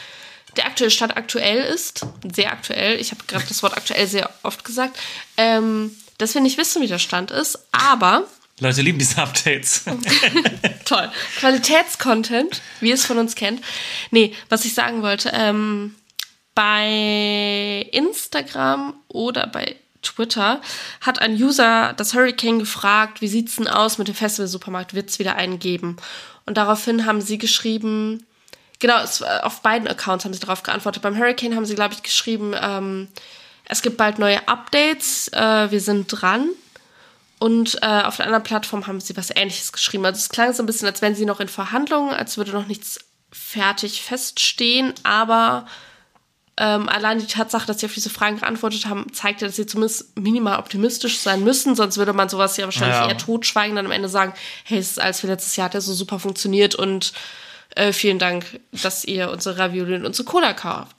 Der 0.56 0.66
aktuelle 0.66 0.92
Stand 0.92 1.18
aktuell 1.18 1.62
ist, 1.64 2.06
sehr 2.34 2.52
aktuell, 2.52 3.00
ich 3.00 3.12
habe 3.12 3.24
gerade 3.28 3.46
das 3.48 3.62
Wort 3.64 3.76
aktuell 3.78 4.08
sehr 4.08 4.30
oft 4.44 4.64
gesagt, 4.64 4.98
ähm, 5.38 5.96
dass 6.18 6.34
wir 6.34 6.42
nicht 6.42 6.58
wissen, 6.58 6.82
wie 6.82 6.88
der 6.88 7.00
Stand 7.00 7.32
ist, 7.32 7.60
aber 7.72 8.24
Leute 8.60 8.82
lieben 8.82 8.98
diese 9.00 9.22
Updates. 9.22 9.84
Toll. 10.86 11.10
Qualitätscontent, 11.38 12.62
wie 12.82 12.90
ihr 12.90 12.96
es 12.96 13.06
von 13.06 13.18
uns 13.18 13.36
kennt. 13.36 13.62
Nee, 14.12 14.34
was 14.50 14.66
ich 14.66 14.74
sagen 14.74 15.02
wollte, 15.02 15.32
ähm, 15.34 15.96
bei 16.60 17.88
Instagram 17.94 18.94
oder 19.08 19.48
bei 19.48 19.78
Twitter 20.02 20.60
hat 21.00 21.22
ein 21.22 21.42
User 21.42 21.94
das 21.94 22.14
Hurricane 22.14 22.60
gefragt, 22.60 23.22
wie 23.22 23.30
sieht's 23.30 23.56
denn 23.56 23.70
aus 23.70 23.98
mit 23.98 24.10
dem 24.10 24.16
Festival-Supermarkt? 24.16 24.94
Wird's 24.94 25.20
wieder 25.20 25.38
einen 25.38 25.60
geben? 25.60 25.96
Und 26.46 26.58
daraufhin 26.58 27.06
haben 27.06 27.22
sie 27.22 27.38
geschrieben, 27.38 28.26
genau, 28.80 29.00
es, 29.02 29.22
äh, 29.22 29.40
auf 29.42 29.62
beiden 29.62 29.88
Accounts 29.88 30.26
haben 30.26 30.34
sie 30.34 30.42
darauf 30.42 30.62
geantwortet. 30.62 31.02
Beim 31.02 31.18
Hurricane 31.18 31.56
haben 31.56 31.64
sie, 31.64 31.76
glaube 31.76 31.94
ich, 31.94 32.04
geschrieben, 32.04 32.54
ähm, 32.62 33.08
es 33.64 33.82
gibt 33.82 33.96
bald 33.96 34.20
neue 34.20 34.46
Updates, 34.50 35.30
äh, 35.30 35.72
wir 35.72 35.80
sind 35.80 36.08
dran. 36.08 36.50
Und 37.40 37.82
äh, 37.82 38.02
auf 38.04 38.18
der 38.18 38.26
anderen 38.26 38.44
Plattform 38.44 38.86
haben 38.86 39.00
sie 39.00 39.16
was 39.16 39.34
Ähnliches 39.34 39.72
geschrieben. 39.72 40.06
Also 40.06 40.18
es 40.18 40.28
klang 40.28 40.52
so 40.52 40.62
ein 40.62 40.66
bisschen, 40.66 40.90
als 40.90 41.02
wären 41.02 41.16
sie 41.16 41.26
noch 41.26 41.40
in 41.40 41.48
Verhandlungen, 41.48 42.14
als 42.14 42.36
würde 42.36 42.52
noch 42.52 42.68
nichts 42.68 43.00
fertig 43.32 44.02
feststehen. 44.02 44.94
Aber 45.04 45.66
ähm, 46.62 46.90
allein 46.90 47.20
die 47.20 47.26
Tatsache, 47.26 47.66
dass 47.66 47.80
sie 47.80 47.86
auf 47.86 47.94
diese 47.94 48.10
Fragen 48.10 48.38
geantwortet 48.38 48.86
haben, 48.86 49.12
zeigte, 49.14 49.46
dass 49.46 49.56
sie 49.56 49.66
zumindest 49.66 50.20
minimal 50.20 50.60
optimistisch 50.60 51.20
sein 51.20 51.42
müssen. 51.44 51.74
Sonst 51.74 51.98
würde 51.98 52.12
man 52.12 52.28
sowas 52.28 52.58
ja 52.58 52.66
wahrscheinlich 52.66 52.98
Ja. 52.98 53.08
eher 53.08 53.18
totschweigen, 53.18 53.78
dann 53.78 53.86
am 53.86 53.92
Ende 53.94 54.10
sagen, 54.10 54.34
hey, 54.66 54.78
es 54.78 54.92
ist 54.92 55.00
alles 55.00 55.24
wie 55.24 55.28
letztes 55.28 55.56
Jahr, 55.56 55.66
hat 55.66 55.74
ja 55.74 55.80
so 55.82 55.94
super 55.94 56.20
funktioniert 56.20 56.76
und 56.76 57.14
äh, 57.76 57.94
vielen 57.94 58.20
Dank, 58.20 58.60
dass 58.74 59.06
ihr 59.06 59.32
unsere 59.32 59.58
Ravioli 59.58 59.96
und 59.96 60.06
unsere 60.06 60.26
Cola 60.26 60.54
kauft. 60.54 60.96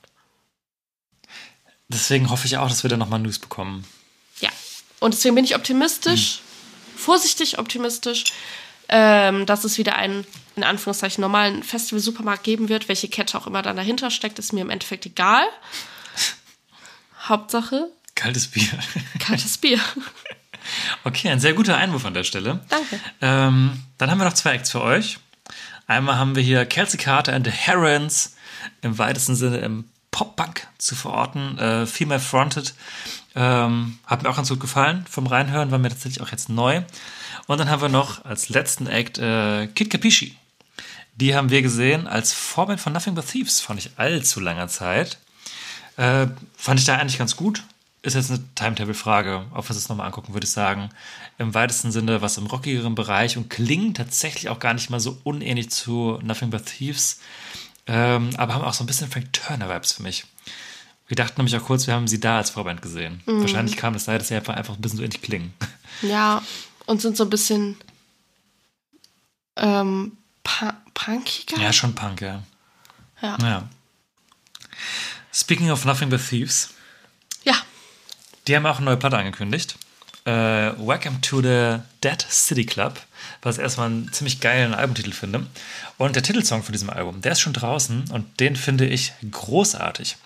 Deswegen 1.89 2.29
hoffe 2.29 2.47
ich 2.47 2.57
auch, 2.57 2.69
dass 2.69 2.83
wir 2.83 2.89
da 2.89 2.97
nochmal 2.97 3.19
News 3.19 3.37
bekommen. 3.37 3.85
Ja. 4.39 4.49
Und 4.99 5.13
deswegen 5.13 5.35
bin 5.35 5.43
ich 5.45 5.55
optimistisch, 5.55 6.39
vorsichtig 6.95 7.59
optimistisch, 7.59 8.23
ähm, 8.91 9.45
dass 9.45 9.63
es 9.63 9.77
wieder 9.77 9.95
einen, 9.95 10.25
in 10.55 10.63
Anführungszeichen, 10.63 11.21
normalen 11.21 11.63
Festival-Supermarkt 11.63 12.43
geben 12.43 12.69
wird. 12.69 12.87
Welche 12.87 13.07
Kette 13.07 13.37
auch 13.37 13.47
immer 13.47 13.61
dann 13.61 13.77
dahinter 13.77 14.11
steckt, 14.11 14.37
ist 14.37 14.53
mir 14.53 14.61
im 14.61 14.69
Endeffekt 14.69 15.05
egal. 15.05 15.43
Hauptsache, 17.27 17.89
Kaltes 18.15 18.47
Bier. 18.47 18.67
kaltes 19.19 19.57
Bier. 19.57 19.79
Okay, 21.03 21.27
ein 21.29 21.39
sehr 21.39 21.53
guter 21.53 21.75
Einwurf 21.75 22.05
an 22.05 22.13
der 22.13 22.23
Stelle. 22.23 22.59
Danke. 22.69 22.99
Ähm, 23.19 23.81
dann 23.97 24.11
haben 24.11 24.19
wir 24.19 24.25
noch 24.25 24.33
zwei 24.33 24.51
Acts 24.53 24.69
für 24.69 24.81
euch. 24.81 25.17
Einmal 25.87 26.17
haben 26.17 26.35
wir 26.35 26.43
hier 26.43 26.65
Kelsey 26.65 26.99
Carter 26.99 27.33
and 27.33 27.47
the 27.47 27.51
Herons 27.51 28.35
im 28.83 28.97
weitesten 28.99 29.35
Sinne 29.35 29.57
im 29.57 29.85
Pop-Punk 30.11 30.67
zu 30.77 30.95
verorten. 30.95 31.57
Äh, 31.57 31.87
Female 31.87 32.19
Fronted. 32.19 32.75
Ähm, 33.33 33.97
hat 34.05 34.21
mir 34.21 34.29
auch 34.29 34.35
ganz 34.35 34.49
gut 34.49 34.59
gefallen. 34.59 35.03
Vom 35.09 35.25
Reinhören 35.25 35.71
war 35.71 35.79
mir 35.79 35.89
tatsächlich 35.89 36.21
auch 36.21 36.31
jetzt 36.31 36.47
neu. 36.49 36.83
Und 37.47 37.59
dann 37.59 37.69
haben 37.69 37.81
wir 37.81 37.89
noch 37.89 38.25
als 38.25 38.49
letzten 38.49 38.87
Act 38.87 39.17
äh, 39.17 39.67
Kid 39.67 39.89
Capisci. 39.89 40.35
Die 41.15 41.35
haben 41.35 41.49
wir 41.49 41.61
gesehen 41.61 42.07
als 42.07 42.33
Vorband 42.33 42.79
von 42.79 42.93
Nothing 42.93 43.15
But 43.15 43.27
Thieves 43.27 43.59
vor 43.59 43.75
nicht 43.75 43.91
allzu 43.97 44.39
langer 44.39 44.67
Zeit. 44.67 45.19
Äh, 45.97 46.27
fand 46.55 46.79
ich 46.79 46.85
da 46.85 46.97
eigentlich 46.97 47.17
ganz 47.17 47.35
gut. 47.35 47.63
Ist 48.03 48.15
jetzt 48.15 48.31
eine 48.31 48.43
Timetable-Frage, 48.55 49.45
ob 49.53 49.69
wir 49.69 49.75
es 49.75 49.87
nochmal 49.87 50.07
angucken, 50.07 50.33
würde 50.33 50.45
ich 50.45 50.51
sagen. 50.51 50.89
Im 51.37 51.53
weitesten 51.53 51.91
Sinne 51.91 52.21
was 52.21 52.37
im 52.37 52.47
rockigeren 52.47 52.95
Bereich 52.95 53.37
und 53.37 53.49
klingt 53.49 53.97
tatsächlich 53.97 54.49
auch 54.49 54.57
gar 54.57 54.73
nicht 54.73 54.89
mal 54.89 54.99
so 54.99 55.19
unähnlich 55.23 55.69
zu 55.69 56.17
Nothing 56.23 56.49
But 56.49 56.65
Thieves. 56.65 57.19
Ähm, 57.85 58.31
aber 58.37 58.55
haben 58.55 58.63
auch 58.63 58.73
so 58.73 58.83
ein 58.83 58.87
bisschen 58.87 59.11
Frank 59.11 59.31
Turner-Vibes 59.33 59.91
für 59.93 60.03
mich. 60.03 60.25
Wir 61.07 61.15
dachten 61.15 61.33
nämlich 61.37 61.55
auch 61.57 61.65
kurz, 61.65 61.87
wir 61.87 61.93
haben 61.93 62.07
sie 62.07 62.19
da 62.19 62.37
als 62.37 62.51
Vorband 62.51 62.81
gesehen. 62.81 63.21
Wahrscheinlich 63.25 63.75
kam 63.75 63.93
das 63.93 64.05
daher, 64.05 64.19
dass 64.19 64.29
sie 64.29 64.35
einfach, 64.35 64.55
einfach 64.55 64.75
ein 64.75 64.81
bisschen 64.81 64.97
so 64.97 65.03
ähnlich 65.03 65.21
klingen. 65.21 65.53
Ja, 66.01 66.41
und 66.91 67.01
sind 67.01 67.15
so 67.15 67.23
ein 67.23 67.29
bisschen 67.29 67.77
ähm, 69.55 70.17
pu- 70.43 70.73
punkiger. 70.93 71.57
Ja, 71.57 71.71
schon 71.71 71.95
Punk, 71.95 72.19
ja. 72.21 72.43
Ja. 73.21 73.37
ja. 73.41 73.69
Speaking 75.33 75.71
of 75.71 75.85
Nothing 75.85 76.09
But 76.09 76.19
Thieves, 76.27 76.71
ja. 77.43 77.55
Die 78.47 78.55
haben 78.55 78.65
auch 78.65 78.77
eine 78.77 78.85
neue 78.85 78.97
Platte 78.97 79.17
angekündigt. 79.17 79.77
Äh, 80.25 80.31
Welcome 80.77 81.21
to 81.21 81.41
the 81.41 81.77
Dead 82.03 82.21
City 82.29 82.65
Club, 82.65 82.99
was 83.41 83.57
erstmal 83.57 83.87
einen 83.87 84.13
ziemlich 84.13 84.39
geilen 84.39 84.73
Albumtitel 84.73 85.11
finde. 85.11 85.45
Und 85.97 86.15
der 86.15 86.23
Titelsong 86.23 86.63
von 86.63 86.71
diesem 86.71 86.89
Album, 86.89 87.21
der 87.21 87.33
ist 87.33 87.41
schon 87.41 87.53
draußen 87.53 88.05
und 88.11 88.39
den 88.39 88.55
finde 88.55 88.87
ich 88.87 89.13
großartig. 89.29 90.17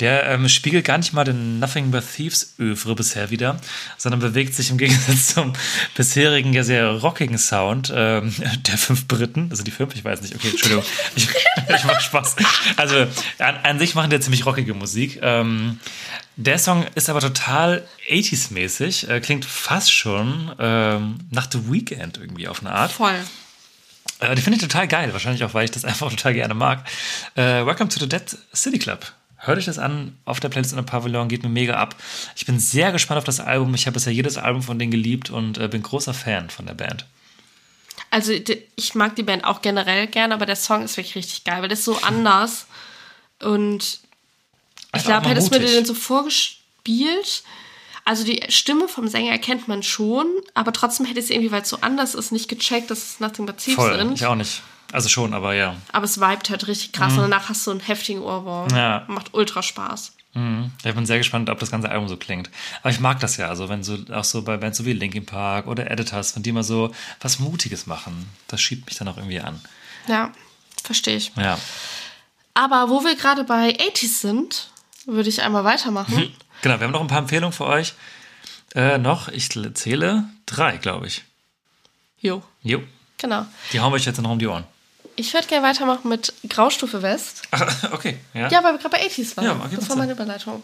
Der 0.00 0.24
ähm, 0.28 0.48
spiegelt 0.48 0.84
gar 0.84 0.98
nicht 0.98 1.12
mal 1.12 1.24
den 1.24 1.58
Nothing 1.58 1.90
But 1.90 2.04
Thieves 2.14 2.54
Övre 2.58 2.94
bisher 2.94 3.30
wieder, 3.30 3.60
sondern 3.96 4.20
bewegt 4.20 4.54
sich 4.54 4.70
im 4.70 4.78
Gegensatz 4.78 5.34
zum 5.34 5.52
bisherigen, 5.94 6.52
ja 6.52 6.64
sehr 6.64 6.90
rockigen 6.90 7.38
Sound 7.38 7.92
ähm, 7.94 8.32
der 8.66 8.78
fünf 8.78 9.06
Briten, 9.08 9.48
also 9.50 9.62
die 9.62 9.70
fünf, 9.70 9.94
ich 9.94 10.04
weiß 10.04 10.22
nicht, 10.22 10.34
okay, 10.34 10.50
Entschuldigung, 10.50 10.84
ich, 11.14 11.28
ich 11.74 11.84
mache 11.84 12.00
Spaß. 12.00 12.36
Also 12.76 13.06
an, 13.38 13.56
an 13.62 13.78
sich 13.78 13.94
machen 13.94 14.10
die 14.10 14.20
ziemlich 14.20 14.46
rockige 14.46 14.74
Musik. 14.74 15.20
Ähm, 15.22 15.80
der 16.36 16.58
Song 16.58 16.84
ist 16.94 17.08
aber 17.08 17.20
total 17.20 17.82
80s-mäßig, 18.08 19.08
äh, 19.08 19.20
klingt 19.20 19.44
fast 19.44 19.92
schon 19.92 20.54
ähm, 20.58 21.18
nach 21.30 21.48
The 21.50 21.70
Weeknd 21.70 22.18
irgendwie 22.18 22.48
auf 22.48 22.60
eine 22.60 22.72
Art. 22.72 22.92
Voll. 22.92 23.14
Äh, 24.20 24.34
die 24.34 24.42
finde 24.42 24.56
ich 24.56 24.62
total 24.62 24.88
geil, 24.88 25.12
wahrscheinlich 25.12 25.44
auch, 25.44 25.54
weil 25.54 25.64
ich 25.64 25.70
das 25.70 25.84
einfach 25.84 26.10
total 26.10 26.34
gerne 26.34 26.54
mag. 26.54 26.86
Äh, 27.34 27.66
Welcome 27.66 27.88
to 27.88 28.00
the 28.00 28.08
Dead 28.08 28.24
City 28.54 28.78
Club. 28.78 29.12
Hört 29.38 29.58
euch 29.58 29.66
das 29.66 29.78
an 29.78 30.16
auf 30.24 30.40
der 30.40 30.48
Playlist 30.48 30.72
in 30.72 30.76
der 30.76 30.84
Pavillon, 30.84 31.28
geht 31.28 31.42
mir 31.42 31.48
mega 31.48 31.74
ab. 31.74 31.94
Ich 32.34 32.46
bin 32.46 32.58
sehr 32.58 32.90
gespannt 32.90 33.18
auf 33.18 33.24
das 33.24 33.38
Album. 33.38 33.74
Ich 33.74 33.86
habe 33.86 33.94
bisher 33.94 34.12
jedes 34.12 34.38
Album 34.38 34.62
von 34.62 34.78
denen 34.78 34.90
geliebt 34.90 35.30
und 35.30 35.58
äh, 35.58 35.68
bin 35.68 35.82
großer 35.82 36.14
Fan 36.14 36.50
von 36.50 36.66
der 36.66 36.74
Band. 36.74 37.06
Also 38.10 38.32
ich 38.76 38.94
mag 38.94 39.14
die 39.16 39.22
Band 39.22 39.44
auch 39.44 39.62
generell 39.62 40.06
gerne, 40.06 40.34
aber 40.34 40.46
der 40.46 40.56
Song 40.56 40.82
ist 40.82 40.96
wirklich 40.96 41.16
richtig 41.16 41.44
geil, 41.44 41.60
weil 41.60 41.68
der 41.68 41.76
ist 41.76 41.84
so 41.84 42.00
anders. 42.02 42.66
Und 43.42 43.82
ich 43.84 44.00
Einfach 44.92 45.06
glaube, 45.06 45.28
hättest 45.28 45.54
du 45.54 45.58
mir 45.58 45.66
den 45.66 45.84
so 45.84 45.94
vorgespielt. 45.94 47.42
Also 48.06 48.22
die 48.22 48.40
Stimme 48.50 48.86
vom 48.86 49.08
Sänger 49.08 49.32
erkennt 49.32 49.66
man 49.66 49.82
schon, 49.82 50.26
aber 50.54 50.72
trotzdem 50.72 51.06
hätte 51.06 51.18
ich 51.18 51.24
es 51.24 51.30
irgendwie, 51.30 51.50
weil 51.50 51.62
es 51.62 51.68
so 51.68 51.78
anders 51.80 52.14
ist, 52.14 52.30
nicht 52.30 52.48
gecheckt, 52.48 52.88
dass 52.88 52.98
es 52.98 53.20
Nothing 53.20 53.46
But 53.46 53.58
Thieves 53.58 53.74
Voll, 53.74 53.98
sind. 53.98 54.12
ich 54.14 54.24
auch 54.24 54.36
nicht. 54.36 54.62
Also 54.92 55.08
schon, 55.08 55.34
aber 55.34 55.54
ja. 55.54 55.74
Aber 55.90 56.04
es 56.04 56.20
vibet 56.20 56.48
halt 56.48 56.68
richtig 56.68 56.92
krass 56.92 57.14
und 57.14 57.18
danach 57.18 57.48
hast 57.48 57.66
du 57.66 57.72
einen 57.72 57.80
heftigen 57.80 58.22
Ohrwurm. 58.22 58.68
Mhm. 58.68 58.76
Ja. 58.76 59.04
Macht 59.08 59.34
ultra 59.34 59.60
Spaß. 59.60 60.12
Mhm. 60.34 60.70
Ich 60.84 60.94
bin 60.94 61.04
sehr 61.04 61.18
gespannt, 61.18 61.50
ob 61.50 61.58
das 61.58 61.72
ganze 61.72 61.90
Album 61.90 62.08
so 62.08 62.16
klingt. 62.16 62.48
Aber 62.82 62.90
ich 62.90 63.00
mag 63.00 63.18
das 63.18 63.38
ja, 63.38 63.48
also 63.48 63.68
wenn 63.68 63.82
so 63.82 63.98
auch 64.12 64.22
so 64.22 64.42
bei 64.42 64.56
Bands 64.56 64.78
so 64.78 64.84
wie 64.84 64.92
Linkin 64.92 65.26
Park 65.26 65.66
oder 65.66 65.90
Editors, 65.90 66.36
wenn 66.36 66.44
die 66.44 66.52
mal 66.52 66.62
so 66.62 66.92
was 67.20 67.40
Mutiges 67.40 67.86
machen, 67.86 68.28
das 68.46 68.60
schiebt 68.60 68.86
mich 68.86 68.96
dann 68.96 69.08
auch 69.08 69.16
irgendwie 69.16 69.40
an. 69.40 69.60
Ja, 70.06 70.30
verstehe 70.80 71.16
ich. 71.16 71.32
Ja. 71.36 71.58
Aber 72.54 72.88
wo 72.88 73.02
wir 73.02 73.16
gerade 73.16 73.42
bei 73.42 73.76
80s 73.76 74.20
sind, 74.20 74.68
würde 75.06 75.28
ich 75.28 75.42
einmal 75.42 75.64
weitermachen. 75.64 76.32
Genau, 76.62 76.78
wir 76.80 76.84
haben 76.84 76.92
noch 76.92 77.00
ein 77.00 77.06
paar 77.06 77.18
Empfehlungen 77.18 77.52
für 77.52 77.66
euch. 77.66 77.94
Äh, 78.74 78.98
noch, 78.98 79.28
ich 79.28 79.50
zähle 79.74 80.24
drei, 80.44 80.76
glaube 80.76 81.06
ich. 81.06 81.24
Jo, 82.20 82.42
Jo, 82.62 82.82
genau. 83.18 83.46
die 83.72 83.80
hauen 83.80 83.92
wir 83.92 83.96
euch 83.96 84.04
jetzt 84.04 84.20
noch 84.20 84.30
um 84.30 84.38
die 84.38 84.46
Ohren. 84.46 84.64
Ich 85.18 85.32
würde 85.32 85.46
gerne 85.46 85.66
weitermachen 85.66 86.08
mit 86.08 86.34
Graustufe 86.48 87.00
West. 87.02 87.42
Ach, 87.50 87.92
okay, 87.92 88.18
ja. 88.34 88.48
Ja, 88.48 88.62
weil 88.62 88.74
wir 88.74 88.78
gerade 88.78 88.96
bei 88.96 89.06
80s 89.06 89.36
waren. 89.36 89.44
Ja, 89.46 89.52
okay, 89.64 89.76
das 89.76 89.88
war 89.88 89.96
meine 89.96 90.12
Überleitung. 90.12 90.62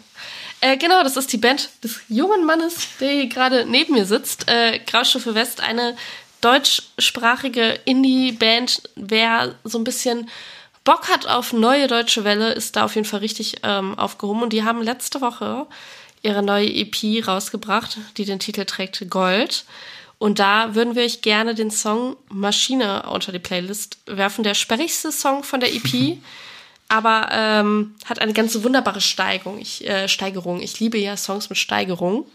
Äh, 0.60 0.76
genau, 0.76 1.02
das 1.02 1.16
ist 1.16 1.32
die 1.32 1.38
Band 1.38 1.70
des 1.82 2.00
jungen 2.08 2.44
Mannes, 2.44 2.88
der 3.00 3.26
gerade 3.26 3.64
neben 3.66 3.94
mir 3.94 4.04
sitzt. 4.04 4.48
Äh, 4.48 4.78
Graustufe 4.80 5.34
West, 5.34 5.60
eine 5.62 5.96
deutschsprachige 6.42 7.80
Indie-Band. 7.86 8.82
Wer 8.94 9.54
so 9.64 9.78
ein 9.78 9.84
bisschen 9.84 10.28
Bock 10.84 11.08
hat 11.08 11.26
auf 11.26 11.52
neue 11.52 11.86
deutsche 11.86 12.24
Welle, 12.24 12.52
ist 12.52 12.76
da 12.76 12.84
auf 12.84 12.94
jeden 12.94 13.06
Fall 13.06 13.20
richtig 13.20 13.56
ähm, 13.62 13.98
aufgehoben. 13.98 14.42
Und 14.42 14.52
die 14.52 14.64
haben 14.64 14.82
letzte 14.82 15.20
Woche 15.20 15.66
ihre 16.22 16.42
neue 16.42 16.72
EP 16.72 17.26
rausgebracht, 17.26 17.98
die 18.16 18.24
den 18.24 18.38
Titel 18.38 18.64
trägt 18.64 19.08
Gold. 19.10 19.64
Und 20.18 20.38
da 20.38 20.74
würden 20.74 20.94
wir 20.94 21.02
euch 21.02 21.20
gerne 21.20 21.54
den 21.54 21.70
Song 21.70 22.16
Maschine 22.28 23.04
unter 23.10 23.32
die 23.32 23.40
Playlist 23.40 23.98
werfen. 24.06 24.44
Der 24.44 24.54
sperrigste 24.54 25.10
Song 25.10 25.42
von 25.42 25.60
der 25.60 25.74
EP, 25.74 26.18
aber 26.88 27.28
ähm, 27.32 27.94
hat 28.04 28.20
eine 28.20 28.32
ganz 28.32 28.62
wunderbare 28.62 29.00
Steigerung. 29.00 29.58
Ich, 29.58 29.86
äh, 29.88 30.08
Steigerung. 30.08 30.60
Ich 30.60 30.78
liebe 30.78 30.98
ja 30.98 31.16
Songs 31.16 31.48
mit 31.48 31.58
Steigerung. 31.58 32.26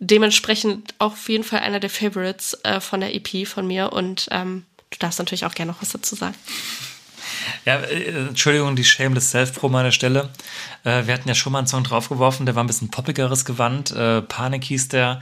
Dementsprechend 0.00 0.94
auch 0.98 1.12
auf 1.12 1.28
jeden 1.28 1.44
Fall 1.44 1.60
einer 1.60 1.78
der 1.80 1.90
Favorites 1.90 2.54
äh, 2.64 2.80
von 2.80 3.00
der 3.00 3.14
EP 3.14 3.46
von 3.46 3.66
mir. 3.66 3.92
Und 3.92 4.28
ähm, 4.32 4.64
du 4.90 4.98
darfst 4.98 5.18
natürlich 5.18 5.44
auch 5.44 5.54
gerne 5.54 5.72
noch 5.72 5.82
was 5.82 5.90
dazu 5.90 6.16
sagen. 6.16 6.34
Ja, 7.64 7.76
äh, 7.80 8.28
Entschuldigung, 8.28 8.76
die 8.76 8.84
Shameless 8.84 9.30
Self-Promo 9.30 9.78
an 9.78 9.84
der 9.84 9.92
Stelle. 9.92 10.30
Äh, 10.84 11.06
wir 11.06 11.14
hatten 11.14 11.28
ja 11.28 11.34
schon 11.34 11.52
mal 11.52 11.58
einen 11.58 11.66
Song 11.66 11.84
draufgeworfen, 11.84 12.46
der 12.46 12.54
war 12.54 12.64
ein 12.64 12.66
bisschen 12.66 12.90
poppigeres 12.90 13.44
Gewand. 13.44 13.90
Äh, 13.90 14.22
Panik 14.22 14.64
hieß 14.64 14.88
der, 14.88 15.20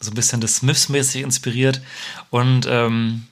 so 0.00 0.10
ein 0.10 0.14
bisschen 0.14 0.40
des 0.40 0.56
Smiths-mäßig 0.56 1.22
inspiriert. 1.22 1.80
Und 2.30 2.66
ähm, 2.68 3.26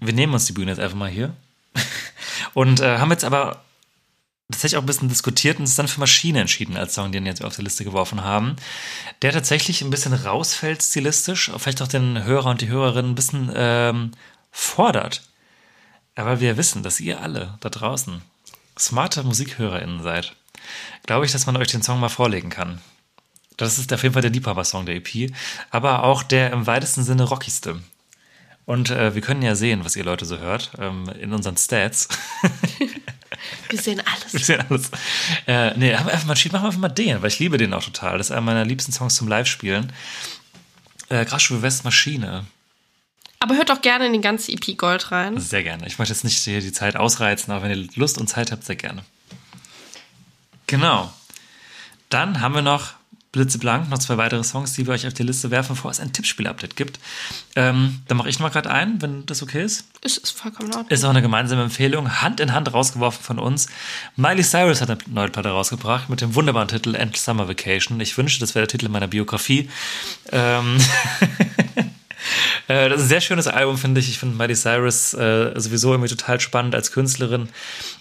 wir 0.00 0.12
nehmen 0.12 0.32
uns 0.32 0.46
die 0.46 0.52
Bühne 0.52 0.70
jetzt 0.70 0.80
einfach 0.80 0.96
mal 0.96 1.10
hier. 1.10 1.34
Und 2.54 2.80
äh, 2.80 2.98
haben 2.98 3.10
jetzt 3.10 3.24
aber 3.24 3.62
tatsächlich 4.50 4.78
auch 4.78 4.82
ein 4.82 4.86
bisschen 4.86 5.08
diskutiert 5.08 5.58
und 5.58 5.62
uns 5.62 5.76
dann 5.76 5.88
für 5.88 6.00
Maschine 6.00 6.40
entschieden 6.40 6.76
als 6.76 6.94
Song, 6.94 7.12
den 7.12 7.24
wir 7.24 7.30
jetzt 7.30 7.44
auf 7.44 7.54
die 7.54 7.62
Liste 7.62 7.84
geworfen 7.84 8.24
haben. 8.24 8.56
Der 9.22 9.32
tatsächlich 9.32 9.82
ein 9.82 9.90
bisschen 9.90 10.12
rausfällt 10.12 10.82
stilistisch, 10.82 11.50
vielleicht 11.56 11.82
auch 11.82 11.88
den 11.88 12.24
Hörer 12.24 12.50
und 12.50 12.60
die 12.60 12.68
Hörerin 12.68 13.10
ein 13.10 13.14
bisschen 13.14 13.52
ähm, 13.54 14.10
fordert. 14.50 15.22
Aber 16.20 16.38
wir 16.40 16.58
wissen, 16.58 16.82
dass 16.82 17.00
ihr 17.00 17.22
alle 17.22 17.56
da 17.60 17.70
draußen 17.70 18.20
smarte 18.78 19.22
MusikhörerInnen 19.22 20.02
seid. 20.02 20.36
Glaube 21.06 21.24
ich, 21.24 21.32
dass 21.32 21.46
man 21.46 21.56
euch 21.56 21.68
den 21.68 21.82
Song 21.82 21.98
mal 21.98 22.10
vorlegen 22.10 22.50
kann. 22.50 22.78
Das 23.56 23.78
ist 23.78 23.90
auf 23.92 24.02
jeden 24.02 24.12
Fall 24.12 24.22
der 24.22 24.30
Liebhaber-Song 24.30 24.84
der 24.84 24.96
EP, 24.96 25.32
aber 25.70 26.04
auch 26.04 26.22
der 26.22 26.52
im 26.52 26.66
weitesten 26.66 27.04
Sinne 27.04 27.24
rockigste. 27.24 27.80
Und 28.66 28.90
äh, 28.90 29.14
wir 29.14 29.22
können 29.22 29.40
ja 29.40 29.54
sehen, 29.54 29.82
was 29.84 29.96
ihr 29.96 30.04
Leute 30.04 30.26
so 30.26 30.38
hört, 30.38 30.72
ähm, 30.78 31.08
in 31.18 31.32
unseren 31.32 31.56
Stats. 31.56 32.08
Wir 33.70 33.78
sehen 33.78 34.02
alles. 34.04 34.32
Wir 34.34 34.40
sehen 34.40 34.64
alles. 34.68 34.90
Äh, 35.46 35.76
nee, 35.78 35.94
aber 35.94 36.12
einfach 36.12 36.26
mal, 36.26 36.34
machen 36.34 36.52
wir 36.52 36.64
einfach 36.64 36.78
mal 36.78 36.88
den, 36.88 37.22
weil 37.22 37.28
ich 37.28 37.38
liebe 37.38 37.56
den 37.56 37.72
auch 37.72 37.82
total. 37.82 38.18
Das 38.18 38.26
ist 38.26 38.32
einer 38.32 38.42
meiner 38.42 38.66
liebsten 38.66 38.92
Songs 38.92 39.14
zum 39.14 39.28
Live-Spielen. 39.28 39.92
Äh, 41.08 41.24
Grasschule 41.24 41.62
West 41.62 41.84
Maschine. 41.84 42.44
Aber 43.40 43.56
hört 43.56 43.70
doch 43.70 43.80
gerne 43.80 44.06
in 44.06 44.12
die 44.12 44.20
ganze 44.20 44.52
EP 44.52 44.76
Gold 44.76 45.10
rein. 45.12 45.40
Sehr 45.40 45.62
gerne. 45.62 45.86
Ich 45.86 45.98
möchte 45.98 46.12
jetzt 46.12 46.24
nicht 46.24 46.38
hier 46.38 46.60
die 46.60 46.72
Zeit 46.72 46.96
ausreizen, 46.96 47.52
aber 47.52 47.64
wenn 47.64 47.70
ihr 47.70 47.88
Lust 47.94 48.18
und 48.18 48.28
Zeit 48.28 48.52
habt, 48.52 48.64
sehr 48.64 48.76
gerne. 48.76 49.02
Genau. 50.66 51.12
Dann 52.10 52.42
haben 52.42 52.54
wir 52.54 52.62
noch 52.62 52.92
blitzeblank, 53.32 53.88
noch 53.88 53.98
zwei 53.98 54.16
weitere 54.18 54.42
Songs, 54.44 54.72
die 54.74 54.86
wir 54.86 54.92
euch 54.92 55.06
auf 55.06 55.14
die 55.14 55.22
Liste 55.22 55.50
werfen, 55.50 55.74
bevor 55.74 55.90
es 55.90 56.00
ein 56.00 56.12
Tippspiel-Update 56.12 56.76
gibt. 56.76 56.98
Ähm, 57.56 58.02
dann 58.08 58.16
mache 58.16 58.28
ich 58.28 58.38
noch 58.38 58.42
mal 58.42 58.50
gerade 58.50 58.70
ein, 58.70 59.00
wenn 59.00 59.24
das 59.24 59.42
okay 59.42 59.64
ist. 59.64 59.86
Ist, 60.02 60.18
ist 60.18 60.32
vollkommen 60.32 60.68
Ordnung. 60.70 60.88
Ist 60.88 61.04
auch 61.04 61.10
eine 61.10 61.22
gemeinsame 61.22 61.62
Empfehlung, 61.62 62.20
Hand 62.20 62.40
in 62.40 62.52
Hand 62.52 62.74
rausgeworfen 62.74 63.22
von 63.22 63.38
uns. 63.38 63.68
Miley 64.16 64.42
Cyrus 64.42 64.80
hat 64.80 64.90
eine 64.90 64.98
neue 65.06 65.28
Platte 65.28 65.50
rausgebracht 65.50 66.10
mit 66.10 66.20
dem 66.20 66.34
wunderbaren 66.34 66.68
Titel 66.68 66.94
End 66.94 67.16
Summer 67.16 67.48
Vacation. 67.48 68.00
Ich 68.00 68.18
wünschte, 68.18 68.40
das 68.40 68.54
wäre 68.54 68.66
der 68.66 68.78
Titel 68.78 68.90
meiner 68.90 69.08
Biografie. 69.08 69.70
Ähm 70.32 70.78
Äh, 72.68 72.88
Das 72.88 72.98
ist 72.98 73.04
ein 73.06 73.08
sehr 73.08 73.20
schönes 73.20 73.46
Album, 73.46 73.78
finde 73.78 74.00
ich. 74.00 74.08
Ich 74.08 74.18
finde 74.18 74.36
Miley 74.36 74.54
Cyrus 74.54 75.14
äh, 75.14 75.52
sowieso 75.58 75.92
irgendwie 75.92 76.08
total 76.08 76.40
spannend 76.40 76.74
als 76.74 76.92
Künstlerin. 76.92 77.48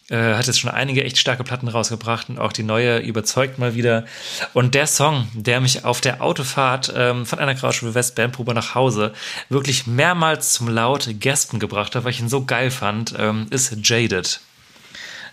Äh, 0.10 0.36
hat 0.36 0.48
jetzt 0.48 0.60
schon 0.60 0.72
einige 0.72 1.04
echt 1.04 1.18
starke 1.18 1.44
Platten 1.44 1.68
rausgebracht 1.68 2.30
und 2.30 2.40
auch 2.40 2.52
die 2.52 2.64
neue 2.64 2.98
überzeugt 3.00 3.60
mal 3.60 3.76
wieder. 3.76 4.06
Und 4.54 4.74
der 4.74 4.88
Song, 4.88 5.28
der 5.34 5.62
mich 5.62 5.86
auf 5.86 6.02
der 6.02 6.22
Autofahrt 6.22 6.92
ähm, 6.96 7.26
von 7.26 7.40
einer 7.40 7.54
Grauschule 7.56 7.94
West 7.94 8.16
Bandprobe 8.16 8.54
nach 8.54 8.74
Hause 8.76 9.14
wirklich 9.50 9.86
mehrmals 9.86 10.54
zum 10.54 10.68
laut 10.68 11.08
Gaspen 11.20 11.60
gebracht 11.60 11.96
hat, 11.96 12.04
weil 12.04 12.12
ich 12.12 12.20
ihn 12.20 12.30
so 12.30 12.44
geil 12.46 12.72
fand, 12.72 13.14
ähm, 13.18 13.48
ist 13.52 13.76
Jaded. 13.84 14.40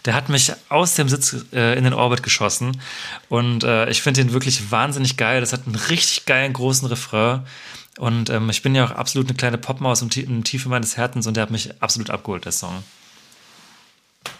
Der 0.04 0.14
hat 0.14 0.28
mich 0.28 0.52
aus 0.68 0.94
dem 0.94 1.08
Sitz 1.08 1.34
äh, 1.52 1.76
in 1.76 1.84
den 1.84 1.92
Orbit 1.92 2.22
geschossen. 2.22 2.80
Und 3.28 3.64
äh, 3.64 3.90
ich 3.90 4.02
finde 4.02 4.20
ihn 4.20 4.32
wirklich 4.32 4.70
wahnsinnig 4.70 5.16
geil. 5.16 5.40
Das 5.40 5.52
hat 5.52 5.66
einen 5.66 5.74
richtig 5.74 6.26
geilen 6.26 6.52
großen 6.52 6.86
Refrain. 6.86 7.40
Und 7.98 8.28
ähm, 8.30 8.50
ich 8.50 8.62
bin 8.62 8.74
ja 8.74 8.84
auch 8.84 8.90
absolut 8.90 9.28
eine 9.28 9.36
kleine 9.36 9.58
Popmaus 9.58 10.02
im, 10.02 10.10
im 10.14 10.44
Tiefe 10.44 10.68
meines 10.68 10.96
Herzens 10.96 11.26
und 11.26 11.36
der 11.36 11.42
hat 11.42 11.50
mich 11.50 11.70
absolut 11.80 12.10
abgeholt, 12.10 12.44
der 12.44 12.52
Song. 12.52 12.82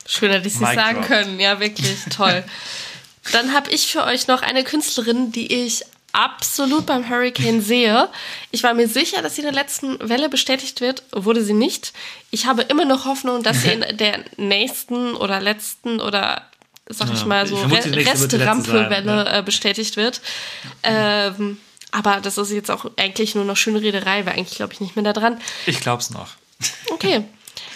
Schön, 0.06 0.30
hätte 0.30 0.46
ich 0.46 0.54
es 0.54 0.60
sagen 0.60 0.98
drop. 0.98 1.06
können. 1.06 1.40
Ja, 1.40 1.58
wirklich 1.60 1.96
toll. 2.10 2.44
Dann 3.32 3.52
habe 3.52 3.70
ich 3.70 3.86
für 3.90 4.04
euch 4.04 4.28
noch 4.28 4.42
eine 4.42 4.62
Künstlerin, 4.62 5.32
die 5.32 5.52
ich 5.52 5.82
absolut 6.12 6.86
beim 6.86 7.08
Hurricane 7.08 7.60
sehe. 7.60 8.08
Ich 8.50 8.62
war 8.62 8.72
mir 8.72 8.88
sicher, 8.88 9.20
dass 9.20 9.34
sie 9.34 9.42
in 9.42 9.46
der 9.46 9.54
letzten 9.54 9.98
Welle 10.08 10.28
bestätigt 10.28 10.80
wird, 10.80 11.02
wurde 11.12 11.42
sie 11.42 11.52
nicht. 11.52 11.92
Ich 12.30 12.46
habe 12.46 12.62
immer 12.62 12.84
noch 12.84 13.04
Hoffnung, 13.04 13.42
dass 13.42 13.62
sie 13.62 13.68
in 13.68 13.84
der 13.96 14.20
nächsten 14.36 15.14
oder 15.14 15.40
letzten 15.40 16.00
oder 16.00 16.42
sag 16.88 17.12
ich 17.12 17.20
Ja, 17.20 17.26
mal 17.26 17.46
so 17.46 17.56
Reste-Rampelwelle 17.56 19.24
ja. 19.26 19.38
äh, 19.38 19.42
bestätigt 19.42 19.96
wird. 19.96 20.20
Ähm, 20.82 21.58
aber 21.96 22.20
das 22.20 22.36
ist 22.36 22.50
jetzt 22.50 22.70
auch 22.70 22.84
eigentlich 22.98 23.34
nur 23.34 23.44
noch 23.44 23.56
schöne 23.56 23.80
Rederei, 23.80 24.26
weil 24.26 24.34
eigentlich 24.34 24.56
glaube 24.56 24.74
ich 24.74 24.80
nicht 24.80 24.96
mehr 24.96 25.12
daran. 25.12 25.40
Ich 25.64 25.80
glaub's 25.80 26.10
noch. 26.10 26.28
Okay. 26.90 27.24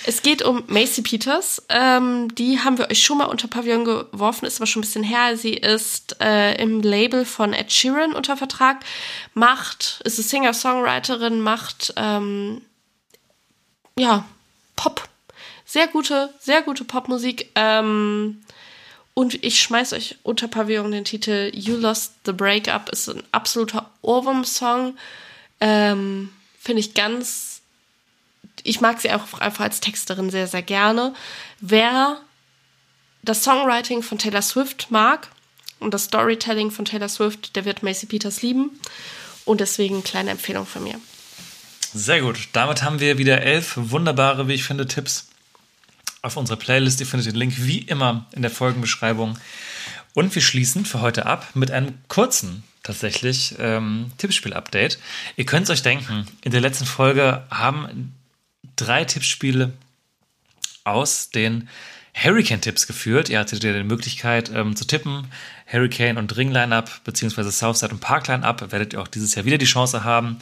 Es 0.05 0.21
geht 0.21 0.43
um 0.43 0.63
Macy 0.67 1.01
Peters. 1.01 1.63
Ähm, 1.71 2.35
die 2.35 2.61
haben 2.61 2.77
wir 2.77 2.91
euch 2.91 3.03
schon 3.03 3.17
mal 3.19 3.27
unter 3.27 3.49
Pavillon 3.49 3.85
geworfen, 3.87 4.45
ist 4.45 4.59
aber 4.59 4.67
schon 4.67 4.81
ein 4.81 4.85
bisschen 4.85 5.05
her. 5.05 5.39
Sie 5.39 5.55
ist 5.55 6.21
äh, 6.21 6.55
im 6.61 6.83
Label 6.83 7.25
von 7.25 7.55
Ed 7.55 7.73
Sheeran 7.73 8.13
unter 8.13 8.37
Vertrag, 8.37 8.85
macht, 9.33 10.03
ist 10.05 10.19
eine 10.19 10.29
Singer-Songwriterin, 10.29 11.41
macht 11.41 11.95
ähm, 11.97 12.61
ja 13.99 14.25
Pop. 14.77 15.09
Sehr 15.65 15.87
gute, 15.87 16.35
sehr 16.41 16.61
gute 16.61 16.85
Popmusik. 16.85 17.51
Ähm, 17.55 18.43
und 19.21 19.45
ich 19.45 19.61
schmeiß 19.61 19.93
euch 19.93 20.17
unter 20.23 20.49
Pavillon 20.49 20.93
den 20.93 21.05
Titel 21.05 21.51
You 21.53 21.77
Lost 21.77 22.15
the 22.25 22.33
Breakup. 22.33 22.89
Ist 22.89 23.07
ein 23.11 23.23
absoluter 23.33 23.91
Ohrwurm-Song. 24.01 24.97
Ähm, 25.61 26.31
Finde 26.59 26.81
ich 26.81 26.95
ganz. 26.95 27.61
Ich 28.63 28.81
mag 28.81 28.99
sie 28.99 29.11
auch 29.11 29.39
einfach 29.41 29.65
als 29.65 29.81
Texterin 29.81 30.31
sehr, 30.31 30.47
sehr 30.47 30.63
gerne. 30.63 31.13
Wer 31.61 32.19
das 33.21 33.45
Songwriting 33.45 34.03
von 34.03 34.17
Taylor 34.17 34.41
Swift 34.41 34.91
mag 34.91 35.29
und 35.81 35.93
das 35.93 36.05
Storytelling 36.05 36.71
von 36.71 36.87
Taylor 36.87 37.11
Swift, 37.11 37.57
der 37.57 37.67
wird 37.67 37.83
Macy 37.83 38.07
Peters 38.07 38.41
lieben. 38.41 38.81
Und 39.45 39.61
deswegen 39.61 39.97
eine 39.97 40.03
kleine 40.03 40.31
Empfehlung 40.31 40.65
von 40.65 40.83
mir. 40.83 40.99
Sehr 41.93 42.23
gut. 42.23 42.49
Damit 42.55 42.83
haben 42.85 43.01
wir 43.01 43.19
wieder 43.19 43.43
elf 43.43 43.75
wunderbare, 43.77 44.49
wie 44.49 44.55
ich 44.55 44.65
finde, 44.65 44.87
Tipps 44.87 45.30
auf 46.23 46.37
unserer 46.37 46.57
Playlist. 46.57 47.01
Ihr 47.01 47.07
findet 47.07 47.29
den 47.29 47.37
Link 47.37 47.55
wie 47.57 47.79
immer 47.79 48.27
in 48.33 48.43
der 48.43 48.51
Folgenbeschreibung. 48.51 49.39
Und 50.15 50.35
wir 50.35 50.43
schließen 50.43 50.85
für 50.85 51.01
heute 51.01 51.27
ab 51.27 51.49
mit 51.55 51.71
einem 51.71 51.95
kurzen, 52.09 52.65
tatsächlich, 52.83 53.55
ähm, 53.59 54.11
Tippspiel-Update. 54.19 54.99
Ihr 55.37 55.47
könnt 55.47 55.65
es 55.65 55.71
euch 55.71 55.83
denken, 55.83 56.27
in 56.43 56.53
der 56.53 56.61
letzten 56.61 56.87
Folge 56.87 57.45
haben 57.51 58.15
drei 58.77 59.05
Tippspiele 59.05 59.73
aus 60.85 61.31
den 61.31 61.69
Hurricane-Tipps 62.15 62.87
geführt. 62.87 63.29
Ihr 63.29 63.39
hattet 63.39 63.63
ja 63.63 63.73
die 63.73 63.83
Möglichkeit 63.83 64.51
ähm, 64.55 64.77
zu 64.77 64.87
tippen. 64.87 65.27
Hurricane 65.71 66.19
und 66.19 66.37
Ring 66.37 66.51
Line-Up, 66.51 67.05
beziehungsweise 67.05 67.53
Southside 67.53 67.93
und 67.93 68.01
Park 68.01 68.27
Line-Up, 68.27 68.73
werdet 68.73 68.93
ihr 68.93 69.01
auch 69.01 69.09
dieses 69.09 69.35
Jahr 69.35 69.45
wieder 69.45 69.59
die 69.59 69.67
Chance 69.67 70.03
haben, 70.03 70.39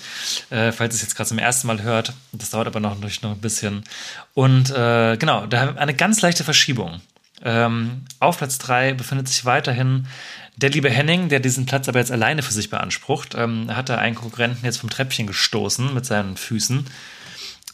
äh, 0.51 0.73
falls 0.73 0.95
ihr 0.95 0.97
es 0.97 1.03
jetzt 1.03 1.16
gerade 1.16 1.28
zum 1.28 1.39
ersten 1.39 1.66
Mal 1.66 1.82
hört. 1.82 2.15
Das 2.32 2.51
dauert 2.51 2.66
aber 2.66 2.81
noch, 2.81 2.99
noch 2.99 3.32
ein 3.32 3.40
bisschen. 3.40 3.85
Und 4.35 4.70
äh, 4.70 5.16
genau, 5.19 5.47
da 5.47 5.61
haben 5.61 5.74
wir 5.74 5.81
eine 5.81 5.95
ganz 5.95 6.23
leichte 6.23 6.45
Verschiebung. 6.45 7.01
Ähm, 7.45 8.03
auf 8.20 8.39
Platz 8.39 8.59
3 8.59 8.95
befindet 8.95 9.28
sich 9.28 9.45
weiterhin 9.45 10.07
der 10.57 10.70
liebe 10.70 10.90
Henning, 10.90 11.28
der 11.28 11.40
diesen 11.40 11.66
Platz 11.66 11.89
aber 11.89 12.01
jetzt 12.01 12.11
alleine 12.11 12.43
für 12.43 12.53
sich 12.53 12.70
beansprucht. 12.70 13.35
Ähm, 13.36 13.74
hat 13.77 13.90
er 13.90 13.99
einen 13.99 14.16
Konkurrenten 14.16 14.65
jetzt 14.65 14.78
vom 14.78 14.90
Treppchen 14.90 15.27
gestoßen 15.27 15.95
mit 15.95 16.05
seinen 16.05 16.36
Füßen. 16.36 16.86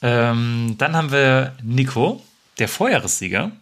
Ähm, 0.02 0.74
dann 0.76 0.96
haben 0.96 1.10
wir 1.10 1.54
Nico, 1.62 2.22
der 2.58 2.68
Vorjahressieger, 2.68 3.52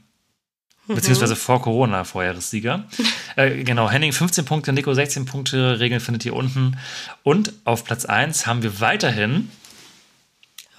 beziehungsweise 0.89 1.37
vor 1.37 1.63
Corona 1.63 2.05
Vorjahressieger. 2.05 2.85
äh, 3.37 3.63
genau, 3.65 3.91
Henning 3.91 4.13
15 4.13 4.45
Punkte, 4.45 4.73
Nico 4.73 4.93
16 4.93 5.25
Punkte, 5.27 5.79
Regeln 5.81 6.01
findet 6.01 6.25
ihr 6.25 6.35
unten. 6.35 6.79
Und 7.23 7.53
auf 7.65 7.85
Platz 7.85 8.05
1 8.05 8.47
haben 8.47 8.63
wir 8.63 8.81
weiterhin. 8.81 9.51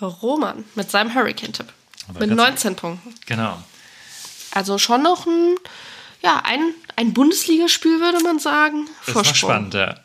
Roman 0.01 0.63
mit 0.75 0.91
seinem 0.91 1.13
Hurricane-Tipp. 1.13 1.67
Mit 2.19 2.29
ganz- 2.29 2.35
19 2.35 2.75
Punkten. 2.75 3.13
Genau. 3.25 3.57
Also 4.51 4.77
schon 4.77 5.01
noch 5.01 5.25
ein, 5.25 5.55
ja, 6.21 6.41
ein, 6.43 6.59
ein 6.95 7.13
Bundesligaspiel, 7.13 7.99
würde 7.99 8.21
man 8.23 8.39
sagen. 8.39 8.87
Das 9.05 9.15
war 9.15 9.23
spannend, 9.25 9.73
ja. 9.73 9.95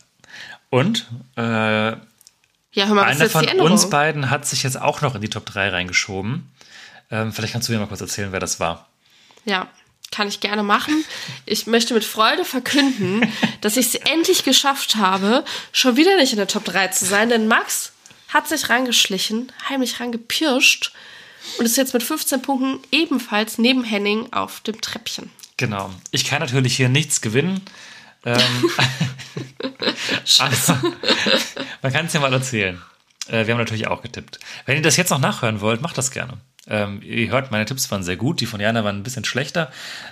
Und 0.71 1.07
äh, 1.37 1.43
Ja, 1.43 1.99
hör 2.73 2.95
mal, 2.95 3.05
einer 3.05 3.29
von 3.29 3.49
uns 3.61 3.91
beiden 3.91 4.31
hat 4.31 4.47
sich 4.47 4.63
jetzt 4.63 4.81
auch 4.81 5.01
noch 5.01 5.15
in 5.15 5.21
die 5.21 5.29
Top 5.31 5.47
3 5.47 5.71
reingeschoben. 5.71 6.51
Ähm, 7.11 7.33
vielleicht 7.33 7.53
kannst 7.53 7.69
du 7.69 7.73
mir 7.73 7.79
mal 7.79 7.87
kurz 7.87 8.01
erzählen, 8.01 8.33
wer 8.33 8.41
das 8.41 8.61
war. 8.61 8.87
Ja, 9.45 9.67
kann 10.11 10.29
ich 10.29 10.41
gerne 10.41 10.63
machen. 10.63 11.05
Ich 11.47 11.67
möchte 11.67 11.95
mit 11.95 12.05
Freude 12.05 12.45
verkünden, 12.45 13.31
dass 13.61 13.77
ich 13.77 13.87
es 13.87 13.95
endlich 13.95 14.45
geschafft 14.45 14.97
habe, 14.97 15.45
schon 15.73 15.97
wieder 15.97 16.17
nicht 16.17 16.33
in 16.33 16.39
der 16.39 16.49
Top 16.49 16.65
3 16.65 16.89
zu 16.89 17.05
sein, 17.05 17.29
denn 17.29 17.47
Max 17.47 17.93
hat 18.29 18.49
sich 18.49 18.69
reingeschlichen, 18.69 19.53
heimlich 19.69 20.01
reingepirscht 20.01 20.93
und 21.59 21.65
ist 21.65 21.77
jetzt 21.77 21.95
mit 21.95 22.03
15 22.03 22.43
Punkten 22.43 22.81
ebenfalls 22.93 23.59
neben 23.59 23.85
Henning 23.85 24.33
auf 24.33 24.61
dem 24.61 24.81
Treppchen. 24.81 25.31
Genau. 25.57 25.91
Ich 26.11 26.25
kann 26.25 26.41
natürlich 26.41 26.77
hier 26.77 26.89
nichts 26.89 27.21
gewinnen. 27.21 27.63
Ähm, 28.25 28.41
aber 30.39 30.93
man 31.83 31.93
kann 31.93 32.07
es 32.07 32.13
ja 32.13 32.21
mal 32.21 32.33
erzählen. 32.33 32.81
Äh, 33.29 33.47
wir 33.47 33.55
haben 33.55 33.61
natürlich 33.61 33.87
auch 33.87 34.03
getippt. 34.03 34.39
Wenn 34.67 34.77
ihr 34.77 34.83
das 34.83 34.97
jetzt 34.97 35.11
noch 35.11 35.19
nachhören 35.19 35.61
wollt, 35.61 35.81
macht 35.81 35.99
das 35.99 36.11
gerne. 36.11 36.39
Ähm, 36.69 37.01
ihr 37.03 37.31
hört, 37.31 37.51
meine 37.51 37.65
Tipps 37.65 37.91
waren 37.91 38.03
sehr 38.03 38.17
gut. 38.17 38.41
Die 38.41 38.47
von 38.47 38.61
Jana 38.61 38.85
waren 38.85 38.97
ein 38.97 39.03
bisschen 39.03 39.25
schlechter. 39.25 39.71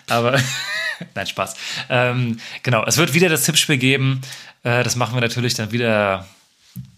Aber 0.09 0.41
nein, 1.15 1.27
Spaß. 1.27 1.55
Ähm, 1.89 2.39
genau, 2.63 2.85
es 2.87 2.97
wird 2.97 3.15
wieder 3.15 3.29
das 3.29 3.45
Tippspiel 3.45 3.79
geben. 3.79 4.21
Äh, 4.63 4.83
das 4.83 4.97
machen 4.97 5.15
wir 5.15 5.21
natürlich 5.21 5.55
dann 5.55 5.73
wieder 5.73 6.27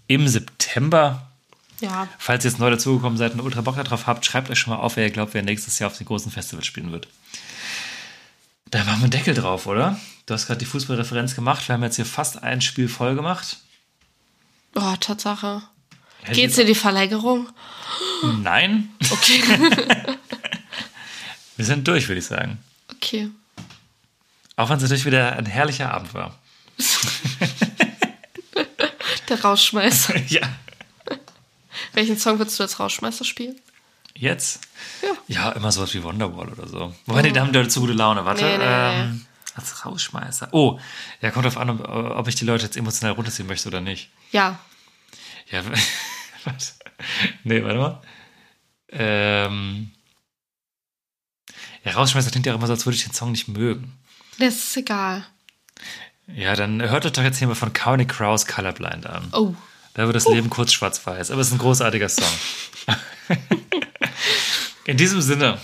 im 0.06 0.28
September. 0.28 1.28
Ja, 1.80 2.08
Falls 2.18 2.44
ihr 2.44 2.50
jetzt 2.50 2.58
neu 2.58 2.70
dazugekommen 2.70 3.18
seid 3.18 3.34
und 3.34 3.40
ultra 3.40 3.60
Bock 3.60 3.76
darauf 3.76 4.06
habt, 4.06 4.26
schreibt 4.26 4.50
euch 4.50 4.58
schon 4.58 4.72
mal 4.72 4.80
auf, 4.80 4.96
wer 4.96 5.04
ihr 5.04 5.12
glaubt, 5.12 5.34
wer 5.34 5.42
nächstes 5.42 5.78
Jahr 5.78 5.90
auf 5.90 5.96
den 5.96 6.06
großen 6.06 6.32
Festivals 6.32 6.66
spielen 6.66 6.90
wird. 6.90 7.06
Da 8.70 8.80
machen 8.80 8.98
wir 8.98 9.04
einen 9.04 9.10
Deckel 9.10 9.34
drauf, 9.34 9.66
oder? 9.66 9.98
Du 10.26 10.34
hast 10.34 10.46
gerade 10.46 10.58
die 10.58 10.66
Fußballreferenz 10.66 11.34
gemacht. 11.34 11.66
Wir 11.68 11.74
haben 11.74 11.82
jetzt 11.82 11.96
hier 11.96 12.04
fast 12.04 12.42
ein 12.42 12.60
Spiel 12.60 12.88
voll 12.88 13.14
gemacht. 13.14 13.58
oh, 14.74 14.94
Tatsache. 15.00 15.62
Geht's 16.32 16.58
in 16.58 16.66
die 16.66 16.74
Verlängerung? 16.74 17.48
Nein, 18.42 18.90
Okay. 19.10 19.42
wir 21.56 21.64
sind 21.64 21.86
durch, 21.88 22.08
würde 22.08 22.18
ich 22.18 22.26
sagen. 22.26 22.58
okay. 22.92 23.30
Auch 24.56 24.68
wenn 24.68 24.76
es 24.76 24.82
natürlich 24.82 25.04
wieder 25.04 25.36
ein 25.36 25.46
herrlicher 25.46 25.92
Abend 25.94 26.12
war. 26.14 26.36
Der 29.28 29.40
Rausschmeißer. 29.40 30.16
ja. 30.28 30.40
Welchen 31.92 32.18
Song 32.18 32.38
würdest 32.38 32.58
du 32.58 32.64
als 32.64 32.80
Rausschmeißer 32.80 33.24
spielen? 33.24 33.56
Jetzt? 34.14 34.60
Ja. 35.02 35.10
Ja, 35.28 35.52
immer 35.52 35.70
sowas 35.70 35.94
wie 35.94 36.02
Wonderwall 36.02 36.48
oder 36.48 36.66
so. 36.66 36.92
Wobei, 37.06 37.22
die 37.22 37.38
haben 37.38 37.70
zu 37.70 37.80
gute 37.80 37.92
Laune. 37.92 38.24
Warte. 38.24 38.44
Nee, 38.44 38.58
nee, 38.58 38.64
ähm, 38.64 39.26
als 39.54 39.84
Rausschmeißer. 39.84 40.48
Oh, 40.52 40.80
ja, 41.20 41.30
kommt 41.30 41.44
drauf 41.44 41.56
an, 41.56 41.70
ob, 41.70 41.88
ob 41.88 42.26
ich 42.28 42.34
die 42.34 42.44
Leute 42.44 42.64
jetzt 42.64 42.76
emotional 42.76 43.14
runterziehen 43.14 43.46
möchte 43.46 43.68
oder 43.68 43.80
nicht. 43.80 44.10
Ja. 44.32 44.58
Ja, 45.50 45.62
was? 46.44 46.78
Nee, 47.44 47.62
warte 47.62 47.78
mal. 47.78 48.02
Ähm. 48.90 49.90
Ja, 51.84 51.92
rausschmeißen 51.92 52.30
klingt 52.30 52.46
ja 52.46 52.54
immer 52.54 52.66
so, 52.66 52.72
als 52.72 52.86
würde 52.86 52.96
ich 52.96 53.04
den 53.04 53.14
Song 53.14 53.32
nicht 53.32 53.48
mögen. 53.48 53.98
Das 54.38 54.54
ist 54.54 54.76
egal. 54.76 55.24
Ja, 56.26 56.54
dann 56.54 56.82
hört 56.82 57.06
euch 57.06 57.12
doch 57.12 57.22
jetzt 57.22 57.38
hier 57.38 57.48
mal 57.48 57.54
von 57.54 57.72
County 57.72 58.06
Crows 58.06 58.46
Colorblind 58.46 59.06
an. 59.06 59.28
Oh. 59.32 59.54
Da 59.94 60.04
wird 60.06 60.14
das 60.14 60.28
Leben 60.28 60.50
kurz 60.50 60.72
schwarz-weiß, 60.72 61.30
aber 61.30 61.40
es 61.40 61.48
ist 61.48 61.54
ein 61.54 61.58
großartiger 61.58 62.08
Song. 62.08 62.32
In 64.84 64.96
diesem 64.96 65.20
Sinne, 65.20 65.58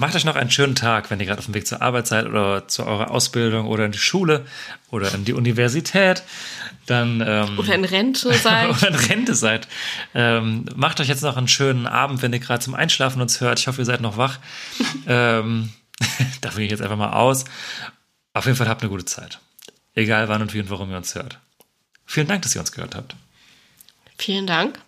macht 0.00 0.16
euch 0.16 0.24
noch 0.24 0.34
einen 0.34 0.50
schönen 0.50 0.74
Tag, 0.74 1.10
wenn 1.10 1.20
ihr 1.20 1.26
gerade 1.26 1.38
auf 1.38 1.44
dem 1.44 1.54
Weg 1.54 1.66
zur 1.66 1.82
Arbeit 1.82 2.06
seid 2.06 2.26
oder 2.26 2.66
zu 2.66 2.86
eurer 2.86 3.10
Ausbildung 3.10 3.66
oder 3.66 3.84
in 3.84 3.92
die 3.92 3.98
Schule 3.98 4.46
oder 4.90 5.14
in 5.14 5.26
die 5.26 5.34
Universität. 5.34 6.22
Dann 6.86 7.22
ähm, 7.24 7.58
Oder 7.58 7.74
in 7.74 7.84
Rente 7.84 8.32
sein. 8.34 8.70
oder 8.70 8.88
in 8.88 8.94
Rente 8.94 9.34
seid. 9.34 9.68
Ähm, 10.14 10.64
macht 10.74 11.00
euch 11.00 11.08
jetzt 11.08 11.22
noch 11.22 11.36
einen 11.36 11.48
schönen 11.48 11.86
Abend, 11.86 12.22
wenn 12.22 12.32
ihr 12.32 12.40
gerade 12.40 12.64
zum 12.64 12.74
Einschlafen 12.74 13.20
uns 13.20 13.40
hört. 13.40 13.60
Ich 13.60 13.68
hoffe, 13.68 13.82
ihr 13.82 13.84
seid 13.84 14.00
noch 14.00 14.16
wach. 14.16 14.38
ähm, 15.06 15.70
da 16.40 16.48
gehe 16.48 16.64
ich 16.64 16.70
jetzt 16.70 16.82
einfach 16.82 16.96
mal 16.96 17.12
aus. 17.12 17.44
Auf 18.32 18.46
jeden 18.46 18.56
Fall 18.56 18.68
habt 18.68 18.82
eine 18.82 18.90
gute 18.90 19.04
Zeit. 19.04 19.38
Egal 19.94 20.28
wann 20.28 20.40
und 20.40 20.54
wie 20.54 20.60
und 20.60 20.70
warum 20.70 20.90
ihr 20.90 20.96
uns 20.96 21.14
hört. 21.14 21.38
Vielen 22.06 22.26
Dank, 22.26 22.42
dass 22.42 22.54
ihr 22.54 22.60
uns 22.60 22.72
gehört 22.72 22.94
habt. 22.94 23.14
Vielen 24.18 24.46
Dank. 24.46 24.78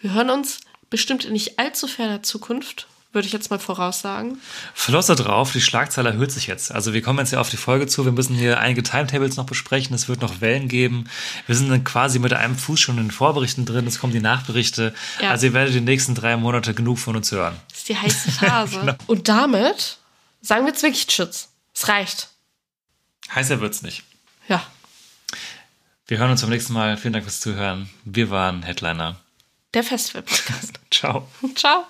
Wir 0.00 0.14
hören 0.14 0.30
uns 0.30 0.60
bestimmt 0.88 1.24
in 1.24 1.32
nicht 1.32 1.58
allzu 1.58 1.88
ferner 1.88 2.22
Zukunft, 2.22 2.86
würde 3.16 3.26
ich 3.26 3.32
jetzt 3.32 3.50
mal 3.50 3.58
voraussagen. 3.58 4.40
Flosse 4.74 5.16
drauf, 5.16 5.50
die 5.50 5.60
Schlagzahl 5.60 6.06
erhöht 6.06 6.30
sich 6.30 6.46
jetzt. 6.46 6.70
Also 6.70 6.92
wir 6.92 7.02
kommen 7.02 7.18
jetzt 7.18 7.32
ja 7.32 7.40
auf 7.40 7.48
die 7.48 7.56
Folge 7.56 7.88
zu. 7.88 8.04
Wir 8.04 8.12
müssen 8.12 8.36
hier 8.36 8.60
einige 8.60 8.84
Timetables 8.84 9.36
noch 9.36 9.46
besprechen. 9.46 9.96
Es 9.96 10.08
wird 10.08 10.20
noch 10.20 10.40
Wellen 10.40 10.68
geben. 10.68 11.08
Wir 11.46 11.56
sind 11.56 11.68
dann 11.70 11.82
quasi 11.82 12.20
mit 12.20 12.32
einem 12.34 12.56
Fuß 12.56 12.78
schon 12.78 12.98
in 12.98 13.06
den 13.06 13.10
Vorberichten 13.10 13.64
drin. 13.64 13.86
Es 13.86 13.98
kommen 13.98 14.12
die 14.12 14.20
Nachberichte. 14.20 14.94
Ja. 15.20 15.30
Also 15.30 15.46
ihr 15.46 15.54
werdet 15.54 15.74
die 15.74 15.80
nächsten 15.80 16.14
drei 16.14 16.36
Monate 16.36 16.74
genug 16.74 16.98
von 16.98 17.16
uns 17.16 17.32
hören. 17.32 17.56
Das 17.70 17.78
ist 17.78 17.88
die 17.88 17.96
heiße 17.96 18.30
Phase. 18.30 18.96
Und 19.06 19.28
damit 19.28 19.96
sagen 20.42 20.64
wir 20.64 20.72
jetzt 20.72 20.82
wirklich 20.82 21.08
Tschüss. 21.08 21.48
Es 21.74 21.88
reicht. 21.88 22.28
Heißer 23.34 23.60
wird's 23.60 23.82
nicht. 23.82 24.04
Ja. 24.46 24.62
Wir 26.06 26.18
hören 26.18 26.30
uns 26.30 26.42
beim 26.42 26.50
nächsten 26.50 26.74
Mal. 26.74 26.96
Vielen 26.96 27.14
Dank 27.14 27.24
fürs 27.24 27.40
Zuhören. 27.40 27.90
Wir 28.04 28.30
waren 28.30 28.62
Headliner. 28.62 29.16
Der 29.74 29.82
Festival-Podcast. 29.82 30.74
Ciao. 30.90 31.26
Ciao. 31.54 31.86